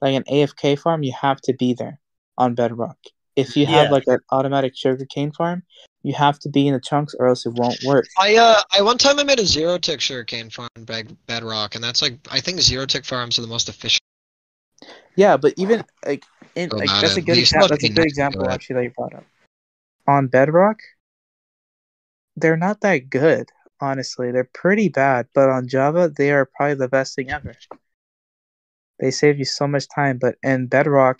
like 0.00 0.14
an 0.14 0.22
afk 0.24 0.78
farm 0.78 1.02
you 1.02 1.12
have 1.12 1.40
to 1.42 1.54
be 1.54 1.74
there 1.74 1.98
on 2.38 2.54
bedrock 2.54 2.98
if 3.36 3.56
you 3.56 3.66
have 3.66 3.86
Yeah. 3.86 3.90
like 3.90 4.04
an 4.06 4.18
automatic 4.30 4.76
sugarcane 4.76 5.32
farm 5.32 5.62
you 6.02 6.14
have 6.14 6.38
to 6.40 6.48
be 6.48 6.66
in 6.66 6.74
the 6.74 6.80
chunks 6.80 7.14
or 7.18 7.28
else 7.28 7.44
it 7.46 7.52
won't 7.54 7.78
work 7.84 8.06
I 8.18 8.36
uh 8.36 8.60
I 8.72 8.82
one 8.82 8.98
time 8.98 9.18
I 9.18 9.24
made 9.24 9.38
a 9.38 9.46
zero 9.46 9.78
tick 9.78 10.00
sugarcane 10.00 10.50
farm 10.50 10.68
in 10.76 10.84
Bed- 10.84 11.16
Bedrock, 11.26 11.74
and 11.74 11.84
that's 11.84 12.02
like 12.02 12.18
I 12.30 12.40
think 12.40 12.60
zero 12.60 12.86
tick 12.86 13.04
farms 13.04 13.38
are 13.38 13.42
the 13.42 13.48
most 13.48 13.68
efficient. 13.68 14.00
Yeah, 15.14 15.36
but 15.36 15.54
even 15.56 15.84
like 16.06 16.24
in 16.54 16.70
like 16.70 16.88
that's 17.00 17.16
a 17.16 17.20
good 17.20 17.38
example. 17.38 17.68
That's 17.68 17.84
a 17.84 17.88
good 17.88 18.04
example 18.06 18.48
actually 18.48 18.76
that 18.76 18.82
you 18.84 18.90
brought 18.90 19.14
up. 19.14 19.26
On 20.08 20.26
Bedrock, 20.26 20.78
they're 22.36 22.56
not 22.56 22.80
that 22.80 23.10
good. 23.10 23.48
Honestly, 23.80 24.30
they're 24.30 24.48
pretty 24.52 24.88
bad. 24.88 25.28
But 25.34 25.50
on 25.50 25.68
Java, 25.68 26.08
they 26.14 26.30
are 26.32 26.48
probably 26.56 26.74
the 26.74 26.88
best 26.88 27.14
thing 27.14 27.30
ever. 27.30 27.54
They 28.98 29.10
save 29.10 29.38
you 29.38 29.44
so 29.44 29.66
much 29.66 29.86
time. 29.94 30.18
But 30.18 30.36
in 30.42 30.66
Bedrock, 30.66 31.18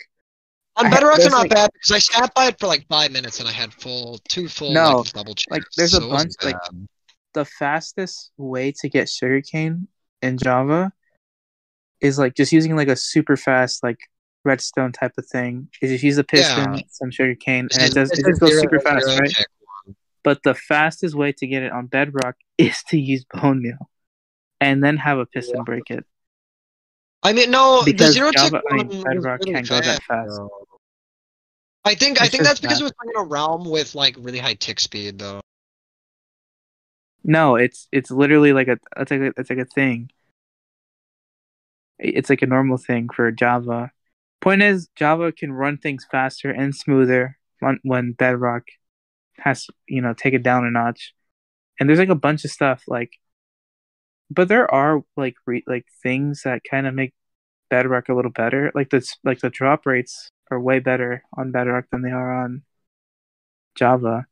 On 0.77 0.89
they're 0.89 1.01
there's, 1.01 1.29
not 1.29 1.41
like- 1.41 1.49
bad 1.51 1.69
because 1.73 1.91
I 1.91 1.99
sat 1.99 2.33
by 2.33 2.47
it 2.47 2.59
for 2.59 2.67
like 2.67 2.87
five 2.87 3.11
minutes 3.11 3.39
and 3.39 3.47
I 3.49 3.51
had 3.51 3.73
full 3.73 4.19
two 4.29 4.47
full 4.47 4.71
No, 4.73 4.97
like, 4.97 5.13
double 5.13 5.35
checks. 5.35 5.47
like, 5.51 5.63
there's 5.75 5.93
a 5.93 5.97
so 6.01 6.07
wasn't 6.07 6.37
bunch, 6.39 6.53
like, 6.53 6.61
the 7.33 7.45
fastest 7.45 8.31
way 8.37 8.73
to 8.79 8.89
get 8.89 9.09
sugarcane 9.09 9.87
in 10.21 10.37
Java 10.37 10.91
is 12.01 12.17
like 12.17 12.35
just 12.35 12.51
using 12.51 12.75
like 12.75 12.87
a 12.87 12.95
super 12.95 13.37
fast 13.37 13.83
like 13.83 13.97
redstone 14.43 14.91
type 14.91 15.13
of 15.17 15.25
thing. 15.27 15.69
Is 15.81 15.91
just 15.91 16.03
use 16.03 16.17
a 16.17 16.23
piston, 16.23 16.75
Yeah. 16.75 16.81
some 16.89 17.11
sugarcane, 17.11 17.67
and 17.73 17.83
it 17.83 17.93
does 17.93 18.11
it 18.11 18.25
just 18.25 18.39
goes 18.41 18.59
super 18.59 18.79
fast, 18.79 19.05
right? 19.19 19.33
But 20.23 20.41
the 20.43 20.53
fastest 20.55 21.15
way 21.15 21.31
to 21.33 21.47
get 21.47 21.63
it 21.63 21.71
on 21.71 21.87
Bedrock 21.87 22.35
is 22.57 22.81
to 22.89 22.99
use 22.99 23.25
bone 23.33 23.61
meal, 23.61 23.89
and 24.59 24.83
then 24.83 24.97
have 24.97 25.17
a 25.19 25.25
piston 25.25 25.63
break 25.63 25.89
it. 25.89 26.05
I 27.23 27.33
mean, 27.33 27.51
no, 27.51 27.83
the 27.83 27.91
because 27.91 28.13
zero 28.13 28.31
tick 28.31 28.51
Java, 28.51 28.61
I 28.69 28.75
one 28.75 28.87
mean, 28.87 29.03
was 29.03 29.23
really 29.23 29.53
can't 29.53 29.69
go 29.69 29.79
that 29.79 30.03
fast. 30.03 30.29
No. 30.29 30.49
I 31.83 31.95
think 31.95 32.21
I 32.21 32.27
think 32.27 32.43
that's 32.43 32.59
because 32.59 32.79
that. 32.79 32.83
it 32.83 32.85
was 32.85 32.93
playing 32.93 33.13
in 33.15 33.21
a 33.21 33.25
realm 33.25 33.65
with 33.65 33.95
like 33.95 34.15
really 34.19 34.39
high 34.39 34.53
tick 34.53 34.79
speed 34.79 35.19
though. 35.19 35.41
No, 37.23 37.55
it's 37.55 37.87
it's 37.91 38.11
literally 38.11 38.53
like 38.53 38.67
a 38.67 38.77
it's 38.97 39.11
like 39.11 39.21
a, 39.21 39.33
it's 39.37 39.49
like 39.49 39.59
a 39.59 39.65
thing. 39.65 40.09
It's 41.99 42.29
like 42.29 42.41
a 42.41 42.47
normal 42.47 42.77
thing 42.77 43.09
for 43.13 43.31
Java. 43.31 43.91
Point 44.41 44.63
is, 44.63 44.89
Java 44.95 45.31
can 45.31 45.53
run 45.53 45.77
things 45.77 46.05
faster 46.09 46.49
and 46.49 46.75
smoother 46.75 47.37
when, 47.59 47.79
when 47.83 48.13
Bedrock 48.13 48.63
has 49.37 49.67
you 49.87 50.01
know 50.01 50.13
take 50.15 50.33
it 50.33 50.43
down 50.43 50.65
a 50.65 50.71
notch. 50.71 51.13
And 51.79 51.87
there's 51.87 51.99
like 51.99 52.09
a 52.09 52.15
bunch 52.15 52.45
of 52.45 52.51
stuff 52.51 52.83
like, 52.87 53.13
but 54.31 54.47
there 54.47 54.71
are 54.73 55.03
like 55.17 55.35
re, 55.45 55.63
like 55.67 55.85
things 56.03 56.43
that 56.43 56.63
kind 56.69 56.87
of 56.87 56.93
make 56.95 57.13
Bedrock 57.69 58.09
a 58.09 58.13
little 58.15 58.31
better. 58.31 58.71
Like 58.75 58.89
the 58.89 59.05
like 59.23 59.39
the 59.39 59.49
drop 59.49 59.85
rates 59.85 60.31
are 60.51 60.59
way 60.59 60.79
better 60.79 61.23
on 61.37 61.51
Bedrock 61.51 61.85
than 61.91 62.01
they 62.01 62.11
are 62.11 62.43
on 62.43 62.63
Java 63.75 64.25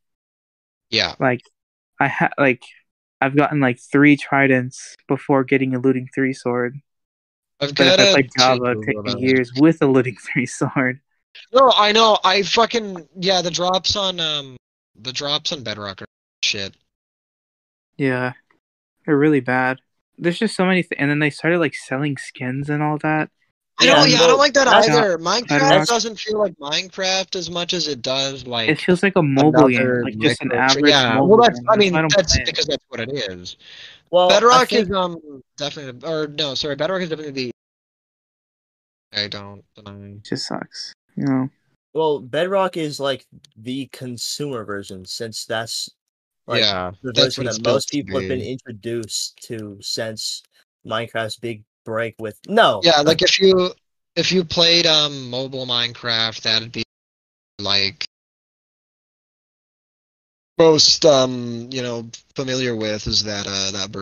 Yeah. 0.90 1.16
like 1.20 1.42
I 2.00 2.08
had 2.08 2.34
like 2.38 2.64
I've 3.22 3.36
gotten 3.36 3.60
like 3.60 3.80
three 3.80 4.16
tridents 4.18 4.96
before 5.08 5.44
getting 5.44 5.76
a 5.76 5.80
looting 5.80 6.08
three 6.16 6.34
sword. 6.34 6.80
I've 7.60 7.76
But 7.76 7.88
if 7.88 7.98
got 7.98 8.00
I 8.00 8.04
a 8.04 8.14
played 8.14 8.30
Java, 8.38 8.76
take 8.86 9.04
me 9.04 9.16
years 9.20 9.52
with 9.58 9.82
a 9.82 9.88
looting 9.88 10.16
three 10.16 10.46
sword. 10.46 11.02
No, 11.54 11.72
I 11.76 11.92
know. 11.92 12.18
I 12.24 12.44
fucking 12.44 13.08
yeah. 13.20 13.42
The 13.42 13.52
drops 13.52 13.96
on 13.96 14.20
um, 14.20 14.58
the 14.96 15.14
drops 15.14 15.52
on 15.52 15.64
Bedrock 15.64 16.02
are 16.02 16.06
shit. 16.44 16.76
Yeah, 17.98 18.34
they're 19.06 19.18
really 19.18 19.42
bad. 19.42 19.80
There's 20.22 20.38
just 20.40 20.56
so 20.56 20.66
many, 20.66 20.84
th- 20.84 20.94
and 21.00 21.10
then 21.10 21.20
they 21.20 21.30
started 21.30 21.60
like 21.60 21.74
selling 21.76 22.18
skins 22.18 22.70
and 22.70 22.84
all 22.84 22.98
that. 23.00 23.30
I 23.82 23.86
know. 23.86 24.04
Yeah, 24.04 24.06
Yeah, 24.06 24.24
I 24.24 24.28
don't 24.28 24.38
like 24.38 24.54
that 24.56 24.66
that's 24.66 24.90
either. 24.90 25.18
Minecraft 25.18 25.48
Bedrock- 25.48 25.88
doesn't 25.88 26.20
feel 26.20 26.38
like 26.38 26.54
Minecraft 26.58 27.36
as 27.38 27.50
much 27.50 27.74
as 27.74 27.88
it 27.88 28.02
does 28.02 28.46
like. 28.46 28.68
It 28.70 28.80
feels 28.82 29.02
like 29.02 29.16
a 29.16 29.24
mobile 29.24 29.70
game, 29.70 30.02
like 30.04 30.18
just 30.18 30.42
an 30.42 30.52
average. 30.52 30.90
Yeah, 30.90 31.14
mobile 31.16 31.38
well, 31.38 31.42
that's. 31.48 31.60
game. 31.60 31.70
I 31.70 31.78
mean, 31.78 31.94
why 31.94 32.02
don't 32.02 32.14
that's 32.16 32.34
play 32.34 32.42
it. 32.44 32.46
because 32.48 32.66
that's 32.66 32.84
what 32.90 33.00
it 33.00 33.10
is. 33.14 33.56
Well, 34.12 34.28
Bedrock 34.28 34.70
think- 34.70 34.90
is 34.90 34.92
um 34.96 35.18
definitely 35.58 36.06
or 36.10 36.28
no, 36.28 36.56
sorry, 36.56 36.76
Bedrock 36.76 37.02
is 37.02 37.10
definitely 37.10 37.32
the. 37.32 37.52
I 39.14 39.28
don't 39.28 39.64
deny. 39.76 40.10
It 40.18 40.24
just 40.26 40.48
sucks. 40.48 40.94
You 41.16 41.26
know, 41.26 41.50
well, 41.94 42.20
Bedrock 42.20 42.76
is 42.78 43.00
like 43.00 43.26
the 43.56 43.88
consumer 43.94 44.66
version, 44.66 45.06
since 45.06 45.46
that's 45.46 45.90
like 46.50 46.62
yeah, 46.62 46.92
the 47.04 47.14
that's 47.14 47.36
version 47.36 47.46
that 47.46 47.62
most 47.62 47.90
to 47.90 47.98
people 47.98 48.20
have 48.20 48.28
been 48.28 48.42
introduced 48.42 49.38
to 49.44 49.78
since 49.82 50.42
Minecraft's 50.86 51.38
big 51.38 51.64
break 51.86 52.16
with 52.18 52.40
no. 52.48 52.82
Yeah, 52.84 53.02
like 53.02 53.22
if 53.22 53.40
you 53.40 53.72
if 54.16 54.32
you 54.32 54.44
played 54.44 54.88
um 54.88 55.30
mobile 55.30 55.68
Minecraft, 55.68 56.42
that'd 56.42 56.72
be 56.72 56.84
like 57.60 58.04
most 60.58 61.06
um 61.06 61.70
you 61.72 61.84
know 61.84 62.10
familiar 62.36 62.76
with 62.76 63.06
is 63.06 63.24
that 63.24 63.46
uh 63.48 63.72
that 63.72 63.92
ver- 63.92 64.02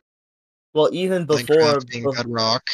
Well, 0.73 0.89
even 0.93 1.25
before 1.25 1.57
Minecraft 1.57 1.87
being 1.89 2.05
bef- 2.05 2.15
Bedrock. 2.15 2.69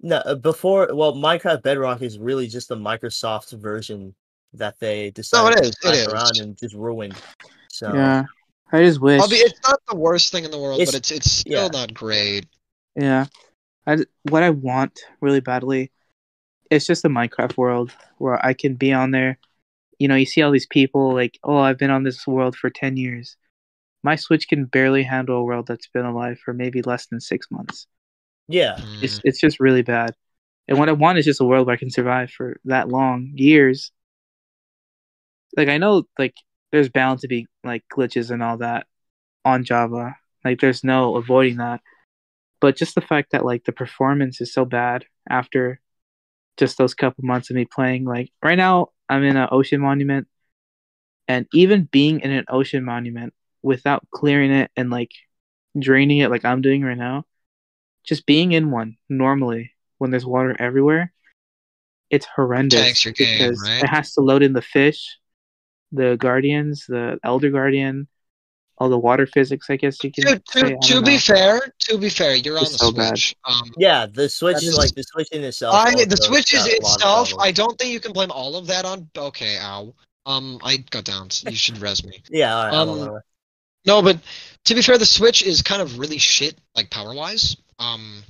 no 0.00 0.16
uh, 0.16 0.34
before 0.34 0.88
well, 0.92 1.14
Minecraft 1.14 1.62
Bedrock 1.62 2.02
is 2.02 2.18
really 2.18 2.48
just 2.48 2.68
the 2.68 2.76
Microsoft 2.76 3.52
version 3.52 4.12
that 4.54 4.80
they 4.80 5.12
decided 5.12 5.58
it 5.58 5.66
is, 5.66 5.70
to 5.70 5.88
it 5.88 5.94
slash 5.94 5.94
is. 5.94 6.06
around 6.08 6.40
and 6.40 6.56
just 6.58 6.74
ruined. 6.74 7.22
So 7.68 7.94
yeah. 7.94 8.24
I 8.72 8.82
just 8.84 9.00
wish. 9.00 9.20
I'll 9.20 9.28
be, 9.28 9.36
it's 9.36 9.60
not 9.66 9.80
the 9.88 9.96
worst 9.96 10.30
thing 10.32 10.44
in 10.44 10.50
the 10.50 10.58
world, 10.58 10.80
It's- 10.80 10.92
but 10.92 10.98
it's 10.98 11.10
it's 11.10 11.30
still 11.30 11.52
yeah. 11.62 11.68
not 11.68 11.94
great. 11.94 12.46
Yeah, 12.96 13.26
I 13.86 13.96
d- 13.96 14.06
what 14.24 14.42
I 14.42 14.50
want 14.50 14.98
really 15.20 15.40
badly, 15.40 15.92
it's 16.70 16.86
just 16.86 17.04
a 17.04 17.08
Minecraft 17.08 17.56
world 17.56 17.92
where 18.18 18.44
I 18.44 18.52
can 18.52 18.74
be 18.74 18.92
on 18.92 19.10
there. 19.12 19.38
You 19.98 20.08
know, 20.08 20.16
you 20.16 20.26
see 20.26 20.42
all 20.42 20.50
these 20.50 20.66
people 20.66 21.14
like, 21.14 21.38
oh, 21.42 21.58
I've 21.58 21.78
been 21.78 21.90
on 21.90 22.02
this 22.02 22.26
world 22.26 22.56
for 22.56 22.70
ten 22.70 22.96
years. 22.96 23.36
My 24.02 24.16
Switch 24.16 24.46
can 24.48 24.64
barely 24.64 25.02
handle 25.02 25.36
a 25.38 25.42
world 25.44 25.66
that's 25.66 25.88
been 25.88 26.04
alive 26.04 26.38
for 26.44 26.52
maybe 26.52 26.82
less 26.82 27.06
than 27.06 27.20
six 27.20 27.50
months. 27.50 27.86
yeah, 28.48 28.76
Mm. 28.78 29.02
It's 29.02 29.20
it's 29.24 29.40
just 29.40 29.60
really 29.60 29.82
bad. 29.82 30.14
And 30.68 30.78
what 30.78 30.88
I 30.88 30.92
want 30.92 31.18
is 31.18 31.24
just 31.24 31.40
a 31.40 31.44
world 31.44 31.66
where 31.66 31.74
I 31.74 31.78
can 31.78 31.90
survive 31.90 32.30
for 32.30 32.60
that 32.66 32.88
long 32.88 33.32
years. 33.34 33.90
Like 35.56 35.68
I 35.68 35.78
know, 35.78 36.04
like 36.18 36.34
there's 36.72 36.88
bound 36.88 37.20
to 37.20 37.28
be 37.28 37.46
like 37.64 37.84
glitches 37.92 38.30
and 38.30 38.42
all 38.42 38.58
that 38.58 38.86
on 39.44 39.64
Java. 39.64 40.16
Like 40.44 40.60
there's 40.60 40.84
no 40.84 41.16
avoiding 41.16 41.56
that. 41.58 41.80
But 42.60 42.76
just 42.76 42.94
the 42.94 43.00
fact 43.00 43.32
that 43.32 43.44
like 43.44 43.64
the 43.64 43.72
performance 43.72 44.40
is 44.40 44.52
so 44.52 44.64
bad 44.64 45.04
after 45.28 45.80
just 46.56 46.76
those 46.76 46.94
couple 46.94 47.24
months 47.24 47.50
of 47.50 47.56
me 47.56 47.64
playing, 47.64 48.04
like 48.04 48.30
right 48.42 48.58
now 48.58 48.88
I'm 49.08 49.22
in 49.24 49.36
an 49.36 49.48
ocean 49.50 49.80
monument, 49.80 50.26
and 51.28 51.46
even 51.52 51.84
being 51.84 52.20
in 52.20 52.30
an 52.30 52.44
ocean 52.48 52.84
monument 52.84 53.32
without 53.62 54.06
clearing 54.10 54.50
it 54.50 54.70
and 54.76 54.90
like 54.90 55.12
draining 55.78 56.18
it 56.18 56.30
like 56.30 56.44
I'm 56.44 56.62
doing 56.62 56.82
right 56.82 56.98
now, 56.98 57.24
just 58.04 58.26
being 58.26 58.52
in 58.52 58.70
one 58.70 58.96
normally 59.08 59.72
when 59.98 60.10
there's 60.10 60.26
water 60.26 60.56
everywhere, 60.58 61.12
it's 62.10 62.26
horrendous 62.26 63.04
game, 63.04 63.14
because 63.16 63.60
right? 63.62 63.84
it 63.84 63.88
has 63.88 64.14
to 64.14 64.20
load 64.20 64.42
in 64.42 64.52
the 64.52 64.62
fish, 64.62 65.18
the 65.92 66.16
guardians, 66.16 66.86
the 66.86 67.18
elder 67.24 67.50
guardian, 67.50 68.08
all 68.78 68.88
the 68.88 68.98
water 68.98 69.26
physics. 69.26 69.68
I 69.70 69.76
guess 69.76 70.02
you 70.02 70.10
can. 70.12 70.24
To, 70.24 70.38
to, 70.38 70.66
I 70.66 70.78
to 70.88 71.02
be 71.02 71.18
fair, 71.18 71.60
to 71.80 71.98
be 71.98 72.08
fair, 72.08 72.34
you're 72.36 72.58
on 72.58 72.64
the 72.64 72.70
so. 72.70 72.90
Switch. 72.90 73.36
Um, 73.44 73.72
yeah. 73.76 74.06
The 74.06 74.28
Switch, 74.28 74.62
is 74.62 74.76
like 74.76 74.94
the 74.94 75.02
Switch 75.02 75.28
in 75.32 75.44
itself. 75.44 75.74
I 75.74 76.04
the 76.04 76.16
Switch 76.16 76.54
is 76.54 76.62
got 76.62 76.68
a 76.68 76.82
lot 76.82 77.02
of 77.02 77.22
itself. 77.24 77.42
I 77.42 77.52
don't 77.52 77.78
think 77.78 77.92
you 77.92 78.00
can 78.00 78.12
blame 78.12 78.30
all 78.30 78.56
of 78.56 78.66
that 78.68 78.84
on. 78.84 79.08
Okay, 79.16 79.58
ow. 79.58 79.94
Um, 80.26 80.58
I 80.62 80.78
got 80.90 81.04
down. 81.04 81.28
You 81.46 81.56
should 81.56 81.78
res 81.78 82.04
me. 82.04 82.22
Yeah, 82.30 82.54
all 82.54 82.64
right, 82.64 82.74
I'm 82.74 82.88
um, 82.88 83.00
on. 83.00 83.20
No, 83.86 84.02
but 84.02 84.18
to 84.66 84.74
be 84.74 84.82
fair, 84.82 84.98
the 84.98 85.06
Switch 85.06 85.42
is 85.42 85.62
kind 85.62 85.80
of 85.80 85.98
really 85.98 86.18
shit, 86.18 86.58
like 86.76 86.90
power 86.90 87.14
wise. 87.14 87.56
Um, 87.78 88.22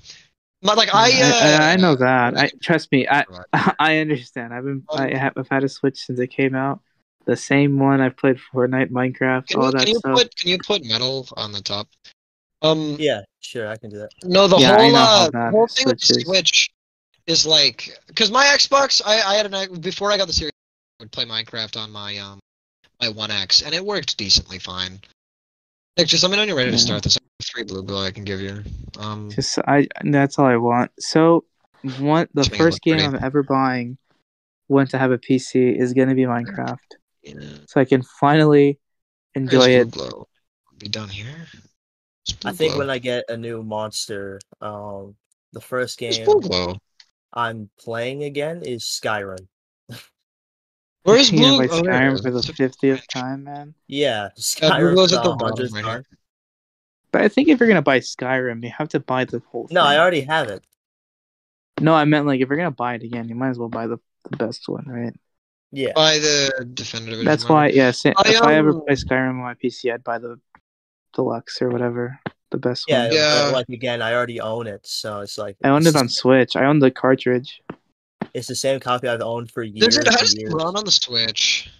but 0.62 0.76
like 0.76 0.94
I, 0.94 1.10
uh, 1.20 1.62
I, 1.62 1.72
I 1.72 1.76
know 1.76 1.96
that. 1.96 2.36
I 2.36 2.50
trust 2.62 2.92
me. 2.92 3.08
I 3.08 3.24
I 3.78 3.98
understand. 3.98 4.54
I've 4.54 4.64
been 4.64 4.84
I 4.90 5.10
Um, 5.10 5.16
have 5.16 5.32
I've 5.36 5.48
had 5.48 5.64
a 5.64 5.68
Switch 5.68 5.98
since 5.98 6.18
it 6.20 6.28
came 6.28 6.54
out. 6.54 6.80
The 7.28 7.36
same 7.36 7.78
one 7.78 8.00
I've 8.00 8.16
played 8.16 8.38
Fortnite, 8.38 8.88
Minecraft, 8.90 9.48
Can 9.48 9.60
all 9.60 9.66
you, 9.66 9.72
that 9.72 9.80
can 9.84 9.88
you 9.88 9.98
stuff. 9.98 10.14
put 10.14 10.34
can 10.34 10.48
you 10.48 10.58
put 10.58 10.82
metal 10.86 11.28
on 11.36 11.52
the 11.52 11.60
top? 11.60 11.86
Um, 12.62 12.96
Yeah, 12.98 13.20
sure, 13.40 13.68
I 13.68 13.76
can 13.76 13.90
do 13.90 13.98
that. 13.98 14.12
no, 14.24 14.48
the 14.48 14.56
Yeah, 14.56 14.74
whole 14.74 14.96
uh, 14.96 15.50
whole 15.50 15.66
thing 15.66 15.88
with 15.88 16.00
the 16.00 16.22
Switch 16.22 16.70
is. 17.26 17.44
Like 17.44 17.94
because 18.06 18.30
my 18.30 18.46
Xbox, 18.46 19.02
I 19.04 19.20
I 19.20 19.34
had 19.34 19.44
an 19.44 19.78
before 19.82 20.10
I 20.10 20.16
got 20.16 20.26
the 20.26 20.32
series, 20.32 20.52
I 20.98 21.02
would 21.02 21.12
play 21.12 21.26
Minecraft 21.26 21.76
on 21.76 21.92
my 21.92 22.16
um 22.16 22.40
my 22.98 23.10
One 23.10 23.30
X, 23.30 23.60
and 23.60 23.74
it 23.74 23.84
worked 23.84 24.16
decently 24.16 24.58
fine. 24.58 24.98
Nik, 25.98 26.06
just 26.08 26.22
let 26.22 26.30
me 26.30 26.36
know 26.36 26.40
when 26.42 26.48
you're 26.48 26.56
ready 26.56 26.70
to 26.70 26.78
start 26.78 27.02
this. 27.02 27.18
I 27.18 27.20
Three 27.44 27.64
blue 27.64 27.82
bill 27.82 27.98
I 27.98 28.10
can 28.10 28.24
give 28.24 28.40
you. 28.40 28.64
Um, 28.98 29.28
Just 29.28 29.58
I 29.58 29.86
that's 30.02 30.38
all 30.38 30.46
I 30.46 30.56
want. 30.56 30.92
So 30.98 31.44
one 31.98 32.26
the 32.32 32.40
Just 32.40 32.52
make 32.52 32.60
it 32.60 32.64
first 32.64 32.80
game 32.80 32.94
pretty. 33.00 33.16
I'm 33.16 33.22
ever 33.22 33.42
buying 33.42 33.98
once 34.68 34.94
I 34.94 34.98
have 34.98 35.12
a 35.12 35.18
PC 35.18 35.78
is 35.78 35.92
gonna 35.92 36.14
be 36.14 36.22
Minecraft. 36.22 36.78
Yeah. 37.36 37.58
So 37.66 37.80
I 37.80 37.84
can 37.84 38.02
finally 38.02 38.78
enjoy 39.34 39.70
it. 39.70 39.90
Blue 39.90 40.08
glow? 40.08 40.28
Be 40.78 40.88
done 40.88 41.08
here. 41.08 41.46
I 42.44 42.52
think 42.52 42.72
glow. 42.72 42.80
when 42.80 42.90
I 42.90 42.98
get 42.98 43.24
a 43.28 43.36
new 43.36 43.62
monster, 43.62 44.40
um, 44.60 45.14
the 45.52 45.60
first 45.60 45.98
game 45.98 46.24
blue? 46.24 46.76
I'm 47.32 47.70
playing 47.78 48.24
again 48.24 48.62
is 48.64 48.82
Skyrim. 48.84 49.46
Where's 51.02 51.30
blue? 51.30 51.58
by 51.58 51.64
oh, 51.72 51.82
Skyrim 51.82 52.14
is. 52.14 52.20
for 52.20 52.30
the 52.30 52.42
fiftieth 52.42 53.06
time, 53.08 53.44
man. 53.44 53.74
Yeah, 53.86 54.28
Uh, 54.62 54.78
blue 54.78 55.04
at 55.04 55.10
the 55.10 55.22
a 55.22 55.36
bottom 55.36 55.72
right 55.72 55.84
times. 55.84 56.06
But 57.10 57.22
I 57.22 57.28
think 57.28 57.48
if 57.48 57.58
you're 57.58 57.68
gonna 57.68 57.82
buy 57.82 58.00
Skyrim, 58.00 58.62
you 58.62 58.70
have 58.76 58.88
to 58.90 59.00
buy 59.00 59.24
the 59.24 59.42
whole 59.50 59.66
thing. 59.66 59.74
No, 59.74 59.82
I 59.82 59.98
already 59.98 60.22
have 60.22 60.48
it. 60.48 60.62
No, 61.80 61.94
I 61.94 62.04
meant 62.04 62.26
like 62.26 62.40
if 62.40 62.48
you're 62.48 62.58
gonna 62.58 62.70
buy 62.70 62.94
it 62.94 63.02
again, 63.02 63.28
you 63.28 63.34
might 63.34 63.50
as 63.50 63.58
well 63.58 63.68
buy 63.68 63.86
the, 63.86 63.98
the 64.30 64.36
best 64.36 64.68
one, 64.68 64.84
right? 64.86 65.14
Yeah. 65.70 65.92
By 65.94 66.18
the 66.18 66.66
definitive. 66.74 67.24
That's 67.24 67.42
edition, 67.44 67.54
why, 67.54 67.68
yeah. 67.68 67.90
sa- 67.90 68.12
I, 68.16 68.28
if 68.30 68.42
I 68.42 68.54
ever 68.54 68.70
um, 68.70 68.82
play 68.86 68.94
Skyrim 68.94 69.30
on 69.30 69.36
my 69.36 69.54
PC, 69.54 69.92
I'd 69.92 70.02
buy 70.04 70.18
the 70.18 70.40
deluxe 71.14 71.60
or 71.60 71.68
whatever, 71.68 72.18
the 72.50 72.58
best 72.58 72.84
Yeah, 72.88 73.04
one. 73.08 73.12
Yeah. 73.14 73.50
like 73.52 73.68
again, 73.68 74.00
I 74.00 74.14
already 74.14 74.40
own 74.40 74.66
it, 74.66 74.86
so 74.86 75.20
it's 75.20 75.36
like 75.36 75.56
I 75.62 75.68
owned 75.68 75.86
it 75.86 75.96
on 75.96 76.08
Switch. 76.08 76.56
I 76.56 76.64
own 76.64 76.78
the 76.78 76.90
cartridge. 76.90 77.60
It's 78.34 78.46
the 78.48 78.54
same 78.54 78.80
copy 78.80 79.08
I've 79.08 79.20
owned 79.20 79.50
for 79.50 79.62
years. 79.62 79.96
Does 79.96 79.96
it, 79.98 80.06
how 80.06 80.10
and 80.12 80.20
does 80.20 80.34
it 80.34 80.48
run 80.52 80.76
on 80.76 80.84
the 80.84 80.90
Switch? 80.90 81.70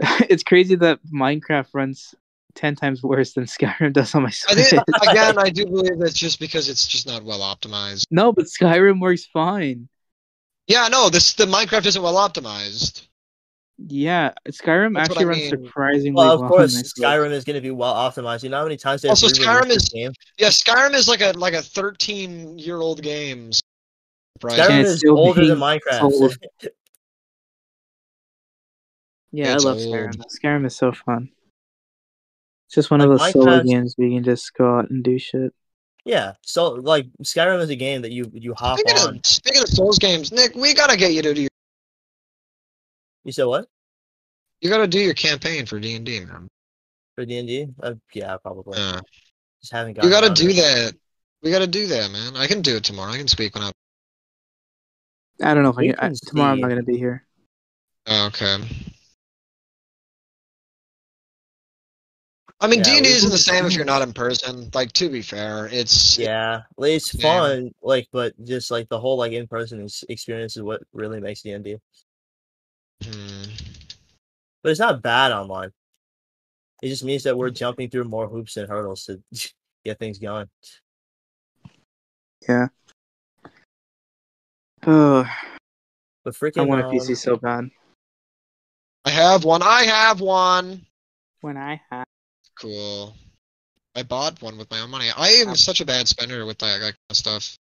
it's 0.28 0.42
crazy 0.42 0.74
that 0.76 1.00
Minecraft 1.12 1.68
runs 1.72 2.14
ten 2.54 2.74
times 2.76 3.02
worse 3.02 3.32
than 3.34 3.44
Skyrim 3.44 3.92
does 3.94 4.14
on 4.14 4.22
my 4.22 4.28
I 4.28 4.30
Switch. 4.32 4.66
think 4.70 4.82
again, 5.02 5.38
I 5.38 5.50
do 5.50 5.66
believe 5.66 5.98
that's 5.98 6.14
just 6.14 6.40
because 6.40 6.68
it's 6.68 6.86
just 6.86 7.06
not 7.06 7.24
well 7.24 7.40
optimized. 7.40 8.04
no, 8.10 8.32
but 8.32 8.46
Skyrim 8.46 9.00
works 9.00 9.26
fine. 9.26 9.88
Yeah, 10.66 10.88
no, 10.88 11.08
this 11.10 11.34
the 11.34 11.44
Minecraft 11.44 11.86
isn't 11.86 12.02
well 12.02 12.14
optimized. 12.16 13.06
Yeah, 13.88 14.32
Skyrim 14.48 14.94
That's 14.94 15.10
actually 15.10 15.24
I 15.24 15.28
runs 15.28 15.40
mean. 15.40 15.50
surprisingly 15.50 16.12
Well, 16.12 16.26
well. 16.26 16.34
of 16.36 16.42
on 16.42 16.48
course. 16.48 16.92
Skyrim 16.94 17.32
is 17.32 17.44
going 17.44 17.56
to 17.56 17.60
be 17.60 17.72
well 17.72 17.92
optimized. 17.94 18.44
You 18.44 18.48
know 18.50 18.58
how 18.58 18.64
many 18.64 18.76
times 18.76 19.02
they've 19.02 19.10
Also, 19.10 19.26
Skyrim 19.26 19.68
is- 19.70 19.88
game? 19.88 20.12
Yeah, 20.38 20.48
Skyrim 20.48 20.94
is 20.94 21.08
like 21.08 21.20
a 21.20 21.32
like 21.32 21.54
a 21.54 21.62
13 21.62 22.58
year 22.58 22.76
old 22.80 23.02
game. 23.02 23.50
Right. 24.42 24.58
Skyrim 24.58 24.84
is 24.84 25.04
older 25.04 25.46
than 25.46 25.58
Minecraft. 25.58 26.36
Yeah, 29.32 29.54
It's 29.54 29.64
I 29.64 29.68
love 29.68 29.78
old. 29.78 29.94
Skyrim. 29.94 30.22
Skyrim 30.44 30.66
is 30.66 30.76
so 30.76 30.92
fun. 30.92 31.28
It's 32.68 32.76
just 32.76 32.92
one 32.92 33.00
of 33.00 33.10
Like, 33.10 33.34
those 33.34 33.44
solo 33.44 33.62
games 33.64 33.94
where 33.96 34.06
you 34.06 34.18
can 34.18 34.24
just 34.24 34.54
go 34.54 34.78
out 34.78 34.90
and 34.90 35.02
do 35.02 35.18
shit. 35.18 35.52
Yeah, 36.04 36.34
so 36.42 36.72
like 36.72 37.06
Skyrim 37.22 37.60
is 37.60 37.70
a 37.70 37.76
game 37.76 38.02
that 38.02 38.12
you 38.12 38.30
you 38.34 38.52
hop 38.54 38.78
Speaking 38.78 38.98
on. 38.98 39.16
of, 39.16 39.26
speaking 39.26 39.62
of 39.62 39.68
Souls 39.68 39.98
games, 39.98 40.32
Nik, 40.32 40.54
we 40.54 40.74
gotta 40.74 40.96
get 40.96 41.12
you 41.12 41.22
to 41.22 41.32
do 41.32 41.42
your, 41.42 41.50
You 43.24 43.32
said 43.32 43.44
what 43.44 43.66
you 44.60 44.70
gotta 44.70 44.86
do 44.86 44.98
your 44.98 45.14
campaign 45.14 45.66
for 45.66 45.78
D 45.78 45.94
and 45.94 46.06
D, 46.06 46.20
man. 46.20 46.48
for 47.14 47.24
D 47.24 47.38
and 47.38 47.48
D? 47.48 47.68
Uh, 47.82 47.94
Yeah, 48.14 48.36
probably. 48.38 48.78
Yeah. 48.78 49.00
Just 49.60 49.72
haven't 49.72 49.94
got. 49.94 50.04
You 50.04 50.10
gotta 50.10 50.30
do 50.30 50.52
that. 50.54 50.94
We 51.42 51.50
gotta 51.50 51.66
do 51.66 51.86
that, 51.86 52.10
man. 52.10 52.36
I 52.36 52.46
can 52.46 52.62
do 52.62 52.76
it 52.76 52.84
tomorrow. 52.84 53.12
I 53.12 53.18
can 53.18 53.28
speak 53.28 53.54
when 53.54 53.64
I. 53.64 53.72
I 55.42 55.52
don't 55.54 55.62
know 55.62 55.70
if 55.70 55.78
I 55.78 55.80
We 55.82 55.92
can. 55.92 55.96
I, 56.00 56.12
tomorrow 56.26 56.52
I'm 56.52 56.60
not 56.60 56.68
gonna 56.68 56.82
be 56.82 56.96
here. 56.96 57.26
Oh, 58.06 58.26
okay. 58.26 58.56
I 62.60 62.66
mean, 62.66 62.78
Yeah, 62.78 62.84
D 62.84 62.96
and 62.96 63.04
D 63.04 63.10
isn't 63.12 63.30
the 63.30 63.38
same 63.38 63.66
if 63.66 63.74
you're 63.74 63.84
not 63.84 64.02
in 64.02 64.12
person. 64.12 64.70
Like, 64.72 64.92
to 64.92 65.08
be 65.08 65.22
fair, 65.22 65.66
it's 65.66 66.18
Yeah, 66.18 66.62
like, 66.76 66.92
it's 66.92 67.14
Yeah. 67.14 67.22
fun. 67.22 67.74
Like, 67.82 68.08
but 68.12 68.32
just 68.44 68.70
like 68.70 68.88
the 68.88 68.98
whole 68.98 69.18
like 69.18 69.32
in 69.32 69.46
person 69.46 69.86
experience 70.08 70.56
is 70.56 70.62
what 70.62 70.82
really 70.92 71.20
makes 71.20 71.42
D 71.42 71.50
and 71.52 71.64
D. 71.64 71.76
Hmm. 73.02 73.42
But 74.62 74.70
it's 74.70 74.80
not 74.80 75.02
bad 75.02 75.32
online. 75.32 75.72
It 76.82 76.88
just 76.88 77.04
means 77.04 77.22
that 77.24 77.36
we're 77.36 77.50
jumping 77.50 77.90
through 77.90 78.04
more 78.04 78.28
hoops 78.28 78.56
and 78.56 78.68
hurdles 78.68 79.04
to 79.04 79.22
get 79.84 79.98
things 79.98 80.18
going. 80.18 80.48
Yeah. 82.48 82.68
Oh, 84.86 85.24
But 86.24 86.34
freaking, 86.34 86.62
I 86.62 86.64
want 86.64 86.80
a 86.80 86.84
um, 86.86 86.94
PC 86.94 87.18
so 87.18 87.36
bad. 87.36 87.68
I 89.04 89.10
have 89.10 89.44
one. 89.44 89.62
I 89.62 89.84
have 89.84 90.22
one. 90.22 90.86
When 91.42 91.58
I 91.58 91.82
have. 91.90 92.03
Cool. 92.64 93.14
I 93.94 94.02
bought 94.02 94.40
one 94.40 94.56
with 94.56 94.70
my 94.70 94.80
own 94.80 94.88
money. 94.88 95.10
I 95.14 95.28
am 95.28 95.54
such 95.54 95.82
a 95.82 95.84
bad 95.84 96.08
spender 96.08 96.46
with 96.46 96.58
that, 96.60 96.78
that 96.78 96.80
kind 96.80 97.10
of 97.10 97.16
stuff. 97.16 97.58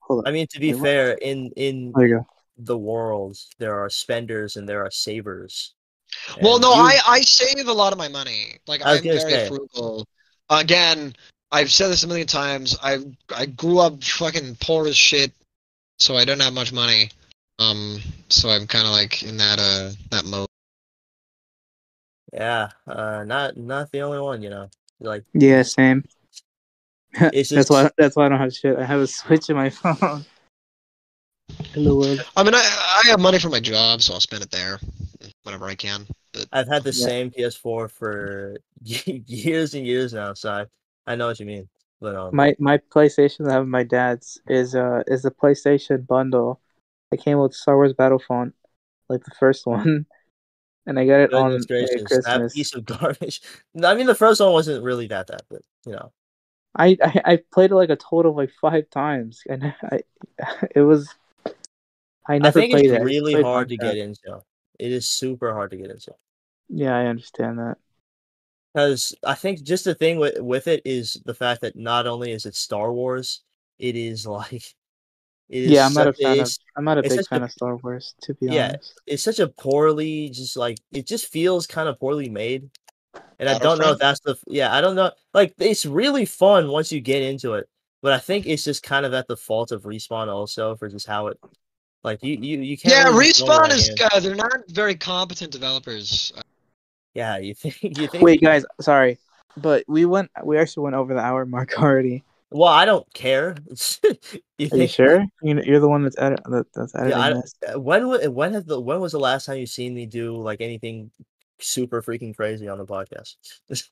Hold 0.00 0.26
I 0.26 0.32
mean, 0.32 0.48
to 0.50 0.58
be 0.58 0.74
Wait, 0.74 0.82
fair, 0.82 1.12
in 1.12 1.52
in 1.54 1.92
There 1.92 2.06
you 2.06 2.14
go. 2.16 2.26
the 2.58 2.76
world, 2.76 3.38
there 3.58 3.78
are 3.78 3.88
spenders 3.88 4.56
and 4.56 4.68
there 4.68 4.84
are 4.84 4.90
savers. 4.90 5.74
Well, 6.42 6.58
no, 6.58 6.74
you- 6.74 6.80
I 6.80 6.98
I 7.06 7.20
save 7.20 7.68
a 7.68 7.72
lot 7.72 7.92
of 7.92 7.98
my 7.98 8.08
money. 8.08 8.58
Like 8.66 8.82
I 8.82 8.90
was 8.94 8.98
I'm 8.98 9.04
very 9.04 9.20
say. 9.20 9.48
frugal. 9.48 10.04
Again, 10.50 11.14
I've 11.52 11.70
said 11.70 11.88
this 11.88 12.02
a 12.02 12.08
million 12.08 12.26
times. 12.26 12.76
I 12.82 12.98
I 13.34 13.46
grew 13.46 13.78
up 13.78 14.02
fucking 14.02 14.56
poor 14.60 14.88
as 14.88 14.96
shit, 14.96 15.30
so 16.00 16.16
I 16.16 16.24
don't 16.24 16.40
have 16.40 16.52
much 16.52 16.72
money. 16.72 17.10
Um, 17.60 18.00
so 18.28 18.50
I'm 18.50 18.66
kind 18.66 18.84
of 18.84 18.92
like 18.92 19.22
in 19.22 19.36
that 19.36 19.60
uh 19.60 19.92
that 20.10 20.24
mode. 20.24 20.48
Yeah, 22.32 22.70
uh, 22.86 23.24
not 23.24 23.56
not 23.56 23.90
the 23.92 24.00
only 24.00 24.20
one, 24.20 24.42
you 24.42 24.50
know. 24.50 24.68
Like 25.00 25.24
Yeah, 25.34 25.62
same. 25.62 26.04
It's 27.14 27.50
that's 27.50 27.68
just- 27.68 27.70
why. 27.70 27.90
That's 27.98 28.16
why 28.16 28.26
I 28.26 28.28
don't 28.30 28.38
have 28.40 28.54
shit. 28.54 28.78
I 28.78 28.84
have 28.84 29.00
a 29.00 29.06
Switch 29.06 29.50
in 29.50 29.56
my 29.56 29.70
phone. 29.70 30.24
Hello 31.74 31.98
world. 31.98 32.20
I 32.36 32.42
mean, 32.42 32.54
I 32.54 33.02
I 33.04 33.08
have 33.10 33.20
money 33.20 33.38
for 33.38 33.48
my 33.50 33.60
job, 33.60 34.00
so 34.00 34.14
I'll 34.14 34.20
spend 34.20 34.42
it 34.42 34.50
there 34.50 34.78
whenever 35.42 35.66
I 35.66 35.74
can. 35.74 36.06
But 36.32 36.46
I've 36.52 36.68
had 36.68 36.84
the 36.84 36.92
Yeah. 36.92 37.06
same 37.06 37.30
PS4 37.30 37.88
for 37.90 38.56
years 38.82 39.74
and 39.74 39.86
years 39.86 40.14
now, 40.14 40.32
so 40.34 40.50
I, 40.52 40.66
I 41.12 41.16
know 41.16 41.26
what 41.26 41.40
you 41.40 41.46
mean. 41.46 41.68
But 42.00 42.16
um, 42.16 42.30
My 42.34 42.54
my 42.58 42.78
PlayStation 42.78 43.44
that 43.44 43.50
I 43.50 43.54
have 43.54 43.66
my 43.68 43.82
dad's 43.82 44.40
is 44.48 44.74
uh 44.74 45.02
is 45.06 45.22
the 45.22 45.30
PlayStation 45.30 46.06
bundle. 46.06 46.60
It 47.10 47.22
came 47.22 47.38
with 47.38 47.52
Star 47.54 47.76
Wars 47.76 47.92
Battlefront, 47.92 48.54
like 49.10 49.22
the 49.24 49.32
first 49.38 49.66
one, 49.66 50.06
and 50.86 50.98
I 50.98 51.06
got 51.06 51.20
it 51.20 51.32
on 51.32 51.64
goodness 51.66 51.66
like, 51.68 51.68
gracious, 51.68 52.20
that 52.24 52.48
piece 52.50 52.74
of 52.74 52.84
garbage. 52.86 53.40
I 53.82 53.94
mean, 53.94 54.06
the 54.06 54.14
first 54.14 54.40
one 54.40 54.52
wasn't 54.52 54.84
really 54.84 55.06
that 55.08 55.28
that, 55.28 55.42
but 55.50 55.62
you 55.86 55.92
know, 55.92 56.12
I, 56.74 56.96
I 57.02 57.22
I 57.32 57.36
played 57.52 57.70
it 57.70 57.74
like 57.74 57.90
a 57.90 57.96
total 57.96 58.32
of 58.32 58.36
like 58.36 58.50
five 58.60 58.88
times, 58.90 59.42
and 59.48 59.64
I 59.82 60.00
it 60.74 60.82
was. 60.82 61.14
I 62.28 62.38
I 62.40 62.50
never 62.50 62.50
think 62.50 62.70
played 62.70 62.90
it's 62.90 62.92
it. 62.92 63.02
Really 63.02 63.32
played 63.32 63.42
hard 63.42 63.68
to 63.70 63.76
Minecraft. 63.76 63.78
get 63.78 63.96
into. 63.96 64.42
It 64.78 64.92
is 64.92 65.08
super 65.08 65.52
hard 65.52 65.70
to 65.70 65.76
get 65.76 65.90
into 65.90 66.14
Yeah, 66.68 66.96
I 66.96 67.06
understand 67.06 67.58
that. 67.58 67.78
because 68.74 69.14
I 69.24 69.34
think 69.34 69.62
just 69.62 69.84
the 69.84 69.94
thing 69.94 70.18
with 70.18 70.40
with 70.40 70.66
it 70.68 70.82
is 70.84 71.20
the 71.24 71.34
fact 71.34 71.60
that 71.62 71.76
not 71.76 72.06
only 72.06 72.32
is 72.32 72.46
it 72.46 72.54
Star 72.54 72.92
Wars, 72.92 73.42
it 73.78 73.96
is 73.96 74.26
like 74.26 74.64
Yeah, 75.52 75.86
I'm 75.86 75.94
not 75.94 76.08
a 76.08 76.12
such 76.14 76.22
fan 76.22 76.40
of. 76.40 76.52
I'm 76.76 76.84
not 76.84 76.98
a 76.98 77.02
big 77.02 77.12
such 77.12 77.28
a- 77.32 77.42
of 77.42 77.50
Star 77.52 77.76
Wars, 77.76 78.14
to 78.22 78.34
be 78.34 78.48
Yeah, 78.48 78.68
honest. 78.68 79.00
it's 79.06 79.22
such 79.22 79.38
a 79.38 79.48
poorly 79.48 80.30
just 80.30 80.56
like 80.56 80.78
it 80.92 81.06
just 81.06 81.26
feels 81.26 81.66
kind 81.66 81.88
of 81.88 81.98
poorly 82.00 82.28
made 82.28 82.70
and 83.38 83.48
i 83.48 83.58
don't 83.58 83.78
know 83.78 83.90
if 83.92 83.98
that's 83.98 84.20
the 84.20 84.36
yeah 84.46 84.74
i 84.74 84.80
don't 84.80 84.94
know 84.94 85.10
like 85.34 85.54
it's 85.58 85.84
really 85.84 86.24
fun 86.24 86.68
once 86.68 86.92
you 86.92 87.00
get 87.00 87.22
into 87.22 87.54
it 87.54 87.68
but 88.00 88.12
i 88.12 88.18
think 88.18 88.46
it's 88.46 88.64
just 88.64 88.82
kind 88.82 89.04
of 89.04 89.12
at 89.14 89.26
the 89.26 89.36
fault 89.36 89.72
of 89.72 89.82
respawn 89.82 90.28
also 90.28 90.76
for 90.76 90.88
just 90.88 91.06
how 91.06 91.26
it 91.28 91.38
like 92.04 92.22
you 92.22 92.36
you, 92.40 92.60
you 92.60 92.78
can't 92.78 92.94
yeah, 92.94 93.10
really 93.10 93.26
respawn 93.26 93.70
is 93.70 93.88
in. 93.88 93.96
uh, 94.12 94.20
they're 94.20 94.34
not 94.34 94.60
very 94.70 94.94
competent 94.94 95.50
developers. 95.50 96.32
yeah 97.14 97.38
you 97.38 97.54
think 97.54 97.76
you 97.82 98.06
think 98.06 98.22
Wait, 98.22 98.40
guys, 98.40 98.64
sorry, 98.80 99.18
but 99.56 99.84
we 99.88 100.04
went. 100.04 100.30
We 100.44 100.58
actually 100.58 100.84
went 100.84 100.96
over 100.96 101.14
the 101.14 101.20
hour 101.20 101.44
mark 101.44 101.72
already. 101.78 102.24
Well 102.52 102.68
i 102.68 102.84
don't 102.84 103.06
care 103.14 103.56
you 104.02 104.10
Are 104.10 104.16
you 104.58 104.68
think 104.68 104.90
sure? 104.90 105.24
You- 105.42 105.62
You're 105.64 105.80
the 105.80 105.88
one 105.88 106.02
that's 106.04 106.18
edit 106.18 106.40
that, 106.44 106.66
that's 106.74 106.94
editing 106.94 107.18
yeah, 107.18 107.24
I, 107.24 107.32
this. 107.32 107.54
uh, 107.74 107.80
when 107.80 108.06
wa- 108.08 108.28
when 108.28 108.52
have 108.54 108.66
the 108.66 108.80
when 108.80 109.00
was 109.00 109.12
the 109.12 109.20
last 109.20 109.46
time 109.46 109.58
you 109.58 109.66
seen 109.66 109.94
me 109.94 110.06
do 110.06 110.36
like 110.36 110.60
anything 110.60 111.10
super 111.58 112.02
freaking 112.02 112.34
crazy 112.36 112.68
on 112.68 112.78
the 112.78 112.86
podcast 112.86 113.36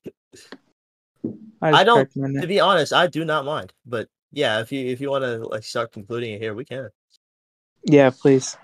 I 1.63 1.85
just 1.85 1.87
don't- 2.15 2.41
to 2.41 2.47
be 2.47 2.61
honest, 2.61 2.93
I 2.93 3.07
do 3.07 3.25
not 3.25 3.45
mind. 3.45 3.73
But 3.85 4.09
yeah, 4.33 4.61
if 4.61 4.73
you 4.73 4.87
if 4.87 5.01
you 5.01 5.11
want 5.11 5.25
to 5.25 5.39
like 5.49 5.65
start 5.65 5.93
concluding 5.93 6.33
it 6.33 6.41
here, 6.41 6.55
we 6.55 6.65
can. 6.65 6.89
Yeah, 7.85 8.11
please. 8.11 8.57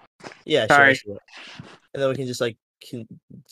Yeah, 0.46 0.66
sure. 0.66 0.94
sure. 0.94 1.18
And 1.92 2.02
then 2.02 2.08
we 2.08 2.16
can 2.16 2.26
just 2.26 2.40
like 2.40 2.56
can 2.80 3.06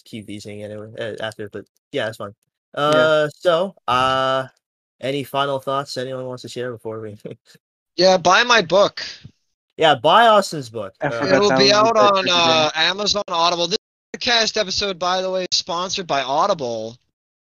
keep 0.05 0.27
these 0.27 0.45
thing 0.45 0.62
anyway 0.62 0.93
uh, 0.99 1.16
after. 1.23 1.51
But 1.51 1.66
yeah, 1.93 2.09
it's 2.09 2.16
fine. 2.16 2.35
Uh, 2.73 3.29
so 3.37 3.75
uh, 3.87 4.47
any 5.01 5.25
final 5.25 5.59
thoughts 5.59 5.97
anyone 5.97 6.27
wants 6.27 6.43
to 6.43 6.49
share 6.49 6.73
before 6.73 7.01
we? 7.01 7.16
Yeah, 7.97 8.16
buy 8.16 8.43
my 8.43 8.61
book. 8.61 9.05
yeah, 9.77 9.95
buy 9.95 10.27
Austin's 10.27 10.69
book. 10.69 10.95
Uh, 11.01 11.11
It'll 11.33 11.57
be 11.57 11.73
out 11.73 11.97
on 11.97 12.27
uh, 12.29 12.71
Amazon 12.75 13.23
Audible. 13.29 13.69
This 13.69 13.79
podcast 14.16 14.61
episode, 14.61 14.99
by 14.99 15.23
the 15.23 15.31
way, 15.31 15.47
is 15.53 15.57
sponsored 15.59 16.09
by 16.09 16.21
Audible. 16.23 16.99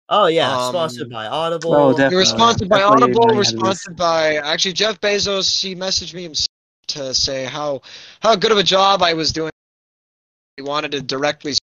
oh 0.09 0.27
yeah, 0.27 0.51
um, 0.53 0.73
sponsored 0.73 1.09
by 1.11 1.27
Audible. 1.29 1.73
Oh, 1.75 1.89
We 1.91 1.93
definitely. 1.95 2.17
were 2.17 2.25
sponsored 2.25 2.69
by 2.69 2.81
Definitely 2.81 3.03
Audible. 3.05 3.21
We're 3.21 3.27
how 3.29 3.33
to 3.35 3.39
use- 3.39 3.49
sponsored 3.51 3.97
by 3.97 4.35
actually 4.39 4.73
Jeff 4.73 5.01
Bezos. 5.01 5.61
He 5.63 5.77
messaged 5.77 6.13
me 6.15 6.25
himself 6.25 6.49
to 6.89 7.15
say 7.15 7.45
how 7.45 7.83
how 8.21 8.35
good 8.35 8.51
of 8.51 8.59
a 8.59 8.65
job 8.65 9.01
I 9.01 9.15
was 9.15 9.33
doing. 9.33 9.53
He 10.57 10.65
wanted 10.65 10.91
to 10.91 11.03
directly 11.03 11.55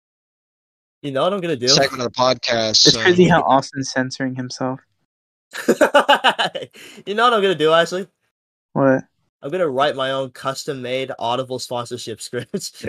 You 1.03 1.11
know 1.11 1.23
what 1.23 1.34
I'm 1.34 1.41
gonna 1.41 1.57
do? 1.57 1.68
segment 1.68 2.01
of 2.01 2.14
the 2.14 2.18
podcast. 2.18 2.69
It's 2.88 2.93
so- 2.93 3.01
crazy 3.01 3.26
how 3.27 3.41
Austin's 3.41 3.91
censoring 3.91 4.35
himself. 4.35 4.80
you 7.05 7.13
know 7.15 7.23
what 7.23 7.34
I'm 7.34 7.41
gonna 7.41 7.55
do? 7.55 7.71
Ashley? 7.71 8.07
What? 8.73 9.03
I'm 9.41 9.51
gonna 9.51 9.69
write 9.69 9.95
my 9.95 10.11
own 10.11 10.31
custom-made 10.31 11.11
Audible 11.17 11.59
sponsorship 11.59 12.21
scripts 12.21 12.85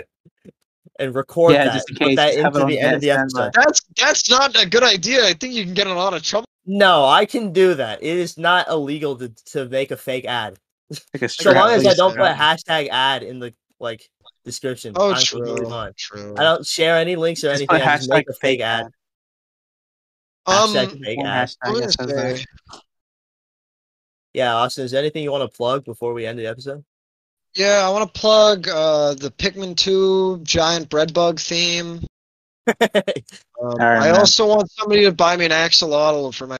and 0.99 1.15
record 1.15 1.53
Yeah, 1.53 1.65
that. 1.65 1.73
just 1.73 1.89
in 1.89 1.95
put 1.95 2.15
that 2.15 2.33
just 2.33 2.45
into 2.45 2.65
the 2.65 2.79
end 2.79 2.95
of 2.95 3.01
the 3.01 3.11
episode. 3.11 3.51
That's 3.53 3.81
that's 3.97 4.29
not 4.29 4.61
a 4.61 4.67
good 4.67 4.83
idea. 4.83 5.25
I 5.25 5.33
think 5.33 5.53
you 5.53 5.63
can 5.63 5.73
get 5.73 5.87
in 5.87 5.93
a 5.93 5.95
lot 5.95 6.13
of 6.13 6.21
trouble. 6.23 6.47
No, 6.65 7.05
I 7.05 7.25
can 7.25 7.51
do 7.53 7.73
that. 7.73 8.03
It 8.03 8.17
is 8.17 8.37
not 8.37 8.67
illegal 8.67 9.17
to, 9.17 9.29
to 9.45 9.65
make 9.69 9.89
a 9.91 9.97
fake 9.97 10.25
ad. 10.25 10.59
Like 11.13 11.21
a 11.23 11.29
So 11.29 11.51
long 11.51 11.71
as 11.71 11.87
I 11.87 11.93
don't 11.95 12.15
put 12.15 12.25
a 12.27 12.33
hashtag 12.33 12.89
ad 12.89 13.23
in 13.23 13.39
the 13.39 13.53
like 13.79 14.07
description. 14.45 14.93
Oh, 14.95 15.13
I'm 15.13 15.21
true, 15.21 15.43
completely 15.43 15.93
true. 15.97 16.35
I 16.37 16.43
don't 16.43 16.65
share 16.65 16.97
any 16.97 17.15
links 17.15 17.43
or 17.43 17.47
Just 17.47 17.61
anything. 17.61 17.79
put 17.79 17.87
I 17.87 17.97
just 17.97 18.09
make 18.09 18.29
a 18.29 18.33
fake 18.33 18.59
ad. 18.61 18.87
Say, 20.47 20.85
that. 20.85 22.45
Yeah, 24.33 24.55
Austin, 24.55 24.85
is 24.85 24.91
there 24.91 24.99
anything 25.01 25.23
you 25.23 25.31
want 25.31 25.49
to 25.49 25.55
plug 25.57 25.83
before 25.85 26.13
we 26.13 26.25
end 26.25 26.39
the 26.39 26.47
episode? 26.47 26.83
yeah, 27.53 27.83
I 27.85 27.89
want 27.89 28.13
to 28.13 28.19
plug 28.19 28.67
uh, 28.69 29.13
the 29.15 29.29
Pikmin 29.31 29.75
2 29.75 30.39
giant 30.43 30.89
bread 30.89 31.13
bug 31.13 31.39
theme. 31.39 32.01
Um, 33.63 33.73
Alright, 33.73 34.01
I 34.01 34.11
man. 34.11 34.15
also 34.19 34.47
want 34.47 34.71
somebody 34.71 35.03
to 35.03 35.11
buy 35.11 35.37
me 35.37 35.45
an 35.45 35.51
axolotl 35.51 36.33
for 36.33 36.47
my 36.47 36.57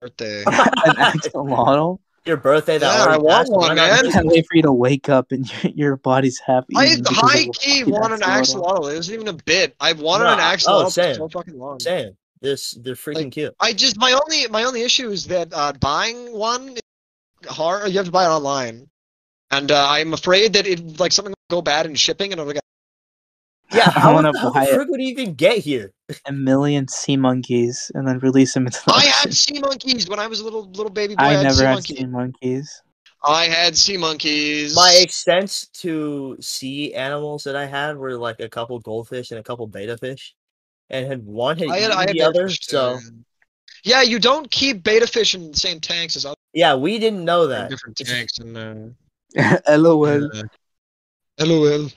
birthday. 0.00 0.42
An 0.46 0.52
axolotl. 0.96 2.00
Your 2.24 2.36
birthday 2.36 2.78
that 2.78 3.06
Yeah, 3.06 3.14
I 3.14 3.16
want 3.18 3.28
passed, 3.28 3.52
one, 3.52 3.68
not 3.68 3.76
man. 3.76 3.98
just- 4.02 4.12
can't 4.12 4.26
wait 4.26 4.44
for 4.50 4.56
you 4.56 4.62
to 4.62 4.72
wake 4.72 5.08
up 5.08 5.30
and 5.30 5.48
your, 5.62 5.72
your 5.72 5.96
body's 5.98 6.40
happy. 6.40 6.74
I 6.76 6.86
eating 6.86 7.04
high 7.06 7.44
key 7.52 7.80
fucking 7.84 7.92
want 7.94 8.12
an 8.12 8.20
axolotl. 8.22 8.90
It 8.92 8.96
wasn't 8.96 9.14
even 9.22 9.28
a 9.28 9.38
bit. 9.44 9.76
I've 9.78 10.00
wanted 10.00 10.24
Nah, 10.24 10.32
an 10.34 10.40
oh, 10.40 10.42
axolotl 10.42 10.92
for 10.94 11.14
so 11.14 11.28
fucking 11.28 11.56
long. 11.56 11.78
Saying 11.78 12.16
this, 12.46 12.60
they're 12.82 12.94
freaking 12.94 13.24
Like- 13.28 13.32
cute. 13.38 13.54
I 13.60 13.72
just 13.72 13.96
my 13.98 14.12
only 14.22 14.46
my 14.48 14.62
only 14.68 14.82
issue 14.82 15.10
is 15.10 15.26
that 15.34 15.48
uh, 15.52 15.72
buying 15.90 16.18
one 16.32 16.62
is 16.78 17.50
hard. 17.50 17.90
You 17.90 17.96
have 18.00 18.06
to 18.06 18.12
buy 18.12 18.24
it 18.24 18.34
online. 18.40 18.88
and 19.50 19.68
uh, 19.70 19.86
I'm 19.96 20.12
afraid 20.20 20.52
that 20.54 20.66
it 20.66 20.98
like 21.02 21.12
something 21.12 21.34
will 21.34 21.56
go 21.58 21.62
bad 21.62 21.86
in 21.86 21.94
shipping, 21.94 22.32
and 22.32 22.40
I'm 22.40 22.46
like. 22.46 22.58
Yeah, 23.74 23.90
I 23.96 24.00
how, 24.00 24.14
wanna 24.14 24.32
how 24.38 24.52
buy 24.52 24.64
the 24.64 24.70
it. 24.72 24.74
frick 24.76 24.88
would 24.90 25.00
he 25.00 25.08
even 25.08 25.34
get 25.34 25.58
here? 25.58 25.92
A 26.24 26.32
million 26.32 26.86
sea 26.88 27.16
monkeys 27.16 27.90
and 27.94 28.06
then 28.06 28.18
release 28.20 28.54
them 28.54 28.66
into 28.66 28.78
the 28.86 28.92
I 28.94 29.04
had 29.06 29.34
sea 29.34 29.58
monkeys 29.60 30.08
when 30.08 30.20
I 30.20 30.28
was 30.28 30.38
a 30.40 30.44
little 30.44 30.70
little 30.70 30.90
baby 31.00 31.16
boy. 31.16 31.24
I 31.24 31.30
I, 31.30 31.32
had 31.34 31.42
never 31.50 31.54
sea 31.56 31.64
had 31.64 31.74
monkeys. 31.74 31.98
sea 31.98 32.06
monkeys. 32.06 32.82
I 33.24 33.44
had 33.46 33.76
sea 33.76 33.96
monkeys. 33.96 34.76
My 34.76 34.92
extent 35.02 35.66
to 35.82 36.36
sea 36.40 36.94
animals 36.94 37.42
that 37.42 37.56
I 37.56 37.66
had 37.66 37.96
were 37.96 38.16
like 38.16 38.38
a 38.38 38.48
couple 38.48 38.78
goldfish 38.78 39.32
and 39.32 39.40
a 39.40 39.42
couple 39.42 39.66
beta 39.66 39.98
fish, 39.98 40.34
and 40.90 41.06
had 41.06 41.24
one 41.26 41.58
had 41.58 41.68
I 41.68 41.78
had, 41.78 41.90
I 41.90 42.00
had 42.00 42.08
the 42.10 42.18
betta 42.18 42.28
other. 42.30 42.48
fish 42.48 42.58
So 42.62 42.92
yeah. 42.94 43.00
Yeah, 43.84 44.02
you 44.02 44.18
don't 44.18 44.50
keep 44.50 44.82
beta 44.82 45.06
fish 45.06 45.34
in 45.34 45.52
the 45.52 45.56
same 45.56 45.78
tanks 45.80 46.16
as 46.16 46.24
other 46.26 46.34
yeah, 46.52 46.74
we 46.74 46.98
didn't 46.98 47.24
know 47.24 47.46
that. 47.48 47.68
different 47.70 47.96
tanks. 47.98 48.38
And 48.38 48.94
uh, 49.36 49.58
LOL. 49.76 50.06
uh, 50.24 50.42
LOL. 51.40 51.82
All 51.82 51.82
right, 51.82 51.90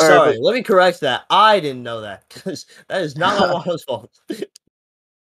Sorry, 0.00 0.38
let 0.40 0.54
me 0.54 0.62
correct 0.62 1.00
that. 1.00 1.24
I 1.30 1.60
didn't 1.60 1.82
know 1.84 2.00
that 2.00 2.24
because 2.28 2.66
that 2.88 3.02
is 3.02 3.16
not 3.16 3.38
my 3.38 3.46
mom's 3.66 3.84
fault. 3.84 4.10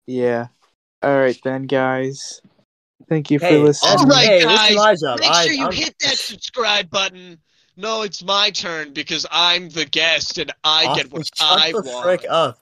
Yeah. 0.06 0.48
All 1.02 1.16
right 1.16 1.38
then, 1.44 1.62
guys. 1.66 2.40
Thank 3.08 3.30
you 3.30 3.38
for 3.38 3.46
Hey, 3.46 3.58
listening. 3.58 3.98
All 3.98 4.06
right, 4.06 4.26
hey, 4.26 4.42
guys, 4.42 4.60
this 4.68 4.70
is 4.70 5.02
my. 5.04 5.16
Make 5.16 5.30
I, 5.30 5.44
sure 5.46 5.52
you 5.54 5.62
I'm- 5.64 5.72
hit 5.72 5.94
that 6.00 6.18
subscribe 6.18 6.90
button. 6.90 7.38
No, 7.76 8.02
it's 8.02 8.22
my 8.24 8.50
turn 8.50 8.92
because 8.92 9.26
I'm 9.30 9.68
the 9.68 9.84
guest 9.84 10.38
and 10.38 10.52
I 10.64 10.94
get 10.96 11.12
what 11.12 11.26
Shut 11.36 11.62
I 11.62 11.72
the 11.72 11.82
want. 11.82 12.04
frick 12.04 12.26
up. 12.28 12.58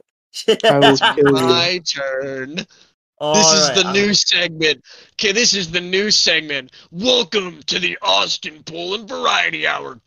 I 0.65 0.79
will 0.79 0.97
kill 0.97 1.33
My 1.33 1.71
you. 1.71 1.81
turn. 1.81 2.67
All 3.19 3.35
this 3.35 3.53
is 3.53 3.83
the 3.83 3.89
I... 3.89 3.93
new 3.93 4.13
segment. 4.13 4.85
Okay, 5.13 5.33
this 5.33 5.55
is 5.55 5.71
the 5.71 5.81
new 5.81 6.11
segment. 6.11 6.73
Welcome 6.91 7.63
to 7.67 7.79
the 7.79 7.97
Austin 8.03 8.63
Poland 8.65 9.09
Variety 9.09 9.67
Hour. 9.67 10.01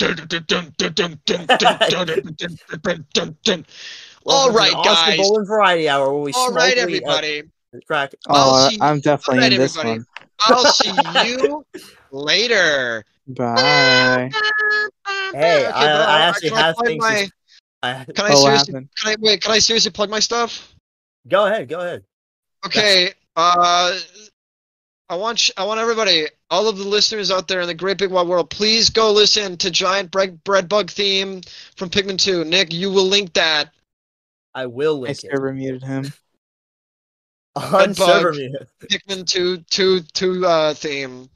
All 4.26 4.52
right, 4.52 4.74
guys. 4.74 4.86
Austin 4.86 5.18
Poland 5.18 5.48
Variety 5.48 5.90
Hour. 5.90 6.12
Where 6.12 6.22
we 6.22 6.34
All 6.34 6.52
right, 6.52 6.78
everybody. 6.78 7.44
Crack. 7.86 8.14
Oh, 8.28 8.70
I'm 8.82 9.00
definitely 9.00 9.44
right, 9.44 9.54
in 9.54 9.60
this 9.60 9.78
one. 9.78 10.06
I'll 10.42 10.66
see 10.66 10.92
you 11.26 11.66
later. 12.12 13.04
Bye. 13.28 14.30
Hey, 15.34 15.66
okay, 15.66 15.66
I, 15.66 16.20
I, 16.20 16.22
actually 16.22 16.50
have 16.50 16.76
things. 16.84 17.02
My... 17.02 17.28
I, 17.84 18.06
Can 18.06 18.26
I 18.26 18.34
seriously? 18.34 18.74
happened? 18.74 18.90
Can 19.02 19.12
I 19.12 19.16
wait? 19.20 19.42
Can 19.42 19.52
I 19.52 19.60
seriously 19.60 19.92
plug 19.92 20.10
my 20.10 20.20
stuff? 20.20 20.74
go 21.28 21.46
ahead, 21.46 21.68
go 21.68 21.80
ahead. 21.80 22.04
Okay. 22.66 23.12
Uh, 23.36 23.98
I 25.10 25.16
want 25.16 25.40
sh- 25.40 25.52
I 25.58 25.64
want 25.64 25.80
everybody, 25.80 26.28
all 26.50 26.68
of 26.68 26.78
the 26.78 26.84
listeners 26.84 27.32
out 27.32 27.48
there 27.48 27.62
in 27.62 27.68
the 27.68 27.74
great 27.74 27.98
big 27.98 28.12
wide 28.12 28.28
world, 28.28 28.50
please 28.50 28.90
go 28.90 29.12
listen 29.12 29.56
to 29.58 29.72
Giant 29.72 30.12
Bread, 30.12 30.44
bread 30.44 30.68
Bug 30.68 30.90
theme 30.90 31.42
from 31.76 31.90
Pikmin 31.90 32.18
2. 32.18 32.44
Nik, 32.44 32.74
you 32.74 32.92
will 32.92 33.06
link 33.06 33.34
that. 33.34 33.70
I 34.54 34.66
will 34.66 34.98
I 34.98 35.00
link 35.08 35.24
it 35.24 35.32
server 35.32 35.54
muted 35.54 35.84
him. 35.84 36.12
on 37.56 37.72
Bug. 37.72 37.96
server 37.96 38.34
me. 38.34 38.54
Pikmin 38.92 39.26
2 39.26 39.58
2 39.70 40.02
2 40.02 40.46
uh 40.46 40.74
theme. 40.74 41.30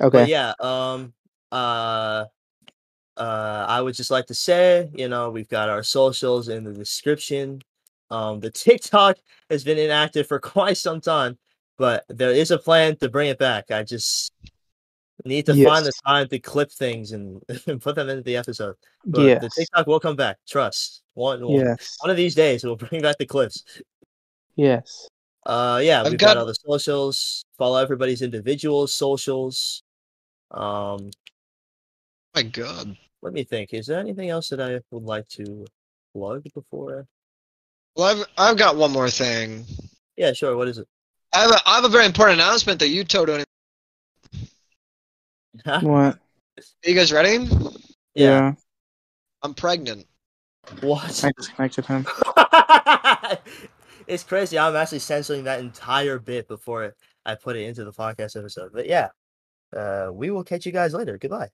Okay. 0.00 0.18
But 0.18 0.28
yeah, 0.28 0.52
um, 0.60 1.12
uh, 1.52 2.24
uh, 3.16 3.64
I 3.68 3.80
would 3.80 3.94
just 3.94 4.10
like 4.10 4.26
to 4.26 4.34
say, 4.34 4.90
you 4.94 5.08
know, 5.08 5.30
we've 5.30 5.48
got 5.48 5.68
our 5.68 5.82
socials 5.82 6.48
in 6.48 6.64
the 6.64 6.72
description. 6.72 7.62
Um, 8.10 8.40
the 8.40 8.50
TikTok 8.50 9.16
has 9.50 9.64
been 9.64 9.78
inactive 9.78 10.26
for 10.26 10.38
quite 10.54 10.76
some 10.76 11.00
time, 11.00 11.38
but 11.78 12.04
there 12.08 12.30
is 12.32 12.50
a 12.50 12.58
plan 12.58 12.96
to 12.96 13.08
bring 13.08 13.28
it 13.28 13.38
back. 13.38 13.70
I 13.70 13.82
just 13.82 14.32
need 15.24 15.46
to 15.46 15.64
find 15.64 15.84
the 15.84 15.92
time 16.06 16.28
to 16.28 16.38
clip 16.38 16.70
things 16.70 17.12
and, 17.12 17.42
and 17.66 17.80
put 17.80 17.94
them 17.96 18.08
into 18.08 18.22
the 18.22 18.36
episode. 18.36 18.76
But 19.04 19.40
the 19.40 19.50
TikTok 19.56 19.86
will 19.86 20.00
come 20.00 20.16
back. 20.16 20.36
Trust. 20.46 21.02
One, 21.14 21.40
one, 21.46 21.64
Yes. 21.64 21.96
one 22.00 22.10
of 22.10 22.16
these 22.16 22.34
days, 22.34 22.62
we'll 22.64 22.76
bring 22.88 23.00
back 23.02 23.16
the 23.18 23.26
clips. 23.26 23.64
Yes. 24.56 25.08
Uh, 25.44 25.80
yeah, 25.82 26.02
we've 26.02 26.18
got, 26.18 26.34
got- 26.34 26.36
all 26.38 26.46
the 26.46 26.54
socials. 26.54 27.44
Follow 27.56 27.80
everybody's 27.82 28.20
individual 28.20 28.86
socials. 28.86 29.82
Um, 30.50 31.10
My 32.34 32.42
God. 32.42 32.96
Let 33.26 33.34
me 33.34 33.42
think. 33.42 33.74
Is 33.74 33.86
there 33.86 33.98
anything 33.98 34.30
else 34.30 34.48
that 34.50 34.60
I 34.60 34.80
would 34.92 35.02
like 35.02 35.26
to 35.30 35.66
plug 36.14 36.44
before? 36.54 37.08
Well, 37.96 38.06
I've 38.06 38.26
I've 38.38 38.56
got 38.56 38.76
one 38.76 38.92
more 38.92 39.10
thing. 39.10 39.64
Yeah, 40.16 40.32
sure. 40.32 40.56
What 40.56 40.68
is 40.68 40.78
it? 40.78 40.86
I 41.34 41.40
have 41.40 41.50
a 41.50 41.58
I 41.66 41.74
have 41.74 41.84
a 41.84 41.88
very 41.88 42.06
important 42.06 42.40
announcement 42.40 42.78
that 42.78 42.88
you 42.88 43.02
Toe 43.02 43.26
don't. 43.26 43.44
Huh? 45.64 45.80
What? 45.82 46.18
Are 46.58 46.88
you 46.88 46.94
guys 46.94 47.12
ready? 47.12 47.48
Yeah. 48.14 48.54
I'm 49.42 49.54
pregnant. 49.54 50.06
What? 50.80 51.24
I 51.24 51.32
disconnected 51.36 51.84
him. 51.84 52.06
it's 54.06 54.22
crazy. 54.22 54.58
I'm 54.58 54.76
actually 54.76 55.00
censoring 55.00 55.44
that 55.44 55.60
entire 55.60 56.18
bit 56.18 56.46
before 56.46 56.94
I 57.24 57.34
put 57.34 57.56
it 57.56 57.64
into 57.64 57.84
the 57.84 57.92
podcast 57.92 58.38
episode. 58.38 58.70
But 58.72 58.86
yeah, 58.86 59.08
uh, 59.76 60.10
we 60.12 60.30
will 60.30 60.44
catch 60.44 60.64
you 60.64 60.72
guys 60.72 60.94
later. 60.94 61.18
Goodbye. 61.18 61.50